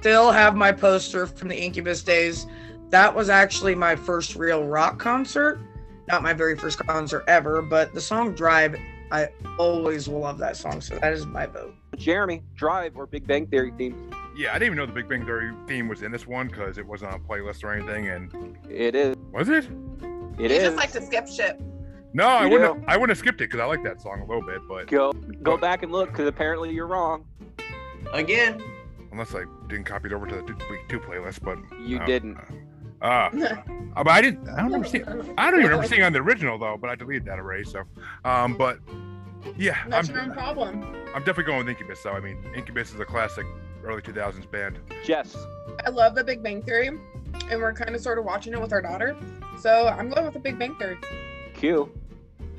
Still 0.00 0.32
have 0.32 0.56
my 0.56 0.72
poster 0.72 1.26
from 1.26 1.48
the 1.48 1.56
Incubus 1.56 2.02
days. 2.02 2.46
That 2.90 3.14
was 3.14 3.28
actually 3.28 3.74
my 3.74 3.94
first 3.94 4.34
real 4.34 4.64
rock 4.64 4.98
concert. 4.98 5.60
Not 6.08 6.22
my 6.22 6.32
very 6.32 6.56
first 6.56 6.78
concert 6.78 7.24
ever, 7.28 7.62
but 7.62 7.94
the 7.94 8.00
song 8.00 8.34
Drive, 8.34 8.76
I 9.12 9.28
always 9.58 10.08
will 10.08 10.20
love 10.20 10.38
that 10.38 10.56
song. 10.56 10.80
So 10.80 10.98
that 10.98 11.12
is 11.12 11.26
my 11.26 11.46
vote. 11.46 11.74
Jeremy, 11.96 12.42
"Drive" 12.56 12.96
or 12.96 13.06
Big 13.06 13.24
Bang 13.26 13.46
Theory 13.46 13.72
theme? 13.78 14.10
Yeah, 14.36 14.50
I 14.50 14.54
didn't 14.54 14.66
even 14.66 14.78
know 14.78 14.86
the 14.86 14.92
Big 14.92 15.08
Bang 15.08 15.24
Theory 15.24 15.52
theme 15.66 15.86
was 15.88 16.02
in 16.02 16.10
this 16.10 16.26
one 16.26 16.48
because 16.48 16.76
it 16.76 16.86
wasn't 16.86 17.12
on 17.12 17.20
a 17.20 17.22
playlist 17.22 17.62
or 17.62 17.72
anything. 17.72 18.08
And 18.08 18.56
It 18.68 18.94
is. 18.94 19.16
was 19.32 19.48
it? 19.48 19.68
It 20.38 20.50
you 20.50 20.56
is. 20.56 20.62
just 20.64 20.76
like 20.76 20.90
to 20.92 21.02
skip 21.02 21.28
shit. 21.28 21.60
No, 22.12 22.26
I 22.26 22.44
You 22.44 22.50
wouldn't. 22.50 22.74
Have, 22.80 22.84
I 22.88 22.96
wouldn't 22.96 23.10
have 23.10 23.18
skipped 23.18 23.40
it 23.40 23.50
because 23.50 23.60
I 23.60 23.64
like 23.64 23.82
that 23.84 24.00
song 24.00 24.20
a 24.20 24.24
little 24.26 24.42
bit, 24.44 24.60
but 24.68 24.88
Go 24.88 25.12
go 25.42 25.56
back 25.56 25.82
and 25.82 25.92
look 25.92 26.10
because 26.10 26.26
apparently 26.26 26.72
you're 26.72 26.86
wrong. 26.86 27.24
Again, 28.12 28.62
unless 29.12 29.34
I 29.34 29.44
didn't 29.68 29.84
copy 29.84 30.06
it 30.08 30.12
over 30.12 30.26
to 30.26 30.36
the 30.36 30.42
two- 30.42 30.56
week 30.70 30.88
two 30.88 31.00
playlist, 31.00 31.42
but 31.42 31.58
You 31.80 31.98
uh, 31.98 32.06
didn't. 32.06 32.36
Uh, 33.02 33.04
uh, 33.04 33.30
but 34.02 34.08
I 34.08 34.20
didn't. 34.20 34.48
I 34.48 34.56
don't 34.56 34.66
remember 34.66 34.88
seeing. 34.88 35.04
I 35.38 35.50
don't 35.50 35.60
even 35.60 35.70
remember 35.70 35.86
seeing 35.86 36.02
on 36.02 36.12
the 36.12 36.20
original 36.20 36.58
though. 36.58 36.76
But 36.80 36.90
I 36.90 36.94
deleted 36.96 37.24
that 37.26 37.38
array. 37.38 37.62
So, 37.64 37.82
um, 38.24 38.54
but 38.56 38.78
yeah, 39.56 39.76
I'm, 39.84 39.90
That's 39.90 40.08
your 40.08 40.22
own 40.22 40.32
problem. 40.32 40.82
I'm 41.14 41.20
definitely 41.22 41.44
going 41.44 41.58
with 41.58 41.68
Incubus. 41.68 42.02
Though 42.02 42.12
I 42.12 42.20
mean, 42.20 42.38
Incubus 42.56 42.92
is 42.94 43.00
a 43.00 43.04
classic 43.04 43.46
early 43.84 44.02
2000s 44.02 44.50
band. 44.50 44.78
Jess, 45.04 45.36
I 45.86 45.90
love 45.90 46.14
the 46.14 46.24
Big 46.24 46.42
Bang 46.42 46.62
Theory, 46.62 46.88
and 46.88 47.60
we're 47.60 47.72
kind 47.72 47.94
of 47.94 48.00
sort 48.00 48.18
of 48.18 48.24
watching 48.24 48.52
it 48.52 48.60
with 48.60 48.72
our 48.72 48.82
daughter. 48.82 49.16
So 49.58 49.86
I'm 49.88 50.08
going 50.08 50.24
with 50.24 50.34
the 50.34 50.40
Big 50.40 50.58
Bang 50.58 50.74
Theory. 50.76 50.98
Q, 51.54 51.90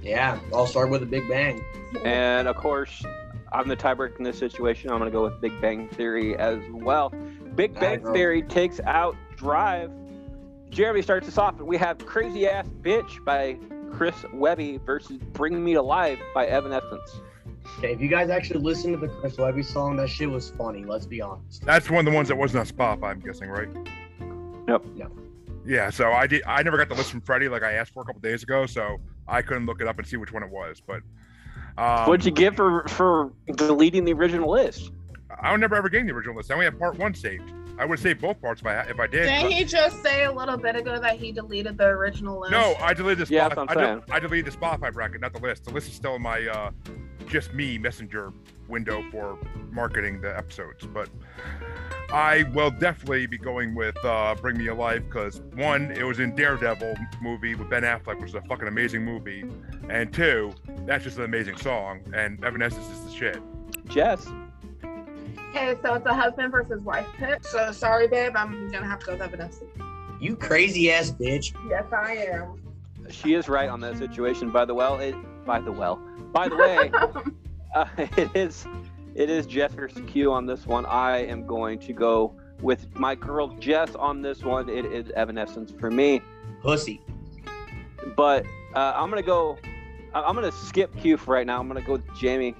yeah, 0.01 0.39
I'll 0.53 0.67
start 0.67 0.89
with 0.89 1.01
a 1.03 1.05
big 1.05 1.27
bang. 1.27 1.63
and 2.03 2.47
of 2.47 2.55
course, 2.55 3.03
I'm 3.51 3.67
the 3.67 3.75
tiebreaker 3.75 4.17
in 4.17 4.23
this 4.23 4.37
situation. 4.37 4.91
I'm 4.91 4.99
gonna 4.99 5.11
go 5.11 5.23
with 5.23 5.41
Big 5.41 5.59
Bang 5.59 5.89
Theory 5.89 6.37
as 6.37 6.59
well. 6.71 7.11
Big 7.55 7.73
Bang 7.79 8.03
Theory 8.13 8.43
takes 8.43 8.79
out 8.81 9.15
Drive. 9.35 9.91
Jeremy 10.69 11.01
starts 11.01 11.27
us 11.27 11.37
off, 11.37 11.57
and 11.57 11.67
we 11.67 11.77
have 11.77 11.97
Crazy 12.05 12.47
Ass 12.47 12.67
Bitch 12.81 13.23
by 13.23 13.57
Chris 13.91 14.15
Webby 14.33 14.77
versus 14.77 15.17
Bring 15.17 15.63
Me 15.63 15.73
to 15.73 15.81
Life 15.81 16.19
by 16.33 16.45
Evanescence. 16.47 17.21
Okay, 17.77 17.93
if 17.93 18.01
you 18.01 18.07
guys 18.07 18.29
actually 18.29 18.61
listen 18.61 18.91
to 18.93 18.97
the 18.97 19.07
Chris 19.07 19.37
Webby 19.37 19.63
song, 19.63 19.95
that 19.97 20.09
shit 20.09 20.29
was 20.29 20.51
funny. 20.51 20.85
Let's 20.85 21.05
be 21.05 21.21
honest. 21.21 21.65
That's 21.65 21.89
one 21.89 22.05
of 22.05 22.11
the 22.11 22.15
ones 22.15 22.27
that 22.29 22.35
wasn't 22.35 22.61
on 22.61 22.67
Spotify. 22.67 23.11
I'm 23.11 23.19
guessing, 23.19 23.49
right? 23.49 23.69
Nope. 24.67 24.85
No. 24.95 25.11
Yeah. 25.65 25.89
So 25.89 26.11
I 26.11 26.27
did. 26.27 26.43
I 26.47 26.63
never 26.63 26.77
got 26.77 26.89
the 26.89 26.95
list 26.95 27.11
from 27.11 27.21
Freddie 27.21 27.49
like 27.49 27.63
I 27.63 27.73
asked 27.73 27.93
for 27.93 28.03
a 28.03 28.05
couple 28.05 28.21
days 28.21 28.43
ago. 28.43 28.65
So 28.65 28.97
I 29.27 29.41
couldn't 29.41 29.65
look 29.65 29.81
it 29.81 29.87
up 29.87 29.97
and 29.97 30.07
see 30.07 30.17
which 30.17 30.31
one 30.31 30.43
it 30.43 30.49
was. 30.49 30.81
But 30.85 31.01
um, 31.77 32.07
What'd 32.07 32.25
you 32.25 32.31
get 32.31 32.55
for 32.55 32.87
for 32.87 33.31
deleting 33.55 34.05
the 34.05 34.13
original 34.13 34.49
list? 34.49 34.91
I 35.41 35.55
never 35.57 35.75
ever 35.75 35.89
getting 35.89 36.07
the 36.07 36.13
original 36.13 36.35
list. 36.35 36.51
I 36.51 36.53
only 36.53 36.65
have 36.65 36.79
part 36.79 36.97
one 36.97 37.13
saved. 37.13 37.51
I 37.77 37.85
would 37.85 37.99
say 37.99 38.13
both 38.13 38.39
parts 38.41 38.61
if 38.61 38.67
I 38.67 38.81
if 38.81 38.99
I 38.99 39.07
did. 39.07 39.23
Didn't 39.25 39.43
but- 39.43 39.51
he 39.51 39.65
just 39.65 40.01
say 40.01 40.23
a 40.25 40.31
little 40.31 40.57
bit 40.57 40.75
ago 40.75 40.99
that 40.99 41.17
he 41.17 41.31
deleted 41.31 41.77
the 41.77 41.85
original 41.87 42.39
list? 42.39 42.51
No, 42.51 42.75
I 42.79 42.93
deleted 42.93 43.27
the 43.27 43.33
Yeah, 43.33 43.49
Spotify. 43.49 43.55
that's 43.55 43.75
what 43.75 43.77
I'm 43.77 43.97
I, 43.97 44.05
de- 44.05 44.13
I 44.13 44.19
deleted 44.19 44.53
the 44.53 44.57
Spotify 44.57 44.93
bracket, 44.93 45.21
not 45.21 45.33
the 45.33 45.39
list. 45.41 45.65
The 45.65 45.71
list 45.71 45.87
is 45.89 45.93
still 45.95 46.15
in 46.15 46.21
my 46.21 46.47
uh, 46.47 46.71
just 47.27 47.53
me 47.53 47.77
messenger 47.77 48.31
window 48.67 49.03
for 49.11 49.37
marketing 49.71 50.21
the 50.21 50.35
episodes. 50.37 50.85
But 50.85 51.09
I 52.11 52.43
will 52.53 52.71
definitely 52.71 53.25
be 53.25 53.37
going 53.37 53.75
with 53.75 53.97
uh, 54.05 54.35
Bring 54.41 54.57
Me 54.57 54.67
Alive 54.67 55.03
because 55.05 55.41
one, 55.55 55.91
it 55.91 56.03
was 56.03 56.19
in 56.19 56.35
Daredevil 56.35 56.95
movie 57.21 57.55
with 57.55 57.69
Ben 57.69 57.83
Affleck, 57.83 58.19
which 58.19 58.29
is 58.29 58.35
a 58.35 58.41
fucking 58.41 58.67
amazing 58.67 59.03
movie, 59.03 59.43
and 59.89 60.13
two, 60.13 60.53
that's 60.85 61.03
just 61.03 61.17
an 61.17 61.23
amazing 61.25 61.57
song, 61.57 61.99
and 62.13 62.43
Evanescence 62.45 62.87
is 62.89 63.05
the 63.05 63.11
shit. 63.11 63.39
Jess. 63.87 64.27
Okay, 65.55 65.73
so 65.81 65.93
it's 65.93 66.05
a 66.05 66.13
husband 66.13 66.51
versus 66.51 66.81
wife 66.81 67.07
pick. 67.17 67.45
So 67.45 67.71
sorry, 67.71 68.09
babe, 68.09 68.33
I'm 68.35 68.69
gonna 68.71 68.85
have 68.85 68.99
to 68.99 69.05
go 69.05 69.11
with 69.13 69.21
Evanescence. 69.21 69.71
You 70.19 70.35
crazy 70.35 70.91
ass 70.91 71.11
bitch. 71.11 71.55
Yes, 71.69 71.85
I 71.93 72.15
am. 72.33 72.61
She 73.09 73.35
is 73.35 73.47
right 73.47 73.69
on 73.69 73.79
that 73.79 73.97
situation. 73.97 74.51
By 74.51 74.65
the 74.65 74.73
well, 74.73 74.99
it 74.99 75.15
by 75.45 75.61
the 75.61 75.71
well. 75.71 75.95
By 76.33 76.49
the 76.49 76.57
way, 76.57 76.91
uh, 77.75 77.85
it 78.17 78.35
is 78.35 78.67
it 79.15 79.29
is 79.29 79.45
Jess 79.45 79.73
versus 79.73 80.01
Q 80.07 80.33
on 80.33 80.45
this 80.45 80.67
one. 80.67 80.85
I 80.87 81.19
am 81.25 81.47
going 81.47 81.79
to 81.79 81.93
go 81.93 82.35
with 82.59 82.93
my 82.99 83.15
girl 83.15 83.47
Jess 83.47 83.95
on 83.95 84.21
this 84.21 84.43
one. 84.43 84.67
It 84.67 84.85
is 84.85 85.09
Evanescence 85.11 85.71
for 85.79 85.89
me. 85.89 86.21
Pussy. 86.61 86.99
But 88.17 88.45
uh, 88.73 88.91
I'm 88.93 89.09
gonna 89.09 89.21
go. 89.21 89.57
I- 90.13 90.23
I'm 90.23 90.35
gonna 90.35 90.51
skip 90.51 90.93
Q 90.97 91.15
for 91.15 91.33
right 91.33 91.47
now. 91.47 91.61
I'm 91.61 91.69
gonna 91.69 91.81
go 91.81 91.93
with 91.93 92.13
Jamie. 92.17 92.55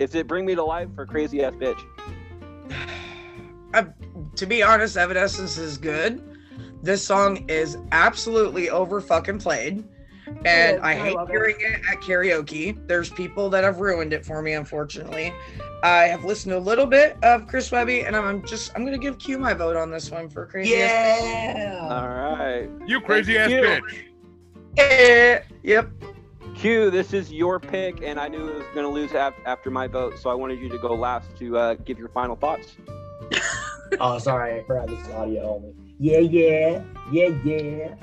Is 0.00 0.14
it 0.14 0.26
Bring 0.26 0.46
Me 0.46 0.54
to 0.54 0.64
Life 0.64 0.88
or 0.96 1.04
Crazy 1.04 1.44
Ass 1.44 1.52
Bitch? 1.54 1.78
To 4.36 4.46
be 4.46 4.62
honest, 4.62 4.96
Evanescence 4.96 5.58
is 5.58 5.78
good. 5.78 6.22
This 6.82 7.04
song 7.04 7.44
is 7.48 7.76
absolutely 7.92 8.70
over 8.70 9.00
fucking 9.00 9.38
played. 9.38 9.84
And 10.44 10.76
is, 10.76 10.82
I 10.82 10.92
I 10.92 10.94
hate 10.94 11.14
love 11.16 11.28
it. 11.28 11.32
hearing 11.32 11.56
it 11.58 11.80
at 11.90 12.00
karaoke. 12.00 12.86
There's 12.86 13.10
people 13.10 13.50
that 13.50 13.64
have 13.64 13.80
ruined 13.80 14.12
it 14.12 14.24
for 14.24 14.40
me, 14.42 14.52
unfortunately. 14.52 15.32
I 15.82 16.04
have 16.04 16.24
listened 16.24 16.52
to 16.52 16.58
a 16.58 16.60
little 16.60 16.86
bit 16.86 17.16
of 17.24 17.46
Chris 17.48 17.72
Webby, 17.72 18.02
and 18.02 18.14
I'm 18.14 18.46
just 18.46 18.70
I'm 18.76 18.84
gonna 18.84 18.98
give 18.98 19.18
Q 19.18 19.38
my 19.38 19.54
vote 19.54 19.76
on 19.76 19.90
this 19.90 20.10
one 20.10 20.28
for 20.28 20.46
crazy. 20.46 20.70
Yeah. 20.70 21.88
All 21.90 22.08
right. 22.08 22.68
You 22.86 23.00
crazy 23.00 23.36
ass 23.38 23.50
you. 23.50 23.60
bitch. 23.62 24.04
Eh, 24.78 25.40
yep. 25.62 25.90
Q, 26.54 26.90
this 26.90 27.12
is 27.12 27.32
your 27.32 27.58
pick, 27.58 28.02
and 28.02 28.20
I 28.20 28.28
knew 28.28 28.48
it 28.48 28.54
was 28.56 28.66
going 28.74 28.84
to 28.84 28.88
lose 28.88 29.12
after 29.14 29.70
my 29.70 29.86
vote, 29.86 30.18
so 30.18 30.28
I 30.30 30.34
wanted 30.34 30.58
you 30.60 30.68
to 30.68 30.78
go 30.78 30.94
last 30.94 31.34
to 31.38 31.56
uh, 31.56 31.74
give 31.74 31.98
your 31.98 32.08
final 32.10 32.36
thoughts. 32.36 32.76
Oh, 34.00 34.18
sorry, 34.18 34.60
I 34.60 34.62
forgot 34.64 34.88
this 34.88 35.00
is 35.00 35.08
audio 35.12 35.56
only. 35.56 35.74
Yeah, 35.98 36.20
yeah, 36.20 36.82
yeah, 37.10 37.28
yeah. 37.44 37.94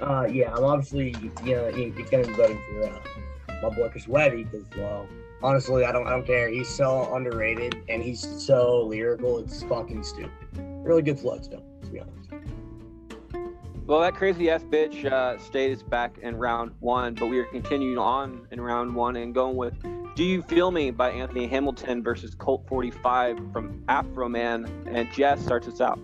Uh, 0.00 0.26
yeah, 0.30 0.54
I'm 0.54 0.64
obviously, 0.64 1.14
you 1.44 1.54
know, 1.54 1.68
you're 1.68 1.90
gonna 2.06 2.26
be 2.26 2.32
voting 2.32 2.60
for 2.70 2.84
uh, 2.84 3.60
my 3.62 3.68
boy 3.74 3.88
Chris 3.90 4.08
Webby 4.08 4.44
because, 4.44 4.64
well, 4.76 5.06
honestly, 5.42 5.84
I 5.84 5.92
don't, 5.92 6.06
I 6.06 6.10
don't 6.10 6.26
care. 6.26 6.48
He's 6.48 6.68
so 6.68 7.14
underrated 7.14 7.82
and 7.88 8.02
he's 8.02 8.20
so 8.20 8.84
lyrical. 8.86 9.38
It's 9.40 9.62
fucking 9.64 10.02
stupid. 10.04 10.30
Really 10.56 11.02
good 11.02 11.18
flow 11.18 11.38
too, 11.38 11.62
to 11.82 11.90
be 11.90 12.00
honest. 12.00 12.27
Well, 13.88 14.00
that 14.00 14.16
crazy 14.16 14.50
ass 14.50 14.62
bitch 14.64 15.10
uh, 15.10 15.38
stays 15.38 15.82
back 15.82 16.18
in 16.18 16.36
round 16.36 16.72
one, 16.80 17.14
but 17.14 17.28
we 17.28 17.38
are 17.38 17.46
continuing 17.46 17.96
on 17.96 18.46
in 18.50 18.60
round 18.60 18.94
one 18.94 19.16
and 19.16 19.34
going 19.34 19.56
with 19.56 19.72
Do 20.14 20.24
You 20.24 20.42
Feel 20.42 20.70
Me 20.70 20.90
by 20.90 21.10
Anthony 21.10 21.46
Hamilton 21.46 22.02
versus 22.02 22.34
Colt 22.34 22.66
45 22.68 23.38
from 23.50 23.82
Afro 23.88 24.28
Man. 24.28 24.70
And 24.88 25.10
Jess 25.10 25.42
starts 25.42 25.68
us 25.68 25.80
out. 25.80 25.98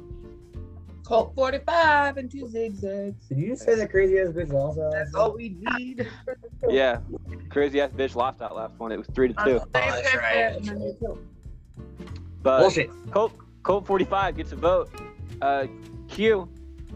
Colt 1.05 1.35
45 1.35 2.17
and 2.17 2.31
two 2.31 2.49
zigzags. 2.49 3.27
Did 3.29 3.37
you 3.37 3.49
just 3.49 3.67
say 3.67 3.75
that 3.75 3.91
crazy 3.91 4.19
ass 4.19 4.29
bitch 4.29 4.55
also? 4.55 4.91
That's 4.91 5.15
all 5.15 5.35
we 5.35 5.51
need. 5.51 6.09
Yeah, 6.71 7.01
crazy 7.51 7.83
ass 7.83 7.91
bitch 7.91 8.15
lost 8.15 8.39
that 8.39 8.57
last 8.57 8.79
one. 8.79 8.93
It 8.93 8.97
was 8.97 9.09
three 9.09 9.29
to 9.29 9.35
two. 9.45 9.61
Oh, 9.61 9.67
that's 9.75 10.15
right, 10.15 10.55
that's 10.55 10.71
right. 10.71 11.19
But 12.43 12.61
Bullshit. 12.61 12.91
Colt, 13.11 13.35
Colt 13.63 13.87
45 13.87 14.39
gets 14.39 14.53
a 14.53 14.57
vote. 14.57 14.89
Uh, 15.43 15.67
Q, 16.09 16.49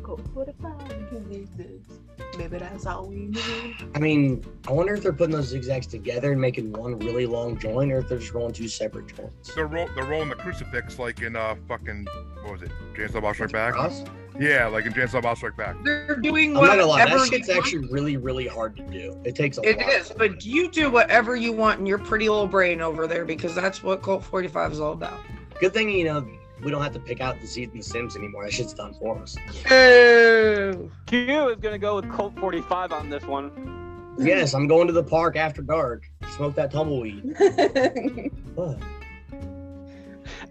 Colt 0.09 0.23
45 0.33 0.91
and 0.91 1.11
two 1.11 1.47
zigzags. 1.55 1.99
Maybe 2.39 2.57
that's 2.57 2.87
all 2.87 3.07
we 3.09 3.27
need. 3.27 3.75
I 3.95 3.99
mean, 3.99 4.43
I 4.67 4.73
wonder 4.73 4.95
if 4.95 5.03
they're 5.03 5.13
putting 5.13 5.37
those 5.37 5.49
zigzags 5.49 5.87
together 5.87 6.33
and 6.33 6.41
making 6.41 6.73
one 6.73 6.99
really 7.01 7.27
long 7.27 7.59
joint, 7.59 7.93
or 7.93 7.99
if 7.99 8.09
they're 8.09 8.17
just 8.17 8.33
rolling 8.33 8.55
two 8.55 8.69
separate 8.69 9.15
joints. 9.15 9.55
They're, 9.55 9.67
ro- 9.67 9.87
they're 9.95 10.07
rolling 10.07 10.31
the 10.31 10.35
crucifix 10.37 10.99
like 10.99 11.21
in 11.21 11.37
uh 11.37 11.57
fucking 11.69 12.07
what 12.43 12.53
was 12.53 12.63
it? 12.63 12.71
James 12.97 13.13
Bob 13.13 13.35
Strike 13.35 13.53
Back. 13.53 13.75
Cross? 13.75 14.05
Yeah, 14.41 14.67
like 14.69 14.87
in 14.87 14.95
James 14.95 15.13
Bob 15.13 15.37
Strike 15.37 15.59
Back. 15.59 15.77
They're 15.85 16.17
doing 16.17 16.57
I'm 16.57 16.63
not 16.65 16.71
gonna 16.71 16.87
lie, 16.87 17.01
whatever 17.05 17.19
that 17.19 17.29
shit's 17.29 17.47
they 17.47 17.53
want. 17.57 17.67
actually 17.67 17.89
really, 17.91 18.17
really 18.17 18.47
hard 18.47 18.77
to 18.79 18.83
do. 18.85 19.21
It 19.25 19.35
takes 19.35 19.59
a 19.59 19.63
It 19.69 19.77
lot. 19.77 19.89
is, 19.91 20.11
but 20.17 20.43
you 20.43 20.71
do 20.71 20.91
whatever 20.91 21.37
you 21.37 21.53
want 21.53 21.81
in 21.81 21.87
your 21.87 21.99
pretty 21.99 22.31
little 22.31 22.47
brain 22.49 22.81
over 22.81 23.07
there 23.07 23.27
because 23.27 23.55
that's 23.55 23.83
what 23.83 24.01
Colt 24.01 24.25
45 24.25 24.73
is 24.73 24.81
all 24.81 24.93
about. 24.95 25.21
Good 25.61 25.75
thing 25.75 25.91
you 25.91 26.05
know 26.07 26.27
we 26.63 26.71
don't 26.71 26.83
have 26.83 26.93
to 26.95 27.01
pick 27.01 27.21
out 27.21 27.41
the 27.41 27.47
seeds 27.47 27.73
in 27.73 27.79
the 27.79 27.85
Sims 27.85 28.17
anymore. 28.17 28.45
That 28.45 28.53
shit's 28.53 28.73
done 28.75 28.95
for 28.95 29.19
us. 29.19 29.37
Oh. 29.71 30.91
Q 31.07 31.49
is 31.49 31.57
going 31.59 31.75
to 31.75 31.79
go 31.79 31.97
with 31.97 32.11
Colt 32.11 32.35
45 32.39 32.93
on 32.93 33.09
this 33.11 33.25
one. 33.25 34.15
Yes, 34.19 34.55
I'm 34.55 34.67
going 34.67 34.87
to 34.89 34.93
the 34.93 35.03
park 35.03 35.37
after 35.37 35.63
dark. 35.63 36.11
Smoke 36.37 36.55
that 36.57 36.73
tumbleweed. 36.73 37.37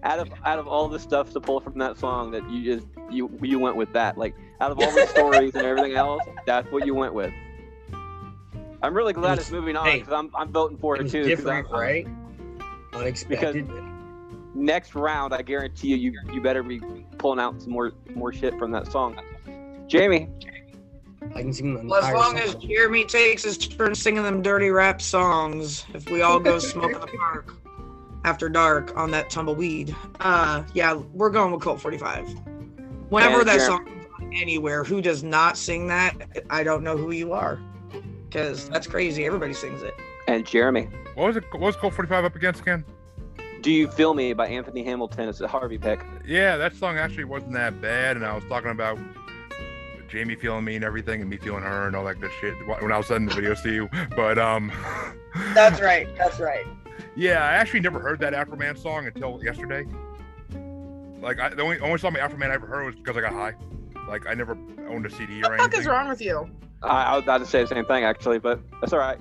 Out 0.04 0.20
of 0.20 0.30
out 0.46 0.60
of 0.60 0.68
all 0.68 0.88
the 0.88 1.00
stuff 1.00 1.32
to 1.34 1.40
pull 1.40 1.60
from 1.60 1.78
that 1.80 1.98
song, 1.98 2.32
that 2.32 2.48
you 2.50 2.76
just 2.76 2.88
you 3.10 3.30
you 3.42 3.58
went 3.60 3.76
with 3.76 3.92
that. 3.94 4.18
Like 4.18 4.36
out 4.62 4.72
of 4.72 4.80
all 4.80 4.92
the 4.92 5.08
stories 5.08 5.56
and 5.56 5.66
everything 5.66 5.94
else, 5.96 6.22
that's 6.46 6.72
what 6.72 6.86
you 6.86 6.94
went 6.94 7.14
with. 7.14 7.34
I'm 8.82 8.94
really 8.94 9.14
glad 9.14 9.32
was- 9.32 9.40
it's 9.40 9.52
moving 9.52 9.76
on 9.76 9.86
hey, 9.88 10.00
because 10.00 10.14
I'm 10.14 10.30
I'm 10.36 10.52
voting 10.52 10.78
for 10.78 10.96
It 10.96 11.00
it, 11.00 11.04
was 11.04 11.12
too. 11.12 11.20
'cause 11.22 11.28
different, 11.28 11.68
I'm- 11.72 11.80
right? 11.80 12.08
Unexpected. 12.94 13.68
Next 14.56 14.96
round, 14.96 15.34
I 15.34 15.42
guarantee 15.42 15.90
you, 15.90 15.98
you 15.98 16.20
you 16.34 16.42
better 16.42 16.64
be 16.64 16.80
pulling 17.18 17.40
out 17.40 17.62
some 17.62 17.72
more 17.72 17.92
more 18.16 18.32
shit 18.34 18.58
from 18.58 18.72
that 18.72 18.92
song. 18.92 19.20
Jamie, 19.88 20.30
I 21.36 21.42
can 21.42 21.54
sing 21.54 21.74
the 21.74 21.82
Well, 21.88 21.96
as 22.04 22.10
entire 22.10 22.16
long 22.18 22.38
as. 22.38 22.56
Jeremy 22.56 23.06
takes 23.06 23.44
his 23.44 23.58
turn 23.58 23.96
singing 23.96 24.24
them 24.24 24.42
dirty 24.42 24.70
rap 24.70 25.02
songs, 25.02 25.86
if 25.94 26.10
we 26.10 26.22
all 26.22 26.40
go 26.40 26.60
smoke 26.60 26.94
in 26.94 27.00
the 27.00 27.08
park 27.08 27.54
after 28.26 28.50
dark 28.50 28.96
on 28.98 29.10
that 29.12 29.30
tumbleweed, 29.30 29.96
uh, 30.20 30.64
yeah, 30.74 30.94
we're 31.14 31.30
going 31.30 31.52
with 31.54 31.62
Colt 31.62 31.80
45. 31.80 32.28
Whenever 33.10 33.40
And 33.40 33.48
that 33.48 33.54
Jer- 33.60 33.66
song 33.66 33.86
comes 33.86 34.06
on 34.20 34.34
anywhere, 34.36 34.84
who 34.84 35.02
does 35.02 35.24
not 35.24 35.56
sing 35.58 35.88
that? 35.88 36.14
I 36.50 36.64
don't 36.64 36.84
know 36.84 36.98
who 36.98 37.12
you 37.12 37.32
are, 37.32 37.58
because 38.30 38.68
that's 38.68 38.86
crazy. 38.88 39.26
Everybody 39.26 39.54
sings 39.54 39.82
it. 39.84 39.94
and 40.28 40.46
Jeremy, 40.46 40.90
What 41.16 41.28
was 41.28 41.38
it? 41.38 41.46
What 41.54 41.62
was 41.62 41.76
Colt 41.78 41.94
45 41.94 42.26
up 42.26 42.36
against 42.36 42.60
again? 42.62 42.84
"Do 43.62 43.72
You 43.72 43.88
Feel 43.90 44.14
Me" 44.14 44.34
by 44.34 44.48
Anthony 44.48 44.84
Hamilton. 44.84 45.30
It's 45.30 45.42
a 45.42 45.48
Harvey 45.48 45.78
pick. 45.78 46.04
Yeah, 46.26 46.58
that 46.58 46.76
song 46.76 46.98
actually 46.98 47.26
wasn't 47.26 47.54
that 47.54 47.82
bad, 47.82 48.16
and 48.18 48.26
I 48.26 48.34
was 48.36 48.44
talking 48.46 48.72
about 48.72 48.98
Jamie 50.10 50.36
feeling 50.36 50.64
me 50.64 50.76
and 50.76 50.86
everything, 50.86 51.22
and 51.22 51.30
me 51.30 51.38
feeling 51.38 51.64
her 51.64 51.88
and 51.88 51.96
all 51.96 52.06
that 52.06 52.20
good 52.22 52.32
shit 52.40 52.54
when 52.82 52.92
I 52.92 52.98
was 52.98 53.08
sending 53.08 53.34
the 53.36 53.42
videos 53.42 53.62
to 53.64 53.74
you. 53.74 53.90
But 54.16 54.38
um, 54.38 54.72
That's 55.54 55.82
right. 55.82 56.08
That's 56.18 56.40
right. 56.40 56.66
yeah, 57.16 57.44
I 57.44 57.54
actually 57.54 57.82
never 57.82 58.00
heard 58.00 58.20
that 58.22 58.34
Afroman 58.34 58.78
song 58.78 59.06
until 59.08 59.44
yesterday. 59.44 59.86
Like 61.22 61.40
I, 61.40 61.50
the 61.50 61.62
only 61.64 61.80
only 61.80 61.98
song 61.98 62.14
by 62.14 62.20
Afroman 62.20 62.52
I 62.52 62.54
ever 62.54 62.68
heard 62.68 62.86
was 62.86 62.96
because 62.96 63.18
I 63.18 63.22
got 63.22 63.34
high. 63.34 63.54
Like 64.08 64.28
I 64.28 64.34
never 64.34 64.58
owned 64.88 65.06
a 65.06 65.10
CD 65.10 65.42
or 65.44 65.50
What 65.50 65.52
the 65.52 65.58
fuck 65.58 65.60
anything. 65.60 65.80
is 65.82 65.88
wrong 65.88 66.08
with 66.08 66.22
you? 66.22 66.50
I, 66.84 67.04
I 67.04 67.16
was 67.16 67.24
about 67.24 67.40
to 67.40 67.46
say 67.46 67.62
the 67.62 67.68
same 67.68 67.86
thing 67.86 68.04
actually, 68.04 68.40
but 68.40 68.62
that's 68.80 68.94
all 68.94 69.00
right. 69.00 69.18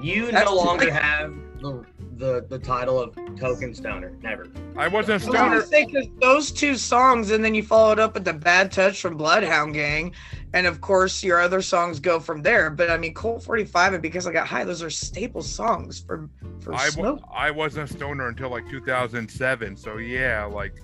You 0.00 0.30
That's 0.30 0.46
no 0.48 0.56
longer 0.56 0.86
like- 0.86 0.94
have 0.94 1.34
the, 1.60 1.84
the 2.20 2.44
the 2.48 2.58
title 2.58 3.00
of 3.00 3.16
token 3.36 3.74
stoner. 3.74 4.12
Never. 4.22 4.46
I 4.76 4.86
wasn't 4.86 5.22
a 5.22 5.26
I 5.26 5.28
was 5.30 5.36
gonna 5.36 5.60
stoner. 5.62 5.62
say 5.62 5.86
because 5.86 6.06
those 6.20 6.52
two 6.52 6.76
songs, 6.76 7.30
and 7.30 7.42
then 7.44 7.54
you 7.54 7.62
followed 7.62 7.98
up 7.98 8.14
with 8.14 8.24
the 8.24 8.32
Bad 8.34 8.70
Touch 8.70 9.00
from 9.00 9.16
Bloodhound 9.16 9.74
Gang, 9.74 10.12
and 10.52 10.66
of 10.66 10.80
course 10.80 11.24
your 11.24 11.40
other 11.40 11.62
songs 11.62 11.98
go 11.98 12.20
from 12.20 12.42
there. 12.42 12.70
But 12.70 12.90
I 12.90 12.96
mean, 12.98 13.14
Colt 13.14 13.42
45 13.42 13.94
and 13.94 14.02
Because 14.02 14.26
I 14.26 14.32
Got 14.32 14.46
High, 14.46 14.64
those 14.64 14.82
are 14.82 14.90
staple 14.90 15.42
songs 15.42 15.98
for 15.98 16.28
for 16.60 16.74
I, 16.74 16.90
smoke. 16.90 17.22
wa- 17.22 17.34
I 17.34 17.50
wasn't 17.50 17.90
a 17.90 17.92
stoner 17.92 18.28
until 18.28 18.50
like 18.50 18.68
2007. 18.68 19.76
So 19.76 19.96
yeah, 19.96 20.44
like 20.44 20.74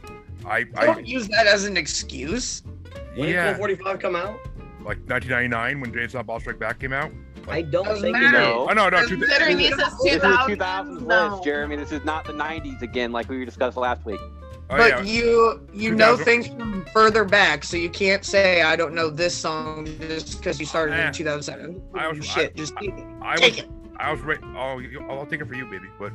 I, 0.45 0.65
I 0.77 0.87
Don't 0.87 1.07
use 1.07 1.29
that 1.29 1.47
as 1.47 1.65
an 1.67 1.77
excuse. 1.77 2.63
When 3.15 3.27
did 3.27 3.35
yeah, 3.35 3.47
Colt 3.49 3.59
45 3.59 3.99
come 4.01 4.17
out? 4.17 4.41
like 4.81 4.99
1999 5.09 5.81
when 5.81 5.93
James 5.93 6.13
Bond 6.13 6.41
Strike 6.41 6.59
Back 6.61 6.79
came 6.79 6.93
out. 6.93 7.11
I 7.49 7.63
don't 7.63 7.85
Doesn't 7.85 8.03
think 8.03 8.13
matter. 8.17 8.27
it 8.29 8.41
No. 8.41 8.63
is. 8.65 8.69
Oh 8.71 8.75
no, 8.75 8.89
no, 8.89 9.07
two, 9.07 9.17
Considering 9.19 9.59
he 9.59 9.69
says 9.69 9.79
This 10.03 10.15
is 10.17 10.23
2000s, 10.23 10.57
2000s 10.57 11.01
no. 11.07 11.29
list, 11.29 11.45
Jeremy. 11.45 11.77
This 11.77 11.93
is 11.93 12.05
not 12.05 12.25
the 12.25 12.33
90s 12.33 12.83
again, 12.83 13.13
like 13.13 13.29
we 13.29 13.45
discussed 13.45 13.77
last 13.77 14.05
week. 14.05 14.21
oh, 14.21 14.77
but 14.77 14.89
yeah. 14.89 15.03
you 15.03 15.61
you 15.73 15.95
know 15.95 16.17
2000 16.17 16.25
things 16.25 16.47
from 16.49 16.85
further 16.93 17.25
back, 17.25 17.63
so 17.65 17.77
you 17.77 17.89
can't 17.91 18.25
say 18.25 18.63
I 18.63 18.75
don't 18.77 18.95
know 18.95 19.11
this 19.11 19.35
song 19.37 19.87
just 20.01 20.39
because 20.39 20.59
you 20.59 20.67
started 20.67 20.95
Eh. 20.95 21.07
in 21.07 21.13
2007. 21.13 21.81
I 21.95 22.09
was- 22.09 22.25
Shit, 22.27 22.57
just 22.57 22.77
take 22.77 22.91
it. 22.91 23.05
I 23.23 23.37
Take 23.37 23.53
was, 23.55 23.59
it. 23.61 23.71
I 23.99 24.11
was 24.13 24.21
right. 24.23 24.39
Oh, 24.57 24.79
you, 24.79 25.01
I'll 25.09 25.25
take 25.25 25.41
it 25.41 25.47
for 25.49 25.55
you, 25.55 25.65
baby. 25.67 25.87
But 25.99 26.13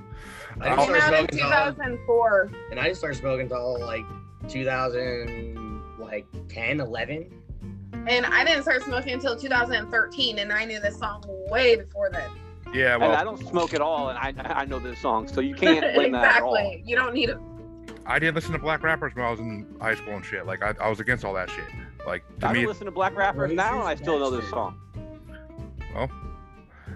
I 0.59 0.67
I'll- 0.69 0.85
Came 0.85 0.95
out 0.95 1.01
in 1.01 1.01
smoking 1.07 1.39
until, 1.39 1.47
2004. 1.49 2.51
and 2.71 2.79
I 2.79 2.83
didn't 2.83 2.97
start 2.97 3.15
smoking 3.15 3.41
until 3.43 3.79
like 3.79 4.03
2000 4.49 5.81
like 5.99 6.25
10, 6.49 6.79
11. 6.79 7.31
And 7.93 8.25
I 8.25 8.43
didn't 8.43 8.63
start 8.63 8.83
smoking 8.83 9.13
until 9.13 9.35
2013, 9.35 10.39
and 10.39 10.51
I 10.51 10.65
knew 10.65 10.79
this 10.79 10.97
song 10.97 11.23
way 11.49 11.75
before 11.75 12.09
then. 12.09 12.29
Yeah, 12.73 12.95
And 12.95 13.03
I 13.03 13.23
don't 13.23 13.37
smoke 13.47 13.73
at 13.73 13.81
all, 13.81 14.09
and 14.09 14.17
I 14.17 14.33
I 14.61 14.65
know 14.65 14.79
this 14.79 14.99
song, 14.99 15.27
so 15.27 15.41
you 15.41 15.55
can't 15.55 15.81
blame 15.95 16.13
that 16.13 16.37
at 16.37 16.41
all. 16.41 16.55
exactly. 16.55 16.83
You 16.85 16.95
don't 16.95 17.13
need 17.13 17.29
it. 17.29 17.37
I 18.05 18.17
did 18.17 18.33
listen 18.33 18.53
to 18.53 18.59
black 18.59 18.81
rappers 18.81 19.13
when 19.13 19.25
I 19.25 19.29
was 19.31 19.39
in 19.39 19.67
high 19.79 19.95
school 19.95 20.13
and 20.15 20.25
shit. 20.25 20.45
Like 20.45 20.63
I, 20.63 20.73
I 20.81 20.89
was 20.89 20.99
against 20.99 21.25
all 21.25 21.33
that 21.33 21.49
shit. 21.49 21.65
Like 22.07 22.23
to 22.39 22.47
I 22.47 22.53
me, 22.53 22.59
don't 22.61 22.69
listen 22.69 22.85
to 22.85 22.91
black 22.91 23.15
rappers 23.15 23.51
now, 23.51 23.79
and 23.79 23.87
I 23.87 23.95
still 23.95 24.17
know 24.19 24.31
this 24.31 24.49
song. 24.49 24.79
song. 25.93 26.09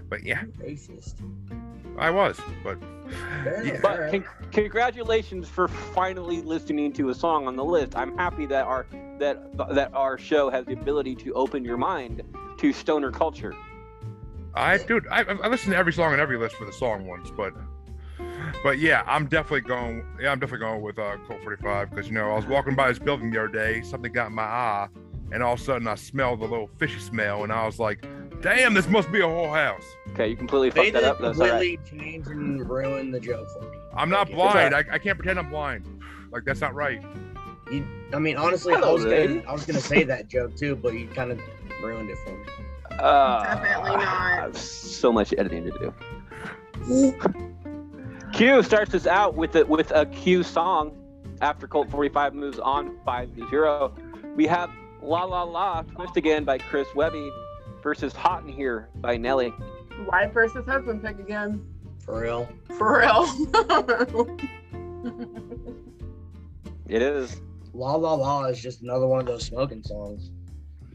but 0.10 0.24
yeah, 0.24 0.43
Racist. 0.60 1.16
I 1.98 2.10
was. 2.10 2.39
But 2.64 2.78
Yeah. 3.64 3.80
But 3.82 4.12
con- 4.12 4.26
congratulations 4.52 5.48
for 5.48 5.68
finally 5.68 6.41
listening 6.41 6.93
to 6.93 7.10
a 7.10 7.16
song 7.16 7.48
on 7.48 7.56
the 7.56 7.64
list. 7.64 7.96
I'm 7.96 8.18
happy 8.18 8.46
that 8.48 8.66
our 8.66 8.86
that 9.20 9.58
that 9.76 9.93
our 9.93 10.18
show 10.18 10.50
has 10.50 10.66
the 10.66 10.74
ability 10.74 11.16
to 11.16 11.34
open 11.34 11.64
your 11.64 11.78
mind 11.78 12.24
to 12.58 12.74
stoner 12.74 13.12
culture. 13.12 13.54
I, 14.56 14.78
dude, 14.78 15.06
I, 15.12 15.22
I 15.22 15.48
listened 15.48 15.74
to 15.74 15.78
every 15.78 15.91
song 15.91 16.14
on 16.14 16.20
every 16.20 16.38
list 16.38 16.56
for 16.56 16.66
the 16.66 16.72
song 16.72 17.06
ones, 17.06 17.30
but, 17.36 17.54
but 18.64 18.80
yeah, 18.80 19.04
I'm 19.06 19.28
definitely 19.28 19.62
going. 19.62 20.06
Yeah, 20.20 20.32
I'm 20.32 20.39
definitely 20.39 20.66
going 20.66 20.82
with 20.82 20.98
uh, 20.98 21.18
Colt 21.28 21.43
45 21.43 21.89
because 21.89 22.08
you 22.08 22.14
know 22.14 22.32
I 22.32 22.36
was 22.36 22.46
walking 22.46 22.74
by 22.74 22.88
this 22.88 23.00
building 23.00 23.32
the 23.32 23.39
other 23.39 23.48
day, 23.50 23.82
something 23.82 24.12
got 24.14 24.28
in 24.28 24.34
my 24.34 24.43
eye, 24.43 24.88
and 25.34 25.43
all 25.43 25.54
of 25.54 25.60
a 25.60 25.64
sudden 25.64 25.88
I 25.88 25.96
smelled 25.96 26.39
the 26.39 26.46
little 26.46 26.70
fishy 26.78 27.00
smell, 27.00 27.43
and 27.43 27.52
I 27.52 27.66
was 27.66 27.80
like, 27.80 28.06
"Damn, 28.46 28.74
this 28.76 28.88
must 28.88 29.12
be 29.12 29.22
a 29.22 29.28
whole 29.28 29.52
house." 29.52 29.84
Okay, 30.14 30.28
you 30.30 30.36
completely 30.38 30.70
They 30.70 30.91
fucked 30.91 31.04
that 31.04 31.04
up. 31.04 31.20
That's 31.20 31.39
all 31.39 31.48
right. 31.48 31.80
completely 31.80 32.00
change 32.00 32.28
and 32.28 32.70
ruin 32.70 33.12
the 33.12 33.20
joke 33.20 33.48
for 33.52 33.62
me. 33.70 33.78
I'm 33.96 34.10
not 34.10 34.28
Thank 34.28 34.30
you. 34.30 34.36
blind. 34.36 34.76
I, 34.76 34.84
I 34.91 34.98
can't 35.00 35.18
pretend 35.18 35.39
I'm 35.39 35.50
blind. 35.50 35.86
Like 36.32 36.43
that's 36.46 36.62
not 36.62 36.76
right. 36.76 37.02
You, 37.72 37.86
I 38.14 38.20
mean, 38.20 38.38
honestly, 38.38 38.74
I 38.76 38.80
was 38.91 39.04
lady. 39.04 39.36
gonna, 39.39 39.50
I 39.50 39.54
was 39.54 39.66
gonna 39.66 39.82
say 39.82 40.04
that 40.04 40.28
joke 40.28 40.56
too, 40.56 40.76
but 40.76 40.93
you 40.93 41.08
kind 41.08 41.32
of 41.32 41.39
ruined 41.82 42.10
it 42.10 42.18
for 42.24 42.32
me. 42.32 42.46
Uh, 43.00 43.43
Definitely 43.56 43.89
not. 43.91 44.00
I 44.08 44.36
have 44.36 44.58
so 44.58 45.12
much 45.12 45.34
editing 45.38 45.64
to 45.66 45.72
do. 46.86 47.14
Q 48.34 48.62
starts 48.64 48.93
us 48.93 49.08
out 49.08 49.36
with 49.36 49.56
a, 49.56 49.66
with 49.66 49.91
a 49.91 50.06
Q 50.06 50.43
song. 50.43 50.96
After 51.41 51.68
Colt 51.68 51.89
45 51.91 52.34
moves 52.34 52.60
on 52.60 52.98
5 53.04 53.36
to 53.36 53.50
0, 53.50 53.93
we 54.38 54.46
have 54.48 54.70
La 55.02 55.24
La 55.26 55.43
La 55.43 55.82
Twist 55.82 56.16
Again 56.16 56.46
by 56.46 56.58
Chris 56.58 56.88
Webby 56.96 57.30
versus 57.86 58.13
Hot 58.13 58.41
in 58.41 58.49
Here 58.49 58.89
by 58.95 59.15
Nelly. 59.15 59.53
Wife 60.07 60.33
versus 60.33 60.65
husband 60.65 61.03
pick 61.03 61.19
again. 61.19 61.63
For 61.99 62.19
real. 62.19 62.49
For 62.79 62.97
real. 62.97 63.25
It 66.88 67.03
is. 67.03 67.41
La 67.75 67.93
La 67.93 68.15
La 68.15 68.45
is 68.45 68.59
just 68.59 68.81
another 68.81 69.05
one 69.05 69.19
of 69.19 69.27
those 69.27 69.45
smoking 69.45 69.83
songs. 69.83 70.31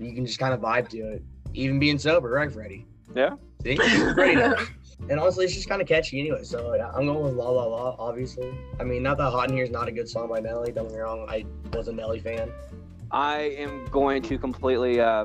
You 0.01 0.13
can 0.13 0.27
just 0.27 0.41
kind 0.41 0.53
of 0.53 0.59
vibe 0.59 0.89
to 0.89 0.99
it, 1.13 1.23
even 1.55 1.79
being 1.79 1.97
sober, 1.97 2.29
right, 2.29 2.51
Freddie? 2.51 2.89
Yeah. 3.15 3.37
See, 3.63 3.77
Freddie 3.77 4.35
knows. 4.35 4.59
And 5.09 5.21
honestly, 5.21 5.45
it's 5.45 5.55
just 5.55 5.69
kind 5.69 5.81
of 5.81 5.87
catchy 5.87 6.19
anyway. 6.19 6.43
So 6.43 6.75
yeah, 6.75 6.91
I'm 6.91 7.07
going 7.07 7.23
with 7.23 7.35
La 7.35 7.51
La 7.51 7.67
La, 7.67 7.95
obviously. 8.01 8.53
I 8.81 8.85
mean, 8.85 9.05
not 9.05 9.17
that 9.19 9.31
Hot 9.31 9.49
in 9.49 9.55
Here 9.55 9.65
is 9.65 9.71
not 9.71 9.87
a 9.87 9.93
good 9.93 10.09
song 10.09 10.29
by 10.29 10.41
Nelly. 10.41 10.73
Don't 10.73 10.89
get 10.89 10.95
me 10.97 11.01
wrong. 11.01 11.25
I 11.29 11.45
was 11.73 11.87
a 11.87 11.93
Nelly 11.93 12.19
fan. 12.19 12.51
I 13.13 13.43
am 13.59 13.87
going 13.87 14.23
to 14.23 14.39
completely 14.39 15.01
uh, 15.01 15.25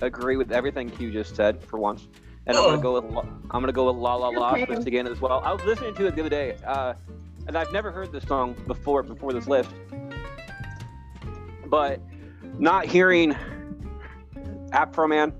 agree 0.00 0.36
with 0.36 0.52
everything 0.52 0.90
Q 0.90 1.10
just 1.10 1.36
said 1.36 1.62
for 1.62 1.78
once, 1.78 2.08
and 2.46 2.56
I'm 2.56 2.64
gonna 2.64 2.82
go 2.82 3.00
with 3.00 3.04
La- 3.12 3.26
I'm 3.50 3.60
gonna 3.60 3.72
go 3.72 3.86
with 3.86 3.96
La 3.96 4.14
La 4.14 4.28
La 4.28 4.52
Okay. 4.52 4.66
Twist 4.66 4.86
Again 4.86 5.06
as 5.06 5.20
well. 5.20 5.40
I 5.44 5.52
was 5.52 5.62
listening 5.64 5.94
to 5.96 6.06
it 6.06 6.14
the 6.14 6.20
other 6.22 6.30
day, 6.30 6.56
uh, 6.66 6.94
and 7.46 7.56
I've 7.56 7.72
never 7.72 7.90
heard 7.90 8.12
this 8.12 8.24
song 8.24 8.54
before 8.66 9.02
before 9.02 9.32
this 9.32 9.46
list, 9.46 9.70
but 11.66 12.00
not 12.58 12.86
hearing 12.86 13.34
Afroman 14.72 15.32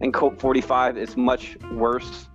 and 0.00 0.12
Colt 0.12 0.38
45 0.40 0.96
is 0.98 1.16
much 1.16 1.56
worse 1.72 2.28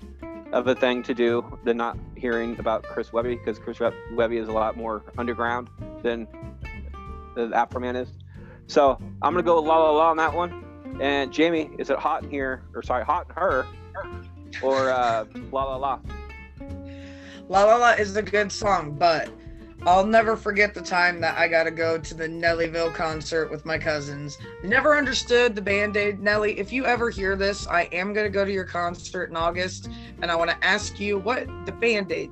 of 0.51 0.67
a 0.67 0.75
thing 0.75 1.01
to 1.03 1.13
do 1.13 1.57
than 1.63 1.77
not 1.77 1.97
hearing 2.15 2.59
about 2.59 2.83
Chris 2.83 3.13
Webby 3.13 3.35
because 3.35 3.57
Chris 3.57 3.79
Webby 4.13 4.37
is 4.37 4.47
a 4.47 4.51
lot 4.51 4.75
more 4.75 5.03
underground 5.17 5.69
than 6.03 6.27
the 7.35 7.47
Afroman 7.47 7.95
is. 7.95 8.09
So 8.67 8.97
I'm 9.21 9.33
gonna 9.33 9.43
go 9.43 9.61
with 9.61 9.65
La 9.67 9.77
La 9.77 9.91
La 9.91 10.09
on 10.09 10.17
that 10.17 10.33
one. 10.33 10.63
And 10.99 11.31
Jamie, 11.31 11.69
is 11.77 11.89
it 11.89 11.97
hot 11.97 12.23
in 12.23 12.29
here, 12.29 12.63
or 12.75 12.83
sorry, 12.83 13.05
hot 13.05 13.27
in 13.29 13.35
her, 13.35 13.65
or 14.61 14.91
uh, 14.91 15.25
La 15.51 15.63
La 15.63 15.75
La? 15.77 15.99
La 17.47 17.63
La 17.63 17.75
La 17.77 17.91
is 17.91 18.15
a 18.15 18.21
good 18.21 18.51
song, 18.51 18.91
but 18.97 19.29
I'll 19.83 20.05
never 20.05 20.37
forget 20.37 20.75
the 20.75 20.81
time 20.81 21.19
that 21.21 21.37
I 21.39 21.47
got 21.47 21.63
to 21.63 21.71
go 21.71 21.97
to 21.97 22.13
the 22.13 22.27
Nellyville 22.27 22.93
concert 22.93 23.49
with 23.49 23.65
my 23.65 23.79
cousins. 23.79 24.37
Never 24.63 24.95
understood 24.95 25.55
the 25.55 25.61
Band 25.61 25.97
Aid. 25.97 26.19
Nelly, 26.19 26.59
if 26.59 26.71
you 26.71 26.85
ever 26.85 27.09
hear 27.09 27.35
this, 27.35 27.65
I 27.65 27.83
am 27.91 28.13
going 28.13 28.25
to 28.25 28.29
go 28.29 28.45
to 28.45 28.51
your 28.51 28.63
concert 28.63 29.31
in 29.31 29.35
August, 29.35 29.89
and 30.21 30.29
I 30.29 30.35
want 30.35 30.51
to 30.51 30.63
ask 30.63 30.99
you 30.99 31.17
what 31.17 31.47
the 31.65 31.71
Band 31.71 32.11
Aid. 32.11 32.29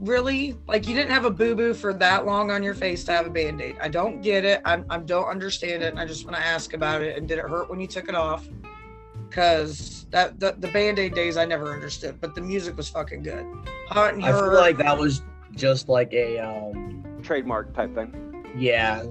Re- 0.00 0.08
really? 0.14 0.56
Like, 0.66 0.88
you 0.88 0.94
didn't 0.94 1.10
have 1.10 1.24
a 1.24 1.30
boo 1.30 1.54
boo 1.54 1.74
for 1.74 1.92
that 1.94 2.26
long 2.26 2.50
on 2.50 2.62
your 2.62 2.74
face 2.74 3.04
to 3.04 3.12
have 3.12 3.26
a 3.26 3.30
Band 3.30 3.60
Aid. 3.60 3.76
I 3.80 3.88
don't 3.88 4.20
get 4.22 4.44
it. 4.44 4.60
I, 4.64 4.82
I 4.90 4.98
don't 4.98 5.28
understand 5.28 5.82
it. 5.82 5.86
And 5.88 6.00
I 6.00 6.06
just 6.06 6.24
want 6.24 6.36
to 6.36 6.42
ask 6.42 6.72
about 6.74 7.02
it. 7.02 7.16
And 7.16 7.28
did 7.28 7.38
it 7.38 7.44
hurt 7.48 7.68
when 7.70 7.80
you 7.80 7.86
took 7.86 8.08
it 8.08 8.14
off? 8.14 8.48
Because 9.28 10.06
that 10.10 10.40
the, 10.40 10.56
the 10.58 10.68
Band 10.68 10.98
Aid 10.98 11.14
days 11.14 11.36
I 11.36 11.44
never 11.44 11.72
understood, 11.72 12.20
but 12.20 12.34
the 12.34 12.40
music 12.40 12.76
was 12.76 12.88
fucking 12.88 13.22
good. 13.22 13.46
Hot 13.88 14.14
and 14.14 14.24
I 14.24 14.32
feel 14.32 14.54
like 14.54 14.76
that 14.78 14.98
was 14.98 15.22
just 15.54 15.88
like 15.88 16.12
a 16.12 16.38
um, 16.38 17.04
Trademark 17.22 17.72
type 17.74 17.94
thing. 17.94 18.52
yeah. 18.56 19.04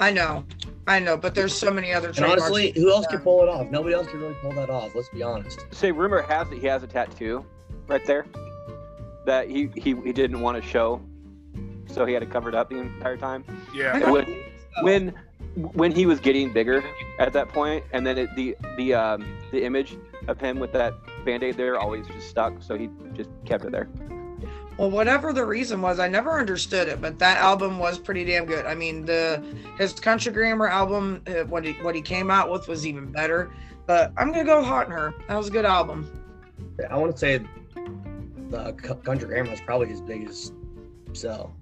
I 0.00 0.10
know, 0.10 0.44
I 0.88 0.98
know, 0.98 1.16
but 1.16 1.36
there's 1.36 1.54
so 1.54 1.70
many 1.70 1.92
other 1.92 2.08
And 2.08 2.16
trademarks. 2.16 2.42
honestly, 2.42 2.72
who 2.74 2.90
else 2.90 3.06
could 3.06 3.22
pull 3.22 3.42
it 3.42 3.48
off? 3.48 3.70
Nobody 3.70 3.94
else 3.94 4.08
could 4.08 4.20
really 4.20 4.34
pull 4.42 4.52
that 4.52 4.68
off. 4.68 4.92
Let's 4.94 5.08
be 5.08 5.22
honest. 5.22 5.64
Say, 5.70 5.92
rumor 5.92 6.20
has 6.22 6.50
it 6.50 6.58
he 6.58 6.66
has 6.66 6.82
a 6.82 6.86
tattoo 6.88 7.46
right 7.86 8.04
there 8.04 8.26
that 9.26 9.48
he 9.48 9.70
he, 9.74 9.94
he 9.94 10.12
didn't 10.12 10.40
want 10.40 10.62
to 10.62 10.68
show, 10.68 11.00
so 11.86 12.04
he 12.04 12.14
had 12.14 12.22
it 12.22 12.30
covered 12.30 12.54
up 12.54 12.70
the 12.70 12.78
entire 12.78 13.16
time. 13.16 13.44
Yeah. 13.74 14.10
When 14.10 14.42
when 14.82 15.14
when 15.72 15.92
he 15.92 16.06
was 16.06 16.20
getting 16.20 16.52
bigger 16.52 16.82
at 17.18 17.32
that 17.32 17.48
point, 17.48 17.84
and 17.92 18.06
then 18.06 18.18
it, 18.18 18.34
the 18.36 18.56
the 18.76 18.94
um 18.94 19.26
the 19.52 19.64
image 19.64 19.96
of 20.26 20.40
him 20.40 20.58
with 20.58 20.72
that 20.72 20.94
band-aid 21.24 21.56
there 21.56 21.78
always 21.78 22.06
just 22.06 22.28
stuck, 22.28 22.62
so 22.62 22.76
he 22.76 22.88
just 23.14 23.30
kept 23.44 23.64
it 23.64 23.72
there. 23.72 23.88
Well, 24.76 24.90
whatever 24.90 25.32
the 25.32 25.44
reason 25.44 25.80
was, 25.80 26.00
I 26.00 26.08
never 26.08 26.38
understood 26.40 26.88
it, 26.88 27.00
but 27.00 27.18
that 27.20 27.38
album 27.38 27.78
was 27.78 27.96
pretty 27.98 28.24
damn 28.24 28.44
good. 28.44 28.66
I 28.66 28.74
mean, 28.74 29.04
the 29.04 29.44
his 29.78 29.92
Country 29.92 30.32
Grammar 30.32 30.66
album, 30.66 31.22
uh, 31.28 31.44
what 31.44 31.64
he 31.64 31.74
what 31.74 31.94
he 31.94 32.02
came 32.02 32.30
out 32.30 32.50
with 32.50 32.66
was 32.66 32.84
even 32.84 33.10
better. 33.12 33.52
But 33.86 34.12
I'm 34.16 34.32
gonna 34.32 34.44
go 34.44 34.62
Hot 34.62 34.86
in 34.86 34.92
Her. 34.92 35.14
That 35.28 35.36
was 35.36 35.48
a 35.48 35.50
good 35.52 35.64
album. 35.64 36.10
I 36.90 36.96
want 36.96 37.12
to 37.12 37.18
say 37.18 37.40
the 38.50 38.72
Country 38.72 39.28
Grammar 39.28 39.52
is 39.52 39.60
probably 39.60 39.88
his 39.88 40.00
biggest 40.00 40.52
sell. 41.12 41.54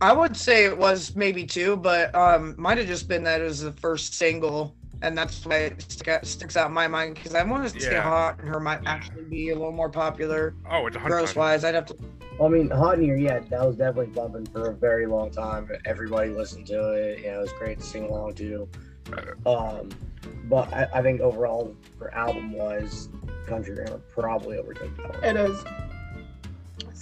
I 0.00 0.12
would 0.12 0.36
say 0.36 0.64
it 0.64 0.76
was 0.76 1.14
maybe 1.14 1.46
two, 1.46 1.76
but 1.76 2.12
um, 2.14 2.56
might 2.58 2.76
have 2.78 2.88
just 2.88 3.06
been 3.06 3.22
that 3.24 3.40
it 3.40 3.44
was 3.44 3.60
the 3.60 3.70
first 3.70 4.14
single, 4.14 4.74
and 5.00 5.16
that's 5.16 5.46
why 5.46 5.56
it 5.56 5.82
stick 5.82 6.08
out, 6.08 6.26
sticks 6.26 6.56
out 6.56 6.66
in 6.68 6.72
my 6.72 6.88
mind 6.88 7.14
because 7.14 7.36
I 7.36 7.44
wanted 7.44 7.72
to 7.74 7.80
say 7.80 7.96
Hot 7.98 8.40
and 8.40 8.48
Her 8.48 8.58
might 8.58 8.80
actually 8.84 9.22
be 9.22 9.50
a 9.50 9.54
little 9.54 9.70
more 9.70 9.88
popular. 9.88 10.54
Oh, 10.68 10.86
it's 10.88 10.96
a 10.96 10.98
hundred. 10.98 11.18
Gross 11.18 11.36
wise, 11.36 11.64
I'd 11.64 11.76
have 11.76 11.86
to. 11.86 11.96
I 12.42 12.48
mean, 12.48 12.68
Hot 12.70 12.98
in 12.98 13.04
Here, 13.04 13.16
yeah, 13.16 13.38
that 13.38 13.64
was 13.64 13.76
definitely 13.76 14.12
bumping 14.12 14.46
for 14.46 14.70
a 14.70 14.74
very 14.74 15.06
long 15.06 15.30
time. 15.30 15.70
Everybody 15.84 16.30
listened 16.30 16.66
to 16.68 16.94
it. 16.94 17.20
You 17.20 17.26
know, 17.26 17.38
it 17.38 17.42
was 17.42 17.52
great 17.52 17.78
to 17.78 17.86
sing 17.86 18.04
along 18.06 18.34
to. 18.34 18.68
Um, 19.46 19.90
but 20.44 20.72
I, 20.72 20.88
I 20.94 21.02
think 21.02 21.20
overall, 21.20 21.76
for 21.96 22.12
album 22.12 22.52
wise, 22.52 23.08
Country 23.46 23.76
Grammar 23.76 23.98
probably 24.08 24.56
overtook 24.58 24.96
that 24.96 25.12
one. 25.14 25.24
It 25.24 25.36
is 25.36 25.64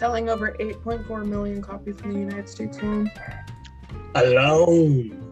selling 0.01 0.30
over 0.30 0.57
8.4 0.59 1.26
million 1.26 1.61
copies 1.61 2.01
in 2.01 2.12
the 2.14 2.18
United 2.18 2.48
States 2.48 2.78
alone. 2.78 3.11
Alone. 4.14 5.26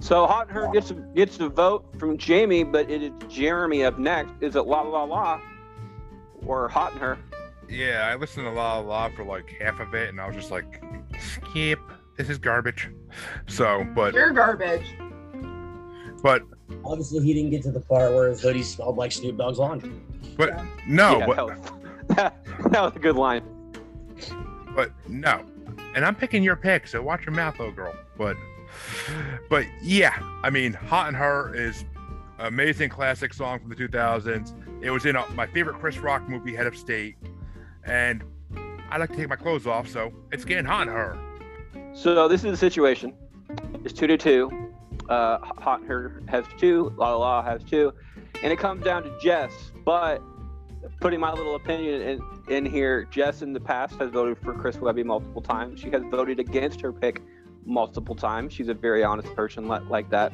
So 0.00 0.26
Hot 0.26 0.48
and 0.48 0.56
Her 0.56 0.72
gets 0.72 0.90
a, 0.90 0.94
gets 0.94 1.38
a 1.38 1.48
vote 1.50 1.84
from 1.98 2.16
Jamie, 2.16 2.64
but 2.64 2.90
it 2.90 3.02
is 3.02 3.12
Jeremy 3.28 3.84
up 3.84 3.98
next. 3.98 4.32
Is 4.40 4.56
it 4.56 4.62
La 4.66 4.80
La 4.80 5.04
La 5.04 5.38
or 6.46 6.66
Hot 6.68 6.92
and 6.92 7.00
Her? 7.00 7.18
Yeah, 7.68 8.08
I 8.10 8.16
listened 8.16 8.46
to 8.46 8.50
La 8.50 8.78
La 8.78 8.86
La 8.88 9.08
for 9.10 9.22
like 9.24 9.54
half 9.60 9.78
of 9.80 9.94
it, 9.94 10.08
and 10.08 10.18
I 10.20 10.26
was 10.26 10.34
just 10.34 10.50
like, 10.50 10.82
skip. 11.20 11.78
This 12.16 12.28
is 12.30 12.38
garbage. 12.38 12.90
So, 13.48 13.86
but 13.94 14.14
You're 14.14 14.32
garbage. 14.32 14.86
but 16.22 16.42
Obviously, 16.84 17.20
he 17.24 17.34
didn't 17.34 17.50
get 17.50 17.62
to 17.64 17.70
the 17.70 17.80
part 17.80 18.12
where 18.14 18.28
his 18.30 18.40
hoodie 18.40 18.62
smelled 18.62 18.96
like 18.96 19.12
Snoop 19.12 19.36
Dogg's 19.36 19.58
laundry. 19.58 19.92
but 20.38 20.48
Yeah. 20.50 20.66
no, 20.88 21.18
Yeah, 21.18 21.26
but 21.26 21.36
that, 21.36 21.46
was, 21.46 21.81
that 22.16 22.82
was 22.82 22.94
a 22.96 22.98
good 22.98 23.16
line. 23.16 23.42
but 24.74 24.92
no. 25.08 25.44
And 25.94 26.04
I'm 26.04 26.14
picking 26.14 26.42
your 26.42 26.56
pick, 26.56 26.86
so 26.86 27.02
watch 27.02 27.26
your 27.26 27.34
mouth, 27.34 27.58
little 27.58 27.74
girl. 27.74 27.94
But 28.16 28.36
but 29.50 29.66
yeah, 29.82 30.18
I 30.42 30.50
mean, 30.50 30.72
Hot 30.72 31.08
and 31.08 31.16
Her 31.16 31.54
is 31.54 31.84
amazing 32.38 32.88
classic 32.88 33.34
song 33.34 33.60
from 33.60 33.68
the 33.68 33.76
2000s. 33.76 34.52
It 34.82 34.90
was 34.90 35.04
in 35.06 35.16
a, 35.16 35.28
my 35.30 35.46
favorite 35.46 35.78
Chris 35.78 35.98
Rock 35.98 36.28
movie, 36.28 36.54
Head 36.54 36.66
of 36.66 36.76
State, 36.76 37.16
and 37.84 38.24
I 38.90 38.96
like 38.98 39.10
to 39.10 39.16
take 39.16 39.28
my 39.28 39.36
clothes 39.36 39.66
off, 39.66 39.88
so 39.88 40.12
it's 40.32 40.44
getting 40.44 40.64
hot 40.64 40.88
in 40.88 40.92
her. 40.92 41.18
So 41.94 42.26
this 42.28 42.42
is 42.44 42.50
the 42.50 42.56
situation. 42.56 43.14
It's 43.84 43.92
two 43.92 44.06
to 44.06 44.16
two. 44.16 44.50
Uh, 45.08 45.38
Hot 45.38 45.84
Her 45.84 46.22
has 46.28 46.44
two. 46.58 46.94
La 46.96 47.10
La 47.10 47.16
La 47.18 47.42
has 47.42 47.62
two, 47.64 47.92
and 48.42 48.52
it 48.52 48.58
comes 48.58 48.82
down 48.84 49.02
to 49.02 49.18
Jess. 49.20 49.52
But 49.84 50.22
putting 51.00 51.20
my 51.20 51.32
little 51.32 51.54
opinion 51.54 52.02
in, 52.02 52.22
in 52.48 52.66
here, 52.66 53.04
Jess 53.04 53.42
in 53.42 53.52
the 53.52 53.60
past 53.60 53.94
has 53.96 54.10
voted 54.10 54.38
for 54.38 54.52
Chris 54.54 54.76
Webby 54.76 55.02
multiple 55.02 55.42
times. 55.42 55.80
She 55.80 55.90
has 55.90 56.02
voted 56.10 56.40
against 56.40 56.80
her 56.80 56.92
pick 56.92 57.22
multiple 57.64 58.14
times. 58.14 58.52
She's 58.52 58.68
a 58.68 58.74
very 58.74 59.04
honest 59.04 59.32
person 59.34 59.68
like, 59.68 60.10
that. 60.10 60.32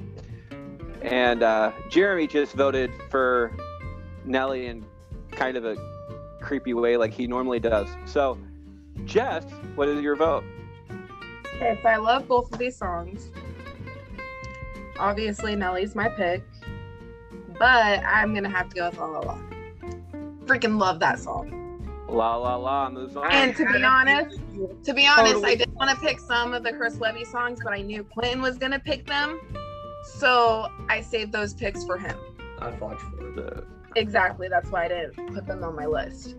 And 1.02 1.42
uh, 1.42 1.72
Jeremy 1.90 2.26
just 2.26 2.54
voted 2.54 2.90
for 3.10 3.52
Nelly 4.24 4.66
in 4.66 4.84
kind 5.30 5.56
of 5.56 5.64
a 5.64 5.76
creepy 6.40 6.74
way, 6.74 6.96
like 6.96 7.12
he 7.12 7.26
normally 7.26 7.60
does. 7.60 7.88
So, 8.06 8.38
Jess, 9.04 9.44
what 9.74 9.88
is 9.88 10.00
your 10.00 10.16
vote? 10.16 10.44
I 11.60 11.96
love 11.96 12.28
both 12.28 12.52
of 12.52 12.58
these 12.58 12.76
songs. 12.76 13.30
Obviously, 14.98 15.54
Nelly's 15.56 15.94
my 15.94 16.08
pick, 16.08 16.42
but 17.58 18.02
I'm 18.04 18.34
gonna 18.34 18.48
have 18.48 18.68
to 18.70 18.74
go 18.76 18.88
with 18.88 18.98
La 18.98 19.06
La 19.06 19.18
La. 19.20 19.47
Freaking 20.48 20.80
love 20.80 20.98
that 21.00 21.18
song. 21.18 21.54
La 22.08 22.34
La 22.36 22.56
La 22.56 22.88
moves 22.88 23.16
on. 23.16 23.30
And 23.30 23.54
to 23.54 23.66
be 23.66 23.84
honest, 23.84 24.40
to 24.84 24.94
be 24.94 25.06
honest, 25.06 25.44
I 25.44 25.54
did 25.54 25.72
want 25.74 25.90
to 25.90 25.96
pick 25.96 26.18
some 26.18 26.54
of 26.54 26.62
the 26.62 26.72
Chris 26.72 26.96
Webby 26.96 27.26
songs, 27.26 27.60
but 27.62 27.74
I 27.74 27.82
knew 27.82 28.02
Quentin 28.02 28.40
was 28.40 28.56
gonna 28.56 28.80
pick 28.80 29.06
them, 29.06 29.38
so 30.04 30.68
I 30.88 31.02
saved 31.02 31.32
those 31.32 31.52
picks 31.52 31.84
for 31.84 31.98
him. 31.98 32.16
I 32.60 32.72
fought 32.72 32.98
for 32.98 33.30
The 33.32 33.64
Exactly, 33.96 34.48
that's 34.48 34.70
why 34.70 34.86
I 34.86 34.88
didn't 34.88 35.34
put 35.34 35.46
them 35.46 35.62
on 35.62 35.76
my 35.76 35.84
list. 35.84 36.36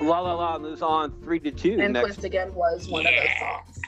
La 0.00 0.18
La 0.20 0.32
La 0.32 0.58
moves 0.58 0.80
on 0.80 1.12
three 1.20 1.38
to 1.40 1.50
two. 1.50 1.78
And 1.78 1.92
Next, 1.92 2.06
Twist 2.06 2.24
Again 2.24 2.54
was 2.54 2.88
one 2.88 3.06
of 3.06 3.12
those 3.12 3.38
songs. 3.38 3.80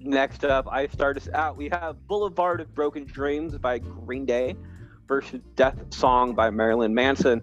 next 0.00 0.44
up, 0.44 0.68
I 0.70 0.86
start 0.88 1.16
us 1.16 1.28
out. 1.32 1.56
We 1.56 1.70
have 1.70 2.06
Boulevard 2.06 2.60
of 2.60 2.74
Broken 2.74 3.06
Dreams 3.06 3.56
by 3.56 3.78
Green 3.78 4.26
Day 4.26 4.54
versus 5.06 5.40
Death 5.56 5.78
Song 5.94 6.34
by 6.34 6.50
Marilyn 6.50 6.92
Manson. 6.94 7.42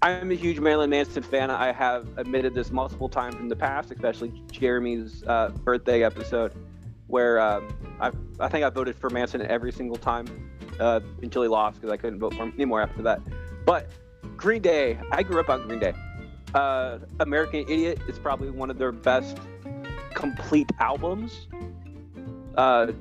I'm 0.00 0.30
a 0.30 0.34
huge 0.34 0.60
Marilyn 0.60 0.90
Manson 0.90 1.24
fan. 1.24 1.50
I 1.50 1.72
have 1.72 2.06
admitted 2.18 2.54
this 2.54 2.70
multiple 2.70 3.08
times 3.08 3.34
in 3.36 3.48
the 3.48 3.56
past, 3.56 3.90
especially 3.90 4.32
Jeremy's 4.50 5.24
uh, 5.24 5.48
birthday 5.64 6.04
episode, 6.04 6.52
where 7.08 7.40
um, 7.40 7.68
I, 8.00 8.12
I 8.38 8.48
think 8.48 8.64
I 8.64 8.70
voted 8.70 8.94
for 8.94 9.10
Manson 9.10 9.42
every 9.42 9.72
single 9.72 9.96
time 9.96 10.50
uh, 10.78 11.00
until 11.20 11.42
he 11.42 11.48
lost 11.48 11.80
because 11.80 11.92
I 11.92 11.96
couldn't 11.96 12.20
vote 12.20 12.34
for 12.34 12.44
him 12.44 12.52
anymore 12.54 12.80
after 12.80 13.02
that. 13.02 13.20
But 13.66 13.90
Green 14.36 14.62
Day, 14.62 14.98
I 15.10 15.24
grew 15.24 15.40
up 15.40 15.48
on 15.48 15.66
Green 15.66 15.80
Day. 15.80 15.94
Uh, 16.54 16.98
American 17.18 17.60
Idiot 17.68 18.00
is 18.08 18.20
probably 18.20 18.50
one 18.50 18.70
of 18.70 18.78
their 18.78 18.92
best 18.92 19.38
complete 20.14 20.70
albums. 20.78 21.48
Uh, 22.56 22.92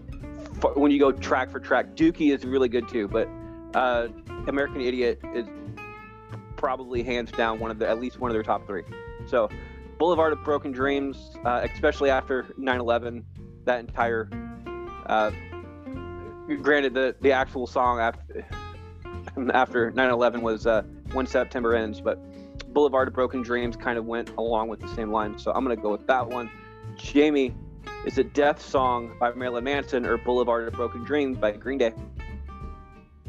for, 0.60 0.74
when 0.74 0.92
you 0.92 0.98
go 0.98 1.12
track 1.12 1.52
for 1.52 1.60
track, 1.60 1.96
Dookie 1.96 2.36
is 2.36 2.44
really 2.44 2.70
good 2.70 2.90
too, 2.90 3.08
but 3.08 3.30
uh, 3.76 4.08
American 4.48 4.82
Idiot 4.82 5.22
is 5.36 5.48
probably 6.58 7.04
hands 7.04 7.32
down 7.32 7.60
one 7.60 7.72
of 7.72 7.80
the 7.80 7.88
at 7.88 8.00
least 8.00 8.20
one 8.20 8.30
of 8.30 8.34
their 8.34 8.44
top 8.44 8.68
three. 8.68 8.84
So, 9.26 9.50
Boulevard 9.98 10.34
of 10.34 10.44
Broken 10.44 10.72
Dreams, 10.72 11.38
uh, 11.46 11.68
especially 11.72 12.10
after 12.10 12.44
9/11, 12.60 13.24
that 13.66 13.80
entire. 13.80 14.30
Uh, 15.06 15.32
granted, 16.62 16.94
the 16.94 17.16
the 17.22 17.32
actual 17.32 17.68
song 17.68 18.00
after 18.02 18.46
after 19.54 19.92
9/11 19.92 20.42
was 20.42 20.68
uh, 20.68 20.84
When 21.14 21.26
September 21.26 21.76
Ends, 21.76 22.02
but 22.02 22.20
Boulevard 22.74 23.08
of 23.08 23.14
Broken 23.14 23.42
Dreams 23.42 23.76
kind 23.76 23.98
of 23.98 24.06
went 24.06 24.30
along 24.38 24.68
with 24.68 24.82
the 24.82 24.90
same 24.90 25.12
line. 25.12 25.40
So 25.40 25.52
I'm 25.52 25.64
gonna 25.64 25.76
go 25.76 25.92
with 25.92 26.06
that 26.08 26.28
one. 26.28 26.50
Jamie, 26.96 27.56
is 28.06 28.18
it 28.18 28.34
Death 28.34 28.62
Song 28.62 29.16
by 29.20 29.34
Marilyn 29.34 29.64
Manson 29.64 30.06
or 30.06 30.18
Boulevard 30.18 30.68
of 30.68 30.74
Broken 30.74 31.04
Dreams 31.04 31.38
by 31.38 31.52
Green 31.52 31.78
Day? 31.78 31.94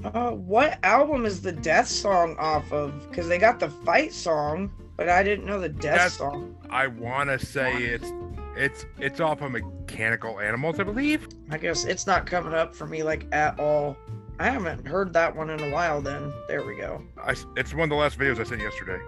Uh, 0.05 0.30
what 0.30 0.78
album 0.84 1.26
is 1.26 1.42
the 1.42 1.53
Death 1.53 1.88
song 1.88 2.36
off 2.38 2.70
of? 2.72 3.09
Because 3.11 3.28
they 3.28 3.38
got 3.38 3.59
the 3.59 3.68
Fight 3.68 4.12
song, 4.12 4.70
but 4.96 5.09
I 5.09 5.22
didn't 5.22 5.44
know 5.46 5.59
the 5.61 5.68
Death 5.68 5.82
That's- 5.96 6.12
song. 6.14 6.55
I 6.70 6.86
want 6.86 7.30
to 7.30 7.44
say 7.44 7.72
it's 7.84 8.12
it's 8.57 8.84
it's 8.99 9.20
off 9.20 9.40
of 9.42 9.53
Mechanical 9.53 10.38
Animals, 10.40 10.78
I 10.80 10.84
believe. 10.84 11.28
I 11.51 11.59
guess 11.59 11.84
it's 11.84 12.07
not 12.07 12.26
coming 12.26 12.55
up 12.55 12.74
for 12.74 12.86
me 12.86 13.03
like 13.03 13.26
at 13.32 13.59
all. 13.59 13.96
I 14.38 14.51
haven't 14.51 14.86
heard 14.86 15.12
that 15.14 15.34
one 15.34 15.51
in 15.51 15.61
a 15.61 15.70
while. 15.70 16.01
Then 16.01 16.32
there 16.46 16.64
we 16.64 16.76
go. 16.76 17.03
I, 17.20 17.34
it's 17.57 17.72
one 17.74 17.84
of 17.84 17.88
the 17.90 17.96
last 17.96 18.18
videos 18.18 18.38
I 18.38 18.44
sent 18.44 18.61
yesterday. 18.61 19.01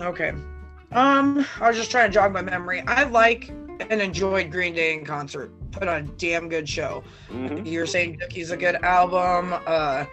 Okay. 0.00 0.32
Um, 0.92 1.46
I 1.60 1.68
was 1.68 1.76
just 1.76 1.90
trying 1.90 2.08
to 2.10 2.14
jog 2.14 2.32
my 2.32 2.42
memory. 2.42 2.82
I 2.86 3.04
like 3.04 3.50
and 3.90 4.00
enjoyed 4.00 4.50
Green 4.50 4.74
Day 4.74 4.94
in 4.94 5.04
concert. 5.04 5.52
Put 5.72 5.86
on 5.88 5.96
a 5.96 6.02
damn 6.02 6.48
good 6.48 6.68
show. 6.68 7.04
Mhm. 7.30 7.70
You're 7.70 7.86
saying 7.86 8.18
Dookie's 8.18 8.50
a 8.50 8.56
good 8.56 8.76
album. 8.76 9.54
Uh, 9.66 10.04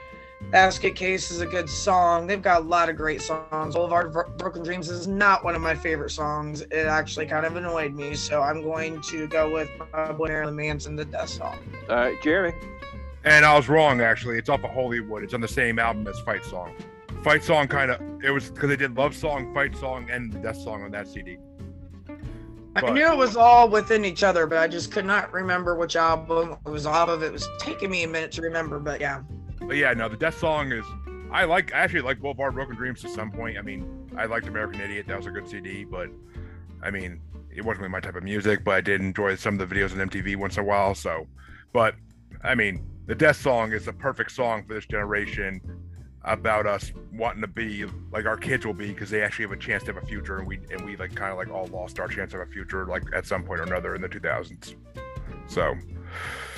Basket 0.51 0.95
Case 0.95 1.31
is 1.31 1.41
a 1.41 1.45
good 1.45 1.69
song. 1.69 2.27
They've 2.27 2.41
got 2.41 2.61
a 2.61 2.65
lot 2.65 2.89
of 2.89 2.95
great 2.95 3.21
songs. 3.21 3.75
Boulevard 3.75 4.07
of 4.07 4.13
Bro- 4.13 4.29
Broken 4.37 4.63
Dreams 4.63 4.89
is 4.89 5.07
not 5.07 5.43
one 5.43 5.55
of 5.55 5.61
my 5.61 5.75
favorite 5.75 6.11
songs. 6.11 6.61
It 6.61 6.87
actually 6.87 7.25
kind 7.25 7.45
of 7.45 7.55
annoyed 7.55 7.93
me, 7.93 8.15
so 8.15 8.41
I'm 8.41 8.61
going 8.61 9.01
to 9.01 9.27
go 9.27 9.51
with 9.51 9.69
my 9.91 10.11
boy 10.13 10.27
Marilyn 10.27 10.55
Manson, 10.55 10.95
the 10.95 11.05
Death 11.05 11.29
Song. 11.29 11.57
All 11.89 11.97
right, 11.97 12.21
Jeremy. 12.21 12.55
And 13.25 13.45
I 13.45 13.57
was 13.57 13.67
wrong 13.67 13.99
actually. 13.99 14.37
It's 14.37 14.47
off 14.47 14.63
of 14.63 14.71
Hollywood. 14.71 15.23
It's 15.23 15.33
on 15.33 15.41
the 15.41 15.47
same 15.47 15.79
album 15.79 16.07
as 16.07 16.19
Fight 16.21 16.45
Song. 16.45 16.73
Fight 17.23 17.43
Song 17.43 17.67
kind 17.67 17.91
of 17.91 17.99
it 18.23 18.31
was 18.31 18.49
because 18.49 18.69
they 18.69 18.77
did 18.77 18.95
Love 18.95 19.15
Song, 19.15 19.53
Fight 19.53 19.75
Song, 19.75 20.07
and 20.09 20.41
Death 20.41 20.57
Song 20.57 20.83
on 20.83 20.91
that 20.91 21.07
CD. 21.07 21.37
I 22.75 22.91
knew 22.91 23.11
it 23.11 23.17
was 23.17 23.35
all 23.35 23.67
within 23.67 24.05
each 24.05 24.23
other, 24.23 24.45
but 24.45 24.59
I 24.59 24.67
just 24.67 24.91
could 24.91 25.05
not 25.05 25.33
remember 25.33 25.75
which 25.75 25.95
album 25.95 26.57
it 26.65 26.69
was 26.69 26.85
off 26.85 27.09
of. 27.09 27.23
It 27.23 27.33
was 27.33 27.49
taking 27.59 27.89
me 27.89 28.03
a 28.03 28.07
minute 28.07 28.31
to 28.33 28.41
remember, 28.43 28.79
but 28.79 29.01
yeah. 29.01 29.23
But 29.67 29.75
yeah, 29.75 29.93
no, 29.93 30.07
the 30.07 30.17
Death 30.17 30.37
Song 30.37 30.71
is. 30.71 30.85
I 31.29 31.43
like 31.43 31.73
I 31.73 31.79
actually 31.79 32.01
like 32.01 32.21
Boulevard 32.21 32.55
Broken 32.55 32.75
Dreams 32.75 33.01
to 33.01 33.09
some 33.09 33.31
point. 33.31 33.57
I 33.57 33.61
mean, 33.61 34.09
I 34.17 34.25
liked 34.25 34.47
American 34.47 34.79
Idiot. 34.79 35.07
That 35.07 35.17
was 35.17 35.25
a 35.25 35.31
good 35.31 35.47
CD, 35.47 35.83
but 35.83 36.09
I 36.81 36.89
mean, 36.89 37.19
it 37.53 37.65
wasn't 37.65 37.81
really 37.81 37.91
my 37.91 37.99
type 37.99 38.15
of 38.15 38.23
music. 38.23 38.63
But 38.63 38.75
I 38.75 38.81
did 38.81 39.01
enjoy 39.01 39.35
some 39.35 39.59
of 39.59 39.69
the 39.69 39.75
videos 39.75 39.91
on 39.91 40.09
MTV 40.09 40.37
once 40.37 40.55
in 40.55 40.63
a 40.63 40.65
while. 40.65 40.95
So, 40.95 41.27
but 41.73 41.95
I 42.43 42.55
mean, 42.55 42.87
the 43.07 43.15
Death 43.15 43.41
Song 43.41 43.73
is 43.73 43.85
the 43.85 43.93
perfect 43.93 44.31
song 44.31 44.63
for 44.65 44.73
this 44.73 44.85
generation 44.85 45.61
about 46.23 46.65
us 46.65 46.91
wanting 47.13 47.41
to 47.41 47.47
be 47.47 47.85
like 48.11 48.25
our 48.25 48.37
kids 48.37 48.65
will 48.65 48.73
be 48.73 48.87
because 48.87 49.09
they 49.09 49.21
actually 49.21 49.43
have 49.43 49.51
a 49.51 49.57
chance 49.57 49.83
to 49.83 49.93
have 49.93 50.01
a 50.01 50.05
future, 50.05 50.37
and 50.37 50.47
we 50.47 50.59
and 50.71 50.79
we 50.85 50.95
like 50.95 51.13
kind 51.13 51.31
of 51.31 51.37
like 51.37 51.49
all 51.49 51.67
lost 51.67 51.99
our 51.99 52.07
chance 52.07 52.33
of 52.33 52.39
a 52.39 52.45
future 52.45 52.85
like 52.85 53.03
at 53.13 53.25
some 53.25 53.43
point 53.43 53.59
or 53.59 53.63
another 53.63 53.95
in 53.95 54.01
the 54.01 54.09
2000s. 54.09 54.75
So 55.47 55.75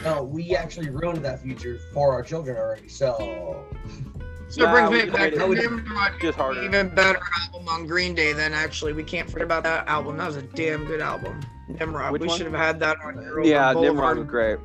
No, 0.03 0.23
we 0.23 0.55
actually 0.55 0.89
ruined 0.89 1.23
that 1.25 1.41
future 1.41 1.77
for 1.93 2.13
our 2.13 2.23
children 2.23 2.55
already. 2.57 2.87
So 2.87 3.65
So 4.49 4.63
it 4.63 4.65
Nah, 4.65 4.89
brings 4.89 5.05
me 5.05 5.11
back 5.11 5.33
to 5.33 5.51
it- 5.51 5.57
Nimrod, 5.59 6.13
just 6.21 6.37
harder. 6.37 6.63
even 6.63 6.89
better 6.95 7.19
album 7.43 7.67
on 7.67 7.85
Green 7.85 8.15
Day 8.15 8.33
than 8.33 8.51
actually. 8.53 8.93
We 8.93 9.03
can't 9.03 9.29
forget 9.29 9.43
about 9.45 9.61
that 9.63 9.87
album. 9.87 10.17
That 10.17 10.25
was 10.25 10.37
a 10.37 10.41
damn 10.41 10.85
good 10.85 11.01
album. 11.01 11.39
Nimrod. 11.67 12.11
Which 12.11 12.21
we 12.23 12.27
one? 12.29 12.37
should 12.37 12.47
have 12.47 12.55
had 12.59 12.79
that 12.79 12.97
on 13.03 13.13
here. 13.19 13.39
Yeah, 13.43 13.73
Boulevard. 13.73 13.95
Nimrod 13.95 14.17
was 14.17 14.27
great. 14.27 14.57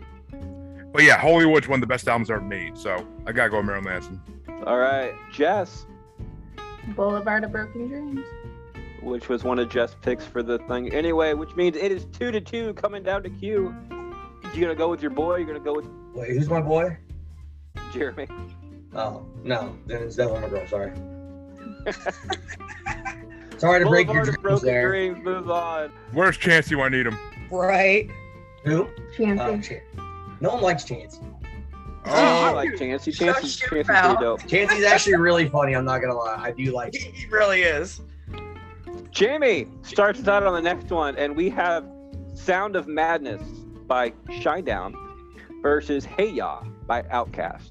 but 0.92 1.02
yeah, 1.02 1.18
Hollywood's 1.18 1.68
one 1.68 1.76
of 1.78 1.80
the 1.82 1.86
best 1.86 2.08
albums 2.08 2.30
ever 2.30 2.40
made. 2.40 2.78
So 2.78 3.06
I 3.26 3.32
gotta 3.32 3.50
go 3.50 3.58
with 3.58 3.66
Marilyn 3.66 3.84
Manson. 3.84 4.22
All 4.66 4.78
right, 4.78 5.12
Jess, 5.30 5.84
Boulevard 6.96 7.44
of 7.44 7.52
Broken 7.52 7.88
Dreams. 7.88 8.24
which 9.02 9.28
was 9.28 9.44
one 9.44 9.58
of 9.58 9.68
Jess' 9.68 9.94
picks 10.00 10.24
for 10.24 10.42
the 10.42 10.58
thing. 10.60 10.94
Anyway, 10.94 11.34
which 11.34 11.54
means 11.56 11.76
it 11.76 11.92
is 11.92 12.06
two 12.06 12.30
to 12.30 12.40
two 12.40 12.72
coming 12.74 13.02
down 13.02 13.22
to 13.24 13.28
Q. 13.28 13.74
You 14.54 14.60
gonna 14.60 14.74
go 14.76 14.88
with 14.88 15.02
your 15.02 15.10
boy? 15.10 15.36
You're 15.38 15.46
gonna 15.48 15.58
go 15.58 15.74
with 15.74 15.86
wait, 16.14 16.30
who's 16.30 16.48
my 16.48 16.60
boy? 16.60 16.96
Jeremy? 17.92 18.28
Oh 18.94 19.26
no, 19.42 19.76
then 19.86 20.02
it's 20.02 20.14
definitely 20.16 20.42
my 20.42 20.48
girl. 20.48 20.66
Sorry. 20.68 20.92
Sorry 23.58 23.80
to 23.82 23.88
break 23.88 24.06
your 24.12 24.24
Boulevard 24.24 24.28
of 24.28 24.34
dreams 24.34 24.42
Broken 24.42 24.66
there. 24.66 24.88
Dreams 24.88 25.24
moves 25.24 25.48
on. 25.48 25.90
Where's 26.12 26.36
Chancey 26.36 26.74
when 26.76 26.92
I 26.92 26.96
need 26.96 27.06
him? 27.06 27.18
Right. 27.50 28.08
Who? 28.64 28.88
Fancy. 29.16 29.42
Oh, 29.42 29.60
Chan- 29.60 30.36
no 30.40 30.50
one 30.54 30.62
likes 30.62 30.84
Chance. 30.84 31.18
I 32.04 32.50
Oh, 32.50 32.54
like 32.54 32.76
Chancey. 32.76 33.10
Chancey's, 33.10 33.60
your 33.60 33.82
Chancey's 33.82 33.86
pretty 33.86 34.20
dope. 34.20 34.46
Chancey's 34.46 34.84
actually 34.84 35.16
really 35.16 35.48
funny. 35.48 35.74
I'm 35.74 35.84
not 35.84 36.00
gonna 36.00 36.14
lie. 36.14 36.36
I 36.38 36.52
do 36.52 36.72
like. 36.72 36.94
him. 36.94 37.12
He 37.12 37.26
really 37.26 37.62
is. 37.62 38.00
Jamie 39.10 39.66
starts 39.82 40.20
us 40.20 40.28
out 40.28 40.42
on 40.44 40.52
the 40.54 40.62
next 40.62 40.90
one, 40.90 41.16
and 41.16 41.34
we 41.34 41.48
have 41.50 41.86
Sound 42.34 42.76
of 42.76 42.86
Madness 42.86 43.42
by 43.86 44.10
Shinedown 44.28 44.94
versus 45.62 46.04
Hey 46.04 46.28
Ya 46.30 46.62
by 46.86 47.02
Outkast. 47.02 47.70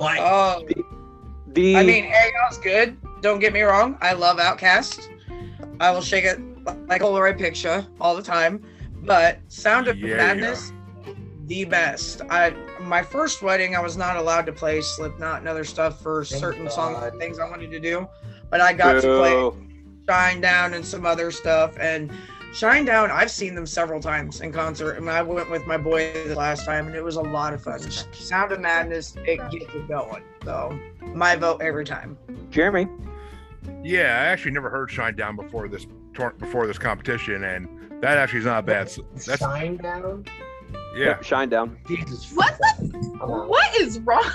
Like, 0.00 0.20
Oh, 0.20 0.64
The 1.48 1.76
I 1.76 1.82
mean, 1.82 2.04
hey, 2.04 2.30
Ya's 2.34 2.58
good. 2.58 2.96
Don't 3.20 3.38
get 3.38 3.52
me 3.52 3.60
wrong. 3.62 3.98
I 4.00 4.14
love 4.14 4.38
Outkast. 4.38 5.08
I 5.80 5.90
will 5.90 6.00
shake 6.00 6.24
it 6.24 6.38
like 6.88 7.02
a 7.02 7.04
Polaroid 7.04 7.38
picture 7.38 7.86
all 8.00 8.16
the 8.16 8.22
time. 8.22 8.62
But 9.04 9.38
Sound 9.48 9.88
of 9.88 9.98
Yeah, 9.98 10.16
Madness, 10.16 10.72
the 11.46 11.64
best. 11.64 12.22
I 12.30 12.54
my 12.80 13.02
first 13.02 13.42
wedding, 13.42 13.76
I 13.76 13.80
was 13.80 13.96
not 13.96 14.16
allowed 14.16 14.46
to 14.46 14.52
play 14.52 14.80
Slipknot 14.80 15.38
and 15.40 15.48
other 15.48 15.64
stuff 15.64 16.00
for 16.00 16.24
Thank 16.24 16.40
certain 16.40 16.70
songs 16.70 16.98
God. 16.98 17.12
and 17.12 17.20
things 17.20 17.38
I 17.38 17.48
wanted 17.48 17.70
to 17.70 17.80
do. 17.80 18.08
But 18.50 18.60
I 18.60 18.72
got 18.72 19.00
to 19.02 19.16
play 19.16 19.34
Shinedown 20.06 20.74
and 20.74 20.84
some 20.84 21.04
other 21.06 21.30
stuff. 21.30 21.76
And 21.78 22.12
Shinedown, 22.52 23.10
I've 23.10 23.30
seen 23.30 23.54
them 23.54 23.64
several 23.66 23.98
times 23.98 24.42
in 24.42 24.52
concert, 24.52 24.92
and 24.98 25.08
I 25.08 25.22
went 25.22 25.50
with 25.50 25.66
my 25.66 25.78
boy 25.78 26.12
the 26.26 26.34
last 26.34 26.66
time, 26.66 26.86
and 26.86 26.94
it 26.94 27.02
was 27.02 27.16
a 27.16 27.22
lot 27.22 27.54
of 27.54 27.62
fun. 27.62 27.80
Sound 28.12 28.52
of 28.52 28.60
Madness, 28.60 29.16
it 29.26 29.36
gets 29.50 29.74
it 29.74 29.88
going. 29.88 30.22
So, 30.44 30.78
my 31.00 31.34
vote 31.34 31.62
every 31.62 31.86
time. 31.86 32.18
Jeremy. 32.50 32.88
Yeah, 33.82 34.02
I 34.20 34.26
actually 34.26 34.50
never 34.50 34.68
heard 34.68 34.90
Shine 34.90 35.16
Down 35.16 35.34
before 35.34 35.66
this 35.68 35.86
tour- 36.12 36.34
before 36.38 36.66
this 36.66 36.76
competition, 36.78 37.42
and 37.44 37.68
that 38.02 38.18
actually 38.18 38.40
is 38.40 38.44
not 38.44 38.66
bad. 38.66 38.90
That's 39.24 39.40
Shine 39.40 39.78
down. 39.78 40.26
yeah. 40.94 41.22
Shine 41.22 41.48
down. 41.48 41.78
Jesus. 41.88 42.32
What 42.34 42.58
Come 42.78 43.30
on. 43.30 43.48
What 43.48 43.74
is 43.80 43.98
wrong? 44.00 44.30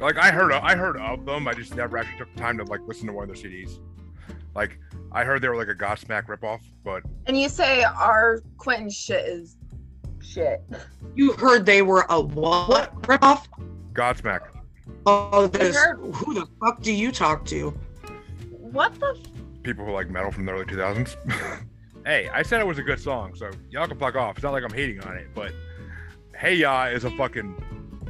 Like 0.00 0.16
I 0.16 0.30
heard, 0.30 0.52
I 0.52 0.76
heard 0.76 0.96
of 0.96 1.26
them. 1.26 1.46
I 1.48 1.52
just 1.52 1.74
never 1.74 1.98
actually 1.98 2.18
took 2.18 2.32
the 2.34 2.40
time 2.40 2.56
to 2.58 2.64
like 2.64 2.80
listen 2.86 3.06
to 3.08 3.12
one 3.12 3.28
of 3.28 3.36
their 3.36 3.50
CDs. 3.50 3.80
Like 4.58 4.76
I 5.12 5.22
heard 5.22 5.40
they 5.40 5.48
were 5.48 5.54
like 5.54 5.68
a 5.68 5.74
Godsmack 5.74 6.26
ripoff, 6.26 6.58
but 6.84 7.04
And 7.26 7.40
you 7.40 7.48
say 7.48 7.84
our 7.84 8.42
Quentin 8.56 8.90
shit 8.90 9.24
is 9.24 9.56
shit. 10.20 10.60
You 11.14 11.32
heard 11.34 11.64
they 11.64 11.82
were 11.82 12.04
a 12.10 12.20
what? 12.20 13.00
Ripoff? 13.02 13.46
Godsmack. 13.92 14.40
Oh, 15.06 15.46
this, 15.46 15.76
heard- 15.76 16.00
who 16.12 16.34
the 16.34 16.46
fuck 16.60 16.82
do 16.82 16.92
you 16.92 17.12
talk 17.12 17.44
to? 17.46 17.70
What 18.50 18.98
the? 18.98 19.16
F- 19.16 19.62
people 19.62 19.84
who 19.84 19.92
like 19.92 20.10
metal 20.10 20.32
from 20.32 20.44
the 20.44 20.50
early 20.52 20.64
2000s. 20.64 21.16
hey, 22.04 22.28
I 22.34 22.42
said 22.42 22.60
it 22.60 22.66
was 22.66 22.78
a 22.78 22.82
good 22.82 22.98
song, 22.98 23.36
so 23.36 23.50
y'all 23.70 23.86
can 23.86 23.96
fuck 23.96 24.16
off. 24.16 24.38
It's 24.38 24.42
not 24.42 24.52
like 24.52 24.64
I'm 24.64 24.72
hating 24.72 25.00
on 25.04 25.16
it, 25.16 25.28
but 25.36 25.52
Hey 26.36 26.56
Ya 26.56 26.86
is 26.86 27.04
a 27.04 27.12
fucking 27.12 27.54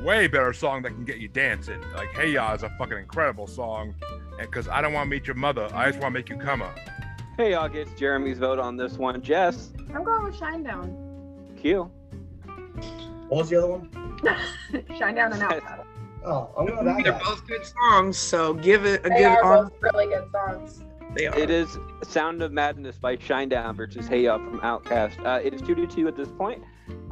way 0.02 0.28
better 0.28 0.54
song 0.54 0.80
that 0.82 0.92
can 0.92 1.04
get 1.04 1.18
you 1.18 1.28
dancing. 1.28 1.82
Like 1.94 2.08
Hey 2.14 2.30
Ya 2.32 2.54
is 2.54 2.62
a 2.62 2.70
fucking 2.78 2.96
incredible 2.96 3.46
song, 3.46 3.94
and 4.38 4.48
because 4.50 4.68
I 4.68 4.80
don't 4.80 4.92
want 4.92 5.06
to 5.06 5.10
meet 5.10 5.26
your 5.26 5.36
mother, 5.36 5.68
I 5.74 5.86
just 5.90 6.00
want 6.00 6.14
to 6.14 6.18
make 6.18 6.28
you 6.28 6.36
come 6.36 6.62
up. 6.62 6.76
Hey, 7.36 7.52
y'all 7.52 7.68
gets 7.68 7.92
Jeremy's 7.92 8.38
vote 8.38 8.58
on 8.58 8.76
this 8.76 8.94
one. 8.94 9.20
Jess, 9.22 9.70
I'm 9.94 10.02
going 10.04 10.24
with 10.24 10.34
Shinedown. 10.36 10.94
Q. 11.56 11.90
What 13.28 13.38
was 13.38 13.50
the 13.50 13.56
other 13.58 13.66
one? 13.68 13.90
Shine 14.98 15.14
Down 15.14 15.32
and 15.32 15.42
Out. 15.42 15.86
Oh, 16.24 16.50
I'm 16.58 16.66
going 16.66 16.78
with 16.78 16.86
that 16.86 17.02
They're 17.04 17.12
guy. 17.12 17.18
both 17.24 17.46
good 17.46 17.64
songs, 17.64 18.16
so 18.18 18.54
give 18.54 18.84
it 18.84 19.04
a 19.04 19.08
They 19.08 19.18
good 19.18 19.26
are 19.26 19.64
both 19.64 19.72
really 19.80 20.06
good 20.06 20.28
songs. 20.32 20.82
They 21.14 21.26
are. 21.26 21.38
It 21.38 21.48
is 21.50 21.78
Sound 22.02 22.42
of 22.42 22.52
Madness 22.52 22.98
by 22.98 23.16
Shinedown 23.16 23.76
versus 23.76 24.06
Hey 24.08 24.22
Ya 24.24 24.36
from 24.38 24.60
Outkast. 24.60 25.24
Uh, 25.24 25.40
it 25.42 25.54
is 25.54 25.62
two 25.62 25.74
to 25.74 25.86
two 25.86 26.08
at 26.08 26.16
this 26.16 26.28
point. 26.28 26.62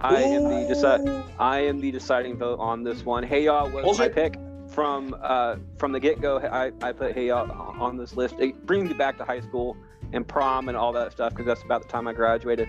I 0.01 0.23
am 0.23 0.45
the 0.45 0.75
deci- 0.75 1.25
I 1.39 1.61
am 1.61 1.81
the 1.81 1.91
deciding 1.93 2.37
vote 2.37 2.59
on 2.59 2.83
this 2.83 3.05
one. 3.05 3.23
Hey 3.23 3.45
Ya 3.45 3.65
was 3.65 3.73
my 3.75 3.83
Bullshit. 3.83 4.15
pick 4.15 4.35
from 4.77 5.17
uh, 5.23 5.57
from 5.79 5.91
the 5.91 5.99
get 5.99 6.21
go. 6.21 6.39
I, 6.39 6.71
I 6.83 6.93
put 6.93 7.15
Hey 7.15 7.29
Ya 7.29 7.45
on 7.81 7.97
this 7.97 8.15
list. 8.15 8.35
It 8.39 8.67
brings 8.67 8.91
me 8.91 8.95
back 8.95 9.17
to 9.17 9.25
high 9.25 9.41
school 9.41 9.75
and 10.13 10.29
prom 10.29 10.69
and 10.69 10.77
all 10.77 10.93
that 10.93 11.13
stuff 11.13 11.31
because 11.33 11.47
that's 11.47 11.63
about 11.63 11.81
the 11.81 11.89
time 11.89 12.07
I 12.07 12.13
graduated. 12.13 12.69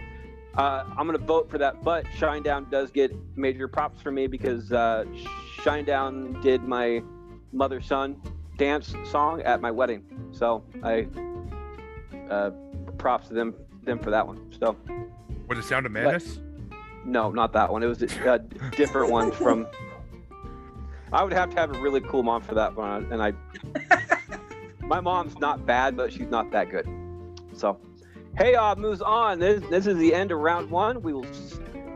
Uh, 0.55 0.86
I'm 0.97 1.05
gonna 1.05 1.18
vote 1.18 1.51
for 1.51 1.58
that, 1.58 1.84
but 1.84 2.05
Shinedown 2.05 2.72
does 2.72 2.91
get 2.91 3.14
major 3.36 3.68
props 3.68 4.01
for 4.01 4.12
me 4.12 4.26
because 4.26 4.72
uh, 4.72 5.03
Shinedown 5.58 6.41
did 6.41 6.64
my 6.64 7.03
mother 7.51 7.82
son 7.82 8.22
dance 8.58 8.95
song 9.12 9.41
at 9.41 9.60
my 9.60 9.70
wedding. 9.70 10.05
So 10.32 10.64
I 10.84 11.08
uh, 12.32 12.51
props 12.97 13.28
to 13.28 13.34
them 13.34 13.53
them 13.84 13.99
for 13.99 14.12
that 14.12 14.26
one. 14.26 14.49
So 14.58 14.78
Was 15.49 15.60
it 15.60 15.66
Sound 15.66 15.86
of 15.86 15.91
Madness? 15.91 16.39
no, 17.05 17.32
not 17.32 17.51
that 17.51 17.70
one. 17.70 17.84
It 17.84 17.88
was 17.88 18.01
a 18.01 18.39
different 18.78 19.12
one 19.12 19.34
from. 19.34 19.68
I 21.12 21.24
would 21.24 21.34
have 21.34 21.49
to 21.51 21.55
have 21.55 21.76
a 21.76 21.80
really 21.80 22.01
cool 22.01 22.24
mom 22.24 22.41
for 22.41 22.55
that 22.55 22.76
one, 22.76 23.12
and 23.12 23.22
I. 23.22 23.34
my 24.88 24.99
mom's 24.99 25.38
not 25.38 25.66
bad, 25.66 25.95
but 25.95 26.12
she's 26.12 26.30
not 26.30 26.51
that 26.51 26.70
good. 26.70 26.88
So, 27.53 27.80
hey, 28.38 28.55
uh, 28.55 28.76
moves 28.76 29.01
on. 29.01 29.39
This 29.39 29.62
this 29.70 29.88
is 29.88 29.97
the 29.97 30.14
end 30.14 30.32
of 30.32 30.39
round 30.39 30.70
one. 30.70 31.01
We 31.01 31.14
will. 31.14 31.26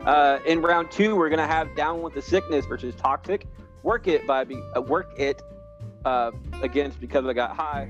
Uh, 0.04 0.40
in 0.46 0.60
round 0.60 0.90
two, 0.90 1.14
we're 1.14 1.30
gonna 1.30 1.46
have 1.46 1.74
Down 1.76 2.02
with 2.02 2.14
the 2.14 2.22
Sickness 2.22 2.66
versus 2.66 2.94
Toxic. 2.96 3.46
Work 3.82 4.08
it 4.08 4.26
by 4.26 4.44
be, 4.44 4.60
uh, 4.76 4.80
work 4.80 5.12
it 5.16 5.42
uh, 6.04 6.32
against 6.62 7.00
because 7.00 7.24
I 7.26 7.32
got 7.32 7.54
high. 7.54 7.88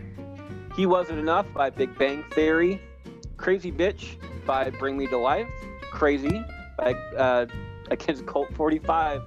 He 0.76 0.86
wasn't 0.86 1.18
enough 1.18 1.46
by 1.54 1.70
Big 1.70 1.96
Bang 1.98 2.24
Theory. 2.32 2.80
Crazy 3.36 3.72
Bitch 3.72 4.16
by 4.46 4.70
Bring 4.70 4.96
Me 4.96 5.06
to 5.06 5.18
Life. 5.18 5.48
Crazy 5.90 6.42
by 6.76 6.94
uh, 7.16 7.46
against 7.90 8.26
Colt 8.26 8.48
45. 8.54 9.22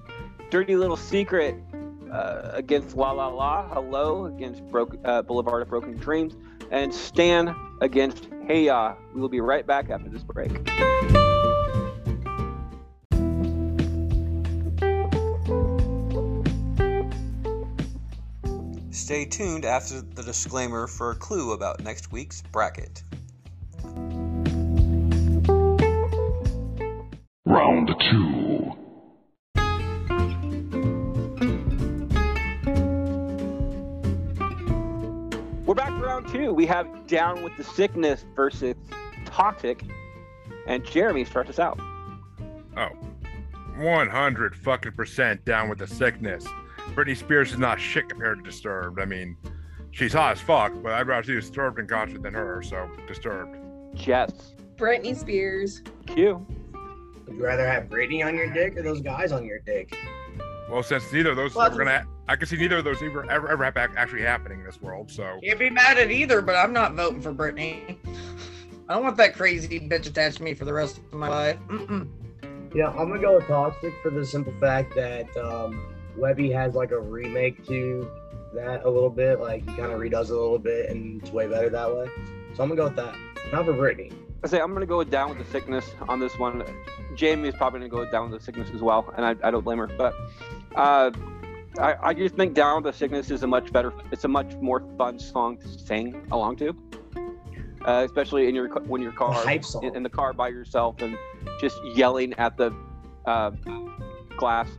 Dirty 0.50 0.76
Little 0.76 0.98
Secret 0.98 1.56
uh, 2.12 2.52
against 2.54 2.96
La 2.96 3.12
La 3.12 3.28
La. 3.28 3.68
Hello 3.70 4.26
against 4.26 4.66
Broke, 4.68 4.98
uh, 5.04 5.22
Boulevard 5.22 5.62
of 5.62 5.70
Broken 5.70 5.98
Dreams. 5.98 6.36
And 6.72 6.94
Stan 6.94 7.56
against 7.82 8.28
Hey 8.48 8.66
Ya. 8.66 8.96
We 9.14 9.22
will 9.22 9.30
be 9.30 9.42
right 9.42 9.66
back 9.66 9.90
after 9.90 10.10
this 10.10 10.24
break. 10.24 10.52
Stay 18.92 19.26
tuned 19.26 19.66
after 19.66 20.02
the 20.02 20.24
disclaimer 20.24 20.88
for 20.88 21.12
a 21.12 21.16
clue 21.16 21.52
about 21.52 21.84
next 21.84 22.12
week's 22.12 22.42
bracket. 22.42 23.04
Round 27.46 27.96
two. 28.10 28.85
We're 35.66 35.74
back 35.74 35.90
for 35.90 36.06
round 36.06 36.28
two. 36.28 36.54
We 36.54 36.68
have 36.68 37.08
Down 37.08 37.44
with 37.44 37.58
the 37.58 37.64
Sickness 37.64 38.24
versus 38.36 38.76
Toxic. 39.26 39.84
And 40.68 40.86
Jeremy 40.86 41.26
starts 41.26 41.50
us 41.50 41.58
out. 41.58 41.80
Oh, 42.78 42.90
100 43.78 44.56
fucking 44.56 44.92
percent 44.92 45.44
down 45.44 45.68
with 45.68 45.80
the 45.80 45.88
sickness. 45.88 46.46
Britney 46.94 47.18
Spears 47.18 47.52
is 47.52 47.58
not 47.58 47.80
shit 47.82 48.08
compared 48.10 48.44
to 48.44 48.44
Disturbed. 48.44 49.02
I 49.02 49.06
mean, 49.06 49.38
she's 49.90 50.14
hot 50.14 50.34
as 50.34 50.40
fuck, 50.40 50.72
but 50.84 50.94
I'd 50.94 51.08
rather 51.08 51.26
see 51.26 51.34
Disturbed 51.34 51.80
in 51.80 51.88
concert 51.88 52.22
than 52.22 52.36
her, 52.36 52.62
so 52.62 52.88
Disturbed. 53.08 53.58
Jess. 53.96 54.54
Britney 54.76 55.16
Spears. 55.16 55.82
Q. 56.06 56.46
Would 57.26 57.38
you 57.38 57.44
rather 57.44 57.68
have 57.68 57.90
Brady 57.90 58.22
on 58.22 58.36
your 58.36 58.54
dick 58.54 58.78
or 58.78 58.84
those 58.84 59.02
guys 59.02 59.32
on 59.32 59.44
your 59.44 59.60
dick? 59.66 59.98
Well, 60.70 60.84
since 60.84 61.12
neither 61.14 61.32
of 61.32 61.36
those 61.36 61.54
Well, 61.54 61.68
are 61.68 61.78
gonna, 61.78 62.06
I 62.28 62.36
can 62.36 62.48
see 62.48 62.58
neither 62.58 62.78
of 62.78 62.84
those 62.84 63.02
ever 63.04 63.30
ever, 63.30 63.50
ever 63.50 63.64
hap- 63.64 63.78
actually 63.96 64.24
happening 64.24 64.60
in 64.60 64.66
this 64.66 64.82
world. 64.82 65.12
So 65.12 65.40
Can't 65.44 65.60
be 65.60 65.70
mad 65.70 65.98
at 65.98 66.10
either, 66.10 66.42
but 66.42 66.56
I'm 66.56 66.74
not 66.74 66.96
voting 66.96 67.22
for 67.22 67.34
Britney. 67.34 67.98
I 68.90 68.94
don't 68.94 69.04
want 69.04 69.18
that 69.18 69.36
crazy 69.36 69.80
bitch 69.80 70.08
attached 70.08 70.38
to 70.38 70.44
me 70.44 70.54
for 70.54 70.66
the 70.66 70.74
rest 70.74 70.98
of 70.98 71.14
my 71.14 71.28
life. 71.28 71.58
Mm-mm. 71.70 72.08
Yeah, 72.74 72.90
I'm 72.90 73.10
gonna 73.10 73.20
go 73.20 73.36
with 73.36 73.48
Toxic 73.48 73.94
for 74.02 74.10
the 74.12 74.26
simple 74.26 74.54
fact 74.60 74.96
that 74.96 75.36
um, 75.38 75.82
Webby 76.18 76.52
has 76.52 76.76
like 76.76 76.92
a 76.92 77.00
remake 77.00 77.66
to 77.68 78.10
that 78.54 78.84
a 78.84 78.90
little 78.90 79.10
bit. 79.10 79.40
Like 79.40 79.62
he 79.62 79.76
kind 79.78 79.92
of 79.92 80.00
redoes 80.00 80.26
it 80.26 80.32
a 80.32 80.40
little 80.40 80.60
bit, 80.60 80.90
and 80.90 81.22
it's 81.22 81.32
way 81.32 81.48
better 81.48 81.70
that 81.70 81.96
way. 81.96 82.10
So 82.56 82.64
I'm 82.64 82.70
gonna 82.70 82.76
go 82.76 82.84
with 82.86 82.96
that. 82.98 83.16
Not 83.52 83.66
for 83.66 83.74
Britney. 83.74 84.12
I 84.44 84.48
say 84.48 84.60
I'm 84.60 84.74
gonna 84.74 84.86
go 84.86 85.04
down 85.04 85.30
with 85.30 85.40
the 85.40 85.52
sickness 85.52 85.90
on 86.08 86.20
this 86.20 86.38
one. 86.38 86.64
Jamie 87.16 87.50
is 87.50 87.56
probably 87.56 87.80
gonna 87.80 87.90
go 87.90 88.10
down 88.12 88.30
with 88.30 88.40
the 88.40 88.46
sickness 88.46 88.70
as 88.74 88.82
well, 88.82 89.12
and 89.18 89.26
I, 89.26 89.48
I 89.48 89.52
don't 89.52 89.64
blame 89.64 89.80
her. 89.80 89.88
But 89.88 90.14
uh, 90.76 91.12
I, 91.80 91.96
I 92.02 92.14
just 92.14 92.36
think 92.36 92.54
down 92.54 92.84
with 92.84 92.94
the 92.94 92.98
sickness 92.98 93.32
is 93.32 93.44
a 93.44 93.48
much 93.48 93.72
better. 93.72 93.94
It's 94.12 94.24
a 94.24 94.28
much 94.28 94.54
more 94.56 94.84
fun 94.98 95.20
song 95.20 95.58
to 95.58 95.68
sing 95.68 96.28
along 96.32 96.58
to, 96.58 96.76
uh, 97.86 98.04
especially 98.06 98.48
in 98.48 98.56
your 98.56 98.68
when 98.82 99.02
your 99.02 99.14
car 99.14 99.50
in, 99.50 99.96
in 99.96 100.04
the 100.04 100.10
car 100.10 100.34
by 100.34 100.50
yourself 100.50 101.02
and 101.02 101.18
just 101.60 101.80
yelling 101.96 102.34
at 102.34 102.56
the 102.58 102.74
uh, 103.26 103.52
glass. 104.38 104.70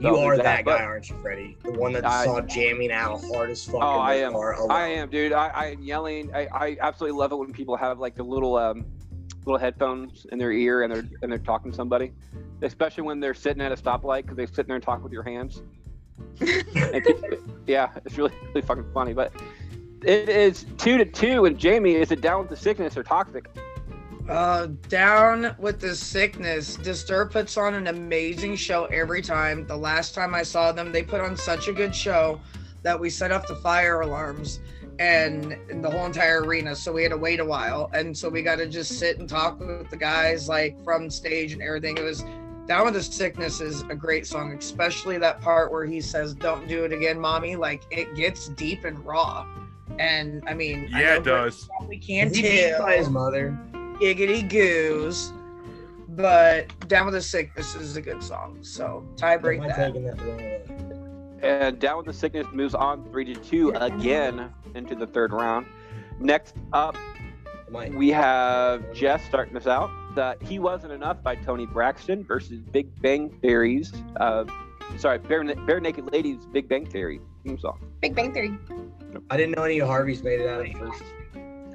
You 0.00 0.16
are 0.16 0.36
there's 0.36 0.44
that 0.44 0.64
guy, 0.64 0.82
aren't 0.82 1.10
you, 1.10 1.16
Freddie? 1.20 1.58
The 1.62 1.72
one 1.72 1.92
that 1.92 2.06
I- 2.06 2.24
saw 2.24 2.40
jamming 2.40 2.90
out 2.90 3.22
hard 3.24 3.50
as 3.50 3.64
fuck. 3.64 3.82
Oh, 3.82 3.98
I 3.98 4.14
am. 4.14 4.34
I 4.70 4.86
am, 4.88 5.10
dude. 5.10 5.32
I, 5.32 5.48
I 5.48 5.66
am 5.72 5.82
yelling. 5.82 6.34
I, 6.34 6.48
I 6.52 6.76
absolutely 6.80 7.18
love 7.18 7.32
it 7.32 7.36
when 7.36 7.52
people 7.52 7.76
have 7.76 7.98
like 7.98 8.14
the 8.14 8.22
little 8.22 8.56
um, 8.56 8.86
little 9.44 9.58
headphones 9.58 10.26
in 10.32 10.38
their 10.38 10.52
ear 10.52 10.82
and 10.82 10.92
they're 10.92 11.04
and 11.22 11.30
they're 11.30 11.38
talking 11.38 11.70
to 11.70 11.76
somebody, 11.76 12.12
especially 12.62 13.02
when 13.02 13.20
they're 13.20 13.34
sitting 13.34 13.62
at 13.62 13.72
a 13.72 13.76
stoplight 13.76 14.22
because 14.22 14.38
they 14.38 14.46
sit 14.46 14.66
there 14.66 14.76
and 14.76 14.82
talk 14.82 15.02
with 15.02 15.12
your 15.12 15.22
hands. 15.22 15.62
And 16.40 17.04
yeah, 17.66 17.90
it's 18.04 18.16
really 18.16 18.32
really 18.48 18.62
fucking 18.62 18.86
funny. 18.94 19.12
But 19.12 19.32
it 20.02 20.28
is 20.28 20.64
two 20.78 20.96
to 20.96 21.04
two, 21.04 21.44
and 21.44 21.58
Jamie 21.58 21.94
is 21.94 22.10
it 22.10 22.20
down 22.22 22.40
with 22.40 22.48
the 22.50 22.56
sickness 22.56 22.96
or 22.96 23.02
toxic? 23.02 23.48
Uh, 24.30 24.68
down 24.88 25.56
with 25.58 25.80
the 25.80 25.92
sickness. 25.92 26.76
Disturb 26.76 27.32
puts 27.32 27.56
on 27.56 27.74
an 27.74 27.88
amazing 27.88 28.54
show 28.54 28.84
every 28.84 29.22
time. 29.22 29.66
The 29.66 29.76
last 29.76 30.14
time 30.14 30.36
I 30.36 30.44
saw 30.44 30.70
them, 30.70 30.92
they 30.92 31.02
put 31.02 31.20
on 31.20 31.36
such 31.36 31.66
a 31.66 31.72
good 31.72 31.92
show 31.92 32.40
that 32.82 32.98
we 32.98 33.10
set 33.10 33.32
off 33.32 33.48
the 33.48 33.56
fire 33.56 34.02
alarms 34.02 34.60
and 35.00 35.58
in 35.68 35.82
the 35.82 35.90
whole 35.90 36.06
entire 36.06 36.42
arena. 36.42 36.76
So 36.76 36.92
we 36.92 37.02
had 37.02 37.10
to 37.10 37.18
wait 37.18 37.40
a 37.40 37.44
while, 37.44 37.90
and 37.92 38.16
so 38.16 38.28
we 38.28 38.42
got 38.42 38.56
to 38.56 38.68
just 38.68 39.00
sit 39.00 39.18
and 39.18 39.28
talk 39.28 39.58
with 39.58 39.90
the 39.90 39.96
guys 39.96 40.48
like 40.48 40.80
from 40.84 41.10
stage 41.10 41.52
and 41.52 41.60
everything. 41.60 41.96
It 41.96 42.04
was 42.04 42.24
down 42.68 42.84
with 42.84 42.94
the 42.94 43.02
sickness 43.02 43.60
is 43.60 43.82
a 43.90 43.96
great 43.96 44.28
song, 44.28 44.52
especially 44.52 45.18
that 45.18 45.40
part 45.40 45.72
where 45.72 45.86
he 45.86 46.00
says, 46.00 46.34
"Don't 46.34 46.68
do 46.68 46.84
it 46.84 46.92
again, 46.92 47.18
mommy." 47.18 47.56
Like 47.56 47.82
it 47.90 48.14
gets 48.14 48.48
deep 48.50 48.84
and 48.84 49.04
raw. 49.04 49.44
And 49.98 50.44
I 50.46 50.54
mean, 50.54 50.86
yeah, 50.90 50.98
know 50.98 51.16
it 51.16 51.24
does. 51.24 51.68
We 51.88 51.98
can't 51.98 52.30
Is 52.30 52.36
he 52.36 52.42
beat 52.42 52.78
by 52.78 52.96
his 52.96 53.10
mother. 53.10 53.58
Giggity 54.00 54.48
goos. 54.48 55.32
But 56.08 56.88
Down 56.88 57.06
with 57.06 57.14
the 57.14 57.22
Sickness 57.22 57.74
is 57.74 57.96
a 57.96 58.02
good 58.02 58.22
song. 58.22 58.58
So 58.62 59.06
tie 59.16 59.36
break 59.36 59.60
that. 59.62 59.94
that 59.94 60.16
the 60.16 60.24
wrong 60.24 60.36
way? 60.36 60.62
And 61.42 61.78
Down 61.78 61.98
with 61.98 62.06
the 62.06 62.12
Sickness 62.12 62.46
moves 62.52 62.74
on 62.74 63.08
three 63.10 63.24
to 63.24 63.34
two 63.34 63.70
again 63.70 64.52
into 64.74 64.94
the 64.94 65.06
third 65.06 65.32
round. 65.32 65.66
Next 66.18 66.54
up, 66.72 66.96
we 67.92 68.08
have 68.10 68.92
Jess 68.92 69.22
starting 69.24 69.56
us 69.56 69.66
out. 69.66 69.90
The 70.14 70.36
He 70.44 70.58
Wasn't 70.58 70.92
Enough 70.92 71.22
by 71.22 71.36
Toni 71.36 71.66
Braxton 71.66 72.24
versus 72.24 72.60
Big 72.60 73.00
Bang 73.00 73.30
Theory's, 73.40 73.92
uh, 74.18 74.44
sorry, 74.96 75.18
Bare, 75.18 75.44
Barenaked 75.44 76.12
Ladies' 76.12 76.46
Big 76.46 76.68
Bang 76.68 76.84
Theory 76.84 77.20
theme 77.44 77.58
song. 77.58 77.80
Big 78.00 78.14
Bang 78.14 78.32
Theory. 78.32 78.58
I 79.30 79.36
didn't 79.36 79.56
know 79.56 79.62
any 79.62 79.78
of 79.78 79.88
Harvey's 79.88 80.22
made 80.22 80.40
it 80.40 80.48
out 80.48 80.60
of 80.60 80.66
the 80.66 80.72
first 80.74 81.02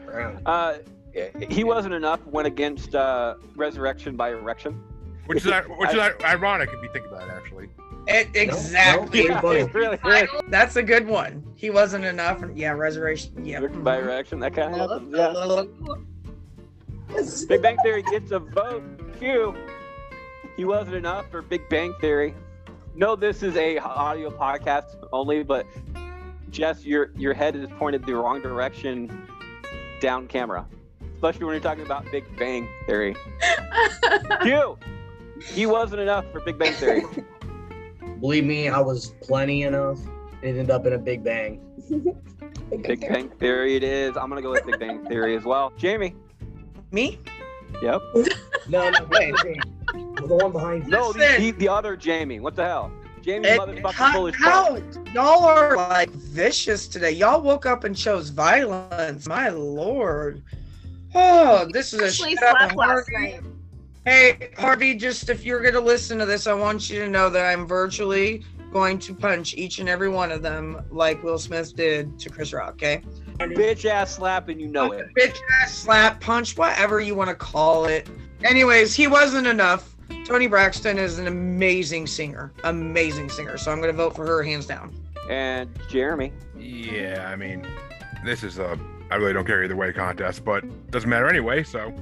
round. 0.05 0.41
Uh, 0.45 0.79
he 1.49 1.63
Wasn't 1.63 1.93
Enough 1.93 2.25
went 2.27 2.47
against 2.47 2.95
uh, 2.95 3.35
Resurrection 3.55 4.15
by 4.15 4.31
Erection. 4.31 4.81
Which 5.25 5.45
is 5.45 5.45
which 5.77 5.93
is 5.93 5.99
ironic 6.23 6.69
if 6.71 6.83
you 6.83 6.89
think 6.91 7.07
about 7.07 7.27
it, 7.27 7.31
actually. 7.31 7.69
It, 8.07 8.29
exactly. 8.35 9.27
no, 9.27 9.41
funny. 9.41 9.59
it 9.61 9.73
really 9.73 9.97
is. 10.05 10.29
That's 10.49 10.75
a 10.75 10.83
good 10.83 11.07
one. 11.07 11.43
He 11.55 11.71
wasn't 11.71 12.05
enough. 12.05 12.43
Yeah, 12.53 12.71
resurrection. 12.71 13.43
Yeah. 13.43 13.61
By 13.61 13.97
Erection, 13.97 14.39
that 14.41 14.53
kind 14.53 14.75
of 14.75 14.89
happens. 14.91 15.13
Yeah. 15.15 15.63
Big 17.47 17.61
Bang 17.61 17.77
Theory 17.83 18.03
gets 18.03 18.31
a 18.31 18.39
vote. 18.39 18.83
Q. 19.19 19.55
He 20.55 20.65
wasn't 20.65 20.95
enough 20.95 21.29
for 21.31 21.41
Big 21.41 21.67
Bang 21.69 21.93
Theory. 21.99 22.35
No, 22.95 23.15
this 23.15 23.43
is 23.43 23.55
a 23.57 23.77
audio 23.79 24.29
podcast 24.29 24.95
only, 25.11 25.43
but 25.43 25.65
Jess, 26.49 26.85
your 26.85 27.11
your 27.17 27.33
head 27.33 27.55
is 27.55 27.67
pointed 27.77 28.05
the 28.05 28.15
wrong 28.15 28.41
direction 28.41 29.27
down 29.99 30.27
camera, 30.27 30.65
especially 31.25 31.45
when 31.45 31.53
you're 31.55 31.61
talking 31.63 31.85
about 31.85 32.09
Big 32.11 32.23
Bang 32.37 32.67
Theory. 32.85 33.15
Q. 34.43 34.77
He 35.53 35.65
wasn't 35.65 36.01
enough 36.01 36.25
for 36.31 36.39
Big 36.41 36.57
Bang 36.57 36.73
Theory. 36.73 37.03
Believe 38.19 38.45
me, 38.45 38.69
I 38.69 38.79
was 38.79 39.13
plenty 39.21 39.63
enough. 39.63 39.97
It 40.41 40.49
ended 40.49 40.69
up 40.69 40.85
in 40.85 40.93
a 40.93 40.97
big 40.97 41.23
bang. 41.23 41.59
Big 42.81 43.01
Bang 43.01 43.29
Theory 43.39 43.75
it 43.75 43.83
is. 43.83 44.15
I'm 44.17 44.29
gonna 44.29 44.41
go 44.41 44.51
with 44.51 44.65
Big 44.65 44.79
Bang 44.79 45.05
Theory 45.05 45.35
as 45.35 45.43
well. 45.43 45.71
Jamie. 45.77 46.15
Me? 46.91 47.19
Yep. 47.81 48.01
No, 48.67 48.89
no, 48.89 48.97
wait, 49.11 49.31
wait. 49.43 49.59
The 49.93 50.25
one 50.25 50.51
behind 50.51 50.85
you. 50.85 50.89
No, 50.89 51.13
the, 51.13 51.35
the, 51.37 51.51
the 51.51 51.69
other 51.69 51.95
Jamie. 51.95 52.39
What 52.39 52.55
the 52.55 52.63
hell? 52.65 52.91
Jamie 53.21 53.47
It- 53.47 53.59
motherfucking 53.59 53.93
cut 53.93 54.13
full 54.13 54.27
as 54.27 54.35
fuck. 54.37 54.53
out. 54.53 54.81
Y'all 55.13 55.43
are 55.43 55.75
like 55.77 56.09
vicious 56.09 56.87
today. 56.87 57.11
Y'all 57.11 57.41
woke 57.43 57.67
up 57.67 57.83
and 57.83 57.95
chose 57.95 58.29
violence. 58.29 59.27
My 59.27 59.49
lord. 59.49 60.41
Oh, 61.15 61.67
this 61.71 61.93
is 61.93 62.01
a 62.01 62.07
Actually 62.07 62.35
shut 62.35 62.57
slept 62.57 62.75
last 62.75 63.09
Harvey. 63.09 63.31
night. 63.31 63.43
Hey, 64.05 64.51
Harvey, 64.57 64.95
just 64.95 65.29
if 65.29 65.43
you're 65.43 65.61
going 65.61 65.73
to 65.73 65.79
listen 65.79 66.19
to 66.19 66.25
this, 66.25 66.45
I 66.45 66.53
want 66.53 66.89
you 66.89 66.99
to 66.99 67.09
know 67.09 67.29
that 67.29 67.45
I'm 67.45 67.65
virtually 67.65 68.43
going 68.71 68.99
to 68.99 69.15
punch 69.15 69.55
each 69.55 69.79
and 69.79 69.87
every 69.87 70.09
one 70.09 70.31
of 70.31 70.41
them 70.41 70.85
like 70.91 71.23
Will 71.23 71.39
Smith 71.39 71.75
did 71.75 72.19
to 72.19 72.29
Chris 72.29 72.51
Rock, 72.51 72.73
okay? 72.73 73.01
Bitch 73.39 73.85
ass 73.85 74.15
slap 74.15 74.49
and 74.49 74.59
you 74.59 74.67
know 74.67 74.91
it. 74.91 75.07
Bitch 75.17 75.39
ass 75.61 75.73
slap, 75.73 76.19
punch, 76.19 76.57
whatever 76.57 76.99
you 76.99 77.15
want 77.15 77.29
to 77.29 77.35
call 77.35 77.85
it. 77.85 78.07
Anyways, 78.43 78.93
he 78.93 79.07
wasn't 79.07 79.47
enough. 79.47 79.95
Toni 80.25 80.47
Braxton 80.47 80.99
is 80.99 81.17
an 81.17 81.27
amazing 81.27 82.05
singer. 82.05 82.51
Amazing 82.65 83.29
singer. 83.29 83.57
So 83.57 83.71
I'm 83.71 83.79
going 83.79 83.91
to 83.91 83.97
vote 83.97 84.15
for 84.15 84.25
her 84.25 84.43
hands 84.43 84.65
down. 84.65 84.93
And 85.29 85.69
Jeremy. 85.89 86.33
Yeah, 86.59 87.29
I 87.31 87.35
mean, 87.35 87.65
this 88.23 88.43
is 88.43 88.59
a 88.59 88.77
I 89.11 89.15
really 89.15 89.33
don't 89.33 89.45
care 89.45 89.63
either 89.63 89.75
way 89.75 89.93
contest, 89.93 90.43
but 90.43 90.63
doesn't 90.91 91.09
matter 91.09 91.27
anyway. 91.27 91.63
So 91.63 91.93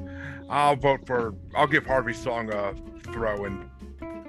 I'll 0.50 0.76
vote 0.76 1.06
for 1.06 1.34
I'll 1.56 1.68
give 1.68 1.86
Harvey's 1.86 2.22
song 2.22 2.52
a 2.54 2.74
throw 3.12 3.46
and 3.46 3.70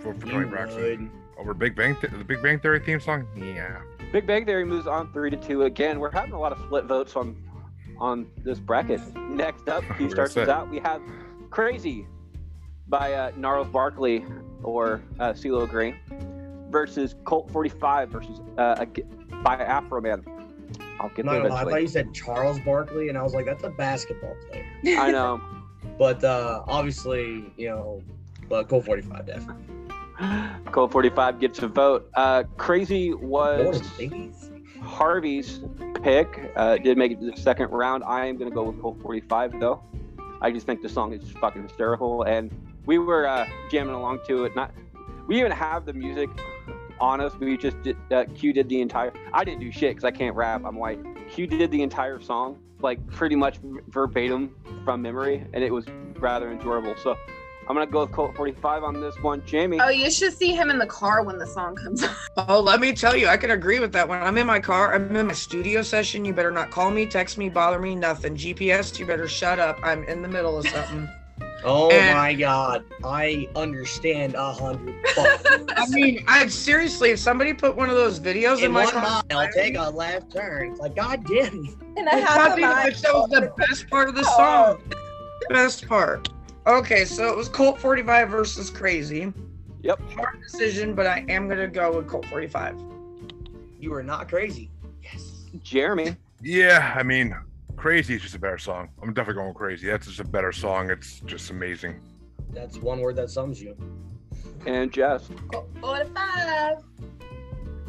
vote 0.03 0.20
for 0.20 0.27
Toni 0.27 0.47
Braxton 0.47 1.11
over 1.39 1.55
Big 1.55 1.75
Bang 1.77 1.97
Th- 1.97 2.12
the 2.12 2.25
Big 2.25 2.43
Bang 2.43 2.59
Theory 2.59 2.81
theme 2.81 3.01
song. 3.01 3.27
Yeah, 3.37 3.81
Big 4.12 4.27
Bang 4.27 4.45
Theory 4.45 4.64
moves 4.64 4.87
on 4.87 5.12
three 5.12 5.31
to 5.31 5.37
two 5.37 5.62
again. 5.62 6.01
We're 6.01 6.11
having 6.11 6.33
a 6.33 6.41
lot 6.41 6.53
of 6.53 6.59
split 6.66 6.85
votes 6.87 7.14
on 7.16 7.37
on 7.99 8.27
this 8.45 8.59
bracket. 8.59 9.01
Next 9.16 9.68
up, 9.68 9.85
he 9.99 10.09
starts 10.11 10.37
us 10.37 10.49
out. 10.49 10.68
We 10.70 10.81
have 10.81 11.01
Crazy 11.51 12.07
by 12.89 13.12
uh, 13.12 13.31
Gnarls 13.37 13.68
Barkley 13.68 14.25
or 14.64 15.01
uh, 15.20 15.33
CeeLo 15.33 15.68
Green 15.68 15.97
versus 16.70 17.14
Colt 17.25 17.49
45 17.53 18.09
versus 18.09 18.41
uh, 18.59 18.75
ag- 18.81 19.07
by 19.45 19.57
Afroman. 19.59 20.25
I'll 21.01 21.09
get 21.11 21.26
there 21.26 21.53
I 21.53 21.64
thought 21.64 21.82
you 21.82 21.88
said 21.88 22.14
Charles 22.14 22.59
Barkley, 22.61 23.09
and 23.09 23.18
I 23.18 23.22
was 23.22 23.34
like, 23.34 23.47
that's 23.47 23.64
a 23.64 23.70
basketball 23.70 24.36
player. 24.49 24.66
I 24.99 25.11
know. 25.11 25.40
But 25.99 26.24
uh, 26.24 26.64
obviously, 26.66 27.53
you 27.57 27.68
know, 27.68 28.03
but 28.49 28.68
Colt 28.68 28.84
45 28.86 29.26
definitely. 29.26 29.64
Colt 30.72 30.90
45 30.90 31.38
gets 31.38 31.59
a 31.61 31.68
vote. 31.68 32.11
Uh, 32.14 32.45
Crazy 32.57 33.12
was. 33.14 33.82
Harvey's 34.80 35.61
pick. 36.03 36.53
Uh, 36.57 36.76
did 36.76 36.99
make 36.99 37.12
it 37.12 37.20
to 37.20 37.30
the 37.30 37.36
second 37.36 37.70
round. 37.70 38.05
I 38.05 38.26
am 38.26 38.36
going 38.36 38.51
to 38.51 38.55
go 38.55 38.64
with 38.64 38.80
Colt 38.80 39.01
45 39.01 39.61
though. 39.61 39.82
I 40.40 40.51
just 40.51 40.66
think 40.66 40.82
the 40.82 40.88
song 40.88 41.12
is 41.12 41.30
fucking 41.30 41.62
hysterical, 41.62 42.22
and 42.24 42.51
we 42.86 42.99
were 42.99 43.26
uh, 43.26 43.49
jamming 43.70 43.95
along 43.95 44.20
to 44.26 44.45
it. 44.45 44.55
Not, 44.55 44.72
we 45.26 45.38
even 45.38 45.53
have 45.53 45.86
the 45.86 45.92
music 45.92 46.28
on 47.05 47.20
us. 47.20 47.34
We 47.38 47.57
just 47.57 47.80
did. 47.82 47.96
Uh, 48.11 48.24
Q 48.34 48.52
did 48.52 48.68
the 48.68 48.80
entire. 48.80 49.12
I 49.32 49.44
didn't 49.44 49.61
do 49.61 49.70
shit 49.70 49.90
because 49.90 50.05
I 50.05 50.11
can't 50.11 50.34
rap. 50.34 50.62
I'm 50.64 50.76
white. 50.76 50.98
Q 51.30 51.46
did 51.46 51.70
the 51.70 51.82
entire 51.82 52.20
song, 52.20 52.59
like 52.80 53.07
pretty 53.09 53.36
much 53.36 53.59
verbatim 53.88 54.55
from 54.84 55.02
memory, 55.02 55.46
and 55.52 55.62
it 55.62 55.72
was 55.72 55.84
rather 56.18 56.50
enjoyable. 56.50 56.94
So 57.02 57.16
I'm 57.68 57.74
gonna 57.74 57.86
go 57.86 58.00
with 58.00 58.12
Colt 58.12 58.34
45 58.34 58.82
on 58.82 59.00
this 59.00 59.14
one. 59.20 59.42
Jamie. 59.46 59.80
Oh, 59.80 59.90
you 59.90 60.11
should 60.11 60.32
see 60.32 60.55
him 60.55 60.70
in 60.70 60.78
the 60.78 60.86
car 60.86 61.22
when 61.22 61.38
the 61.38 61.46
song 61.46 61.76
comes 61.76 62.02
on. 62.05 62.14
Oh, 62.48 62.61
let 62.61 62.80
me 62.80 62.94
tell 62.94 63.14
you, 63.14 63.28
I 63.28 63.36
can 63.36 63.50
agree 63.50 63.80
with 63.80 63.92
that. 63.92 64.09
When 64.09 64.22
I'm 64.22 64.38
in 64.38 64.46
my 64.46 64.61
car, 64.61 64.94
I'm 64.94 65.14
in 65.14 65.26
my 65.26 65.34
studio 65.34 65.82
session. 65.82 66.24
You 66.24 66.32
better 66.32 66.50
not 66.50 66.70
call 66.70 66.90
me, 66.90 67.07
text 67.07 67.36
me, 67.36 67.48
bother 67.50 67.78
me, 67.78 67.94
nothing. 67.94 68.34
GPS, 68.34 68.98
you 68.98 69.07
better 69.07 69.28
shut 69.28 69.59
up. 69.59 69.78
I'm 69.82 70.05
in 70.05 70.22
the 70.22 70.28
middle 70.28 70.59
of 70.59 70.66
something. 70.66 71.09
Oh 71.67 71.91
And- 71.91 72.17
my 72.17 72.35
god, 72.35 72.85
I 73.03 73.49
understand 73.57 74.35
a 74.35 74.53
hundred. 74.53 74.95
I 75.77 75.87
mean, 75.89 76.23
I 76.29 76.47
seriously, 76.49 77.11
if 77.11 77.19
somebody 77.19 77.53
put 77.55 77.75
one 77.75 77.89
of 77.89 77.97
those 77.97 78.21
videos 78.21 78.59
in, 78.59 78.65
In 78.67 78.73
my 78.73 78.85
one 78.85 78.93
car, 78.93 79.23
mile, 79.31 79.49
take 79.55 79.77
a 79.77 79.89
left 79.91 80.31
turn. 80.33 80.73
It's 80.73 80.81
like, 80.81 80.95
god 80.95 81.25
damn 81.27 81.65
it. 81.65 81.75
And 81.97 82.09
It's 82.12 82.35
not 82.35 82.59
even- 82.59 82.71
which 82.85 83.01
that 83.03 83.15
was 83.15 83.31
the 83.31 83.53
best 83.57 83.89
part 83.89 84.09
of 84.09 84.15
the 84.15 84.25
song. 84.25 84.83
Best 85.49 85.89
part. 85.89 86.29
Okay, 86.67 87.05
so 87.05 87.29
it 87.29 87.37
was 87.37 87.49
Colt 87.49 87.79
45 87.81 88.29
versus 88.31 88.71
Crazy. 88.71 89.33
Yep. 89.83 90.01
Hard 90.12 90.41
decision, 90.43 90.95
but 90.95 91.07
I 91.07 91.25
am 91.29 91.49
gonna 91.49 91.67
go 91.69 91.97
with 91.97 92.09
Colt 92.09 92.25
45. 92.27 92.77
You 93.79 93.93
are 93.95 94.03
not 94.03 94.29
crazy. 94.29 94.71
Yes. 95.03 95.45
Jeremy. 95.62 96.17
yeah. 96.43 96.95
I 96.97 97.03
mean, 97.03 97.37
Crazy 97.77 98.14
is 98.14 98.22
just 98.22 98.35
a 98.35 98.39
better 98.39 98.59
song. 98.59 98.89
I'm 99.03 99.12
definitely 99.12 99.43
going 99.43 99.55
Crazy. 99.55 99.87
That's 99.87 100.07
just 100.07 100.20
a 100.20 100.25
better 100.25 100.53
song. 100.53 100.91
It's 100.91 101.20
just 101.20 101.51
amazing. 101.51 102.01
That's 102.51 102.79
one 102.79 103.01
word 103.01 103.16
that 103.16 103.31
sums 103.31 103.61
you. 103.61 103.77
And 104.66 104.93
Jess. 104.93 105.29
Four 105.81 105.99
to 105.99 106.05
five. 106.07 106.77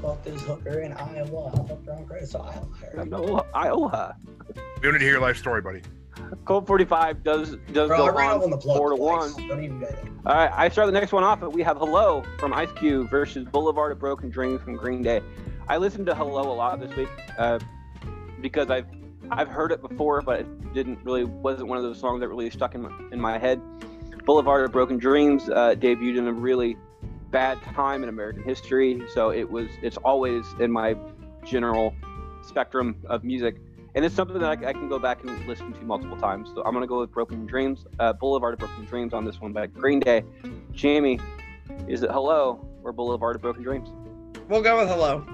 Fuck 0.01 0.23
this 0.23 0.41
hooker 0.41 0.79
in 0.79 0.93
Iowa. 0.93 1.47
I 1.47 1.67
fucked 1.67 1.85
her 1.85 1.93
on 1.93 2.05
credit, 2.05 2.27
so 2.27 2.41
I 2.41 3.03
No, 3.05 3.45
Iowa. 3.53 4.15
We 4.47 4.81
don't 4.81 4.93
need 4.93 4.99
to 4.99 5.05
hear 5.05 5.13
your 5.13 5.21
life 5.21 5.37
story, 5.37 5.61
buddy. 5.61 5.81
Colt 6.45 6.65
45 6.67 7.23
does 7.23 7.57
does 7.71 7.89
Bro, 7.89 7.97
go 7.97 8.17
on 8.17 8.43
on 8.43 8.49
the 8.49 8.57
four 8.59 8.89
to 8.89 8.95
one. 8.95 9.31
Don't 9.47 9.63
even 9.63 9.79
go 9.79 9.87
there. 9.87 9.99
All 10.25 10.35
right, 10.35 10.51
I 10.53 10.69
start 10.69 10.87
the 10.87 10.91
next 10.91 11.11
one 11.11 11.23
off. 11.23 11.39
But 11.39 11.51
we 11.53 11.61
have 11.63 11.77
"Hello" 11.77 12.23
from 12.39 12.53
Ice 12.53 12.71
Cube 12.73 13.09
versus 13.09 13.45
"Boulevard 13.45 13.91
of 13.91 13.99
Broken 13.99 14.29
Dreams" 14.29 14.61
from 14.61 14.75
Green 14.75 15.01
Day. 15.01 15.21
I 15.67 15.77
listened 15.77 16.05
to 16.07 16.15
"Hello" 16.15 16.51
a 16.51 16.53
lot 16.53 16.79
this 16.79 16.95
week 16.95 17.09
uh, 17.37 17.59
because 18.41 18.69
I've 18.69 18.87
I've 19.31 19.47
heard 19.47 19.71
it 19.71 19.81
before, 19.81 20.21
but 20.21 20.41
it 20.41 20.73
didn't 20.73 20.99
really 21.03 21.23
wasn't 21.23 21.67
one 21.67 21.77
of 21.77 21.83
those 21.83 21.99
songs 21.99 22.21
that 22.21 22.27
really 22.27 22.49
stuck 22.49 22.75
in 22.75 22.81
my, 22.81 22.91
in 23.11 23.19
my 23.19 23.37
head. 23.37 23.61
"Boulevard 24.25 24.65
of 24.65 24.71
Broken 24.71 24.97
Dreams" 24.97 25.49
uh, 25.49 25.75
debuted 25.77 26.17
in 26.17 26.27
a 26.27 26.33
really 26.33 26.77
bad 27.31 27.61
time 27.61 28.03
in 28.03 28.09
American 28.09 28.43
history, 28.43 29.01
so 29.13 29.29
it 29.29 29.49
was 29.49 29.67
it's 29.81 29.97
always 29.97 30.45
in 30.59 30.71
my 30.71 30.95
general 31.43 31.93
spectrum 32.41 32.95
of 33.05 33.23
music. 33.23 33.57
And 33.93 34.03
it's 34.03 34.13
something 34.13 34.39
that 34.39 34.63
I, 34.63 34.69
I 34.69 34.73
can 34.73 34.89
go 34.89 34.99
back 34.99 35.23
and 35.23 35.47
listen 35.47 35.71
to 35.71 35.81
multiple 35.83 36.17
times. 36.17 36.49
So 36.53 36.63
I'm 36.63 36.73
gonna 36.73 36.87
go 36.87 36.99
with 36.99 37.11
"Broken 37.11 37.45
Dreams," 37.45 37.85
uh, 37.99 38.13
"Boulevard 38.13 38.53
of 38.53 38.59
Broken 38.59 38.85
Dreams" 38.85 39.13
on 39.13 39.25
this 39.25 39.39
one 39.39 39.53
by 39.53 39.67
Green 39.67 39.99
Day. 39.99 40.23
Jamie, 40.71 41.19
is 41.87 42.03
it 42.03 42.11
"Hello" 42.11 42.59
or 42.83 42.91
"Boulevard 42.91 43.35
of 43.35 43.41
Broken 43.41 43.63
Dreams"? 43.63 43.89
We'll 44.49 44.61
go 44.61 44.79
with 44.79 44.89
Hello. 44.89 45.25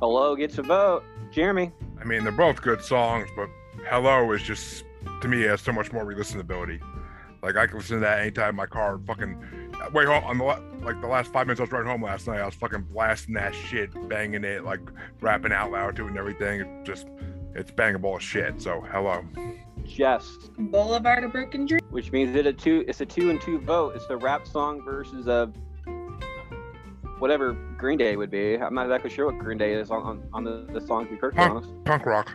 "Hello" 0.00 0.36
gets 0.36 0.58
a 0.58 0.62
vote. 0.62 1.02
Jeremy, 1.30 1.72
I 2.00 2.04
mean, 2.04 2.24
they're 2.24 2.32
both 2.32 2.62
good 2.62 2.82
songs, 2.82 3.28
but 3.36 3.48
Hello 3.88 4.32
is 4.32 4.42
just 4.42 4.84
to 5.20 5.28
me 5.28 5.42
has 5.42 5.60
so 5.60 5.72
much 5.72 5.92
more 5.92 6.04
re-listenability. 6.04 6.80
Like 7.42 7.56
I 7.56 7.66
can 7.66 7.78
listen 7.78 7.96
to 7.96 8.00
that 8.00 8.20
anytime 8.20 8.50
in 8.50 8.56
my 8.56 8.66
car. 8.66 9.00
Fucking 9.06 9.38
way 9.92 10.04
home 10.04 10.24
on 10.24 10.38
the 10.38 10.44
like 10.84 11.00
the 11.00 11.06
last 11.06 11.32
five 11.32 11.46
minutes 11.46 11.60
I 11.60 11.64
was 11.64 11.70
driving 11.70 11.88
home 11.88 12.02
last 12.02 12.26
night. 12.26 12.40
I 12.40 12.46
was 12.46 12.54
fucking 12.54 12.86
blasting 12.92 13.34
that 13.34 13.54
shit, 13.54 13.90
banging 14.08 14.44
it, 14.44 14.64
like 14.64 14.80
rapping 15.20 15.52
out 15.52 15.70
loud 15.72 15.96
to 15.96 16.04
it 16.04 16.08
and 16.08 16.18
everything. 16.18 16.60
It 16.60 16.84
just 16.84 17.06
it's 17.54 17.70
bangable 17.70 18.16
as 18.16 18.22
shit. 18.22 18.60
So 18.60 18.82
hello. 18.92 19.24
Jess, 19.86 20.30
Boulevard 20.58 21.24
of 21.24 21.32
Broken 21.32 21.66
Dreams. 21.66 21.82
which 21.90 22.12
means 22.12 22.36
it 22.36 22.46
a 22.46 22.52
two. 22.52 22.84
It's 22.86 23.00
a 23.00 23.06
two 23.06 23.30
and 23.30 23.40
two 23.40 23.58
vote. 23.60 23.96
It's 23.96 24.06
the 24.06 24.16
rap 24.16 24.46
song 24.46 24.82
versus 24.84 25.26
a 25.26 25.50
whatever 27.20 27.52
Green 27.78 27.96
Day 27.98 28.16
would 28.16 28.30
be. 28.30 28.54
I'm 28.56 28.74
not 28.74 28.86
exactly 28.86 29.10
sure 29.10 29.26
what 29.26 29.38
Green 29.38 29.58
Day 29.58 29.72
is 29.74 29.90
on 29.90 30.02
on, 30.02 30.28
on 30.32 30.44
the, 30.44 30.66
the 30.72 30.80
songs 30.86 31.08
we've 31.10 31.20
heard. 31.20 31.36
To 31.36 31.48
Punk, 31.48 31.84
punk 31.84 32.06
rock. 32.06 32.32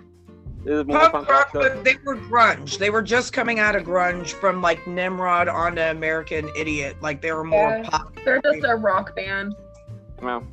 it 0.65 0.71
is 0.71 0.85
more 0.85 0.99
Punk 0.99 1.11
punk 1.11 1.29
rock, 1.29 1.53
rock. 1.53 1.63
But 1.63 1.83
they 1.83 1.95
were 2.05 2.15
grunge. 2.15 2.77
They 2.77 2.89
were 2.89 3.01
just 3.01 3.33
coming 3.33 3.59
out 3.59 3.75
of 3.75 3.83
grunge 3.83 4.29
from 4.33 4.61
like 4.61 4.85
Nimrod 4.87 5.47
on 5.47 5.75
to 5.75 5.91
American 5.91 6.49
Idiot. 6.57 6.95
Like 7.01 7.21
they 7.21 7.31
were 7.33 7.43
more 7.43 7.69
Yeah. 7.69 7.83
pop. 7.89 8.15
They're 8.23 8.41
just 8.41 8.63
a 8.63 8.75
rock 8.75 9.15
band. 9.15 9.53
well. 10.21 10.45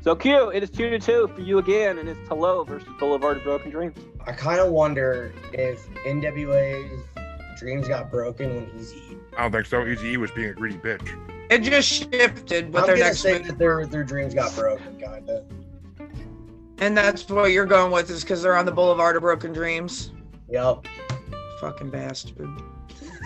So 0.00 0.14
Q, 0.14 0.50
it 0.50 0.62
is 0.62 0.70
two 0.70 0.88
to 0.90 0.98
two 1.00 1.28
for 1.34 1.40
you 1.40 1.58
again, 1.58 1.98
and 1.98 2.08
it's 2.08 2.20
Hello 2.28 2.62
versus 2.62 2.88
Boulevard 3.00 3.38
of 3.38 3.42
Broken 3.42 3.70
Dreams. 3.70 3.96
I 4.26 4.32
kind 4.32 4.60
of 4.60 4.70
wonder 4.72 5.32
if 5.52 5.88
NWA's 6.06 7.02
dreams 7.58 7.88
got 7.88 8.10
broken 8.10 8.54
when 8.54 8.70
Easy. 8.78 9.02
I 9.36 9.42
don't 9.42 9.52
think 9.52 9.66
so. 9.66 9.84
Easy 9.86 10.10
E 10.10 10.16
was 10.16 10.30
being 10.30 10.50
a 10.50 10.52
greedy 10.52 10.78
bitch. 10.78 11.08
It 11.50 11.62
just 11.62 11.88
shifted 11.88 12.72
with 12.72 12.82
I'm 12.82 12.86
their 12.86 12.96
gonna 12.96 13.08
next 13.08 13.20
say 13.20 13.38
move. 13.38 13.46
that 13.48 13.58
their 13.58 13.86
their 13.86 14.04
dreams 14.04 14.34
got 14.34 14.54
broken, 14.54 15.00
kind 15.00 15.28
of. 15.30 15.44
And 16.78 16.96
that's 16.96 17.28
what 17.28 17.50
you're 17.52 17.66
going 17.66 17.90
with 17.90 18.10
is 18.10 18.22
because 18.22 18.42
they're 18.42 18.56
on 18.56 18.64
the 18.66 18.72
Boulevard 18.72 19.16
of 19.16 19.22
Broken 19.22 19.52
Dreams. 19.52 20.12
Yep. 20.48 20.86
Fucking 21.60 21.90
bastard. 21.90 22.48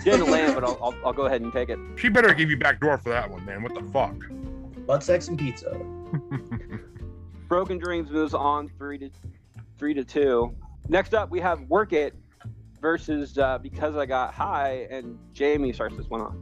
Didn't 0.05 0.31
land, 0.31 0.55
but 0.55 0.65
I'll, 0.65 0.79
I'll, 0.83 0.95
I'll 1.07 1.13
go 1.13 1.27
ahead 1.27 1.43
and 1.43 1.53
take 1.53 1.69
it. 1.69 1.79
She 1.97 2.09
better 2.09 2.33
give 2.33 2.49
you 2.51 2.57
back 2.57 2.81
door 2.81 2.97
for 2.99 3.11
that 3.11 3.31
one, 3.31 3.45
man. 3.45 3.63
What 3.63 3.75
the 3.75 3.83
fuck? 3.93 4.15
Butt 4.87 5.03
sex 5.03 5.29
and 5.29 5.39
pizza. 5.39 5.71
Broken 7.49 7.79
Dreams 7.79 8.11
moves 8.11 8.35
on 8.35 8.71
three 8.79 8.99
to 8.99 9.11
three 9.79 9.95
to 9.95 10.05
two. 10.05 10.55
Next 10.89 11.13
up, 11.15 11.31
we 11.31 11.39
have 11.41 11.61
Work 11.63 11.93
It 11.93 12.15
versus 12.81 13.37
uh, 13.39 13.59
Because 13.59 13.97
I 13.97 14.07
Got 14.07 14.33
High, 14.35 14.89
and 14.91 15.19
Jamie 15.35 15.73
starts 15.73 15.97
this 15.97 16.09
one 16.09 16.23
off. 16.23 16.35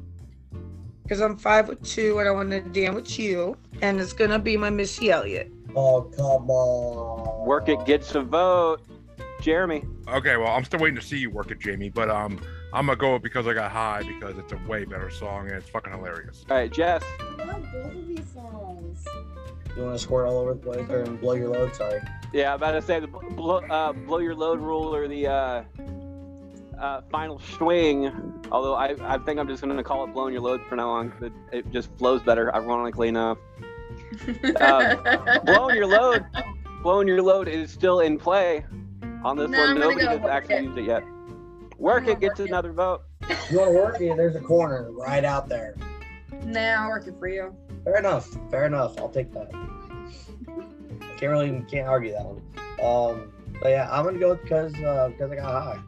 Because 1.10 1.22
I'm 1.22 1.36
five 1.36 1.66
with 1.66 1.82
two 1.82 2.20
and 2.20 2.28
I 2.28 2.30
want 2.30 2.52
to 2.52 2.60
dance 2.60 2.94
with 2.94 3.18
you. 3.18 3.56
And 3.82 4.00
it's 4.00 4.12
going 4.12 4.30
to 4.30 4.38
be 4.38 4.56
my 4.56 4.70
Missy 4.70 5.10
Elliott. 5.10 5.50
Oh 5.74 6.02
come 6.02 6.48
on. 6.48 7.44
Work 7.44 7.68
It 7.68 7.84
gets 7.84 8.14
a 8.14 8.22
vote. 8.22 8.80
Jeremy. 9.40 9.82
Okay, 10.06 10.36
well, 10.36 10.52
I'm 10.52 10.62
still 10.62 10.78
waiting 10.78 10.94
to 10.94 11.04
see 11.04 11.18
you 11.18 11.30
work 11.30 11.50
it, 11.50 11.58
Jamie, 11.58 11.88
but 11.88 12.10
um, 12.10 12.40
I'm 12.72 12.86
gonna 12.86 12.96
go 12.96 13.14
with 13.14 13.22
because 13.22 13.48
I 13.48 13.54
got 13.54 13.72
high 13.72 14.04
because 14.04 14.38
it's 14.38 14.52
a 14.52 14.60
way 14.68 14.84
better 14.84 15.10
song 15.10 15.48
and 15.48 15.56
it's 15.56 15.68
fucking 15.68 15.92
hilarious. 15.92 16.44
All 16.48 16.56
right, 16.58 16.70
Jess. 16.70 17.02
I 17.18 17.44
love 17.44 17.66
both 17.72 17.86
of 17.86 18.06
these 18.06 18.32
songs. 18.32 19.04
You 19.76 19.82
want 19.82 19.96
to 19.96 19.98
squirt 19.98 20.28
all 20.28 20.38
over 20.38 20.54
the 20.54 20.60
place 20.60 20.88
or 20.90 21.04
blow 21.06 21.32
your 21.32 21.48
load? 21.48 21.74
Sorry. 21.74 22.00
Yeah, 22.32 22.50
I'm 22.50 22.56
about 22.56 22.72
to 22.72 22.82
say 22.82 23.00
the 23.00 23.08
blow, 23.08 23.58
uh, 23.58 23.92
blow 23.92 24.18
your 24.18 24.36
load 24.36 24.60
rule 24.60 24.94
or 24.94 25.08
the 25.08 25.26
uh, 25.26 25.62
uh, 26.80 27.02
final 27.10 27.38
swing. 27.38 28.10
Although 28.50 28.74
I, 28.74 28.94
I 29.02 29.18
think 29.18 29.38
I'm 29.38 29.46
just 29.48 29.62
going 29.62 29.76
to 29.76 29.84
call 29.84 30.04
it 30.04 30.08
blowing 30.12 30.32
your 30.32 30.42
load 30.42 30.60
for 30.68 30.76
now 30.76 30.90
on. 30.90 31.10
'cause 31.10 31.22
It, 31.24 31.32
it 31.52 31.70
just 31.72 31.94
flows 31.98 32.22
better, 32.22 32.54
ironically 32.54 33.08
enough. 33.08 33.38
Uh, 34.60 35.38
blowing 35.44 35.76
your 35.76 35.86
load, 35.86 36.24
blowing 36.82 37.06
your 37.06 37.22
load 37.22 37.46
is 37.48 37.70
still 37.70 38.00
in 38.00 38.18
play 38.18 38.64
on 39.22 39.36
this 39.36 39.48
No, 39.50 39.58
one. 39.58 39.68
I'm 39.70 39.78
Nobody 39.78 40.06
go 40.06 40.18
has 40.18 40.28
actually 40.28 40.56
It. 40.56 40.62
used 40.64 40.78
it 40.78 40.84
yet. 40.86 41.04
Work 41.78 42.00
gonna 42.04 42.12
it 42.12 42.20
gets 42.20 42.38
Work 42.38 42.46
It. 42.46 42.50
another 42.50 42.72
vote. 42.72 43.02
You 43.50 43.58
want 43.58 43.70
to 43.70 43.76
work 43.76 44.00
it? 44.00 44.16
There's 44.16 44.34
a 44.36 44.40
corner 44.40 44.90
right 44.92 45.24
out 45.24 45.48
there. 45.48 45.76
nah, 46.44 46.88
working 46.88 47.16
for 47.18 47.28
you. 47.28 47.54
Fair 47.84 47.98
enough. 47.98 48.28
Fair 48.50 48.66
enough. 48.66 48.98
I'll 48.98 49.08
take 49.08 49.32
that. 49.34 49.50
Can't 51.16 51.30
really 51.32 51.64
can't 51.70 51.86
argue 51.88 52.12
that 52.12 52.24
one. 52.24 52.42
Um, 52.82 53.32
but 53.62 53.68
yeah, 53.68 53.88
I'm 53.90 54.04
gonna 54.04 54.18
go 54.18 54.30
with 54.30 54.42
because 54.42 54.74
uh, 54.76 55.08
because 55.10 55.30
I 55.30 55.36
got 55.36 55.44
high. 55.76 55.78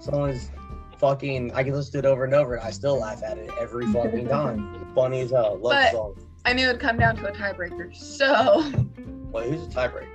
Song 0.00 0.30
is 0.30 0.50
fucking. 0.98 1.52
I 1.54 1.62
can 1.62 1.74
listen 1.74 1.92
to 1.92 1.98
it 1.98 2.04
over 2.04 2.24
and 2.24 2.34
over, 2.34 2.54
and 2.54 2.66
I 2.66 2.70
still 2.70 2.98
laugh 2.98 3.22
at 3.22 3.38
it 3.38 3.50
every 3.60 3.86
fucking 3.92 4.28
time. 4.28 4.86
Funny 4.94 5.20
as 5.20 5.30
hell. 5.30 5.58
Love 5.58 5.62
the 5.62 5.68
But- 5.68 5.92
song. 5.92 6.16
I 6.44 6.52
knew 6.54 6.68
it'd 6.68 6.80
come 6.80 6.96
down 6.96 7.16
to 7.16 7.26
a 7.26 7.32
tiebreaker. 7.32 7.94
So. 7.94 8.60
Wait, 9.32 9.50
who's 9.50 9.68
the 9.68 9.74
tiebreaker? 9.74 10.06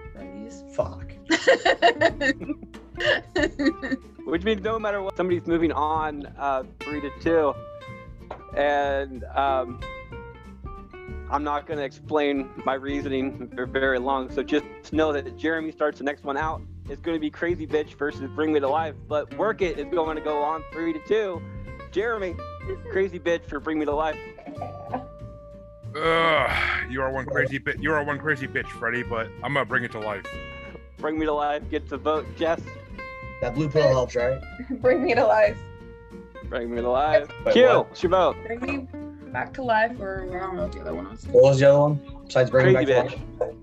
Fuck. 0.73 1.11
which 4.25 4.43
means 4.43 4.63
no 4.63 4.79
matter 4.79 5.01
what, 5.01 5.15
somebody's 5.15 5.45
moving 5.45 5.71
on 5.71 6.25
uh, 6.37 6.63
three 6.79 6.99
to 7.01 7.11
two, 7.21 7.53
and 8.57 9.23
um, 9.35 9.79
I'm 11.29 11.43
not 11.43 11.67
going 11.67 11.77
to 11.77 11.85
explain 11.85 12.49
my 12.65 12.73
reasoning 12.73 13.51
for 13.55 13.67
very 13.67 13.99
long. 13.99 14.31
So 14.31 14.41
just 14.41 14.65
know 14.91 15.13
that 15.13 15.37
Jeremy 15.37 15.71
starts 15.71 15.99
the 15.99 16.03
next 16.03 16.23
one 16.23 16.37
out. 16.37 16.61
It's 16.89 17.01
going 17.01 17.15
to 17.15 17.19
be 17.19 17.29
Crazy 17.29 17.65
Bitch 17.65 17.95
versus 17.95 18.29
Bring 18.35 18.51
Me 18.51 18.59
to 18.59 18.67
Life, 18.67 18.95
but 19.07 19.33
Work 19.37 19.61
It 19.61 19.79
is 19.79 19.85
going 19.85 20.15
to 20.17 20.21
go 20.21 20.43
on 20.43 20.63
three 20.71 20.93
to 20.93 20.99
two. 21.07 21.41
Jeremy, 21.91 22.35
Crazy 22.91 23.19
Bitch 23.19 23.45
for 23.45 23.59
Bring 23.59 23.79
Me 23.79 23.85
to 23.85 23.93
Life. 23.93 24.17
Ugh, 25.95 26.91
you 26.91 27.01
are 27.01 27.11
one 27.11 27.25
crazy 27.25 27.59
bitch. 27.59 27.81
You 27.81 27.93
are 27.93 28.03
one 28.03 28.17
crazy 28.17 28.47
bitch, 28.47 28.67
Freddie. 28.67 29.03
But 29.03 29.27
I'm 29.43 29.53
gonna 29.53 29.65
bring 29.65 29.83
it 29.83 29.91
to 29.91 29.99
life. 29.99 30.25
Bring 30.97 31.19
Me 31.19 31.25
to 31.25 31.33
Life 31.33 31.61
Get 31.69 31.91
a 31.91 31.97
vote. 31.97 32.25
Jess, 32.35 32.61
That 33.41 33.53
blue 33.53 33.69
pill 33.69 33.87
helps, 33.89 34.15
right? 34.15 34.41
Bring 34.81 35.03
me 35.03 35.13
to 35.13 35.25
life. 35.25 35.57
Bring 36.45 36.73
Me 36.73 36.81
to 36.81 36.89
Life. 36.89 37.29
Wait, 37.45 37.53
Q, 37.53 37.65
what? 37.65 37.89
what's 37.89 38.01
your 38.01 38.09
vote? 38.09 38.37
Bring 38.47 38.59
me 38.61 38.87
back 39.31 39.53
to 39.53 39.63
life, 39.63 39.99
or 39.99 40.27
I 40.35 40.39
don't 40.39 40.55
know 40.55 40.63
what 40.63 40.71
the 40.71 40.81
other 40.81 40.95
one 40.95 41.09
was. 41.11 41.27
What 41.27 41.43
was 41.43 41.59
the 41.59 41.69
other 41.69 41.79
one? 41.79 42.01
Besides 42.25 42.49
bringing 42.49 42.73
Crazy 42.73 42.93
back 42.93 43.07
Bitch. 43.09 43.55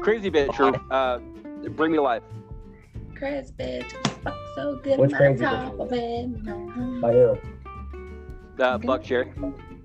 Crazy 0.00 0.30
Bitch 0.30 0.58
or 0.58 0.80
uh, 0.92 1.18
Bring 1.70 1.92
Me 1.92 1.98
to 1.98 2.02
Life. 2.02 2.22
Chris, 3.16 3.50
bitch. 3.50 3.90
Fuck 4.22 4.36
so 4.54 4.76
good. 4.76 4.98
Which 4.98 5.12
on 5.12 5.18
crazy 5.18 5.44
top 5.44 5.74
bitch? 5.74 5.80
of 5.80 5.92
it. 5.92 7.00
By 7.00 7.12
who? 7.12 7.38
Uh, 8.62 8.78
Buckcherry. 8.78 9.32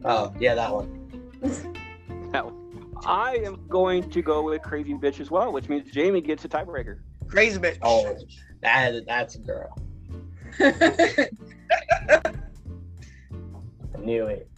Oh, 0.04 0.34
yeah, 0.40 0.56
that 0.56 0.74
one. 0.74 0.98
Now, 2.32 2.54
I 3.06 3.36
am 3.44 3.60
going 3.68 4.10
to 4.10 4.22
go 4.22 4.42
with 4.44 4.62
Crazy 4.62 4.94
Bitch 4.94 5.20
as 5.20 5.30
well, 5.30 5.52
which 5.52 5.68
means 5.68 5.92
Jamie 5.92 6.22
gets 6.22 6.46
a 6.46 6.48
tiebreaker. 6.48 7.00
Crazy 7.28 7.60
bitch. 7.60 7.78
Oh, 7.82 8.18
that 8.62 9.06
that's 9.06 9.36
a 9.36 9.40
girl. 9.40 9.78
I 10.62 11.30
knew 14.00 14.28
it. 14.28 14.50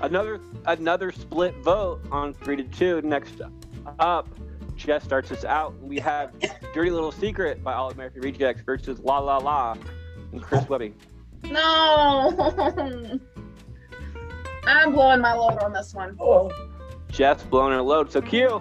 Another 0.00 0.40
another 0.64 1.12
split 1.12 1.54
vote 1.56 2.00
on 2.10 2.32
three 2.32 2.56
to 2.56 2.64
two. 2.64 3.02
Next 3.02 3.42
up, 3.98 4.26
Jess 4.76 5.02
starts 5.04 5.32
us 5.32 5.44
out. 5.44 5.74
We 5.80 5.98
have 6.00 6.32
Dirty 6.74 6.90
Little 6.90 7.12
Secret 7.12 7.64
by 7.64 7.72
All 7.74 7.90
American 7.90 8.20
Rejects 8.22 8.62
versus 8.62 9.00
La 9.00 9.18
La 9.18 9.38
La 9.38 9.76
and 10.32 10.42
Chris 10.42 10.68
Webby. 10.68 10.94
no. 11.44 12.32
I'm 14.68 14.92
blowing 14.92 15.20
my 15.20 15.32
load 15.32 15.58
on 15.62 15.72
this 15.72 15.94
one. 15.94 16.16
Oh, 16.20 16.50
Jess 17.08 17.42
blowing 17.44 17.72
her 17.72 17.80
load. 17.82 18.10
So 18.10 18.20
Q 18.20 18.60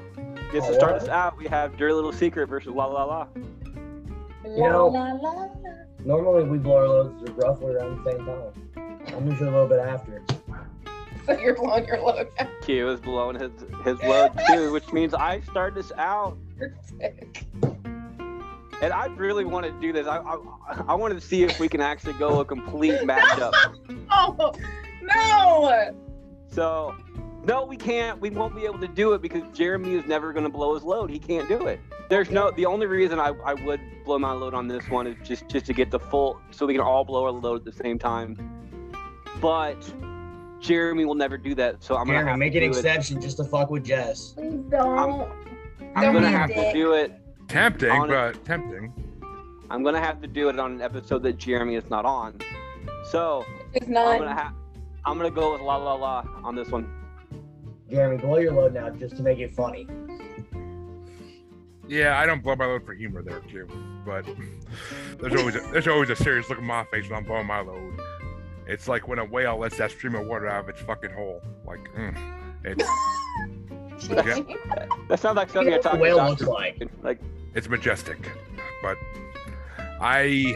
gets 0.51 0.67
to 0.67 0.73
start 0.75 0.93
what? 0.93 1.01
us 1.03 1.07
out. 1.09 1.35
We 1.37 1.47
have 1.47 1.75
Dirty 1.77 1.93
Little 1.93 2.13
Secret 2.13 2.47
versus 2.47 2.71
La 2.73 2.85
La 2.85 3.03
La. 3.05 3.27
You 4.45 4.57
know- 4.69 4.87
La, 4.87 5.11
la, 5.13 5.29
la. 5.31 5.49
normally 6.05 6.43
we 6.43 6.59
blow 6.59 6.77
our 6.77 6.87
loads 6.87 7.29
roughly 7.31 7.73
around 7.73 8.03
the 8.03 8.11
same 8.11 8.25
time. 8.25 9.15
I'm 9.17 9.27
usually 9.27 9.49
a 9.49 9.51
little 9.51 9.67
bit 9.67 9.79
after. 9.79 10.21
So 11.35 11.39
you're 11.39 11.55
blowing 11.55 11.85
your 11.85 11.99
load. 12.01 12.29
Q 12.61 12.89
is 12.89 12.99
blowing 12.99 13.39
his 13.39 13.51
his 13.83 13.99
load 14.03 14.31
too, 14.47 14.71
which 14.71 14.93
means 14.93 15.15
I 15.15 15.41
start 15.41 15.73
this 15.73 15.91
out. 15.97 16.37
And 18.81 18.93
I 18.93 19.05
really 19.15 19.45
want 19.45 19.65
to 19.65 19.71
do 19.81 19.91
this. 19.91 20.05
I, 20.05 20.17
I, 20.17 20.37
I 20.89 20.93
wanted 20.93 21.15
to 21.15 21.21
see 21.21 21.43
if 21.43 21.59
we 21.59 21.67
can 21.67 21.81
actually 21.81 22.13
go 22.13 22.41
a 22.41 22.45
complete 22.45 23.01
matchup. 23.01 23.53
Oh, 24.17 24.53
no. 25.01 25.95
So, 26.47 26.95
no, 27.43 27.65
we 27.65 27.75
can't. 27.75 28.19
We 28.21 28.29
won't 28.29 28.55
be 28.55 28.65
able 28.65 28.79
to 28.79 28.87
do 28.87 29.13
it 29.13 29.21
because 29.21 29.41
Jeremy 29.51 29.95
is 29.95 30.05
never 30.05 30.31
going 30.31 30.45
to 30.45 30.49
blow 30.49 30.73
his 30.73 30.83
load. 30.83 31.09
He 31.09 31.19
can't 31.19 31.47
do 31.49 31.67
it. 31.67 31.79
There's 32.09 32.29
no. 32.29 32.51
The 32.51 32.65
only 32.65 32.85
reason 32.85 33.19
I, 33.19 33.33
I 33.43 33.55
would 33.55 33.81
blow 34.05 34.19
my 34.19 34.31
load 34.31 34.53
on 34.53 34.67
this 34.67 34.87
one 34.89 35.07
is 35.07 35.15
just 35.27 35.49
just 35.49 35.65
to 35.65 35.73
get 35.73 35.91
the 35.91 35.99
full, 35.99 36.39
so 36.51 36.65
we 36.65 36.73
can 36.73 36.81
all 36.81 37.03
blow 37.03 37.25
our 37.25 37.31
load 37.31 37.57
at 37.57 37.65
the 37.65 37.83
same 37.83 37.99
time. 37.99 38.37
But 39.41 39.77
Jeremy 40.59 41.05
will 41.05 41.15
never 41.15 41.37
do 41.37 41.53
that. 41.55 41.83
So 41.83 41.95
I'm 41.97 42.07
gonna 42.07 42.25
have 42.25 42.37
make 42.39 42.53
to 42.53 42.59
an 42.59 42.63
do 42.71 42.77
it. 42.77 42.79
exception 42.79 43.21
just 43.21 43.37
to 43.37 43.43
fuck 43.43 43.69
with 43.69 43.83
Jess. 43.85 44.33
Please 44.33 44.53
don't. 44.69 45.29
I'm 45.95 46.03
Don't 46.03 46.13
gonna 46.13 46.19
be 46.21 46.25
a 46.25 46.29
have 46.37 46.49
to 46.53 46.73
do 46.73 46.93
it. 46.93 47.13
Tempting, 47.47 47.91
On 47.91 48.07
but 48.07 48.43
tempting. 48.45 48.91
I'm 49.69 49.83
gonna 49.83 49.99
have 49.99 50.21
to 50.21 50.27
do 50.27 50.49
it 50.49 50.59
on 50.59 50.73
an 50.73 50.81
episode 50.81 51.23
that 51.23 51.37
Jeremy 51.37 51.75
is 51.75 51.89
not 51.89 52.05
on. 52.05 52.39
So 53.11 53.45
It's 53.73 53.87
not. 53.87 54.07
I'm 54.13 54.19
gonna 54.19 54.33
have. 54.35 54.53
I'm 55.05 55.17
gonna 55.17 55.29
go 55.31 55.53
with 55.53 55.61
La 55.61 55.75
La 55.77 55.93
La 55.93 56.25
on 56.43 56.55
this 56.55 56.69
one. 56.69 56.89
Jeremy, 57.89 58.17
blow 58.17 58.37
your 58.39 58.53
load 58.53 58.73
now 58.73 58.89
just 58.89 59.15
to 59.17 59.21
make 59.23 59.37
it 59.39 59.53
funny. 59.53 59.87
Yeah, 61.87 62.17
I 62.19 62.25
don't 62.25 62.41
blow 62.41 62.55
my 62.55 62.65
load 62.65 62.83
for 62.83 62.95
humor 62.95 63.21
there 63.21 63.41
too, 63.41 63.67
but 64.03 64.25
there's 65.19 65.35
always 65.39 65.55
a, 65.55 65.59
there's 65.71 65.87
always 65.87 66.09
a 66.09 66.15
serious 66.15 66.49
look 66.49 66.57
on 66.57 66.65
my 66.65 66.83
face 66.85 67.07
when 67.07 67.19
I'm 67.19 67.23
blowing 67.25 67.45
my 67.45 67.59
load. 67.59 67.94
It's 68.67 68.87
like 68.87 69.07
when 69.07 69.19
a 69.19 69.25
whale 69.25 69.57
lets 69.57 69.77
that 69.77 69.91
stream 69.91 70.15
of 70.15 70.25
water 70.25 70.47
out 70.47 70.63
of 70.63 70.69
its 70.69 70.81
fucking 70.81 71.11
hole. 71.11 71.41
Like, 71.65 71.79
mm, 71.95 72.17
it's 72.63 72.83
yeah, 74.09 74.39
That 75.07 75.19
sounds 75.19 75.37
like 75.37 75.49
something 75.49 75.73
I 75.73 75.77
What 75.77 75.83
talk 75.83 75.99
whale 75.99 76.17
to 76.17 76.29
looks 76.29 76.41
like. 76.41 76.81
Like 77.03 77.19
it's 77.53 77.69
majestic. 77.69 78.31
But 78.81 78.97
I 80.01 80.55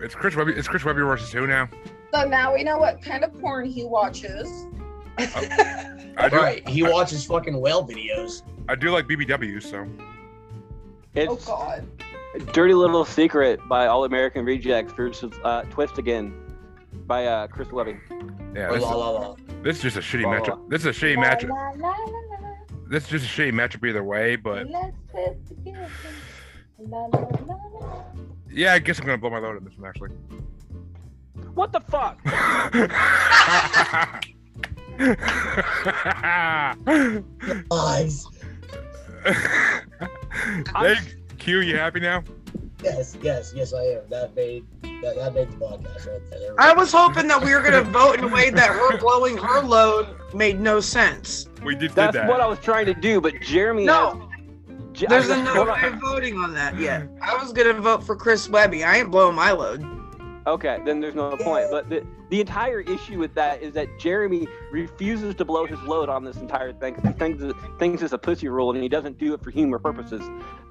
It's 0.00 0.14
Chris 0.14 0.36
Webby. 0.36 0.52
It's 0.52 0.68
Chris 0.68 0.84
Webby 0.84 1.02
versus 1.02 1.32
who 1.32 1.46
now? 1.46 1.68
So 2.12 2.26
now 2.26 2.54
we 2.54 2.62
know 2.62 2.78
what 2.78 3.02
kind 3.02 3.24
of 3.24 3.38
porn 3.40 3.66
he 3.66 3.84
watches. 3.84 4.66
I 5.18 6.28
do. 6.30 6.36
Right. 6.36 6.66
He 6.68 6.82
watches 6.82 7.24
fucking 7.24 7.60
whale 7.60 7.86
videos. 7.86 8.42
I 8.68 8.76
do 8.76 8.90
like 8.90 9.06
BBW. 9.06 9.62
So 9.62 9.86
It's 11.14 11.32
Oh 11.32 11.36
God. 11.36 11.86
Dirty 12.52 12.74
Little 12.74 13.04
Secret 13.04 13.60
by 13.68 13.88
All 13.88 14.04
American 14.04 14.44
Rejects 14.44 14.92
versus 14.92 15.32
uh, 15.44 15.62
Twist 15.62 15.98
Again 15.98 16.32
by 17.08 17.26
uh, 17.26 17.46
Chris 17.48 17.72
Webby. 17.72 17.96
yeah, 18.54 18.70
this, 18.70 18.82
la 18.82 18.94
la 18.94 19.10
la. 19.10 19.36
this 19.62 19.78
is 19.78 19.82
just 19.82 19.96
a 19.96 20.00
shitty 20.00 20.24
La, 20.24 20.30
la, 20.30 20.40
matchup. 20.40 20.68
This 20.68 20.84
is 20.84 20.86
a 20.86 20.90
shitty 21.00 21.16
La, 21.16 21.24
matchup. 21.24 21.48
la, 21.48 21.70
la, 21.70 21.88
la, 21.88 21.94
la. 22.42 22.54
This 22.88 23.04
is 23.04 23.08
just 23.08 23.24
a 23.24 23.28
shitty 23.28 23.52
matchup 23.52 23.88
either 23.88 24.04
way. 24.04 24.36
But 24.36 24.66
yeah, 28.50 28.74
I 28.74 28.78
guess 28.78 29.00
I'm 29.00 29.06
gonna 29.06 29.18
blow 29.18 29.30
my 29.30 29.38
load 29.38 29.56
on 29.56 29.64
this 29.64 29.76
one 29.76 29.88
actually. 29.88 30.10
What 31.54 31.72
the 31.72 31.80
fuck? 31.80 32.20
Eyes. 37.72 38.26
hey, 40.76 40.94
Q, 41.38 41.60
you 41.60 41.76
happy 41.76 42.00
now? 42.00 42.22
Yes, 42.82 43.16
yes, 43.22 43.52
yes, 43.56 43.72
I 43.72 43.82
am. 43.82 44.02
That 44.08 44.34
made 44.36 44.64
that, 45.02 45.16
that 45.16 45.34
made 45.34 45.50
the 45.50 45.56
podcast 45.56 46.06
right 46.06 46.30
there. 46.30 46.38
There 46.38 46.54
I 46.60 46.72
was 46.72 46.92
hoping 46.92 47.26
that 47.28 47.42
we 47.42 47.52
were 47.52 47.60
gonna 47.62 47.82
vote 47.82 48.18
in 48.18 48.24
a 48.24 48.28
way 48.28 48.50
that 48.50 48.70
her 48.70 48.96
blowing 49.00 49.36
her 49.36 49.60
load 49.62 50.08
made 50.32 50.60
no 50.60 50.78
sense. 50.80 51.48
We 51.64 51.74
did, 51.74 51.80
did 51.88 51.90
That's 51.92 52.14
that. 52.16 52.28
what 52.28 52.40
I 52.40 52.46
was 52.46 52.58
trying 52.60 52.86
to 52.86 52.94
do, 52.94 53.20
but 53.20 53.34
Jeremy. 53.40 53.84
No, 53.84 54.28
has- 54.30 54.92
Je- 54.92 55.06
there's 55.08 55.28
I- 55.30 55.38
another 55.40 55.72
way 55.72 55.82
of 55.88 55.94
voting 56.00 56.38
on 56.38 56.54
that 56.54 56.78
yet. 56.78 57.08
I 57.20 57.34
was 57.36 57.52
gonna 57.52 57.74
vote 57.74 58.04
for 58.04 58.14
Chris 58.14 58.48
Webby. 58.48 58.84
I 58.84 58.98
ain't 58.98 59.10
blowing 59.10 59.34
my 59.34 59.50
load. 59.52 59.84
Okay, 60.48 60.78
then 60.86 61.00
there's 61.00 61.14
no 61.14 61.36
point. 61.36 61.66
But 61.70 61.90
the, 61.90 62.06
the 62.30 62.40
entire 62.40 62.80
issue 62.80 63.18
with 63.18 63.34
that 63.34 63.62
is 63.62 63.74
that 63.74 63.98
Jeremy 63.98 64.48
refuses 64.70 65.34
to 65.34 65.44
blow 65.44 65.66
his 65.66 65.78
load 65.82 66.08
on 66.08 66.24
this 66.24 66.38
entire 66.38 66.72
thing 66.72 66.94
because 66.94 67.10
he 67.10 67.18
thinks, 67.18 67.44
thinks 67.78 68.02
it's 68.02 68.14
a 68.14 68.18
pussy 68.18 68.48
rule 68.48 68.72
and 68.72 68.82
he 68.82 68.88
doesn't 68.88 69.18
do 69.18 69.34
it 69.34 69.42
for 69.42 69.50
humor 69.50 69.78
purposes. 69.78 70.22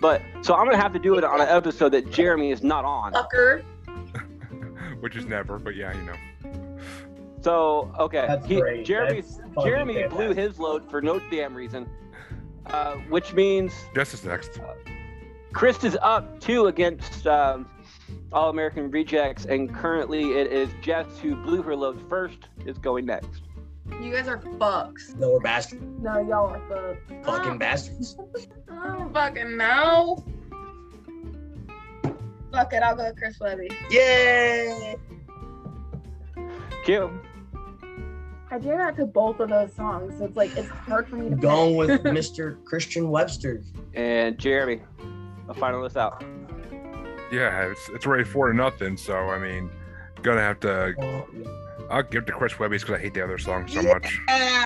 But 0.02 0.22
so 0.42 0.56
I'm 0.56 0.66
gonna 0.66 0.82
have 0.82 0.94
to 0.94 1.00
do 1.00 1.16
it 1.18 1.24
on 1.24 1.42
an 1.42 1.48
episode 1.48 1.90
that 1.90 2.12
Jeremy 2.12 2.52
is 2.52 2.64
not 2.64 2.86
on. 2.86 3.14
Fucker. 3.14 3.64
Which 5.00 5.16
is 5.16 5.26
never, 5.26 5.60
but 5.60 5.76
yeah, 5.76 5.94
you 5.94 6.02
know. 6.02 6.78
So 7.42 7.94
okay, 8.00 8.26
That's 8.28 8.48
he, 8.48 8.60
great. 8.60 8.84
Jeremy 8.84 9.22
That's 9.22 9.38
fucking 9.38 9.64
Jeremy 9.64 10.08
blew 10.08 10.34
his 10.34 10.58
load 10.58 10.90
for 10.90 11.04
no 11.04 11.20
damn 11.30 11.54
reason, 11.54 11.88
uh, 12.66 12.96
which 13.10 13.34
means 13.34 13.74
Jess 13.94 14.16
is 14.16 14.24
next. 14.24 14.60
Chris 15.54 15.84
is 15.84 15.98
up 16.02 16.40
two 16.40 16.66
against 16.66 17.28
um, 17.28 17.68
All 18.34 18.50
American 18.50 18.92
Rejects, 18.92 19.46
and 19.46 19.74
currently 19.74 20.34
it 20.34 20.52
is 20.52 20.70
Jess 20.82 21.06
who 21.20 21.36
blew 21.36 21.62
her 21.62 21.76
load 21.76 22.02
first 22.10 22.40
is 22.66 22.78
going 22.78 23.06
next. 23.06 23.42
You 24.02 24.12
guys 24.12 24.28
are 24.28 24.38
fucks. 24.38 25.16
No, 25.16 25.32
we're 25.32 25.40
bastards. 25.40 25.84
No, 26.02 26.20
y'all 26.20 26.48
are 26.48 26.60
fucks. 26.70 27.26
Fucking 27.26 27.52
ah. 27.52 27.58
bastards. 27.58 28.18
I 28.70 28.88
don't 28.88 29.02
oh, 29.02 29.10
fucking 29.14 29.58
know. 29.58 30.24
Fuck 32.52 32.74
it, 32.74 32.84
I'll 32.84 32.96
go 32.96 33.06
with 33.06 33.18
Chris 33.18 33.40
Webby. 33.40 33.70
Yay! 33.90 34.96
Q. 36.84 37.20
I 38.50 38.60
jam 38.60 38.80
out 38.80 38.96
to 38.96 39.06
both 39.06 39.40
of 39.40 39.50
those 39.50 39.74
songs, 39.74 40.18
so 40.18 40.26
it's 40.26 40.38
like 40.38 40.56
it's 40.56 40.70
hard 40.70 41.08
for 41.08 41.18
me 41.18 41.30
to 41.30 41.36
Going 41.36 41.76
with 41.76 41.90
Mr. 42.04 42.64
Christian 42.64 43.10
Webster. 43.10 43.62
and 43.94 44.38
Jeremy, 44.38 44.82
a 45.50 45.54
finalist 45.54 45.98
out. 45.98 46.24
Yeah, 47.32 47.68
it's 47.72 47.90
it's 47.90 48.06
already 48.06 48.24
four 48.24 48.48
to 48.52 48.56
nothing. 48.56 48.98
So 48.98 49.16
I 49.30 49.38
mean, 49.40 49.70
gonna 50.24 50.42
have 50.42 50.60
to. 50.62 51.26
I'll 51.90 52.04
give 52.04 52.24
it 52.24 52.26
to 52.28 52.34
Chris 52.34 52.60
Webby's 52.60 52.82
because 52.82 52.96
I 53.00 53.02
hate 53.02 53.14
the 53.14 53.24
other 53.24 53.38
song 53.38 53.68
so 53.68 53.82
Yeah. 53.82 53.94
much. 53.94 54.20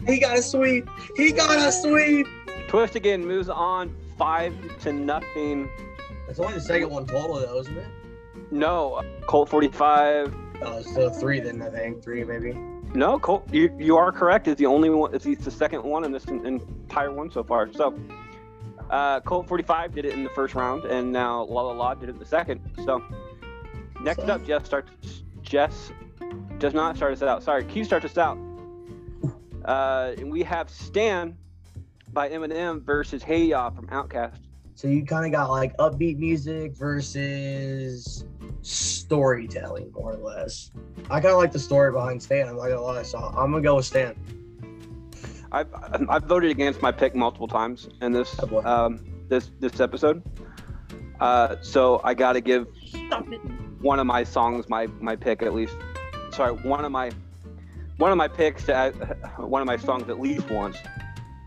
he 0.07 0.19
got 0.19 0.37
a 0.37 0.41
sweep. 0.41 0.89
He 1.15 1.31
got 1.31 1.55
a 1.57 1.71
sweep. 1.71 2.25
Twist 2.67 2.95
again 2.95 3.25
moves 3.25 3.47
on 3.49 3.95
five 4.17 4.53
to 4.79 4.91
nothing. 4.93 5.69
That's 6.25 6.39
only 6.39 6.53
the 6.53 6.61
second 6.61 6.89
one 6.89 7.05
total, 7.05 7.39
though, 7.39 7.59
isn't 7.59 7.77
it? 7.77 7.85
No, 8.49 9.01
Colt 9.27 9.49
45. 9.49 10.33
Oh, 10.63 10.81
so 10.81 11.09
three 11.09 11.39
then, 11.39 11.61
I 11.61 11.69
think. 11.69 12.01
Three, 12.03 12.23
maybe. 12.23 12.53
No, 12.93 13.19
Colt, 13.19 13.45
you, 13.51 13.73
you 13.77 13.97
are 13.97 14.11
correct. 14.11 14.47
It's 14.47 14.57
the 14.59 14.65
only 14.65 14.89
one. 14.89 15.13
It's 15.13 15.25
the 15.25 15.51
second 15.51 15.83
one 15.83 16.03
in 16.05 16.11
this 16.11 16.25
entire 16.25 17.11
one 17.11 17.29
so 17.31 17.43
far. 17.43 17.71
So, 17.73 17.93
uh, 18.91 19.21
Colt 19.21 19.47
45 19.47 19.95
did 19.95 20.05
it 20.05 20.13
in 20.13 20.23
the 20.23 20.29
first 20.31 20.53
round, 20.53 20.85
and 20.85 21.11
now 21.11 21.43
La 21.43 21.61
La 21.61 21.71
La 21.71 21.93
did 21.95 22.09
it 22.09 22.13
in 22.13 22.19
the 22.19 22.25
second. 22.25 22.59
So, 22.85 23.01
next 24.01 24.29
up, 24.29 24.45
Jess 24.45 24.65
starts. 24.65 25.23
Jess 25.41 25.91
does 26.59 26.73
not 26.73 26.95
start 26.95 27.13
us 27.13 27.23
out. 27.23 27.41
Sorry, 27.41 27.63
Q 27.65 27.83
starts 27.83 28.05
us 28.05 28.17
out. 28.17 28.37
Uh, 29.65 30.13
and 30.17 30.31
we 30.31 30.43
have 30.43 30.69
Stan 30.69 31.37
by 32.13 32.29
Eminem 32.29 32.81
versus 32.83 33.23
Hey 33.23 33.45
Ya 33.45 33.69
from 33.69 33.87
Outkast. 33.87 34.39
So 34.75 34.87
you 34.87 35.05
kind 35.05 35.25
of 35.25 35.31
got 35.31 35.49
like 35.49 35.75
upbeat 35.77 36.17
music 36.17 36.75
versus 36.75 38.25
storytelling, 38.61 39.91
more 39.91 40.13
or 40.13 40.17
less. 40.17 40.71
I 41.09 41.19
kind 41.19 41.33
of 41.33 41.37
like 41.37 41.51
the 41.51 41.59
story 41.59 41.91
behind 41.91 42.21
Stan. 42.21 42.47
I'm 42.47 42.55
not 42.55 42.69
gonna 42.69 42.81
lie, 42.81 43.03
so 43.03 43.19
I'm 43.19 43.51
gonna 43.51 43.61
go 43.61 43.75
with 43.75 43.85
Stan. 43.85 44.15
I've 45.51 45.67
I've 46.09 46.23
voted 46.23 46.51
against 46.51 46.81
my 46.81 46.91
pick 46.91 47.15
multiple 47.15 47.47
times 47.47 47.89
in 48.01 48.11
this 48.11 48.39
Oh, 48.39 48.63
um, 48.65 49.03
this 49.27 49.51
this 49.59 49.79
episode. 49.79 50.23
Uh, 51.19 51.55
so 51.61 52.01
I 52.03 52.13
got 52.13 52.33
to 52.33 52.41
give 52.41 52.67
one 53.81 53.99
of 53.99 54.07
my 54.07 54.23
songs 54.23 54.69
my 54.69 54.87
my 54.99 55.15
pick 55.15 55.41
at 55.41 55.53
least. 55.53 55.75
Sorry, 56.31 56.53
one 56.53 56.85
of 56.85 56.91
my 56.91 57.11
one 57.97 58.11
of 58.11 58.17
my 58.17 58.27
picks 58.27 58.63
to 58.65 58.73
add- 58.73 58.95
one 59.37 59.61
of 59.61 59.65
my 59.67 59.77
songs 59.77 60.09
at 60.09 60.19
least 60.19 60.49
once. 60.49 60.77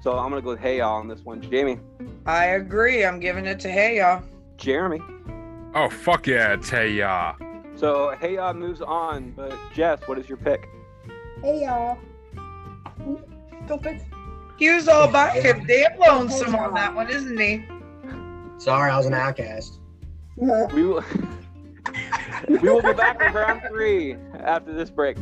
So 0.02 0.18
I'm 0.18 0.28
gonna 0.30 0.42
go 0.42 0.50
with 0.50 0.60
Hey 0.60 0.78
Y'all 0.78 0.96
on 0.96 1.08
this 1.08 1.20
one. 1.20 1.40
Jamie, 1.40 1.80
I 2.26 2.44
agree. 2.46 3.04
I'm 3.04 3.18
giving 3.20 3.46
it 3.46 3.58
to 3.60 3.70
Hey 3.70 3.96
Y'all. 3.98 4.22
Jeremy. 4.58 5.00
Oh 5.74 5.88
fuck 5.88 6.26
yeah, 6.26 6.52
it's 6.52 6.68
hey 6.68 6.92
ya. 6.92 7.34
So 7.74 8.14
Hey 8.20 8.34
Y'all 8.34 8.52
moves 8.54 8.82
on, 8.82 9.30
but 9.32 9.56
Jess, 9.74 10.00
what 10.06 10.18
is 10.18 10.28
your 10.28 10.38
pick? 10.38 10.68
Hey 11.42 11.62
y'all. 11.64 11.98
Stupid. 13.66 14.00
He 14.58 14.70
was 14.70 14.88
all 14.88 15.10
by 15.10 15.30
him 15.30 15.64
damn 15.66 15.98
lonesome 15.98 16.54
on 16.54 16.74
that 16.74 16.94
one, 16.94 17.10
isn't 17.10 17.38
he? 17.38 17.64
Sorry, 18.58 18.90
I 18.90 18.96
was 18.96 19.06
an 19.06 19.14
outcast. 19.14 19.80
We 20.36 20.46
will 20.46 21.04
we 22.48 22.58
will 22.58 22.82
be 22.82 22.92
back 22.92 23.18
with 23.18 23.34
round 23.34 23.62
three 23.68 24.16
after 24.40 24.72
this 24.72 24.90
break. 24.90 25.16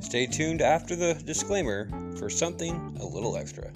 Stay 0.00 0.26
tuned 0.26 0.62
after 0.62 0.94
the 0.94 1.14
disclaimer 1.24 1.88
for 2.16 2.30
something 2.30 2.96
a 3.00 3.04
little 3.04 3.36
extra. 3.36 3.72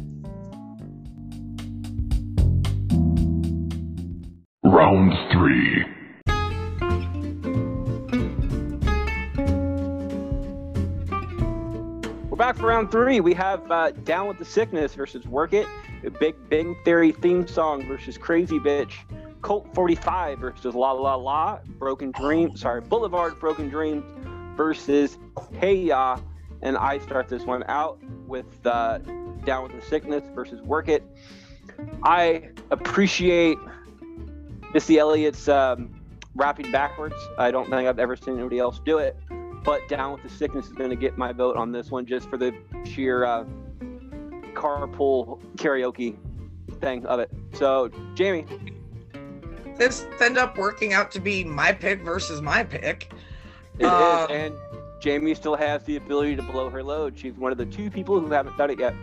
Round 4.79 5.13
three. 5.33 5.85
We're 12.31 12.37
back 12.37 12.55
for 12.55 12.69
round 12.69 12.93
three. 12.93 13.19
We 13.19 13.35
have 13.35 13.69
uh, 13.73 13.91
Down 13.91 14.29
with 14.29 14.39
the 14.39 14.45
Sickness 14.45 14.95
versus 14.95 15.27
Work 15.27 15.53
It, 15.53 15.67
Big 16.21 16.37
Bang 16.49 16.77
Theory 16.85 17.11
theme 17.11 17.49
song 17.49 17.89
versus 17.89 18.17
Crazy 18.17 18.61
Bitch, 18.61 18.93
Colt 19.43 19.69
45 19.75 20.39
versus 20.39 20.77
La 20.77 20.93
La 20.93 21.17
La, 21.17 21.59
Broken 21.81 22.13
Dream, 22.13 22.57
sorry, 22.57 22.81
Boulevard 22.81 23.41
Broken 23.41 23.69
Dreams 23.69 24.05
versus 24.57 25.19
Hey 25.55 25.75
Ya. 25.75 26.21
And 26.63 26.77
I 26.77 26.99
start 26.99 27.27
this 27.27 27.43
one 27.43 27.65
out 27.67 28.01
with 28.29 28.65
uh, 28.65 28.99
Down 29.45 29.65
with 29.65 29.73
the 29.73 29.85
Sickness 29.89 30.23
versus 30.37 30.63
Work 30.63 30.87
It. 30.87 31.03
I 32.05 32.51
appreciate 32.71 33.59
Missy 34.75 34.99
Elliott's 34.99 35.49
um, 35.49 36.01
rapping 36.35 36.71
backwards. 36.71 37.17
I 37.39 37.51
don't 37.51 37.69
think 37.71 37.89
I've 37.89 37.99
ever 37.99 38.17
seen 38.17 38.35
anybody 38.35 38.59
else 38.59 38.81
do 38.85 38.99
it 38.99 39.17
but 39.69 39.87
down 39.89 40.13
with 40.13 40.23
the 40.23 40.29
sickness 40.31 40.67
is 40.67 40.73
going 40.73 40.89
to 40.89 40.97
get 40.97 41.19
my 41.19 41.31
vote 41.31 41.57
on 41.57 41.73
this 41.73 41.91
one 41.91 42.07
just 42.07 42.29
for 42.31 42.39
the 42.39 42.55
sheer 42.87 43.25
uh, 43.25 43.45
carpool 44.55 45.41
karaoke 45.57 46.17
thing 46.81 47.05
of 47.07 47.21
it. 47.21 47.31
So, 47.53 47.91
Jamie, 48.15 48.47
This 49.77 50.07
ended 50.21 50.39
up 50.39 50.57
working 50.57 50.93
out 50.93 51.11
to 51.13 51.21
be 51.21 51.45
my 51.45 51.73
pick 51.73 52.03
versus 52.03 52.41
my 52.41 52.65
pick. 52.65 53.13
it 53.79 53.85
is, 53.85 53.89
Uh, 53.91 54.27
and 54.31 54.55
Jamie 55.01 55.35
still 55.35 55.57
has 55.57 55.83
the 55.85 55.97
ability 55.97 56.37
to 56.37 56.43
blow 56.43 56.71
her 56.71 56.83
load. 56.83 57.19
She's 57.19 57.35
one 57.35 57.53
of 57.53 57.59
the 57.59 57.67
two 57.67 57.91
people 57.91 58.19
who 58.19 58.31
haven't 58.31 58.57
done 58.57 58.71
it 58.71 58.79
yet. 58.79 58.95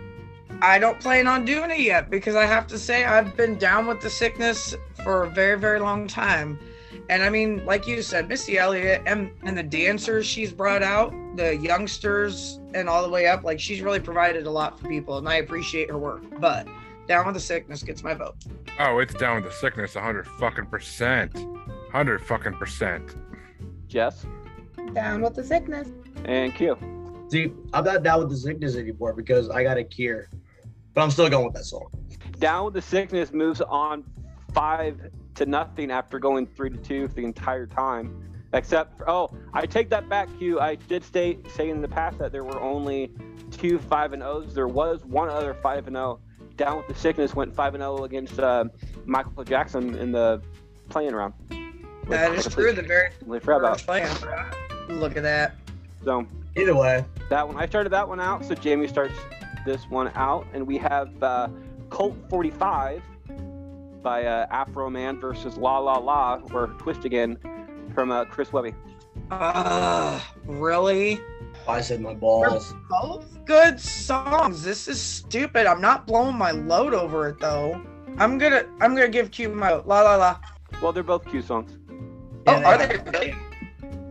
I 0.61 0.79
don't 0.79 0.99
plan 0.99 1.27
on 1.27 1.45
doing 1.45 1.71
it 1.71 1.79
yet 1.79 2.09
because 2.09 2.35
I 2.35 2.45
have 2.45 2.67
to 2.67 2.79
say 2.79 3.05
I've 3.05 3.35
been 3.35 3.57
down 3.57 3.87
with 3.87 4.01
the 4.01 4.09
sickness 4.09 4.75
for 5.03 5.23
a 5.23 5.29
very, 5.29 5.57
very 5.59 5.79
long 5.79 6.07
time. 6.07 6.59
And 7.09 7.21
I 7.21 7.29
mean, 7.29 7.63
like 7.65 7.85
you 7.87 8.01
said, 8.01 8.27
Missy 8.27 8.57
Elliott 8.57 9.03
and, 9.05 9.29
and 9.43 9.55
the 9.57 9.63
dancers 9.63 10.25
she's 10.25 10.51
brought 10.51 10.81
out, 10.81 11.13
the 11.35 11.55
youngsters 11.55 12.59
and 12.73 12.89
all 12.89 13.03
the 13.03 13.09
way 13.09 13.27
up, 13.27 13.43
like 13.43 13.59
she's 13.59 13.81
really 13.81 13.99
provided 13.99 14.47
a 14.47 14.51
lot 14.51 14.79
for 14.79 14.87
people, 14.87 15.17
and 15.17 15.29
I 15.29 15.35
appreciate 15.35 15.89
her 15.89 15.97
work. 15.99 16.23
But 16.39 16.67
Down 17.07 17.25
with 17.27 17.35
the 17.35 17.41
Sickness 17.41 17.83
gets 17.83 18.03
my 18.03 18.13
vote. 18.15 18.35
Oh, 18.79 18.97
it's 18.99 19.13
down 19.13 19.35
with 19.35 19.45
the 19.45 19.51
sickness, 19.57 19.93
hundred 19.93 20.27
fucking 20.27 20.65
percent, 20.65 21.45
hundred 21.91 22.21
fucking 22.25 22.53
percent. 22.53 23.15
Jess 23.87 24.25
Down 24.93 25.21
with 25.21 25.35
the 25.35 25.43
sickness. 25.43 25.89
and 26.25 26.53
Q. 26.55 26.75
See, 27.29 27.51
I'm 27.73 27.83
not 27.83 28.03
down 28.03 28.19
with 28.19 28.29
the 28.29 28.37
sickness 28.37 28.75
anymore 28.75 29.13
because 29.13 29.49
I 29.49 29.63
got 29.63 29.77
a 29.77 29.83
cure, 29.83 30.27
but 30.95 31.01
I'm 31.01 31.11
still 31.11 31.29
going 31.29 31.45
with 31.45 31.53
that 31.53 31.65
song. 31.65 31.87
Down 32.39 32.65
with 32.65 32.73
the 32.73 32.81
sickness 32.81 33.31
moves 33.31 33.61
on 33.61 34.03
five 34.53 34.99
to 35.35 35.45
nothing 35.45 35.91
after 35.91 36.17
going 36.17 36.47
three 36.47 36.69
to 36.69 36.77
two 36.77 37.07
for 37.09 37.13
the 37.15 37.25
entire 37.25 37.67
time. 37.67 38.21
Except, 38.53 38.97
for, 38.97 39.09
oh, 39.09 39.35
I 39.53 39.65
take 39.65 39.89
that 39.89 40.07
back, 40.07 40.29
Q. 40.37 40.61
I 40.61 40.75
did 40.75 41.03
say 41.03 41.37
say 41.53 41.69
in 41.69 41.81
the 41.81 41.87
past 41.87 42.17
that 42.19 42.31
there 42.31 42.43
were 42.45 42.59
only 42.61 43.11
two 43.51 43.77
five 43.77 44.13
and 44.13 44.23
O's. 44.23 44.55
There 44.55 44.69
was 44.69 45.03
one 45.03 45.29
other 45.29 45.53
five 45.53 45.87
and 45.87 45.97
O. 45.97 46.19
Down 46.55 46.77
with 46.77 46.87
the 46.87 46.95
sickness 46.95 47.35
went 47.35 47.53
five 47.53 47.73
and 47.73 47.83
O 47.83 48.05
against 48.05 48.39
uh, 48.39 48.65
Michael 49.05 49.43
Jackson 49.43 49.95
in 49.95 50.13
the 50.13 50.41
playing 50.87 51.13
round. 51.13 51.33
That 52.07 52.33
is 52.33 52.47
true. 52.47 52.71
The 52.71 52.81
very 52.81 53.09
Completely 53.09 53.39
forgot 53.41 53.57
about. 53.59 53.81
first. 53.81 54.25
Look 54.89 55.17
at 55.17 55.23
that. 55.23 55.55
So 56.05 56.25
Either 56.55 56.75
way, 56.75 57.03
that 57.29 57.45
one, 57.45 57.57
I 57.57 57.65
started 57.65 57.89
that 57.89 58.07
one 58.07 58.21
out. 58.21 58.45
So 58.45 58.55
Jamie 58.55 58.87
starts 58.87 59.15
this 59.65 59.89
one 59.89 60.11
out, 60.15 60.45
and 60.53 60.65
we 60.65 60.77
have 60.77 61.11
uh, 61.21 61.49
Colt 61.89 62.15
45 62.29 63.01
by 64.01 64.23
uh, 64.25 64.47
Afroman 64.65 65.19
versus 65.19 65.57
La 65.57 65.79
La 65.79 65.97
La 65.97 66.39
or 66.53 66.67
Twist 66.77 67.05
Again 67.05 67.37
from 67.93 68.11
uh, 68.11 68.25
Chris 68.25 68.53
Webby. 68.53 68.73
Uh, 69.31 70.19
really? 70.45 71.19
I 71.67 71.81
said 71.81 72.01
my 72.01 72.13
balls. 72.13 72.73
Both 72.89 73.43
good 73.45 73.79
songs. 73.79 74.63
This 74.63 74.87
is 74.87 75.01
stupid. 75.01 75.65
I'm 75.65 75.81
not 75.81 76.05
blowing 76.05 76.35
my 76.35 76.51
load 76.51 76.93
over 76.93 77.27
it 77.29 77.39
though. 77.39 77.81
I'm 78.17 78.37
gonna 78.37 78.65
I'm 78.81 78.95
gonna 78.95 79.07
give 79.07 79.31
Q 79.31 79.49
my. 79.49 79.73
La 79.73 80.01
la 80.01 80.15
la. 80.15 80.39
Well, 80.81 80.93
they're 80.93 81.03
both 81.03 81.25
Q 81.25 81.41
songs. 81.41 81.77
Oh, 82.47 82.59
Yeah, 82.59 82.63
are 82.67 82.77
they 82.77 82.97
they 82.97 83.11
really? 83.11 83.35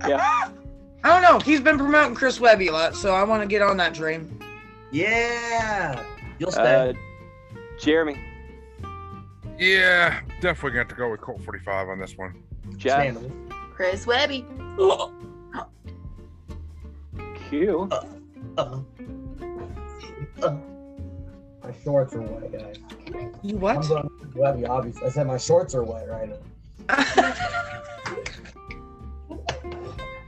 Yeah. 0.08 0.50
I 1.04 1.08
don't 1.08 1.22
know. 1.22 1.38
He's 1.38 1.60
been 1.60 1.76
promoting 1.78 2.14
Chris 2.14 2.40
Webby 2.40 2.68
a 2.68 2.72
lot, 2.72 2.96
so 2.96 3.14
I 3.14 3.22
want 3.24 3.42
to 3.42 3.46
get 3.46 3.60
on 3.60 3.76
that 3.76 3.94
train. 3.94 4.40
Yeah, 4.94 6.00
you'll 6.38 6.52
stay. 6.52 6.90
Uh, 6.90 6.92
Jeremy, 7.80 8.16
Yeah, 9.58 10.20
definitely 10.40 10.78
got 10.78 10.88
to 10.88 10.94
go 10.94 11.10
with 11.10 11.20
Colt 11.20 11.42
45 11.42 11.88
on 11.88 11.98
this 11.98 12.16
one. 12.16 12.40
Jeff, 12.76 13.16
Chris 13.72 14.06
Webby. 14.06 14.46
Q, 17.48 17.88
Uh, 18.56 18.78
uh, 20.42 20.56
my 21.64 21.72
shorts 21.82 22.14
are 22.14 22.20
wet, 22.20 22.52
guys. 22.52 22.76
You 23.42 23.56
I'm 23.56 23.60
what? 23.60 23.88
going 23.88 24.08
with 24.20 24.36
Webby, 24.36 24.64
obviously. 24.64 25.06
I 25.06 25.08
said 25.08 25.26
my 25.26 25.38
shorts 25.38 25.74
are 25.74 25.82
wet 25.82 26.08
right 26.08 26.28
now. 26.28 26.36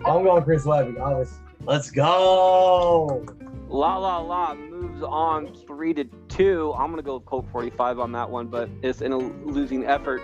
I'm 0.05 0.24
going 0.24 0.43
Chris 0.43 0.64
Webby, 0.64 0.98
obviously. 0.98 1.38
Let's 1.64 1.93
go. 1.93 3.24
La 3.68 3.97
La 3.97 4.18
La 4.18 4.55
moves 4.55 5.02
on 5.02 5.52
three 5.66 5.93
to 5.94 6.05
two. 6.28 6.72
I'm 6.76 6.90
gonna 6.90 7.02
go 7.02 7.14
with 7.16 7.24
Colt 7.26 7.47
45 7.51 7.98
on 7.98 8.12
that 8.12 8.28
one, 8.30 8.47
but 8.47 8.68
it's 8.82 9.01
in 9.01 9.12
a 9.12 9.18
losing 9.18 9.84
effort. 9.84 10.22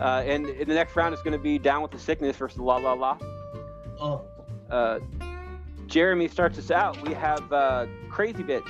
Uh, 0.00 0.22
and 0.26 0.46
in 0.48 0.66
the 0.68 0.74
next 0.74 0.96
round, 0.96 1.12
it's 1.14 1.22
gonna 1.22 1.38
be 1.38 1.58
Down 1.58 1.82
with 1.82 1.92
the 1.92 1.98
Sickness 1.98 2.36
versus 2.36 2.58
La 2.58 2.76
La 2.76 2.92
La. 2.94 3.18
Oh, 4.00 4.22
Uh, 4.70 4.98
Jeremy 5.86 6.26
starts 6.26 6.58
us 6.58 6.70
out. 6.70 7.00
We 7.06 7.14
have 7.14 7.52
uh, 7.52 7.86
Crazy 8.10 8.42
Bitch 8.42 8.68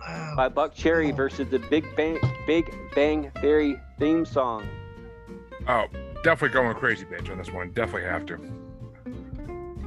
wow. 0.00 0.34
by 0.36 0.48
Buckcherry 0.48 1.14
versus 1.16 1.48
the 1.48 1.58
Big 1.58 1.84
Bang 1.96 2.18
Big 2.46 2.72
Bang 2.94 3.32
Theory 3.40 3.76
theme 3.98 4.24
song. 4.24 4.68
Oh, 5.66 5.86
definitely 6.22 6.50
going 6.50 6.74
crazy 6.76 7.06
bitch 7.06 7.30
on 7.30 7.38
this 7.38 7.50
one. 7.50 7.70
Definitely 7.70 8.02
have 8.08 8.26
to. 8.26 8.38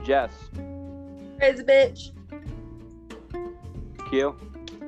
Jess, 0.03 0.31
Crazy 1.37 1.63
bitch. 1.63 2.11
Q, 4.09 4.35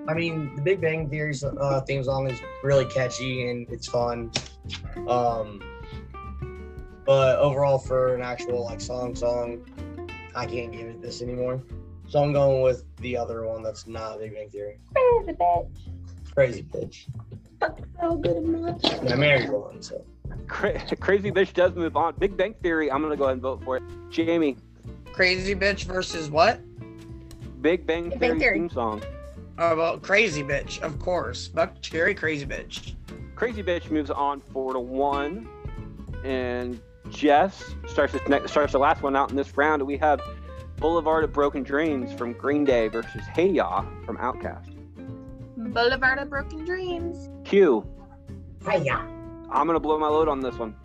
I 0.07 0.13
mean, 0.13 0.55
the 0.55 0.61
Big 0.61 0.81
Bang 0.81 1.09
Theory's 1.09 1.43
uh, 1.43 1.81
theme 1.87 2.03
song 2.03 2.29
is 2.29 2.39
really 2.63 2.85
catchy 2.85 3.49
and 3.49 3.69
it's 3.69 3.87
fun. 3.87 4.31
Um, 5.07 5.61
but 7.05 7.39
overall, 7.39 7.77
for 7.79 8.15
an 8.15 8.21
actual 8.21 8.65
like 8.65 8.81
song 8.81 9.15
song, 9.15 9.65
I 10.35 10.45
can't 10.45 10.71
give 10.71 10.87
it 10.87 11.01
this 11.01 11.21
anymore. 11.21 11.61
So 12.07 12.23
I'm 12.23 12.33
going 12.33 12.61
with 12.61 12.85
the 12.97 13.17
other 13.17 13.45
one 13.45 13.61
that's 13.61 13.87
not 13.87 14.19
Big 14.19 14.33
Bang 14.33 14.49
Theory. 14.49 14.79
Crazy 14.93 15.33
bitch. 15.33 15.67
Crazy 16.33 16.63
bitch. 16.63 17.05
Fuck 17.59 17.79
so 17.99 18.17
good 18.17 18.37
at 18.37 18.43
much. 18.43 19.11
I 19.11 19.15
married 19.15 19.49
one, 19.49 19.81
so 19.81 20.03
Cra- 20.47 20.79
Crazy 20.97 21.31
Bitch 21.31 21.53
does 21.53 21.75
move 21.75 21.95
on. 21.95 22.15
Big 22.17 22.35
Bang 22.35 22.55
Theory. 22.63 22.91
I'm 22.91 23.01
gonna 23.01 23.17
go 23.17 23.25
ahead 23.25 23.33
and 23.33 23.41
vote 23.41 23.63
for 23.63 23.77
it. 23.77 23.83
Jamie, 24.09 24.57
Crazy 25.11 25.53
bitch 25.53 25.83
versus 25.83 26.29
what? 26.29 26.61
Big 27.61 27.86
Bang 27.86 28.10
Big 28.10 28.19
Theory, 28.19 28.30
Bang 28.31 28.40
Theory. 28.40 28.57
theme 28.60 28.69
song. 28.69 29.02
Oh 29.57 29.76
well, 29.76 29.98
crazy 29.98 30.44
bitch, 30.44 30.81
of 30.81 30.99
course. 30.99 31.49
Buckcherry, 31.49 32.15
crazy 32.15 32.45
bitch. 32.45 32.95
Crazy 33.36 33.64
Bitch 33.64 33.90
moves 33.90 34.10
on 34.10 34.41
four 34.41 34.73
to 34.73 34.80
one, 34.80 35.48
and 36.26 36.80
Jess 37.10 37.64
starts 37.88 38.11
this 38.11 38.27
next, 38.27 38.52
starts 38.52 38.73
the 38.73 38.80
last 38.80 39.02
one 39.02 39.15
out 39.15 39.30
in 39.30 39.38
this 39.38 39.56
round. 39.56 39.81
We 39.81 39.98
have 39.98 40.22
Boulevard 40.76 41.23
of 41.23 41.31
Broken 41.31 41.64
Dreams 41.64 42.11
from 42.14 42.34
Green 42.34 42.65
Day 42.65 42.90
versus 42.90 43.22
Hey 43.34 43.48
Ya 43.49 43.86
from 44.06 44.18
Outkast. 44.18 44.76
Boulevard 45.56 46.19
of 46.19 46.30
Broken 46.30 46.65
Dreams. 46.65 47.30
Q, 47.45 47.86
Hiya. 48.69 49.07
I'm 49.52 49.68
gonna 49.68 49.80
blow 49.80 49.98
my 49.98 50.07
load 50.10 50.27
on 50.27 50.41
this 50.41 50.56
one. 50.57 50.76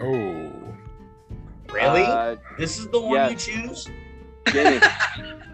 Oh, 0.00 0.50
Really? 1.72 2.02
Uh, 2.02 2.36
this 2.58 2.78
is 2.78 2.88
the 2.88 3.00
one 3.00 3.12
yes. 3.14 3.46
you 3.48 3.54
choose? 3.54 3.88
Jamie, 4.48 4.80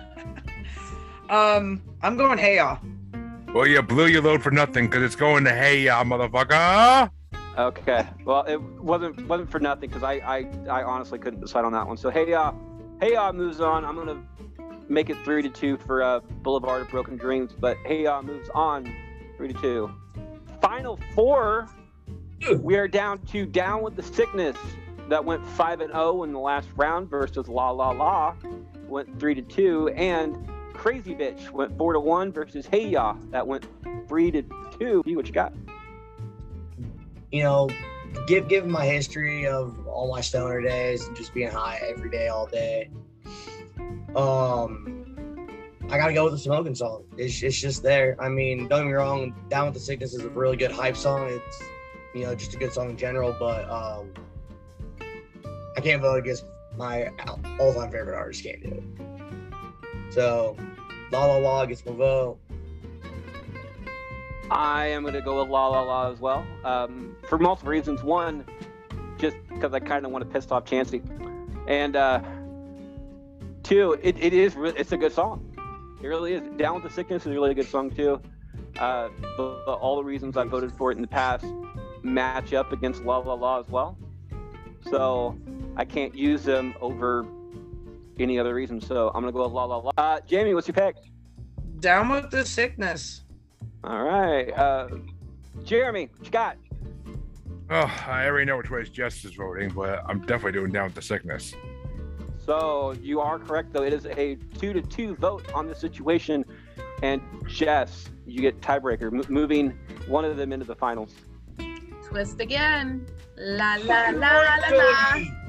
Um, 1.28 1.82
I'm 2.02 2.16
going 2.16 2.38
hey 2.38 2.56
y'all. 2.56 2.78
well, 3.52 3.66
you 3.66 3.82
blew 3.82 4.06
your 4.06 4.22
load 4.22 4.42
for 4.42 4.50
nothing 4.50 4.86
because 4.86 5.02
it's 5.02 5.16
going 5.16 5.44
to 5.44 5.50
hey 5.52 5.80
ya, 5.82 6.02
motherfucker. 6.04 7.10
okay. 7.58 8.06
Well, 8.24 8.44
it 8.44 8.60
wasn't 8.60 9.26
wasn't 9.26 9.50
for 9.50 9.60
nothing 9.60 9.90
because 9.90 10.02
I, 10.02 10.14
I 10.14 10.46
I 10.70 10.82
honestly 10.84 11.18
couldn't 11.18 11.40
decide 11.40 11.64
on 11.64 11.72
that 11.72 11.86
one. 11.86 11.96
So 11.96 12.10
Hey 12.10 12.30
Ya, 12.30 12.54
Hey 13.00 13.12
Ya 13.12 13.30
moves 13.32 13.60
on. 13.60 13.84
I'm 13.84 13.94
gonna 13.96 14.22
make 14.88 15.10
it 15.10 15.16
three 15.24 15.42
to 15.42 15.50
two 15.50 15.76
for 15.76 16.02
uh, 16.02 16.20
Boulevard 16.42 16.82
of 16.82 16.88
Broken 16.88 17.16
Dreams, 17.16 17.52
but 17.58 17.76
Hey 17.84 18.04
Ya 18.04 18.22
moves 18.22 18.48
on 18.54 18.90
three 19.36 19.52
to 19.52 19.60
two. 19.60 19.90
Final 20.62 20.98
four. 21.14 21.68
We 22.60 22.76
are 22.76 22.88
down 22.88 23.18
to 23.26 23.44
Down 23.46 23.82
with 23.82 23.96
the 23.96 24.02
Sickness 24.02 24.56
that 25.08 25.24
went 25.24 25.44
five 25.44 25.80
and 25.80 25.90
zero 25.92 26.22
in 26.22 26.32
the 26.32 26.38
last 26.38 26.68
round 26.76 27.10
versus 27.10 27.48
La 27.48 27.70
La 27.70 27.90
La 27.90 28.34
went 28.86 29.18
three 29.20 29.34
to 29.34 29.42
two, 29.42 29.88
and 29.90 30.48
Crazy 30.78 31.12
Bitch 31.12 31.50
went 31.50 31.76
four 31.76 31.92
to 31.92 31.98
one 31.98 32.32
versus 32.32 32.64
Hey 32.64 32.86
Ya 32.88 33.16
that 33.30 33.44
went 33.44 33.66
three 34.06 34.30
to 34.30 34.42
two. 34.78 35.02
What 35.06 35.26
you 35.26 35.32
got? 35.32 35.52
You 37.32 37.42
know, 37.42 37.68
give 38.28 38.48
given 38.48 38.70
my 38.70 38.86
history 38.86 39.48
of 39.48 39.88
all 39.88 40.08
my 40.08 40.20
stoner 40.20 40.62
days 40.62 41.04
and 41.04 41.16
just 41.16 41.34
being 41.34 41.50
high 41.50 41.80
every 41.82 42.08
day, 42.10 42.28
all 42.28 42.46
day. 42.46 42.90
Um, 44.14 45.16
I 45.90 45.98
gotta 45.98 46.12
go 46.12 46.22
with 46.24 46.34
the 46.34 46.38
smoking 46.38 46.76
song. 46.76 47.04
It's, 47.16 47.42
it's 47.42 47.60
just 47.60 47.82
there. 47.82 48.16
I 48.20 48.28
mean, 48.28 48.68
don't 48.68 48.82
get 48.82 48.86
me 48.86 48.92
wrong, 48.92 49.34
Down 49.48 49.64
with 49.64 49.74
the 49.74 49.80
Sickness 49.80 50.14
is 50.14 50.24
a 50.24 50.28
really 50.28 50.56
good 50.56 50.70
hype 50.70 50.96
song. 50.96 51.28
It's 51.28 51.62
you 52.14 52.22
know 52.22 52.36
just 52.36 52.54
a 52.54 52.56
good 52.56 52.72
song 52.72 52.90
in 52.90 52.96
general, 52.96 53.34
but 53.36 53.68
um, 53.68 54.14
I 55.76 55.80
can't 55.80 56.00
vote 56.00 56.20
against 56.20 56.44
my 56.76 57.08
all-time 57.58 57.90
favorite 57.90 58.16
artist. 58.16 58.44
Can't 58.44 58.62
do 58.62 58.70
it. 58.70 59.17
So, 60.10 60.56
La 61.12 61.24
La 61.26 61.36
La 61.36 61.66
gets 61.66 61.84
my 61.84 61.92
vote. 61.92 62.38
I 64.50 64.86
am 64.86 65.02
going 65.02 65.14
to 65.14 65.20
go 65.20 65.40
with 65.40 65.50
La 65.50 65.66
La 65.68 65.82
La 65.82 66.10
as 66.10 66.20
well 66.20 66.44
um, 66.64 67.14
for 67.28 67.38
multiple 67.38 67.70
reasons. 67.70 68.02
One, 68.02 68.44
just 69.18 69.36
because 69.48 69.74
I 69.74 69.80
kind 69.80 70.06
of 70.06 70.12
want 70.12 70.24
to 70.24 70.30
piss 70.30 70.50
off 70.50 70.64
Chancey, 70.64 71.02
and 71.66 71.96
uh, 71.96 72.22
two, 73.62 73.98
it, 74.02 74.16
it 74.18 74.32
is 74.32 74.54
re- 74.56 74.72
it's 74.76 74.92
a 74.92 74.96
good 74.96 75.12
song. 75.12 75.44
It 76.02 76.06
really 76.06 76.32
is. 76.34 76.42
Down 76.56 76.74
with 76.76 76.84
the 76.84 76.90
Sickness 76.90 77.22
is 77.22 77.26
really 77.26 77.36
a 77.36 77.40
really 77.42 77.54
good 77.54 77.68
song 77.68 77.90
too. 77.90 78.20
Uh, 78.78 79.08
the, 79.36 79.62
the- 79.66 79.72
all 79.72 79.96
the 79.96 80.04
reasons 80.04 80.36
I 80.36 80.44
voted 80.44 80.72
for 80.72 80.90
it 80.90 80.96
in 80.96 81.02
the 81.02 81.08
past 81.08 81.44
match 82.02 82.54
up 82.54 82.72
against 82.72 83.02
La 83.04 83.18
La 83.18 83.34
La 83.34 83.58
as 83.60 83.68
well. 83.68 83.98
So 84.88 85.36
I 85.76 85.84
can't 85.84 86.14
use 86.14 86.44
them 86.44 86.74
over 86.80 87.26
any 88.18 88.38
other 88.38 88.54
reason. 88.54 88.80
So 88.80 89.08
I'm 89.14 89.22
gonna 89.22 89.32
go 89.32 89.44
with 89.44 89.52
La 89.52 89.64
La 89.64 89.76
La. 89.78 89.90
Uh, 89.96 90.20
Jamie, 90.26 90.54
what's 90.54 90.68
your 90.68 90.74
pick? 90.74 90.96
Down 91.80 92.08
with 92.08 92.30
the 92.30 92.44
sickness. 92.44 93.24
All 93.84 94.02
right, 94.02 94.50
uh, 94.52 94.88
Jeremy, 95.64 96.08
what 96.16 96.26
you 96.26 96.32
got? 96.32 96.56
Oh, 97.70 98.04
I 98.06 98.26
already 98.26 98.46
know 98.46 98.56
which 98.56 98.70
way 98.70 98.82
Jess 98.84 99.24
is 99.24 99.34
voting, 99.34 99.70
but 99.70 100.02
I'm 100.06 100.20
definitely 100.20 100.52
doing 100.52 100.72
down 100.72 100.84
with 100.86 100.94
the 100.94 101.02
sickness. 101.02 101.54
So 102.44 102.92
you 103.02 103.20
are 103.20 103.38
correct, 103.38 103.72
though. 103.72 103.82
It 103.82 103.92
is 103.92 104.06
a 104.06 104.36
two 104.58 104.72
to 104.72 104.80
two 104.80 105.14
vote 105.16 105.52
on 105.54 105.68
the 105.68 105.74
situation, 105.74 106.44
and 107.02 107.20
Jess, 107.46 108.08
you 108.26 108.40
get 108.40 108.60
tiebreaker, 108.60 109.12
m- 109.12 109.32
moving 109.32 109.78
one 110.06 110.24
of 110.24 110.36
them 110.36 110.52
into 110.52 110.64
the 110.64 110.74
finals. 110.74 111.14
Twist 112.04 112.40
again. 112.40 113.06
La 113.36 113.76
la 113.84 114.08
la 114.10 114.40
la 114.40 114.56
la. 114.70 115.47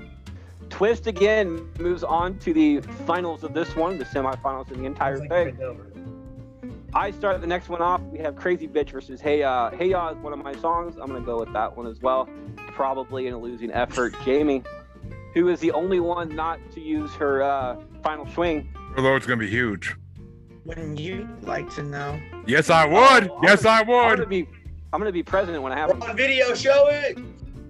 Twist 0.69 1.07
again 1.07 1.67
moves 1.79 2.03
on 2.03 2.37
to 2.39 2.53
the 2.53 2.81
finals 3.05 3.43
of 3.43 3.53
this 3.53 3.75
one, 3.75 3.97
the 3.97 4.05
semifinals 4.05 4.69
of 4.71 4.77
the 4.77 4.85
entire 4.85 5.17
like 5.17 5.29
thing. 5.29 5.57
I 6.93 7.11
start 7.11 7.41
the 7.41 7.47
next 7.47 7.69
one 7.69 7.81
off. 7.81 8.01
We 8.03 8.19
have 8.19 8.35
Crazy 8.35 8.67
Bitch 8.67 8.91
versus 8.91 9.21
Hey 9.21 9.39
Ya. 9.41 9.69
Hey 9.71 9.89
Ya 9.89 10.09
is 10.09 10.17
one 10.17 10.33
of 10.33 10.39
my 10.39 10.55
songs. 10.55 10.95
I'm 10.97 11.07
gonna 11.07 11.21
go 11.21 11.39
with 11.39 11.53
that 11.53 11.75
one 11.75 11.85
as 11.87 12.01
well. 12.01 12.27
Probably 12.67 13.27
in 13.27 13.33
a 13.33 13.37
losing 13.37 13.71
effort. 13.71 14.15
Jamie, 14.25 14.63
who 15.33 15.49
is 15.49 15.59
the 15.59 15.71
only 15.71 15.99
one 15.99 16.35
not 16.35 16.59
to 16.73 16.79
use 16.79 17.11
her 17.13 17.43
uh, 17.43 17.77
final 18.03 18.25
swing. 18.27 18.73
Although 18.97 19.15
it's 19.15 19.25
gonna 19.27 19.37
be 19.37 19.49
huge. 19.49 19.95
Wouldn't 20.65 20.99
you 20.99 21.27
like 21.43 21.69
to 21.75 21.83
know? 21.83 22.19
Yes, 22.47 22.69
I 22.69 22.85
would. 22.85 23.31
Yes, 23.43 23.65
I 23.65 23.79
I'm 23.79 23.87
gonna 23.87 24.19
would. 24.21 24.29
be, 24.29 24.47
I'm 24.93 24.99
gonna 24.99 25.11
be 25.11 25.23
president 25.23 25.63
when 25.63 25.71
it 25.71 25.75
happens. 25.75 26.03
On 26.03 26.15
video, 26.15 26.53
show 26.53 26.87
it. 26.87 27.17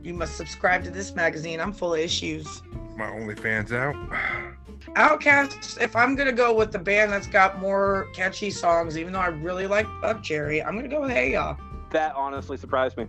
You 0.03 0.13
must 0.13 0.37
subscribe 0.37 0.83
to 0.85 0.89
this 0.91 1.13
magazine. 1.13 1.59
I'm 1.59 1.73
full 1.73 1.93
of 1.93 1.99
issues. 1.99 2.61
My 2.99 3.05
OnlyFans 3.07 3.71
out. 3.71 3.95
Outkast, 4.97 5.81
if 5.81 5.95
I'm 5.95 6.15
gonna 6.15 6.33
go 6.33 6.53
with 6.53 6.73
the 6.73 6.79
band 6.79 7.13
that's 7.13 7.27
got 7.27 7.57
more 7.61 8.07
catchy 8.13 8.49
songs, 8.51 8.97
even 8.97 9.13
though 9.13 9.19
I 9.19 9.27
really 9.27 9.67
like 9.67 9.85
Buckcherry, 10.03 10.65
I'm 10.65 10.75
gonna 10.75 10.89
go 10.89 10.99
with 10.99 11.11
Hey 11.11 11.31
Ya. 11.31 11.55
That 11.91 12.13
honestly 12.15 12.57
surprised 12.57 12.97
me. 12.97 13.07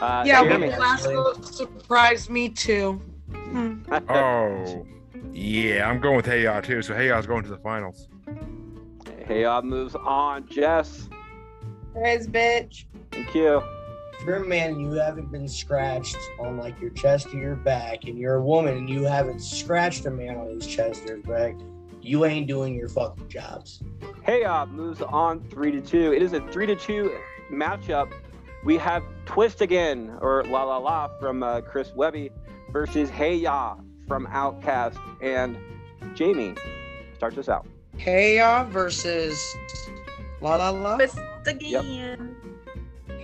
Uh, 0.00 0.22
Yeah, 0.24 0.42
but 0.42 0.48
Jeremy. 0.48 0.68
Glasgow 0.76 1.32
surprised 1.42 2.30
me 2.30 2.48
too. 2.50 3.02
Hmm. 3.32 3.82
Oh, 4.08 4.86
yeah, 5.32 5.90
I'm 5.90 5.98
going 6.00 6.14
with 6.14 6.26
Hey 6.26 6.44
Ya 6.44 6.60
too. 6.60 6.82
So 6.82 6.94
Hey 6.94 7.08
Ya's 7.08 7.26
going 7.26 7.42
to 7.42 7.50
the 7.50 7.58
finals. 7.58 8.06
Hey 9.26 9.40
Ya 9.40 9.60
moves 9.60 9.96
on. 9.96 10.46
Jess, 10.48 11.08
There's 11.94 12.28
bitch. 12.28 12.84
thank 13.10 13.34
you. 13.34 13.60
If 14.24 14.28
you're 14.28 14.42
a 14.42 14.46
man 14.46 14.70
and 14.70 14.80
you 14.80 14.92
haven't 14.92 15.30
been 15.30 15.46
scratched 15.46 16.16
on 16.38 16.56
like 16.56 16.80
your 16.80 16.88
chest 16.88 17.26
or 17.34 17.36
your 17.36 17.56
back, 17.56 18.04
and 18.04 18.16
you're 18.16 18.36
a 18.36 18.42
woman 18.42 18.74
and 18.74 18.88
you 18.88 19.02
haven't 19.04 19.40
scratched 19.40 20.06
a 20.06 20.10
man 20.10 20.38
on 20.38 20.48
his 20.48 20.66
chest 20.66 21.02
or 21.10 21.16
his 21.16 21.26
back, 21.26 21.56
you 22.00 22.24
ain't 22.24 22.46
doing 22.46 22.74
your 22.74 22.88
fucking 22.88 23.28
jobs. 23.28 23.82
Hey 24.22 24.40
Ya 24.40 24.64
moves 24.64 25.02
on 25.02 25.42
three 25.50 25.70
to 25.72 25.82
two. 25.82 26.14
It 26.14 26.22
is 26.22 26.32
a 26.32 26.40
three 26.50 26.64
to 26.64 26.74
two 26.74 27.14
matchup. 27.52 28.10
We 28.64 28.78
have 28.78 29.02
Twist 29.26 29.60
Again 29.60 30.16
or 30.22 30.42
La 30.44 30.62
La 30.62 30.78
La 30.78 31.08
from 31.20 31.42
uh, 31.42 31.60
Chris 31.60 31.92
Webby 31.94 32.30
versus 32.72 33.10
Hey 33.10 33.36
Ya 33.36 33.76
from 34.08 34.26
Outkast 34.28 34.96
and 35.20 35.54
Jamie. 36.14 36.54
Starts 37.14 37.36
us 37.36 37.50
out. 37.50 37.66
Hey 37.98 38.36
Ya 38.36 38.64
versus 38.64 39.38
La 40.40 40.56
La 40.56 40.70
La. 40.70 40.96
Twist 40.96 41.18
again. 41.46 42.34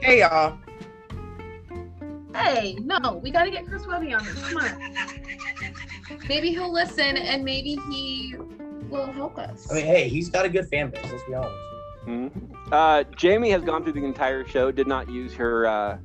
Hey 0.02 0.18
Ya. 0.18 0.58
Hey, 2.34 2.76
no, 2.80 3.20
we 3.22 3.30
gotta 3.30 3.50
get 3.50 3.66
Chris 3.66 3.86
Webby 3.86 4.12
on 4.12 4.24
this. 4.24 4.48
Come 4.48 4.62
on. 4.62 6.18
Maybe 6.28 6.50
he'll 6.50 6.72
listen 6.72 7.16
and 7.16 7.44
maybe 7.44 7.78
he 7.90 8.34
will 8.88 9.10
help 9.12 9.38
us. 9.38 9.70
I 9.70 9.74
mean, 9.74 9.86
hey, 9.86 10.08
he's 10.08 10.28
got 10.28 10.44
a 10.44 10.48
good 10.48 10.68
fan 10.68 10.90
base. 10.90 11.02
Let's 11.10 11.24
be 11.24 11.34
honest. 11.34 11.54
Mhm. 12.06 12.30
Uh, 12.72 13.04
Jamie 13.16 13.50
has 13.50 13.62
gone 13.62 13.84
through 13.84 13.92
the 13.92 14.04
entire 14.04 14.46
show. 14.46 14.70
Did 14.70 14.86
not 14.86 15.08
use 15.10 15.34
her 15.34 15.66
uh, 15.66 15.98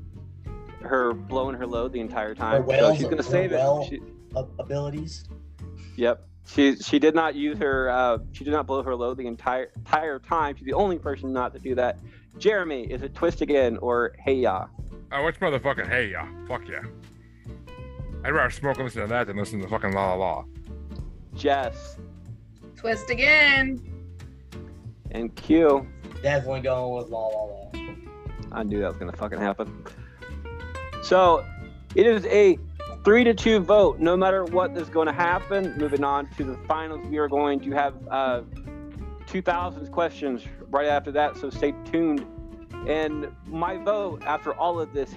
her 0.81 1.13
blowing 1.13 1.55
her 1.55 1.65
load 1.65 1.93
the 1.93 1.99
entire 1.99 2.29
Her 2.29 2.35
time. 2.35 2.67
So 2.67 2.95
she's 2.95 3.03
gonna 3.03 3.17
her 3.17 3.23
save 3.23 3.51
it. 3.51 3.87
She, 3.89 4.01
abilities. 4.35 5.25
Yep. 5.95 6.27
She 6.47 6.75
she 6.75 6.99
did 6.99 7.15
not 7.15 7.35
use 7.35 7.57
her 7.57 7.89
uh, 7.89 8.17
she 8.33 8.43
did 8.43 8.51
not 8.51 8.67
blow 8.67 8.83
her 8.83 8.95
load 8.95 9.17
the 9.17 9.25
entire 9.27 9.71
entire 9.75 10.19
time. 10.19 10.55
She's 10.55 10.65
the 10.65 10.73
only 10.73 10.99
person 10.99 11.33
not 11.33 11.53
to 11.53 11.59
do 11.59 11.75
that. 11.75 11.99
Jeremy, 12.37 12.83
is 12.83 13.01
it 13.01 13.15
twist 13.15 13.41
again 13.41 13.77
or 13.77 14.13
hey 14.19 14.35
ya? 14.35 14.67
Oh, 15.17 15.23
what's 15.23 15.37
motherfucking 15.37 15.87
Hey 15.87 16.11
Ya? 16.11 16.27
Fuck 16.45 16.67
yeah. 16.67 16.81
I'd 18.25 18.31
rather 18.31 18.49
smoke 18.49 18.75
and 18.75 18.83
listen 18.85 19.03
to 19.03 19.07
that 19.07 19.27
than 19.27 19.37
listen 19.37 19.61
to 19.61 19.67
fucking 19.69 19.93
La 19.93 20.13
La 20.13 20.15
La. 20.15 20.43
Jess 21.33 21.97
Twist 22.75 23.09
again. 23.09 23.81
and 25.11 25.33
Q. 25.37 25.87
Definitely 26.21 26.61
going 26.61 26.95
with 26.97 27.07
La 27.09 27.27
La 27.27 27.43
La. 27.43 27.71
I 28.51 28.63
knew 28.63 28.81
that 28.81 28.89
was 28.89 28.97
gonna 28.97 29.13
fucking 29.13 29.39
happen. 29.39 29.85
So 31.01 31.45
it 31.95 32.05
is 32.05 32.25
a 32.25 32.59
three 33.05 33.23
to 33.23 33.33
two 33.33 33.59
vote. 33.59 33.99
No 33.99 34.17
matter 34.17 34.43
what 34.43 34.75
is 34.75 34.89
going 34.89 35.07
to 35.07 35.13
happen, 35.13 35.77
moving 35.77 36.03
on 36.03 36.27
to 36.31 36.43
the 36.43 36.57
finals, 36.67 37.05
we 37.07 37.19
are 37.19 37.27
going 37.29 37.61
to 37.61 37.71
have 37.71 37.93
uh, 38.09 38.41
2000s 39.27 39.89
questions 39.91 40.43
right 40.71 40.87
after 40.87 41.11
that. 41.11 41.37
So 41.37 41.49
stay 41.51 41.73
tuned. 41.85 42.25
And 42.87 43.27
my 43.47 43.77
vote 43.77 44.21
after 44.25 44.53
all 44.53 44.79
of 44.79 44.93
this, 44.93 45.13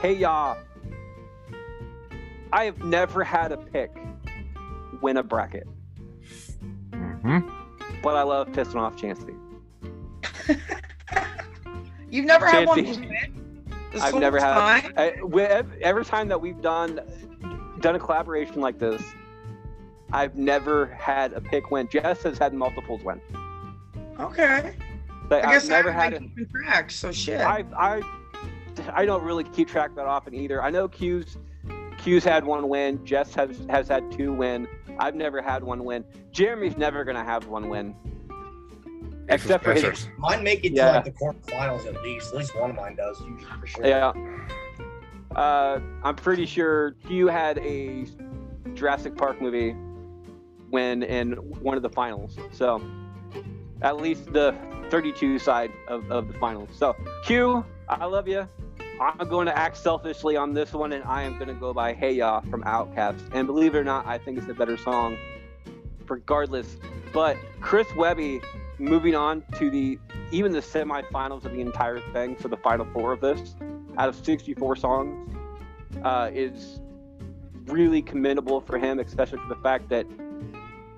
hey 0.00 0.12
y'all, 0.14 0.56
I 2.52 2.64
have 2.64 2.78
never 2.80 3.24
had 3.24 3.50
a 3.52 3.56
pick 3.56 3.90
win 5.00 5.16
a 5.16 5.22
bracket, 5.22 5.66
hmm 6.92 7.38
but 8.02 8.16
I 8.16 8.22
love 8.22 8.48
pissing 8.48 8.76
off 8.76 8.96
Chancey. 8.96 9.34
You've 12.10 12.26
never 12.26 12.46
had 12.46 12.66
one. 12.66 12.82
Win 12.84 13.64
this 13.92 14.02
I've 14.02 14.12
whole 14.12 14.20
never 14.20 14.38
had- 14.40 14.82
time? 14.84 14.92
I, 14.96 15.64
every 15.80 16.04
time 16.04 16.28
that 16.28 16.40
we've 16.40 16.60
done 16.60 17.00
done 17.80 17.94
a 17.94 17.98
collaboration 17.98 18.60
like 18.60 18.78
this, 18.78 19.02
I've 20.12 20.36
never 20.36 20.86
had 20.86 21.32
a 21.32 21.40
pick 21.40 21.70
win. 21.70 21.88
Jess 21.88 22.22
has 22.22 22.38
had 22.38 22.54
multiples 22.54 23.02
win. 23.02 23.20
Okay. 24.20 24.74
Like, 25.32 25.44
I 25.44 25.52
guess 25.52 25.64
I've 25.64 25.70
never 25.70 25.90
I 25.90 25.92
had. 25.92 26.12
haven't 26.14 26.32
A, 26.38 26.44
track. 26.46 26.90
So 26.90 27.12
shit. 27.12 27.40
I 27.40 27.64
I 27.76 28.02
I 28.92 29.04
don't 29.04 29.22
really 29.22 29.44
keep 29.44 29.68
track 29.68 29.94
that 29.96 30.06
often 30.06 30.34
either. 30.34 30.62
I 30.62 30.70
know 30.70 30.88
Q's 30.88 31.36
Q's 31.98 32.24
had 32.24 32.44
one 32.44 32.68
win. 32.68 33.04
Jess 33.04 33.34
has 33.34 33.64
has 33.68 33.88
had 33.88 34.10
two 34.12 34.32
win. 34.32 34.66
I've 34.98 35.14
never 35.14 35.40
had 35.40 35.62
one 35.64 35.84
win. 35.84 36.04
Jeremy's 36.32 36.76
never 36.76 37.04
gonna 37.04 37.24
have 37.24 37.46
one 37.46 37.68
win, 37.68 37.94
except 39.28 39.64
for 39.64 39.72
his. 39.72 40.08
Mine 40.18 40.42
make 40.44 40.64
it 40.64 40.74
to 40.76 40.84
like 40.86 41.04
the 41.04 41.10
quarterfinals 41.12 41.86
at 41.86 42.00
least. 42.02 42.28
At 42.32 42.38
least 42.38 42.58
one 42.58 42.70
of 42.70 42.76
mine 42.76 42.96
does, 42.96 43.20
usually 43.20 43.50
for 43.60 43.66
sure. 43.66 43.86
Yeah. 43.86 44.12
Uh, 45.34 45.80
I'm 46.02 46.14
pretty 46.16 46.44
sure 46.44 46.92
Q 47.06 47.28
had 47.28 47.58
a 47.58 48.06
Jurassic 48.74 49.16
Park 49.16 49.40
movie 49.40 49.74
win 50.70 51.02
in 51.02 51.32
one 51.62 51.76
of 51.76 51.82
the 51.82 51.88
finals. 51.88 52.36
So 52.50 52.82
at 53.80 53.96
least 53.96 54.32
the 54.32 54.54
32 54.92 55.38
side 55.38 55.72
of, 55.88 56.08
of 56.12 56.28
the 56.28 56.34
finals. 56.38 56.68
So 56.76 56.94
Q, 57.24 57.64
I 57.88 58.04
love 58.04 58.28
you. 58.28 58.46
I'm 59.00 59.26
going 59.26 59.46
to 59.46 59.58
act 59.58 59.78
selfishly 59.78 60.36
on 60.36 60.52
this 60.52 60.74
one, 60.74 60.92
and 60.92 61.02
I 61.04 61.22
am 61.22 61.36
going 61.36 61.48
to 61.48 61.54
go 61.54 61.72
by 61.72 61.94
Hey 61.94 62.12
Ya 62.12 62.42
from 62.42 62.62
Outkast. 62.64 63.30
And 63.32 63.46
believe 63.46 63.74
it 63.74 63.78
or 63.78 63.84
not, 63.84 64.06
I 64.06 64.18
think 64.18 64.36
it's 64.36 64.50
a 64.50 64.54
better 64.54 64.76
song, 64.76 65.16
regardless. 66.06 66.76
But 67.10 67.38
Chris 67.62 67.88
Webby, 67.96 68.42
moving 68.78 69.14
on 69.14 69.42
to 69.58 69.70
the 69.70 69.98
even 70.30 70.52
the 70.52 70.60
semifinals 70.60 71.46
of 71.46 71.52
the 71.52 71.60
entire 71.62 72.00
thing 72.12 72.36
for 72.36 72.48
the 72.48 72.58
final 72.58 72.84
four 72.92 73.14
of 73.14 73.22
this, 73.22 73.54
out 73.96 74.10
of 74.10 74.14
64 74.14 74.76
songs, 74.76 75.34
uh, 76.04 76.30
is 76.34 76.82
really 77.64 78.02
commendable 78.02 78.60
for 78.60 78.78
him, 78.78 78.98
especially 78.98 79.38
for 79.38 79.48
the 79.48 79.62
fact 79.62 79.88
that 79.88 80.06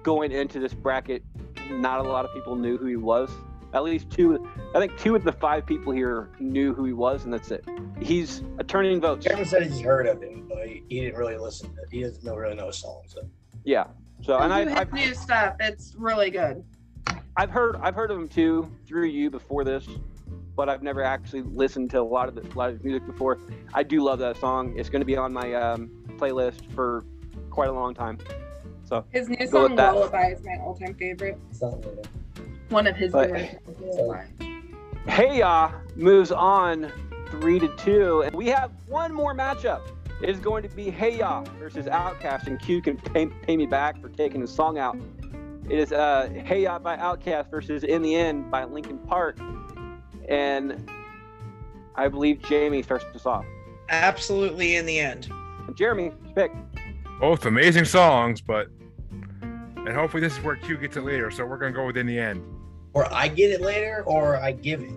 going 0.02 0.32
into 0.32 0.58
this 0.58 0.74
bracket, 0.74 1.22
not 1.70 2.00
a 2.00 2.02
lot 2.02 2.24
of 2.24 2.34
people 2.34 2.56
knew 2.56 2.76
who 2.76 2.86
he 2.86 2.96
was. 2.96 3.30
At 3.74 3.82
least 3.82 4.08
two, 4.08 4.48
I 4.74 4.78
think 4.78 4.96
two 4.98 5.16
of 5.16 5.24
the 5.24 5.32
five 5.32 5.66
people 5.66 5.92
here 5.92 6.30
knew 6.38 6.72
who 6.72 6.84
he 6.84 6.92
was, 6.92 7.24
and 7.24 7.32
that's 7.34 7.50
it. 7.50 7.68
He's 8.00 8.42
a 8.58 8.64
turning 8.64 9.00
votes. 9.00 9.24
Jeremy 9.24 9.44
said 9.44 9.64
he's 9.64 9.80
heard 9.80 10.06
of 10.06 10.22
him, 10.22 10.46
but 10.48 10.68
he, 10.68 10.84
he 10.88 11.00
didn't 11.00 11.18
really 11.18 11.36
listen. 11.36 11.74
To, 11.74 11.82
he 11.90 12.02
doesn't 12.02 12.22
know, 12.22 12.36
really 12.36 12.54
know 12.54 12.68
his 12.68 12.78
songs. 12.78 13.12
So. 13.12 13.22
Yeah. 13.64 13.86
So, 14.22 14.38
and 14.38 14.52
I, 14.52 14.62
You 14.62 14.70
I've, 14.70 14.92
new 14.92 15.12
stuff. 15.14 15.56
It's 15.58 15.94
really 15.98 16.30
good. 16.30 16.64
I've 17.36 17.50
heard 17.50 17.76
I've 17.82 17.96
heard 17.96 18.12
of 18.12 18.16
him 18.16 18.28
too 18.28 18.70
through 18.86 19.06
you 19.06 19.28
before 19.28 19.64
this, 19.64 19.88
but 20.54 20.68
I've 20.68 20.84
never 20.84 21.02
actually 21.02 21.42
listened 21.42 21.90
to 21.90 22.00
a 22.00 22.02
lot 22.02 22.28
of 22.28 22.36
the, 22.36 22.42
a 22.42 22.54
lot 22.56 22.68
of 22.68 22.76
his 22.76 22.84
music 22.84 23.04
before. 23.06 23.40
I 23.74 23.82
do 23.82 24.02
love 24.02 24.20
that 24.20 24.36
song. 24.36 24.78
It's 24.78 24.88
going 24.88 25.02
to 25.02 25.06
be 25.06 25.16
on 25.16 25.32
my 25.32 25.52
um, 25.54 25.90
playlist 26.16 26.72
for 26.72 27.04
quite 27.50 27.70
a 27.70 27.72
long 27.72 27.92
time. 27.92 28.18
So 28.84 29.04
His 29.10 29.28
new 29.28 29.46
song. 29.48 29.74
Lullaby 29.74 30.28
is 30.28 30.44
my 30.44 30.58
all-time 30.62 30.94
favorite. 30.94 31.38
It's 32.64 32.72
One 32.72 32.86
of 32.86 32.96
his 32.96 33.12
But- 33.12 33.30
newer 33.30 34.24
songs, 34.38 34.54
Hey 35.06 35.38
Ya 35.38 35.70
moves 35.96 36.32
on 36.32 36.90
three 37.30 37.58
to 37.58 37.68
two, 37.76 38.22
and 38.22 38.34
we 38.34 38.46
have 38.48 38.70
one 38.86 39.12
more 39.12 39.34
matchup. 39.34 39.82
It 40.22 40.30
is 40.30 40.38
going 40.38 40.62
to 40.62 40.68
be 40.74 40.88
Hey 40.88 41.18
Ya 41.18 41.44
versus 41.58 41.86
Outkast, 41.86 42.46
and 42.46 42.58
Q 42.58 42.80
can 42.80 42.96
pay, 42.96 43.26
pay 43.26 43.56
me 43.56 43.66
back 43.66 44.00
for 44.00 44.08
taking 44.08 44.40
the 44.40 44.46
song 44.46 44.78
out. 44.78 44.96
It 45.68 45.78
is 45.78 45.92
uh, 45.92 46.30
Hey 46.44 46.62
Ya 46.62 46.78
by 46.78 46.96
Outkast 46.96 47.50
versus 47.50 47.84
In 47.84 48.00
the 48.00 48.14
End 48.14 48.50
by 48.50 48.64
Linkin 48.64 48.98
Park, 48.98 49.38
and 50.28 50.90
I 51.96 52.08
believe 52.08 52.40
Jamie 52.42 52.82
starts 52.82 53.04
us 53.14 53.26
off. 53.26 53.44
Absolutely 53.90 54.76
in 54.76 54.86
the 54.86 54.98
end. 54.98 55.28
Jeremy, 55.74 56.12
pick. 56.34 56.50
Both 57.20 57.44
amazing 57.44 57.84
songs, 57.84 58.40
but 58.40 58.68
and 59.42 59.90
hopefully 59.90 60.22
this 60.22 60.38
is 60.38 60.42
where 60.42 60.56
Q 60.56 60.78
gets 60.78 60.96
it 60.96 61.02
later. 61.02 61.30
So 61.30 61.44
we're 61.44 61.58
gonna 61.58 61.72
go 61.72 61.84
with 61.86 61.98
in 61.98 62.06
the 62.06 62.18
end. 62.18 62.42
Or 62.94 63.12
I 63.12 63.28
get 63.28 63.50
it 63.50 63.60
later, 63.60 64.02
or 64.06 64.36
I 64.36 64.52
give 64.52 64.80
it 64.82 64.92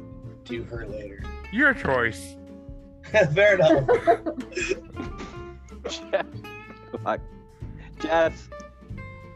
to 0.46 0.64
her 0.66 0.86
later. 0.88 1.24
Your 1.52 1.74
choice. 1.74 2.36
Fair 3.34 3.56
enough. 3.56 3.88
Fuck. 7.04 7.20
Jess, 8.00 8.50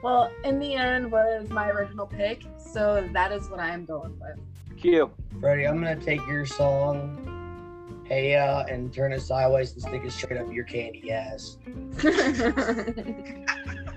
Well, 0.03 0.31
in 0.43 0.59
the 0.59 0.75
end 0.75 1.11
was 1.11 1.49
my 1.49 1.69
original 1.69 2.05
pick, 2.05 2.43
so 2.57 3.07
that 3.13 3.31
is 3.31 3.49
what 3.49 3.59
I 3.59 3.69
am 3.69 3.85
going 3.85 4.19
with. 4.19 4.37
Q. 4.77 5.09
Freddie, 5.39 5.67
I'm 5.67 5.75
gonna 5.81 5.95
take 5.95 6.19
your 6.27 6.45
song, 6.45 8.03
Hey 8.07 8.33
Ya, 8.33 8.63
and 8.69 8.93
turn 8.93 9.13
it 9.13 9.21
sideways 9.21 9.71
and 9.73 9.81
stick 9.81 10.03
it 10.03 10.11
straight 10.11 10.39
up 10.39 10.51
your 10.51 10.65
candy 10.65 11.11
ass. 11.11 11.57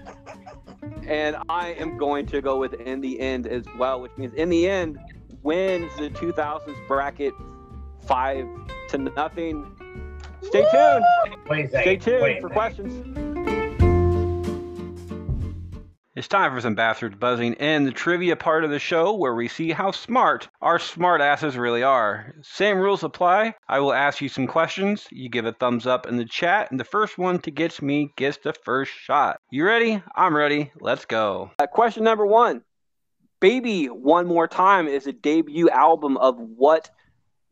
And 1.06 1.36
I 1.48 1.72
am 1.72 1.98
going 1.98 2.26
to 2.26 2.40
go 2.40 2.58
with 2.58 2.74
in 2.74 3.00
the 3.00 3.20
end 3.20 3.46
as 3.46 3.64
well, 3.78 4.00
which 4.00 4.12
means 4.16 4.34
in 4.34 4.48
the 4.48 4.68
end 4.68 4.98
wins 5.42 5.94
the 5.96 6.10
2000s 6.10 6.74
bracket 6.88 7.34
five 8.06 8.46
to 8.88 8.98
nothing. 8.98 9.66
Stay 10.42 10.66
tuned. 10.70 11.04
Wait 11.48 11.66
a 11.66 11.68
second. 11.68 12.02
Stay 12.02 12.18
tuned 12.18 12.40
for 12.40 12.48
questions. 12.48 13.33
It's 16.16 16.28
time 16.28 16.52
for 16.52 16.60
some 16.60 16.76
bastards 16.76 17.16
buzzing 17.16 17.54
in 17.54 17.82
the 17.82 17.90
trivia 17.90 18.36
part 18.36 18.62
of 18.62 18.70
the 18.70 18.78
show 18.78 19.14
where 19.14 19.34
we 19.34 19.48
see 19.48 19.72
how 19.72 19.90
smart 19.90 20.48
our 20.62 20.78
smart 20.78 21.20
asses 21.20 21.56
really 21.56 21.82
are. 21.82 22.36
Same 22.42 22.78
rules 22.78 23.02
apply. 23.02 23.56
I 23.68 23.80
will 23.80 23.92
ask 23.92 24.20
you 24.20 24.28
some 24.28 24.46
questions. 24.46 25.08
You 25.10 25.28
give 25.28 25.44
a 25.44 25.52
thumbs 25.52 25.88
up 25.88 26.06
in 26.06 26.16
the 26.16 26.24
chat, 26.24 26.70
and 26.70 26.78
the 26.78 26.84
first 26.84 27.18
one 27.18 27.40
to 27.40 27.50
get 27.50 27.82
me 27.82 28.12
gets 28.16 28.38
the 28.38 28.52
first 28.52 28.92
shot. 28.92 29.40
You 29.50 29.64
ready? 29.64 30.00
I'm 30.14 30.36
ready. 30.36 30.70
Let's 30.80 31.04
go. 31.04 31.50
Uh, 31.58 31.66
question 31.66 32.04
number 32.04 32.24
one 32.24 32.62
Baby 33.40 33.86
One 33.86 34.28
More 34.28 34.46
Time 34.46 34.86
is 34.86 35.08
a 35.08 35.12
debut 35.12 35.68
album 35.68 36.16
of 36.18 36.38
what 36.38 36.90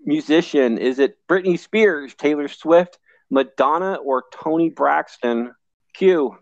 musician? 0.04 0.78
Is 0.78 1.00
it 1.00 1.18
Britney 1.28 1.58
Spears, 1.58 2.14
Taylor 2.14 2.46
Swift, 2.46 3.00
Madonna, 3.28 3.94
or 3.94 4.22
Toni 4.32 4.70
Braxton? 4.70 5.52
Q. 5.94 6.36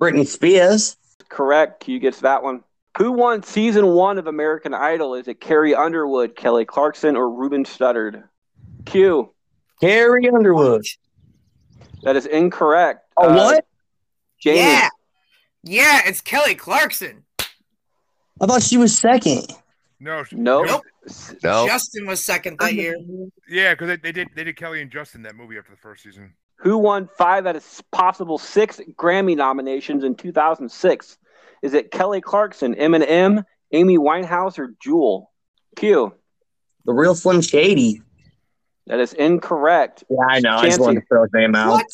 Britney 0.00 0.26
Spears. 0.26 0.96
Correct. 1.30 1.80
Q 1.80 1.98
gets 1.98 2.20
that 2.20 2.42
one. 2.42 2.62
Who 2.98 3.12
won 3.12 3.42
season 3.42 3.86
one 3.86 4.18
of 4.18 4.26
American 4.26 4.74
Idol? 4.74 5.14
Is 5.14 5.28
it 5.28 5.40
Carrie 5.40 5.74
Underwood, 5.74 6.36
Kelly 6.36 6.64
Clarkson, 6.64 7.16
or 7.16 7.30
Ruben 7.30 7.64
Studdard? 7.64 8.24
Q. 8.84 9.32
Carrie 9.80 10.28
Underwood. 10.28 10.84
That 12.02 12.16
is 12.16 12.26
incorrect. 12.26 13.06
Oh, 13.16 13.28
Uh, 13.28 13.34
what? 13.36 13.66
Jamie. 14.40 14.58
Yeah. 14.58 14.88
Yeah, 15.62 16.00
it's 16.06 16.20
Kelly 16.20 16.54
Clarkson. 16.54 17.24
I 18.40 18.46
thought 18.46 18.62
she 18.62 18.76
was 18.78 18.98
second. 18.98 19.46
No. 20.00 20.24
Nope. 20.32 20.66
Nope. 20.66 20.82
No. 21.42 21.66
Justin 21.66 22.06
was 22.06 22.24
second 22.24 22.58
that 22.58 22.74
year. 22.74 22.96
Yeah, 23.48 23.74
because 23.74 23.88
they, 23.88 23.96
they 23.96 24.12
did 24.12 24.28
they 24.34 24.44
did 24.44 24.56
Kelly 24.56 24.80
and 24.80 24.90
Justin 24.90 25.22
that 25.22 25.36
movie 25.36 25.58
after 25.58 25.70
the 25.70 25.76
first 25.76 26.02
season. 26.02 26.32
Who 26.56 26.78
won 26.78 27.08
five 27.18 27.46
out 27.46 27.56
of 27.56 27.82
possible 27.90 28.38
six 28.38 28.80
Grammy 28.98 29.36
nominations 29.36 30.04
in 30.04 30.14
2006? 30.14 31.18
Is 31.62 31.74
it 31.74 31.90
Kelly 31.90 32.20
Clarkson, 32.20 32.74
Eminem, 32.74 33.44
Amy 33.72 33.98
Winehouse, 33.98 34.58
or 34.58 34.74
Jewel? 34.82 35.30
Q. 35.76 36.14
The 36.86 36.92
real 36.92 37.14
Slim 37.14 37.40
Shady. 37.42 38.02
That 38.86 38.98
is 39.00 39.12
incorrect. 39.12 40.02
Yeah, 40.10 40.16
I 40.28 40.40
know. 40.40 40.50
I 40.56 40.64
just 40.64 40.64
Chancey. 40.64 40.80
wanted 40.80 41.00
to 41.00 41.06
throw 41.06 41.22
his 41.22 41.30
name 41.34 41.54
out. 41.54 41.70
What? 41.70 41.86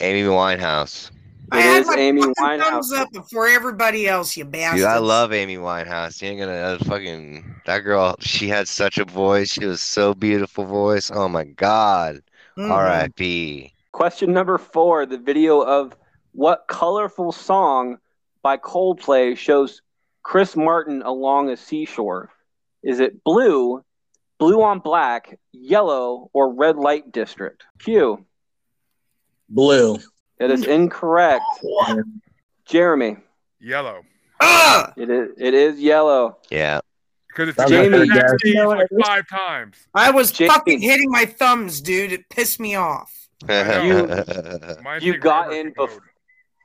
Amy 0.00 0.28
Winehouse. 0.28 1.10
I 1.52 1.58
It 1.58 1.62
had 1.62 1.80
is 1.82 1.86
my 1.86 1.94
Amy 1.96 2.20
fucking 2.22 2.34
Winehouse. 2.38 2.70
thumbs 2.70 2.92
up 2.92 3.12
before 3.12 3.46
everybody 3.46 4.08
else, 4.08 4.36
you 4.36 4.44
bastard. 4.44 4.78
Dude, 4.78 4.86
I 4.86 4.98
love 4.98 5.32
Amy 5.32 5.56
Winehouse. 5.56 6.20
You 6.20 6.28
ain't 6.28 6.40
gonna 6.40 6.52
uh, 6.52 6.78
fucking 6.84 7.54
that 7.66 7.78
girl. 7.80 8.16
She 8.20 8.48
had 8.48 8.66
such 8.66 8.98
a 8.98 9.04
voice. 9.04 9.52
She 9.52 9.64
was 9.64 9.80
so 9.80 10.14
beautiful 10.14 10.64
voice. 10.64 11.10
Oh 11.14 11.28
my 11.28 11.44
god. 11.44 12.20
Mhm. 12.58 12.70
R.I.P. 12.70 13.72
Question 13.92 14.32
number 14.32 14.58
four 14.58 15.06
the 15.06 15.18
video 15.18 15.60
of 15.60 15.94
what 16.32 16.64
colorful 16.68 17.30
song 17.30 17.98
by 18.44 18.58
Coldplay 18.58 19.36
shows 19.36 19.82
Chris 20.22 20.54
Martin 20.54 21.02
along 21.02 21.50
a 21.50 21.56
seashore? 21.56 22.30
Is 22.84 23.00
it 23.00 23.24
blue, 23.24 23.82
blue 24.38 24.62
on 24.62 24.78
black, 24.78 25.38
yellow, 25.52 26.30
or 26.32 26.54
red 26.54 26.76
light 26.76 27.10
district? 27.10 27.64
Q. 27.80 28.24
Blue. 29.48 29.98
That 30.38 30.50
is 30.50 30.64
incorrect. 30.64 31.42
Jeremy. 32.66 33.16
Yellow. 33.60 34.02
Ugh! 34.40 34.92
It 34.96 35.08
is 35.10 35.28
it 35.38 35.54
is 35.54 35.80
yellow. 35.80 36.38
Yeah. 36.50 36.80
Because 37.28 37.48
it's 37.50 37.70
Jamie 37.70 37.90
favorite 37.98 38.10
guess. 38.14 38.32
You 38.44 38.54
know 38.54 38.68
what 38.68 38.78
like 38.78 38.88
five 39.04 39.28
times. 39.28 39.76
I 39.94 40.10
was 40.10 40.30
Jamie. 40.32 40.50
fucking 40.50 40.80
hitting 40.80 41.10
my 41.10 41.24
thumbs, 41.24 41.80
dude. 41.80 42.12
It 42.12 42.28
pissed 42.28 42.60
me 42.60 42.74
off. 42.74 43.10
Mine 43.48 45.00
You 45.00 45.18
got 45.18 45.52
in 45.52 45.72
to 45.74 45.80
load. 45.80 45.90
bef- 45.90 45.98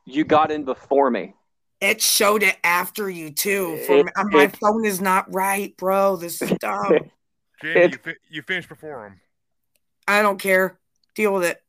You 0.05 0.23
got 0.25 0.51
in 0.51 0.65
before 0.65 1.09
me. 1.09 1.33
It 1.81 2.01
showed 2.01 2.43
it 2.43 2.57
after 2.63 3.09
you 3.09 3.31
too. 3.31 3.77
For 3.87 3.99
uh, 3.99 4.23
my 4.31 4.43
it- 4.43 4.57
phone 4.57 4.85
is 4.85 4.99
not 5.01 5.33
right, 5.33 5.75
bro. 5.77 6.15
This 6.17 6.41
is 6.41 6.49
dumb. 6.59 7.09
Jamie, 7.61 7.79
It- 7.81 7.91
you, 7.93 7.97
fi- 7.99 8.19
you 8.29 8.41
finished 8.41 8.69
before 8.69 9.07
him. 9.07 9.21
I 10.07 10.21
don't 10.21 10.39
care. 10.39 10.77
Deal 11.15 11.33
with 11.33 11.43
it. 11.45 11.61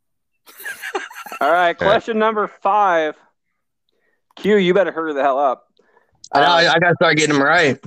All 1.41 1.51
right, 1.53 1.77
question 1.77 2.19
number 2.19 2.47
five. 2.49 3.15
Q, 4.37 4.57
you 4.57 4.73
better 4.74 4.93
hurry 4.93 5.12
the 5.15 5.23
hell 5.23 5.39
up. 5.39 5.66
I, 6.32 6.41
know, 6.41 6.47
Uh, 6.47 6.49
I, 6.49 6.74
I 6.74 6.78
gotta 6.78 6.95
start 6.95 7.16
getting 7.16 7.35
them 7.35 7.43
right. 7.43 7.78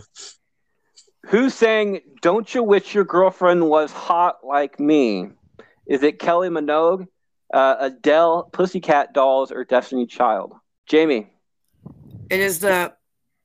Who 1.28 1.50
sang 1.50 2.02
Don't 2.22 2.54
You 2.54 2.64
Wish 2.64 2.94
Your 2.94 3.06
Girlfriend 3.06 3.68
Was 3.70 3.91
Hot 3.91 4.38
Like 4.45 4.80
Me? 4.80 5.30
Is 5.88 6.04
it 6.04 6.20
Kelly 6.20 6.50
Minogue, 6.50 7.08
uh, 7.54 7.76
Adele, 7.80 8.50
Pussycat 8.54 9.14
Dolls, 9.14 9.52
or 9.52 9.64
Destiny 9.64 10.06
Child? 10.06 10.54
Jamie, 10.88 11.30
It 12.30 12.40
is 12.40 12.60
the 12.60 12.94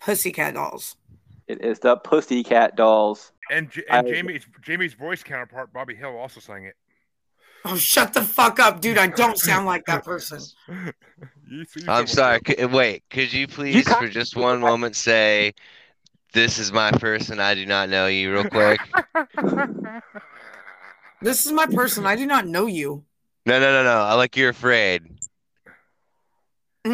Pussycat 0.01 0.55
Dolls. 0.55 0.97
it 1.47 1.63
is 1.65 1.79
the 1.79 1.97
Pussycat 1.97 2.77
Dolls. 2.77 3.33
And, 3.51 3.71
J- 3.71 3.83
and 3.91 4.07
I- 4.07 4.11
Jamie's 4.11 4.47
Jamie's 4.63 4.95
voice 4.95 5.23
counterpart, 5.23 5.73
Bobby 5.73 5.95
Hill, 5.95 6.17
also 6.17 6.41
sang 6.41 6.65
it. 6.65 6.75
Oh, 7.65 7.77
shut 7.77 8.13
the 8.13 8.23
fuck 8.23 8.61
up, 8.61 8.81
dude. 8.81 8.99
I 8.99 9.09
don't 9.09 9.37
sound 9.39 9.67
like 9.67 9.85
that 9.87 10.05
person. 10.05 10.41
You- 11.51 11.65
so 11.65 11.81
you 11.81 11.87
I'm 11.89 12.07
sorry. 12.07 12.41
like- 12.47 12.59
C- 12.59 12.65
wait, 12.67 13.03
could 13.11 13.33
you 13.33 13.49
please, 13.49 13.87
ca- 13.87 13.99
for 14.01 14.09
just 14.09 14.37
one 14.37 14.61
moment, 14.61 14.95
say, 14.97 15.55
"This 16.35 16.59
is 16.59 16.71
my 16.73 16.91
person. 16.93 17.41
I 17.41 17.55
do 17.55 17.65
not 17.65 17.89
know 17.89 18.07
you." 18.07 18.33
Real 18.33 18.45
quick. 18.49 18.79
This 21.21 21.47
is 21.47 21.51
my 21.53 21.67
person. 21.67 22.07
I 22.07 22.15
do 22.15 22.27
not 22.27 22.47
know 22.47 22.67
you. 22.67 23.05
No, 23.45 23.59
no, 23.59 23.73
no, 23.73 23.83
no. 23.83 23.99
I 24.03 24.15
like 24.15 24.37
you're 24.37 24.51
afraid. 24.51 25.03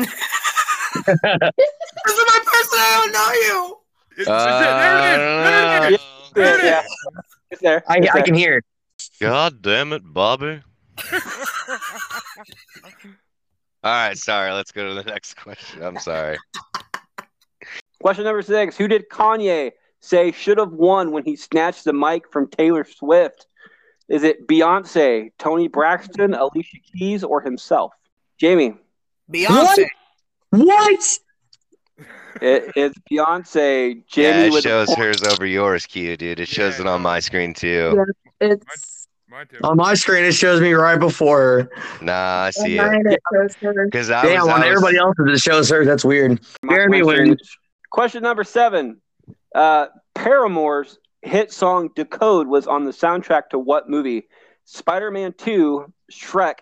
This 0.94 1.06
is 1.06 2.24
my 2.28 2.40
person. 2.44 2.78
I 2.78 3.00
don't 3.00 3.12
know 3.12 3.32
you. 3.32 3.76
Is- 4.16 4.20
is 4.20 4.26
it- 4.26 4.30
Uh, 4.30 4.60
there 4.60 5.86
it 5.88 5.92
is. 5.94 6.00
There 6.34 6.54
it 6.54 6.54
is. 6.54 6.58
There 6.58 6.58
it 6.58 6.64
Yeah, 6.64 6.82
it's 7.50 7.60
there. 7.62 7.84
I, 7.88 7.98
It's 7.98 8.08
I 8.10 8.12
there. 8.14 8.22
can 8.22 8.34
hear. 8.34 8.62
God 9.20 9.62
damn 9.62 9.92
it, 9.92 10.02
Bobby. 10.04 10.60
All 13.82 13.92
right, 13.92 14.16
sorry. 14.16 14.52
Let's 14.52 14.72
go 14.72 14.88
to 14.88 14.94
the 14.94 15.02
next 15.04 15.34
question. 15.36 15.82
I'm 15.82 15.98
sorry. 15.98 16.38
Question 18.02 18.24
number 18.24 18.42
six. 18.42 18.76
Who 18.76 18.88
did 18.88 19.08
Kanye 19.10 19.72
say 20.00 20.32
should 20.32 20.58
have 20.58 20.72
won 20.72 21.10
when 21.12 21.24
he 21.24 21.36
snatched 21.36 21.84
the 21.84 21.92
mic 21.92 22.30
from 22.32 22.48
Taylor 22.48 22.84
Swift? 22.84 23.46
Is 24.08 24.22
it 24.22 24.46
Beyonce, 24.46 25.30
Toni 25.38 25.68
Braxton, 25.68 26.34
Alicia 26.34 26.78
Keys, 26.92 27.24
or 27.24 27.40
himself? 27.40 27.92
Jamie, 28.38 28.74
Beyonce. 29.32 29.48
What? 29.48 29.78
It 32.40 32.72
is 32.76 32.92
Beyonce. 33.10 33.94
Yeah, 33.96 34.02
Jamie 34.08 34.46
it 34.48 34.52
with 34.52 34.62
shows 34.62 34.88
the 34.88 34.96
hers 34.96 35.22
over 35.22 35.46
yours, 35.46 35.86
Q, 35.86 36.16
dude. 36.16 36.40
It 36.40 36.48
shows 36.48 36.76
Yeah, 36.78 36.82
it 36.82 36.88
on 36.88 37.02
my 37.02 37.20
screen 37.20 37.54
too. 37.54 38.04
It's 38.40 39.06
Mine 39.28 39.46
too. 39.48 39.58
On 39.64 39.76
my 39.76 39.94
screen, 39.94 40.24
it 40.24 40.32
shows 40.32 40.60
me 40.60 40.72
right 40.74 40.98
before 41.00 41.38
her. 41.38 41.70
Nah, 42.02 42.44
I 42.44 42.50
see 42.50 42.76
mine 42.76 43.02
it. 43.06 43.14
it 43.14 43.20
shows 43.32 43.56
her. 43.62 43.86
Because 43.86 44.10
I 44.10 44.22
Damn, 44.22 44.42
was, 44.42 44.48
on 44.50 44.60
was- 44.60 44.68
everybody 44.68 44.96
else's, 44.98 45.26
it 45.28 45.40
shows 45.40 45.68
her. 45.70 45.84
That's 45.84 46.04
weird. 46.04 46.40
Jeremy 46.68 47.02
wins. 47.02 47.40
Question 47.90 48.22
number 48.22 48.44
seven. 48.44 49.00
Uh, 49.54 49.86
Paramore's 50.14 50.98
hit 51.22 51.52
song 51.52 51.90
Decode 51.96 52.46
was 52.46 52.66
on 52.66 52.84
the 52.84 52.90
soundtrack 52.90 53.48
to 53.50 53.58
what 53.58 53.88
movie? 53.88 54.28
Spider 54.66 55.10
Man 55.10 55.32
2, 55.36 55.92
Shrek, 56.12 56.54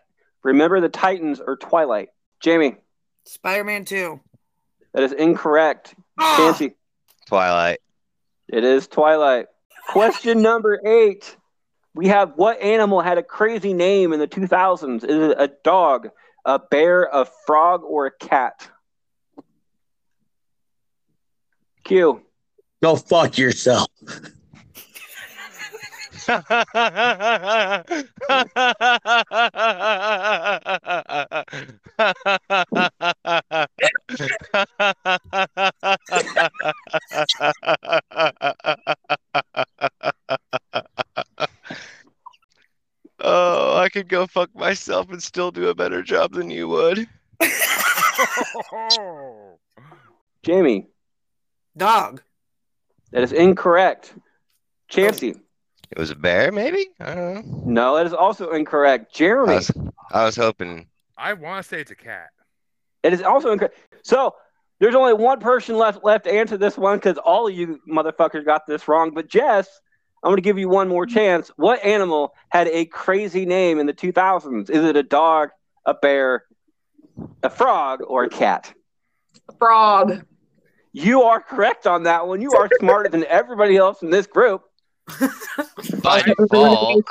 Remember 0.42 0.80
the 0.80 0.88
Titans, 0.88 1.40
or 1.44 1.56
Twilight? 1.56 2.08
Jamie, 2.40 2.76
Spider 3.24 3.64
Man 3.64 3.84
2. 3.84 4.20
that 4.94 5.02
is 5.02 5.12
incorrect. 5.12 5.94
Ah, 6.18 6.34
Fancy. 6.36 6.74
Twilight. 7.26 7.78
It 8.48 8.64
is 8.64 8.86
Twilight. 8.88 9.46
Question 9.88 10.42
number 10.42 10.80
eight. 10.84 11.36
we 11.94 12.08
have 12.08 12.32
what 12.36 12.60
animal 12.60 13.00
had 13.00 13.18
a 13.18 13.22
crazy 13.22 13.72
name 13.72 14.12
in 14.12 14.20
the 14.20 14.28
2000s? 14.28 15.04
Is 15.04 15.30
it 15.30 15.36
a 15.38 15.50
dog, 15.64 16.08
a 16.44 16.58
bear, 16.58 17.04
a 17.12 17.26
frog, 17.46 17.82
or 17.84 18.06
a 18.06 18.10
cat? 18.10 18.68
Q. 21.84 22.22
Go 22.82 22.96
fuck 22.96 23.38
yourself. 23.38 23.88
oh, 43.20 43.76
I 43.78 43.88
could 43.92 44.08
go 44.08 44.26
fuck 44.26 44.54
myself 44.54 45.10
and 45.10 45.22
still 45.22 45.50
do 45.50 45.68
a 45.68 45.74
better 45.74 46.02
job 46.02 46.32
than 46.32 46.50
you 46.50 46.68
would. 46.68 47.08
Jamie. 50.44 50.86
Dog. 51.76 52.22
That 53.10 53.22
is 53.22 53.32
incorrect. 53.32 54.14
Chancey. 54.88 55.34
It 55.92 55.98
was 55.98 56.10
a 56.10 56.16
bear, 56.16 56.50
maybe? 56.50 56.88
I 57.00 57.14
don't 57.14 57.46
know. 57.46 57.62
No, 57.66 57.96
that 57.96 58.06
is 58.06 58.14
also 58.14 58.52
incorrect. 58.52 59.14
Jeremy. 59.14 59.52
I 59.52 59.56
was, 59.56 59.70
I 60.10 60.24
was 60.24 60.36
hoping. 60.36 60.86
I 61.18 61.34
want 61.34 61.62
to 61.62 61.68
say 61.68 61.82
it's 61.82 61.90
a 61.90 61.94
cat. 61.94 62.30
It 63.02 63.12
is 63.12 63.20
also 63.20 63.52
incorrect. 63.52 63.76
So 64.02 64.34
there's 64.80 64.94
only 64.94 65.12
one 65.12 65.38
person 65.38 65.76
left 65.76 66.02
left 66.02 66.24
to 66.24 66.32
answer 66.32 66.56
this 66.56 66.78
one 66.78 66.96
because 66.96 67.18
all 67.18 67.46
of 67.46 67.54
you 67.54 67.78
motherfuckers 67.86 68.46
got 68.46 68.66
this 68.66 68.88
wrong. 68.88 69.12
But 69.12 69.28
Jess, 69.28 69.68
I'm 70.24 70.30
going 70.30 70.38
to 70.38 70.42
give 70.42 70.58
you 70.58 70.70
one 70.70 70.88
more 70.88 71.04
chance. 71.04 71.50
What 71.56 71.84
animal 71.84 72.32
had 72.48 72.68
a 72.68 72.86
crazy 72.86 73.44
name 73.44 73.78
in 73.78 73.84
the 73.84 73.92
2000s? 73.92 74.70
Is 74.70 74.84
it 74.84 74.96
a 74.96 75.02
dog, 75.02 75.50
a 75.84 75.92
bear, 75.92 76.44
a 77.42 77.50
frog, 77.50 78.00
or 78.06 78.24
a 78.24 78.30
cat? 78.30 78.72
Frog. 79.58 80.24
You 80.94 81.24
are 81.24 81.40
correct 81.42 81.86
on 81.86 82.04
that 82.04 82.26
one. 82.26 82.40
You 82.40 82.52
are 82.52 82.70
smarter 82.78 83.10
than 83.10 83.24
everybody 83.26 83.76
else 83.76 84.00
in 84.00 84.08
this 84.08 84.26
group. 84.26 84.62
By 86.02 86.22
default. 86.22 87.04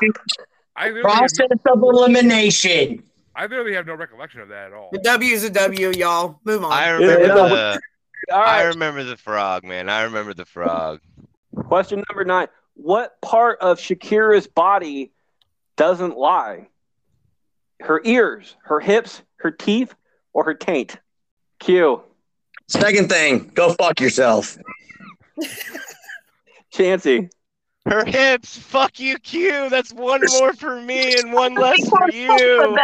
I 0.76 0.90
literally, 0.90 1.04
have, 1.04 1.04
Process 1.04 1.48
of 1.68 1.82
elimination. 1.82 3.04
I 3.36 3.44
literally 3.44 3.74
have 3.74 3.86
no 3.86 3.96
recollection 3.96 4.42
of 4.42 4.50
that 4.50 4.68
at 4.68 4.74
all. 4.74 4.90
The 4.92 5.00
W 5.00 5.34
is 5.34 5.44
a 5.44 5.50
W, 5.50 5.92
y'all. 5.92 6.40
Move 6.44 6.64
on. 6.64 6.72
I 6.72 6.90
remember 6.90 7.28
Yeah. 7.28 7.36
the. 7.36 7.82
All 8.32 8.42
I 8.42 8.64
remember 8.64 9.04
the 9.04 9.18
frog, 9.18 9.64
man. 9.64 9.90
I 9.90 10.04
remember 10.04 10.34
the 10.34 10.46
frog. 10.46 11.00
Question 11.56 12.04
number 12.10 12.24
nine. 12.24 12.48
What 12.76 13.20
part 13.22 13.60
of 13.60 13.80
Shakira's 13.80 14.48
body 14.48 15.12
doesn't 15.76 16.18
lie? 16.18 16.68
Her 17.82 18.02
ears, 18.06 18.56
her 18.64 18.80
hips, 18.80 19.22
her 19.38 19.52
teeth, 19.52 19.94
or 20.34 20.44
her 20.46 20.54
taint? 20.54 20.98
Q. 21.60 22.04
Second 22.68 23.10
thing, 23.10 23.52
go 23.54 23.74
fuck 23.74 24.00
yourself. 24.00 24.58
Chancey. 26.72 27.30
Her 27.86 28.06
hips. 28.06 28.58
Fuck 28.58 29.00
you, 29.00 29.18
Q. 29.18 29.70
That's 29.70 29.92
one 29.92 30.22
more 30.40 30.54
for 30.54 30.80
me 30.80 31.18
and 31.18 31.34
one 31.34 31.56
less 31.56 31.80
for 31.90 32.12
you. 32.12 32.78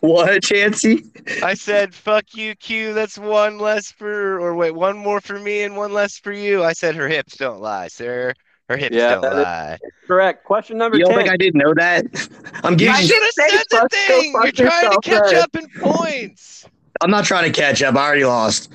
What, 0.00 0.42
Chancey? 0.42 1.04
I 1.42 1.54
said, 1.54 1.94
fuck 1.94 2.24
you, 2.34 2.54
Q. 2.56 2.94
That's 2.94 3.18
one 3.18 3.58
less 3.58 3.92
for, 3.92 4.40
or 4.40 4.54
wait, 4.54 4.74
one 4.74 4.96
more 4.96 5.20
for 5.20 5.38
me 5.38 5.62
and 5.62 5.76
one 5.76 5.92
less 5.92 6.18
for 6.18 6.32
you. 6.32 6.64
I 6.64 6.72
said, 6.72 6.94
her 6.96 7.06
hips 7.06 7.36
don't 7.36 7.60
lie, 7.60 7.88
sir. 7.88 8.32
Her 8.70 8.76
hips 8.76 8.96
Yeah, 8.96 9.16
don't 9.16 9.22
lie. 9.34 9.78
Correct. 10.06 10.44
Question 10.44 10.78
number 10.78 10.96
You 10.96 11.04
don't 11.04 11.14
think 11.14 11.28
I 11.28 11.36
didn't 11.36 11.60
know 11.60 11.74
that? 11.74 12.06
I'm 12.64 12.76
giving 12.76 12.94
You 13.02 13.08
giving. 13.08 13.08
should 13.08 13.22
have 13.22 13.50
said 13.50 13.64
the 13.70 13.88
thing. 13.90 14.32
You're 14.32 14.52
trying 14.52 14.90
to 14.90 14.98
catch 15.02 15.34
up 15.34 15.54
in 15.56 15.68
points. 15.80 16.66
I'm 17.00 17.10
not 17.10 17.24
trying 17.24 17.52
to 17.52 17.60
catch 17.60 17.82
up. 17.82 17.94
I 17.96 18.06
already 18.06 18.24
lost. 18.24 18.70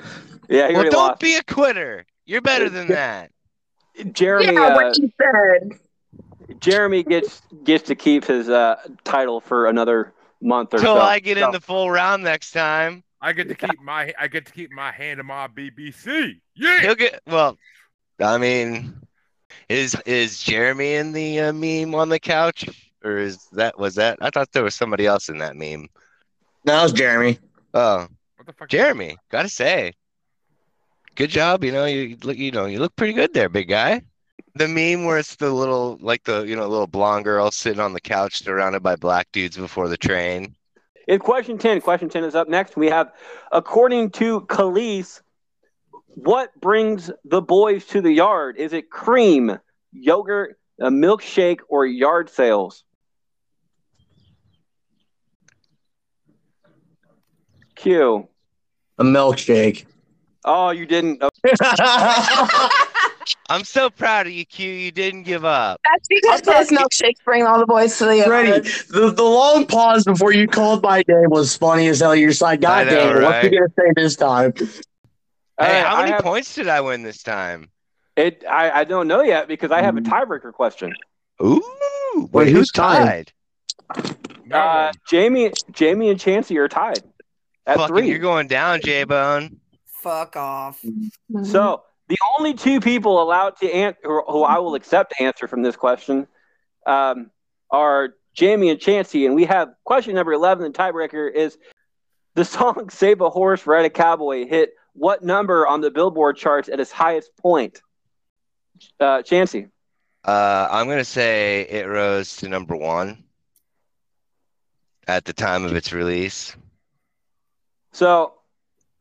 yeah, 0.49 0.69
Well, 0.71 0.83
don't 0.83 0.93
lost. 0.93 1.19
be 1.21 1.35
a 1.35 1.43
quitter. 1.43 2.05
You're 2.25 2.41
better 2.41 2.69
than 2.69 2.87
that. 2.89 3.31
Jeremy, 4.11 4.53
yeah, 4.53 4.61
uh, 4.67 4.75
what 4.75 4.97
you 4.97 5.11
said. 5.21 5.79
Jeremy 6.59 7.03
gets 7.03 7.41
gets 7.63 7.83
to 7.87 7.95
keep 7.95 8.25
his 8.25 8.49
uh, 8.49 8.75
title 9.03 9.41
for 9.41 9.67
another 9.67 10.13
month 10.41 10.73
or 10.73 10.77
Till 10.79 10.95
so. 10.95 11.01
I 11.01 11.19
get 11.19 11.37
So- 11.37 11.45
in 11.45 11.51
the 11.51 11.61
full 11.61 11.89
round 11.89 12.23
next 12.23 12.51
time. 12.51 13.03
I 13.21 13.33
get 13.33 13.47
to 13.47 13.55
keep 13.55 13.81
my 13.81 14.13
I 14.19 14.27
get 14.27 14.45
to 14.45 14.51
keep 14.51 14.71
my 14.71 14.91
hand 14.91 15.19
in 15.19 15.25
my 15.25 15.47
BBC. 15.47 16.39
Yeah. 16.55 16.81
He'll 16.81 16.95
get 16.95 17.21
well. 17.25 17.57
I 18.19 18.37
mean, 18.37 19.01
is 19.67 19.95
is 20.05 20.43
Jeremy 20.43 20.93
in 20.95 21.11
the 21.11 21.39
uh, 21.39 21.53
meme 21.53 21.95
on 21.95 22.09
the 22.09 22.19
couch, 22.19 22.69
or 23.03 23.17
is 23.17 23.47
that 23.53 23.79
was 23.79 23.95
that? 23.95 24.19
I 24.21 24.29
thought 24.29 24.51
there 24.51 24.63
was 24.63 24.75
somebody 24.75 25.07
else 25.07 25.29
in 25.29 25.39
that 25.39 25.55
meme. 25.55 25.87
That 26.65 26.83
was 26.83 26.93
Jeremy. 26.93 27.39
Oh, 27.73 28.07
What 28.37 28.45
the 28.45 28.53
fuck? 28.53 28.69
Jeremy, 28.69 29.17
gotta 29.31 29.49
say, 29.49 29.93
good 31.15 31.29
job. 31.29 31.63
You 31.63 31.71
know, 31.71 31.85
you 31.85 32.17
look, 32.23 32.37
you 32.37 32.51
know, 32.51 32.65
you 32.65 32.79
look 32.79 32.95
pretty 32.95 33.13
good 33.13 33.33
there, 33.33 33.49
big 33.49 33.69
guy. 33.69 34.01
The 34.55 34.67
meme 34.67 35.05
where 35.05 35.17
it's 35.17 35.35
the 35.35 35.51
little, 35.51 35.97
like 35.99 36.23
the 36.23 36.43
you 36.43 36.55
know, 36.55 36.67
little 36.67 36.87
blonde 36.87 37.25
girl 37.25 37.51
sitting 37.51 37.79
on 37.79 37.93
the 37.93 38.01
couch 38.01 38.43
surrounded 38.43 38.81
by 38.81 38.95
black 38.95 39.27
dudes 39.31 39.57
before 39.57 39.89
the 39.89 39.97
train. 39.97 40.55
In 41.07 41.19
question 41.19 41.57
10, 41.57 41.81
question 41.81 42.09
10 42.09 42.23
is 42.23 42.35
up 42.35 42.47
next. 42.47 42.77
We 42.77 42.87
have, 42.87 43.11
according 43.51 44.11
to 44.11 44.41
Kelis, 44.41 45.21
what 46.07 46.49
brings 46.59 47.11
the 47.25 47.41
boys 47.41 47.85
to 47.87 48.01
the 48.01 48.11
yard? 48.11 48.57
Is 48.57 48.73
it 48.73 48.89
cream, 48.89 49.59
yogurt, 49.91 50.57
a 50.79 50.89
milkshake, 50.89 51.59
or 51.67 51.85
yard 51.85 52.29
sales? 52.29 52.83
Q. 57.75 58.27
A 58.97 59.03
milkshake. 59.03 59.85
Oh, 60.47 60.69
you 60.69 60.85
didn't. 60.85 61.21
oh, 61.21 62.69
I'm 63.49 63.63
so 63.63 63.89
proud 63.89 64.27
of 64.27 64.33
you, 64.33 64.45
Q. 64.45 64.71
You 64.71 64.91
didn't 64.91 65.23
give 65.23 65.43
up. 65.43 65.81
That's 65.91 66.07
because 66.07 66.41
those 66.41 66.69
milkshakes 66.69 67.23
bring 67.23 67.43
all 67.45 67.59
the 67.59 67.65
boys 67.65 67.97
to 67.97 68.05
the 68.05 68.17
yard. 68.17 68.27
Freddie, 68.27 68.69
the, 68.89 69.11
the 69.11 69.23
long 69.23 69.65
pause 69.65 70.03
before 70.03 70.31
you 70.33 70.47
called 70.47 70.83
my 70.83 71.03
name 71.07 71.29
was 71.31 71.57
funny 71.57 71.87
as 71.87 71.99
hell. 71.99 72.15
You're 72.15 72.29
just 72.29 72.41
like, 72.43 72.61
God 72.61 72.85
know, 72.87 72.93
damn 72.95 73.17
it, 73.17 73.21
what's 73.23 73.47
he 73.47 73.57
right? 73.57 73.67
gonna 73.77 73.87
say 73.87 73.93
this 73.95 74.15
time? 74.15 74.53
Hey, 74.57 74.69
right, 75.81 75.85
how 75.85 75.97
many 75.99 76.11
have- 76.11 76.21
points 76.21 76.53
did 76.53 76.67
I 76.67 76.81
win 76.81 77.01
this 77.03 77.23
time? 77.23 77.69
It, 78.15 78.43
I, 78.49 78.71
I 78.71 78.83
don't 78.85 79.07
know 79.09 79.21
yet 79.23 79.47
because 79.47 79.71
I 79.71 79.81
have 79.81 79.97
a 79.97 80.01
tiebreaker 80.01 80.53
question. 80.53 80.93
Ooh, 81.43 81.61
wait, 82.15 82.29
Wait, 82.31 82.47
who's 82.47 82.57
who's 82.59 82.71
tied? 82.71 83.31
tied? 83.93 84.15
No. 84.45 84.57
Uh, 84.57 84.91
Jamie, 85.09 85.51
Jamie, 85.71 86.09
and 86.11 86.19
Chancey 86.19 86.57
are 86.59 86.69
tied 86.69 86.99
at 87.65 87.75
Fucking, 87.77 87.87
three. 87.95 88.09
you're 88.09 88.19
going 88.19 88.47
down, 88.47 88.79
J 88.81 89.03
Bone. 89.03 89.59
Fuck 90.05 90.35
off. 90.35 90.85
So 91.45 91.81
the 92.09 92.17
only 92.37 92.53
two 92.53 92.79
people 92.79 93.19
allowed 93.19 93.57
to 93.57 93.73
answer, 93.73 93.97
who 94.03 94.43
I 94.43 94.59
will 94.59 94.75
accept 94.75 95.15
to 95.17 95.23
answer 95.23 95.47
from 95.47 95.63
this 95.63 95.75
question, 95.75 96.27
um, 96.85 97.31
are 97.71 98.09
Jamie 98.35 98.69
and 98.69 98.79
Chancey, 98.79 99.25
and 99.25 99.33
we 99.33 99.45
have 99.45 99.69
question 99.83 100.13
number 100.13 100.31
eleven. 100.31 100.71
The 100.71 100.77
tiebreaker 100.77 101.33
is 101.33 101.57
the 102.35 102.45
song 102.45 102.91
"Save 102.91 103.21
a 103.21 103.31
Horse, 103.31 103.65
Ride 103.65 103.85
a 103.85 103.89
Cowboy" 103.89 104.45
hit 104.47 104.73
what 104.93 105.23
number 105.23 105.65
on 105.65 105.81
the 105.81 105.89
Billboard 105.89 106.37
charts 106.37 106.69
at 106.69 106.79
its 106.79 106.91
highest 106.91 107.35
point? 107.37 107.81
Uh, 108.99 109.23
Chancey, 109.23 109.69
Uh, 110.23 110.67
I'm 110.69 110.87
gonna 110.87 111.03
say 111.03 111.61
it 111.61 111.87
rose 111.87 112.35
to 112.37 112.47
number 112.47 112.75
one 112.75 113.23
at 115.07 115.25
the 115.25 115.33
time 115.33 115.65
of 115.65 115.75
its 115.75 115.91
release. 115.91 116.55
so 117.91 118.33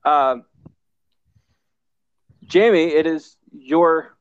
um, 0.07 0.45
Jamie, 2.47 2.93
it 2.93 3.07
is 3.07 3.37
your 3.53 4.17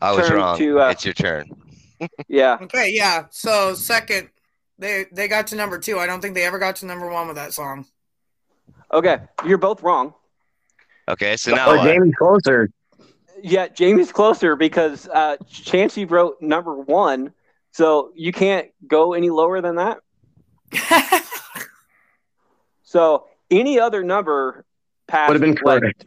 I 0.00 0.12
was 0.12 0.28
Turn 0.28 0.36
wrong. 0.36 0.58
to, 0.58 0.80
uh, 0.80 0.90
it's 0.90 1.04
your 1.04 1.14
turn. 1.14 1.46
yeah. 2.28 2.58
Okay, 2.62 2.90
yeah. 2.92 3.26
So 3.30 3.74
second, 3.74 4.30
they 4.78 5.06
they 5.12 5.26
got 5.28 5.48
to 5.48 5.56
number 5.56 5.78
two. 5.78 5.98
I 5.98 6.06
don't 6.06 6.20
think 6.20 6.34
they 6.34 6.44
ever 6.44 6.58
got 6.58 6.76
to 6.76 6.86
number 6.86 7.10
one 7.10 7.26
with 7.26 7.36
that 7.36 7.52
song. 7.52 7.86
Okay, 8.92 9.18
you're 9.44 9.58
both 9.58 9.82
wrong. 9.82 10.14
Okay, 11.08 11.36
so 11.36 11.52
now 11.54 11.70
Oh, 11.70 11.76
what? 11.76 11.84
Jamie's 11.84 12.14
closer. 12.16 12.70
Yeah, 13.42 13.68
Jamie's 13.68 14.12
closer 14.12 14.56
because 14.56 15.08
uh, 15.08 15.36
Chancey 15.48 16.04
wrote 16.04 16.40
number 16.40 16.76
one, 16.76 17.32
so 17.72 18.12
you 18.14 18.32
can't 18.32 18.68
go 18.86 19.14
any 19.14 19.30
lower 19.30 19.60
than 19.60 19.76
that. 19.76 19.98
So 22.88 23.26
any 23.50 23.78
other 23.78 24.02
number 24.02 24.64
past 25.08 25.30
Would 25.30 25.42
have 25.42 25.56
been 25.56 25.62
like, 25.62 25.82
correct. 25.82 26.06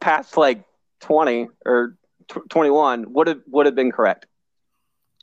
Past 0.00 0.36
like 0.36 0.64
twenty 1.00 1.48
or 1.64 1.96
tw- 2.28 2.48
twenty 2.48 2.70
one 2.70 3.12
would 3.12 3.26
have 3.26 3.40
would 3.46 3.66
have 3.66 3.74
been 3.74 3.92
correct. 3.92 4.26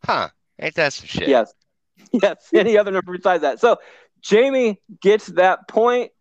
Huh? 0.04 0.30
Ain't 0.60 0.76
that 0.76 0.94
some 0.94 1.08
shit? 1.08 1.28
Yes, 1.28 1.54
yes. 2.12 2.49
Any 2.54 2.78
other 2.78 2.91
number 2.91 3.16
besides 3.16 3.41
that. 3.41 3.60
So 3.60 3.78
Jamie 4.22 4.80
gets 5.02 5.28
that 5.28 5.68
point. 5.68 6.12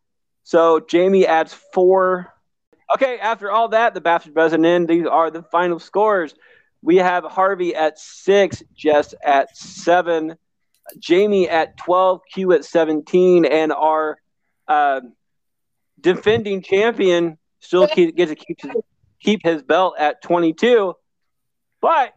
So 0.44 0.80
Jamie 0.80 1.26
adds 1.26 1.54
four. 1.72 2.32
Okay, 2.94 3.18
after 3.18 3.50
all 3.50 3.68
that, 3.68 3.94
the 3.94 4.00
bastard 4.00 4.36
in. 4.64 4.86
These 4.86 5.06
are 5.06 5.30
the 5.30 5.42
final 5.42 5.80
scores. 5.80 6.34
We 6.82 6.96
have 6.96 7.24
Harvey 7.24 7.74
at 7.74 7.98
six, 7.98 8.62
Jess 8.76 9.12
at 9.24 9.56
seven, 9.56 10.36
Jamie 10.98 11.48
at 11.48 11.76
12, 11.78 12.20
Q 12.32 12.52
at 12.52 12.64
17, 12.64 13.44
and 13.44 13.72
our 13.72 14.18
uh, 14.68 15.00
defending 16.00 16.62
champion 16.62 17.38
still 17.66 17.88
keep, 17.88 18.16
gets 18.16 18.30
to 18.30 18.36
keep 18.36 18.60
his, 18.60 18.72
keep 19.20 19.40
his 19.42 19.62
belt 19.62 19.94
at 19.98 20.22
22. 20.22 20.94
But 21.80 22.12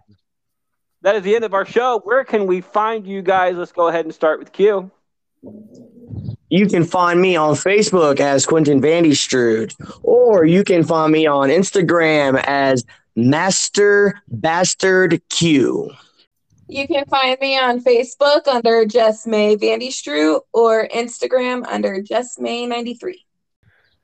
that 1.02 1.16
is 1.16 1.24
the 1.24 1.36
end 1.36 1.46
of 1.46 1.54
our 1.54 1.66
show. 1.66 2.02
Where 2.04 2.24
can 2.24 2.48
we 2.48 2.62
find 2.62 3.06
you 3.08 3.22
guys? 3.22 3.56
Let's 3.56 3.72
go 3.72 3.88
ahead 3.88 4.06
and 4.06 4.14
start 4.14 4.40
with 4.40 4.52
Q. 4.52 4.92
You 6.50 6.68
can 6.68 6.84
find 6.84 7.22
me 7.22 7.36
on 7.36 7.56
Facebook 7.56 8.20
as 8.20 8.46
Quentin 8.46 8.82
Vandystrud, 8.82 9.76
or 10.04 10.46
you 10.46 10.64
can 10.64 10.84
find 10.84 11.12
me 11.12 11.28
on 11.28 11.50
Instagram 11.50 12.44
as 12.46 12.84
Master 13.16 14.20
Bastard 14.28 15.22
Q. 15.30 15.92
You 16.68 16.88
can 16.88 17.06
find 17.06 17.38
me 17.40 17.58
on 17.58 17.84
Facebook 17.84 18.48
under 18.48 18.86
Jess 18.86 19.26
May 19.26 19.58
Vandystrew 19.58 20.42
or 20.54 20.88
Instagram 20.90 21.66
under 21.68 22.02
Jess 22.02 22.38
May 22.40 22.68
93. 22.68 23.26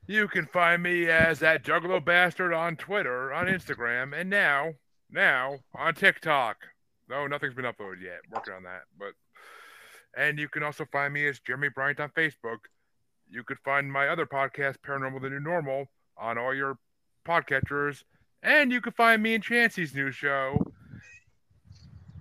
You 0.06 0.28
can 0.28 0.46
find 0.46 0.82
me 0.82 1.06
as 1.06 1.40
that 1.40 1.64
Juggalo 1.64 2.04
Bastard 2.04 2.52
on 2.52 2.76
Twitter, 2.76 3.32
on 3.32 3.46
Instagram, 3.46 4.18
and 4.18 4.30
now, 4.30 4.74
now 5.10 5.58
on 5.74 5.94
TikTok. 5.94 6.56
No, 7.08 7.26
nothing's 7.26 7.54
been 7.54 7.64
uploaded 7.64 8.02
yet. 8.02 8.20
Working 8.30 8.54
on 8.54 8.62
that, 8.64 8.82
but 8.98 9.12
and 10.16 10.38
you 10.38 10.48
can 10.48 10.62
also 10.62 10.86
find 10.90 11.12
me 11.12 11.26
as 11.26 11.40
Jeremy 11.40 11.68
Bryant 11.68 12.00
on 12.00 12.10
Facebook. 12.10 12.58
You 13.28 13.42
could 13.42 13.58
find 13.64 13.92
my 13.92 14.08
other 14.08 14.26
podcast, 14.26 14.76
Paranormal: 14.86 15.22
The 15.22 15.30
New 15.30 15.40
Normal, 15.40 15.86
on 16.16 16.38
all 16.38 16.54
your 16.54 16.78
podcatchers, 17.26 18.04
and 18.42 18.70
you 18.70 18.80
can 18.80 18.92
find 18.92 19.22
me 19.22 19.34
in 19.34 19.40
Chancey's 19.40 19.94
new 19.94 20.12
show, 20.12 20.72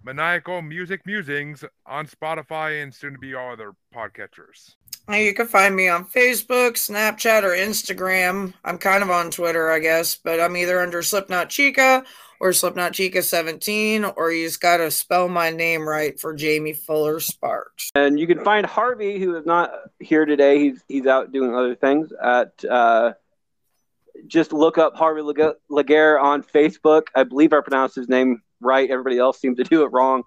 Maniacal 0.05 0.61
Music 0.61 1.01
Musings, 1.07 1.65
on 1.87 2.05
Spotify 2.05 2.83
and 2.83 2.93
soon 2.93 3.13
to 3.13 3.19
be 3.19 3.33
all 3.33 3.51
other 3.51 3.73
podcatchers. 3.93 4.75
You 5.09 5.33
can 5.33 5.47
find 5.47 5.75
me 5.75 5.87
on 5.87 6.05
Facebook, 6.05 6.73
Snapchat, 6.73 7.41
or 7.41 7.49
Instagram. 7.49 8.53
I'm 8.63 8.77
kind 8.77 9.01
of 9.01 9.09
on 9.09 9.31
Twitter, 9.31 9.71
I 9.71 9.79
guess, 9.79 10.15
but 10.15 10.39
I'm 10.39 10.55
either 10.57 10.79
under 10.79 11.01
Slipknot 11.01 11.49
Chica 11.49 12.03
or 12.39 12.53
Slipknot 12.53 12.93
Chica 12.93 13.23
17, 13.23 14.05
or 14.05 14.31
you 14.31 14.45
just 14.45 14.61
got 14.61 14.77
to 14.77 14.91
spell 14.91 15.27
my 15.27 15.49
name 15.49 15.87
right 15.87 16.19
for 16.19 16.35
Jamie 16.35 16.73
Fuller 16.73 17.19
Sparks. 17.19 17.89
And 17.95 18.19
you 18.19 18.27
can 18.27 18.43
find 18.43 18.65
Harvey, 18.65 19.19
who 19.19 19.35
is 19.35 19.45
not 19.45 19.73
here 19.99 20.25
today. 20.25 20.59
He's 20.59 20.83
he's 20.87 21.07
out 21.07 21.31
doing 21.31 21.55
other 21.55 21.75
things. 21.75 22.13
At 22.23 22.63
uh, 22.65 23.13
just 24.27 24.53
look 24.53 24.77
up 24.77 24.95
Harvey 24.95 25.21
Lag- 25.21 25.55
Laguerre 25.69 26.19
on 26.19 26.43
Facebook. 26.43 27.07
I 27.15 27.23
believe 27.23 27.53
I 27.53 27.61
pronounced 27.61 27.95
his 27.95 28.09
name 28.09 28.41
right. 28.61 28.89
Everybody 28.89 29.17
else 29.17 29.39
seems 29.39 29.57
to 29.57 29.63
do 29.63 29.83
it 29.83 29.91
wrong. 29.91 30.23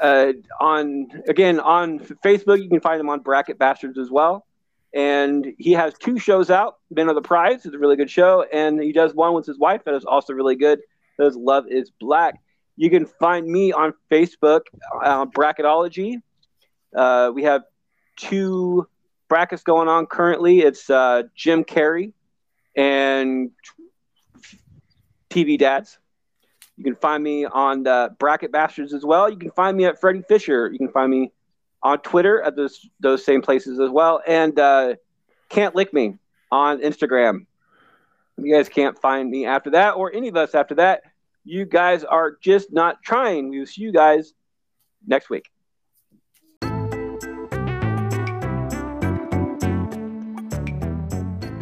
Uh, 0.00 0.32
on 0.60 1.08
again 1.28 1.60
on 1.60 1.98
Facebook, 2.24 2.62
you 2.62 2.68
can 2.68 2.80
find 2.80 3.00
him 3.00 3.08
on 3.08 3.20
Bracket 3.20 3.58
Bastards 3.58 3.98
as 3.98 4.10
well. 4.10 4.46
And 4.94 5.54
he 5.58 5.72
has 5.72 5.94
two 5.94 6.18
shows 6.18 6.50
out. 6.50 6.78
Men 6.90 7.08
of 7.08 7.14
the 7.14 7.22
Prize 7.22 7.64
is 7.64 7.72
a 7.72 7.78
really 7.78 7.96
good 7.96 8.10
show, 8.10 8.44
and 8.52 8.80
he 8.80 8.92
does 8.92 9.14
one 9.14 9.32
with 9.32 9.46
his 9.46 9.58
wife 9.58 9.82
that 9.84 9.94
is 9.94 10.04
also 10.04 10.34
really 10.34 10.56
good. 10.56 10.80
Does 11.18 11.36
Love 11.36 11.66
Is 11.68 11.90
Black. 12.00 12.40
You 12.76 12.90
can 12.90 13.06
find 13.06 13.46
me 13.46 13.72
on 13.72 13.94
Facebook, 14.10 14.62
uh, 15.02 15.26
Bracketology. 15.26 16.16
Uh, 16.94 17.30
we 17.34 17.42
have 17.44 17.62
two 18.16 18.86
brackets 19.28 19.62
going 19.62 19.88
on 19.88 20.06
currently. 20.06 20.60
It's 20.60 20.90
uh, 20.90 21.22
Jim 21.34 21.64
Carrey 21.64 22.12
and 22.76 23.50
TV 25.30 25.58
Dads. 25.58 25.98
You 26.82 26.90
can 26.90 26.96
find 26.96 27.22
me 27.22 27.44
on 27.44 27.84
the 27.84 28.12
Bracket 28.18 28.50
Bastards 28.50 28.92
as 28.92 29.04
well. 29.04 29.30
You 29.30 29.36
can 29.36 29.52
find 29.52 29.76
me 29.76 29.84
at 29.84 30.00
Freddie 30.00 30.24
Fisher. 30.26 30.68
You 30.68 30.78
can 30.78 30.88
find 30.88 31.12
me 31.12 31.30
on 31.80 32.00
Twitter 32.00 32.42
at 32.42 32.56
those 32.56 32.88
those 32.98 33.24
same 33.24 33.40
places 33.40 33.78
as 33.78 33.88
well. 33.88 34.20
And 34.26 34.58
uh, 34.58 34.96
Can't 35.48 35.76
Lick 35.76 35.94
Me 35.94 36.16
on 36.50 36.80
Instagram. 36.80 37.46
You 38.36 38.52
guys 38.52 38.68
can't 38.68 39.00
find 39.00 39.30
me 39.30 39.46
after 39.46 39.70
that, 39.70 39.92
or 39.92 40.12
any 40.12 40.26
of 40.26 40.36
us 40.36 40.56
after 40.56 40.74
that, 40.74 41.02
you 41.44 41.66
guys 41.66 42.02
are 42.02 42.36
just 42.40 42.72
not 42.72 43.00
trying. 43.00 43.50
We 43.50 43.60
will 43.60 43.66
see 43.66 43.82
you 43.82 43.92
guys 43.92 44.32
next 45.06 45.30
week. 45.30 45.51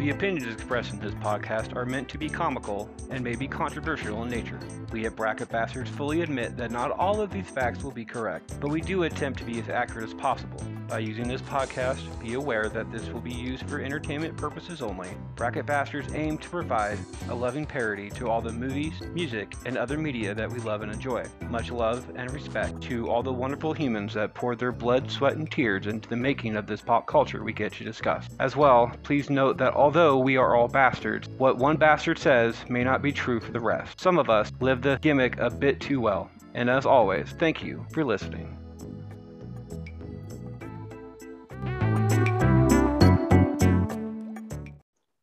The 0.01 0.09
opinions 0.09 0.51
expressed 0.51 0.93
in 0.93 0.99
this 0.99 1.13
podcast 1.13 1.75
are 1.75 1.85
meant 1.85 2.09
to 2.09 2.17
be 2.17 2.27
comical 2.27 2.89
and 3.11 3.23
may 3.23 3.35
be 3.35 3.47
controversial 3.47 4.23
in 4.23 4.31
nature. 4.31 4.59
We 4.91 5.05
at 5.05 5.15
Bracket 5.15 5.49
Bastards 5.49 5.91
fully 5.91 6.23
admit 6.23 6.57
that 6.57 6.71
not 6.71 6.89
all 6.89 7.21
of 7.21 7.29
these 7.29 7.47
facts 7.47 7.83
will 7.83 7.91
be 7.91 8.03
correct, 8.03 8.59
but 8.59 8.71
we 8.71 8.81
do 8.81 9.03
attempt 9.03 9.37
to 9.41 9.45
be 9.45 9.59
as 9.59 9.69
accurate 9.69 10.09
as 10.09 10.15
possible. 10.15 10.59
By 10.91 10.99
using 10.99 11.25
this 11.25 11.41
podcast, 11.43 12.01
be 12.21 12.33
aware 12.33 12.67
that 12.67 12.91
this 12.91 13.07
will 13.07 13.21
be 13.21 13.33
used 13.33 13.69
for 13.69 13.79
entertainment 13.79 14.35
purposes 14.35 14.81
only. 14.81 15.07
Bracket 15.37 15.65
Bastards 15.65 16.13
aim 16.13 16.37
to 16.39 16.49
provide 16.49 16.97
a 17.29 17.33
loving 17.33 17.65
parody 17.65 18.09
to 18.09 18.27
all 18.27 18.41
the 18.41 18.51
movies, 18.51 18.91
music, 19.13 19.53
and 19.65 19.77
other 19.77 19.97
media 19.97 20.35
that 20.35 20.51
we 20.51 20.59
love 20.59 20.81
and 20.81 20.91
enjoy. 20.91 21.23
Much 21.49 21.71
love 21.71 22.11
and 22.15 22.29
respect 22.33 22.81
to 22.81 23.09
all 23.09 23.23
the 23.23 23.31
wonderful 23.31 23.71
humans 23.71 24.13
that 24.15 24.33
poured 24.33 24.59
their 24.59 24.73
blood, 24.73 25.09
sweat, 25.09 25.37
and 25.37 25.49
tears 25.49 25.87
into 25.87 26.09
the 26.09 26.15
making 26.17 26.57
of 26.57 26.67
this 26.67 26.81
pop 26.81 27.07
culture 27.07 27.41
we 27.41 27.53
get 27.53 27.71
to 27.71 27.85
discuss. 27.85 28.27
As 28.41 28.57
well, 28.57 28.91
please 29.03 29.29
note 29.29 29.57
that 29.59 29.73
although 29.91 30.17
we 30.17 30.37
are 30.37 30.55
all 30.55 30.69
bastards, 30.69 31.27
what 31.37 31.57
one 31.57 31.75
bastard 31.75 32.17
says 32.17 32.55
may 32.69 32.81
not 32.81 33.01
be 33.01 33.11
true 33.11 33.41
for 33.41 33.51
the 33.51 33.59
rest. 33.59 33.99
Some 33.99 34.17
of 34.17 34.29
us 34.29 34.49
live 34.61 34.81
the 34.81 34.97
gimmick 35.01 35.37
a 35.37 35.49
bit 35.49 35.81
too 35.81 35.99
well. 35.99 36.31
And 36.53 36.69
as 36.69 36.85
always, 36.85 37.31
thank 37.31 37.61
you 37.61 37.85
for 37.91 38.05
listening. 38.05 38.57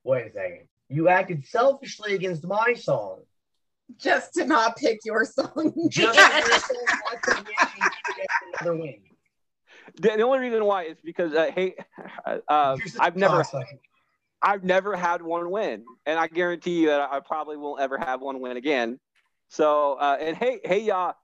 Wait 0.05 0.27
a 0.27 0.33
second. 0.35 0.69
You 0.91 1.09
acted 1.09 1.47
selfishly 1.47 2.15
against 2.15 2.45
my 2.45 2.75
song. 2.75 3.23
Just 3.97 4.35
to 4.35 4.45
not 4.45 4.77
pick 4.77 4.99
your 5.03 5.25
song. 5.25 5.73
Just 5.89 6.21
for 6.21 6.39
your 6.39 6.59
song, 6.59 6.77
once 7.07 7.27
again, 7.27 7.45
you 7.79 8.15
get 8.19 8.27
another 8.61 8.77
win. 8.77 8.97
The, 9.95 10.09
the 10.11 10.23
only 10.23 10.41
reason 10.41 10.63
why 10.67 10.85
is 10.85 10.99
because 11.03 11.33
uh, 11.35 11.51
hey, 11.55 11.75
uh, 12.27 12.77
I've 13.01 13.17
never, 13.17 13.43
I've 14.41 14.63
never 14.63 14.97
had 14.97 15.23
one 15.23 15.51
win, 15.51 15.85
and 16.07 16.19
I 16.19 16.29
guarantee 16.29 16.81
you 16.83 16.87
that 16.89 17.11
I 17.11 17.21
probably 17.21 17.57
won't 17.57 17.81
ever 17.81 17.99
have 17.99 18.21
one 18.21 18.41
win 18.41 18.57
again. 18.57 18.99
So, 19.49 19.95
uh, 19.95 20.17
and 20.21 20.37
hey, 20.37 20.61
hey, 20.65 20.81
y'all, 20.81 21.15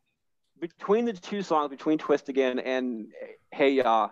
between 0.61 1.05
the 1.05 1.13
two 1.13 1.43
songs, 1.43 1.71
between 1.71 1.99
Twist 1.99 2.29
Again 2.29 2.59
and 2.59 3.09
Hey 3.53 3.73
Ya, 3.73 4.11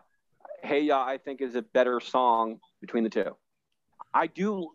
Hey 0.62 0.82
Ya, 0.82 1.02
I 1.04 1.18
think 1.18 1.40
is 1.40 1.54
a 1.54 1.62
better 1.62 2.00
song 2.00 2.60
between 2.80 3.04
the 3.04 3.10
two. 3.10 3.36
I 4.12 4.26
do 4.26 4.70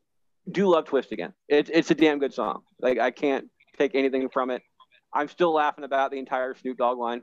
do 0.50 0.68
love 0.68 0.86
Twist 0.86 1.12
Again. 1.12 1.34
It's 1.48 1.70
it's 1.72 1.92
a 1.92 1.96
damn 1.96 2.20
good 2.20 2.34
song. 2.34 2.64
Like 2.80 3.00
I 3.00 3.12
can't 3.12 3.50
take 3.78 3.96
anything 3.96 4.30
from 4.30 4.50
it. 4.50 4.62
I'm 5.14 5.28
still 5.28 5.54
laughing 5.54 5.84
about 5.84 6.12
the 6.12 6.20
entire 6.20 6.56
Snoop 6.56 6.78
Dogg 6.78 6.98
line. 6.98 7.22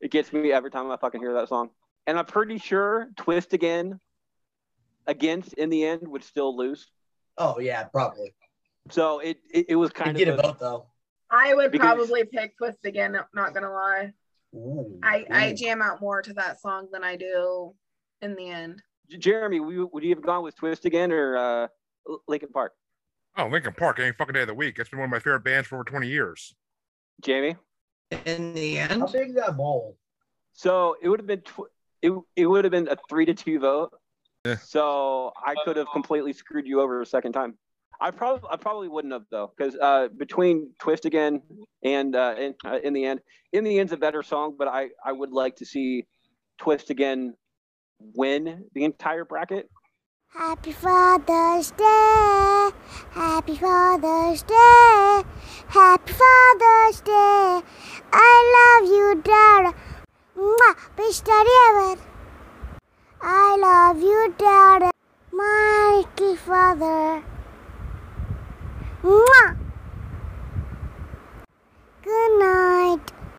It 0.00 0.10
gets 0.10 0.32
me 0.32 0.52
every 0.52 0.70
time 0.70 0.90
I 0.90 0.96
fucking 0.96 1.20
hear 1.20 1.34
that 1.34 1.48
song. 1.48 1.70
And 2.06 2.18
I'm 2.18 2.26
pretty 2.26 2.58
sure 2.58 3.08
Twist 3.16 3.52
Again 3.52 4.00
against 5.06 5.52
in 5.54 5.70
the 5.70 5.84
end 5.84 6.06
would 6.06 6.24
still 6.24 6.56
lose. 6.56 6.86
Oh 7.38 7.58
yeah, 7.58 7.84
probably. 7.84 8.34
So 8.90 9.18
it 9.20 9.38
it, 9.52 9.66
it 9.70 9.76
was 9.76 9.90
You 9.90 10.04
kind 10.04 10.16
get 10.16 10.28
a 10.28 10.34
of 10.34 10.38
a- 10.38 10.42
vote 10.42 10.58
though. 10.60 10.86
I 11.30 11.54
would 11.54 11.72
Because- 11.72 11.86
probably 11.86 12.24
pick 12.24 12.56
Twist 12.58 12.84
again, 12.84 13.16
not 13.34 13.54
gonna 13.54 13.72
lie. 13.72 14.12
Ooh, 14.54 14.98
I, 15.02 15.24
I 15.30 15.52
jam 15.54 15.80
out 15.80 16.00
more 16.02 16.20
to 16.20 16.34
that 16.34 16.60
song 16.60 16.88
than 16.92 17.02
I 17.02 17.16
do 17.16 17.74
in 18.20 18.34
the 18.36 18.50
end. 18.50 18.82
Jeremy, 19.18 19.60
would 19.60 20.04
you, 20.04 20.10
have 20.14 20.22
gone 20.22 20.42
with 20.42 20.54
Twist 20.56 20.84
Again 20.84 21.10
or 21.10 21.36
uh, 21.36 21.68
Linkin 22.28 22.50
Park? 22.50 22.72
Oh, 23.38 23.46
Linkin 23.46 23.72
Park, 23.72 23.98
any 23.98 24.12
fucking 24.12 24.34
day 24.34 24.42
of 24.42 24.48
the 24.48 24.54
week. 24.54 24.78
It's 24.78 24.90
been 24.90 24.98
one 24.98 25.06
of 25.06 25.10
my 25.10 25.20
favorite 25.20 25.42
bands 25.44 25.68
for 25.68 25.76
over 25.76 25.84
20 25.84 26.06
years. 26.06 26.54
Jamie? 27.22 27.56
In 28.26 28.52
the 28.52 28.74
How 28.76 28.90
end, 28.94 29.06
big 29.10 29.30
is 29.30 29.34
that 29.36 29.56
bowl? 29.56 29.96
So 30.52 30.96
it 31.02 31.08
would 31.08 31.18
have 31.20 31.26
been 31.26 31.40
tw- 31.40 31.70
it, 32.02 32.12
it 32.36 32.46
would 32.46 32.64
have 32.66 32.72
been 32.72 32.88
a 32.88 32.96
three 33.08 33.24
to 33.24 33.32
two 33.32 33.58
vote. 33.58 33.92
Yeah. 34.44 34.56
So 34.56 35.32
I 35.46 35.54
could 35.64 35.76
have 35.76 35.86
completely 35.92 36.32
screwed 36.32 36.66
you 36.66 36.80
over 36.80 37.00
a 37.00 37.06
second 37.06 37.32
time. 37.32 37.56
I 38.00 38.10
probably 38.10 38.48
I 38.50 38.56
probably 38.56 38.88
wouldn't 38.88 39.12
have 39.12 39.26
though, 39.30 39.52
because 39.56 39.76
uh, 39.80 40.08
between 40.16 40.72
Twist 40.80 41.04
Again 41.04 41.42
and 41.84 42.16
uh, 42.16 42.34
in, 42.36 42.54
uh, 42.64 42.78
in 42.82 42.92
the 42.92 43.04
end, 43.04 43.20
in 43.52 43.62
the 43.62 43.78
end's 43.78 43.92
a 43.92 43.96
better 43.96 44.24
song, 44.24 44.56
but 44.58 44.66
I 44.66 44.88
I 45.04 45.12
would 45.12 45.30
like 45.30 45.56
to 45.56 45.64
see 45.64 46.06
Twist 46.58 46.90
Again 46.90 47.34
win 48.00 48.64
the 48.74 48.84
entire 48.84 49.24
bracket. 49.24 49.70
Happy 50.34 50.72
Father's 50.72 51.70
Day. 51.72 52.70
Happy 53.10 53.54
Father's 53.54 54.42
Day. 54.42 55.22
Happy 55.68 56.12
Father's 56.12 57.00
Day. 57.02 57.62
I 58.12 58.80
love 58.82 58.90
you, 58.90 59.22
Dad. 59.22 59.74
Mwah, 60.36 60.96
best 60.96 61.24
daddy 61.24 61.50
ever. 61.68 62.11
I 63.24 63.56
love 63.56 64.02
you, 64.02 64.34
Dad, 64.36 64.90
mighty 65.30 66.34
Father. 66.34 67.22
Mwah! 69.04 69.56
Good 72.02 72.38
night. 72.40 73.21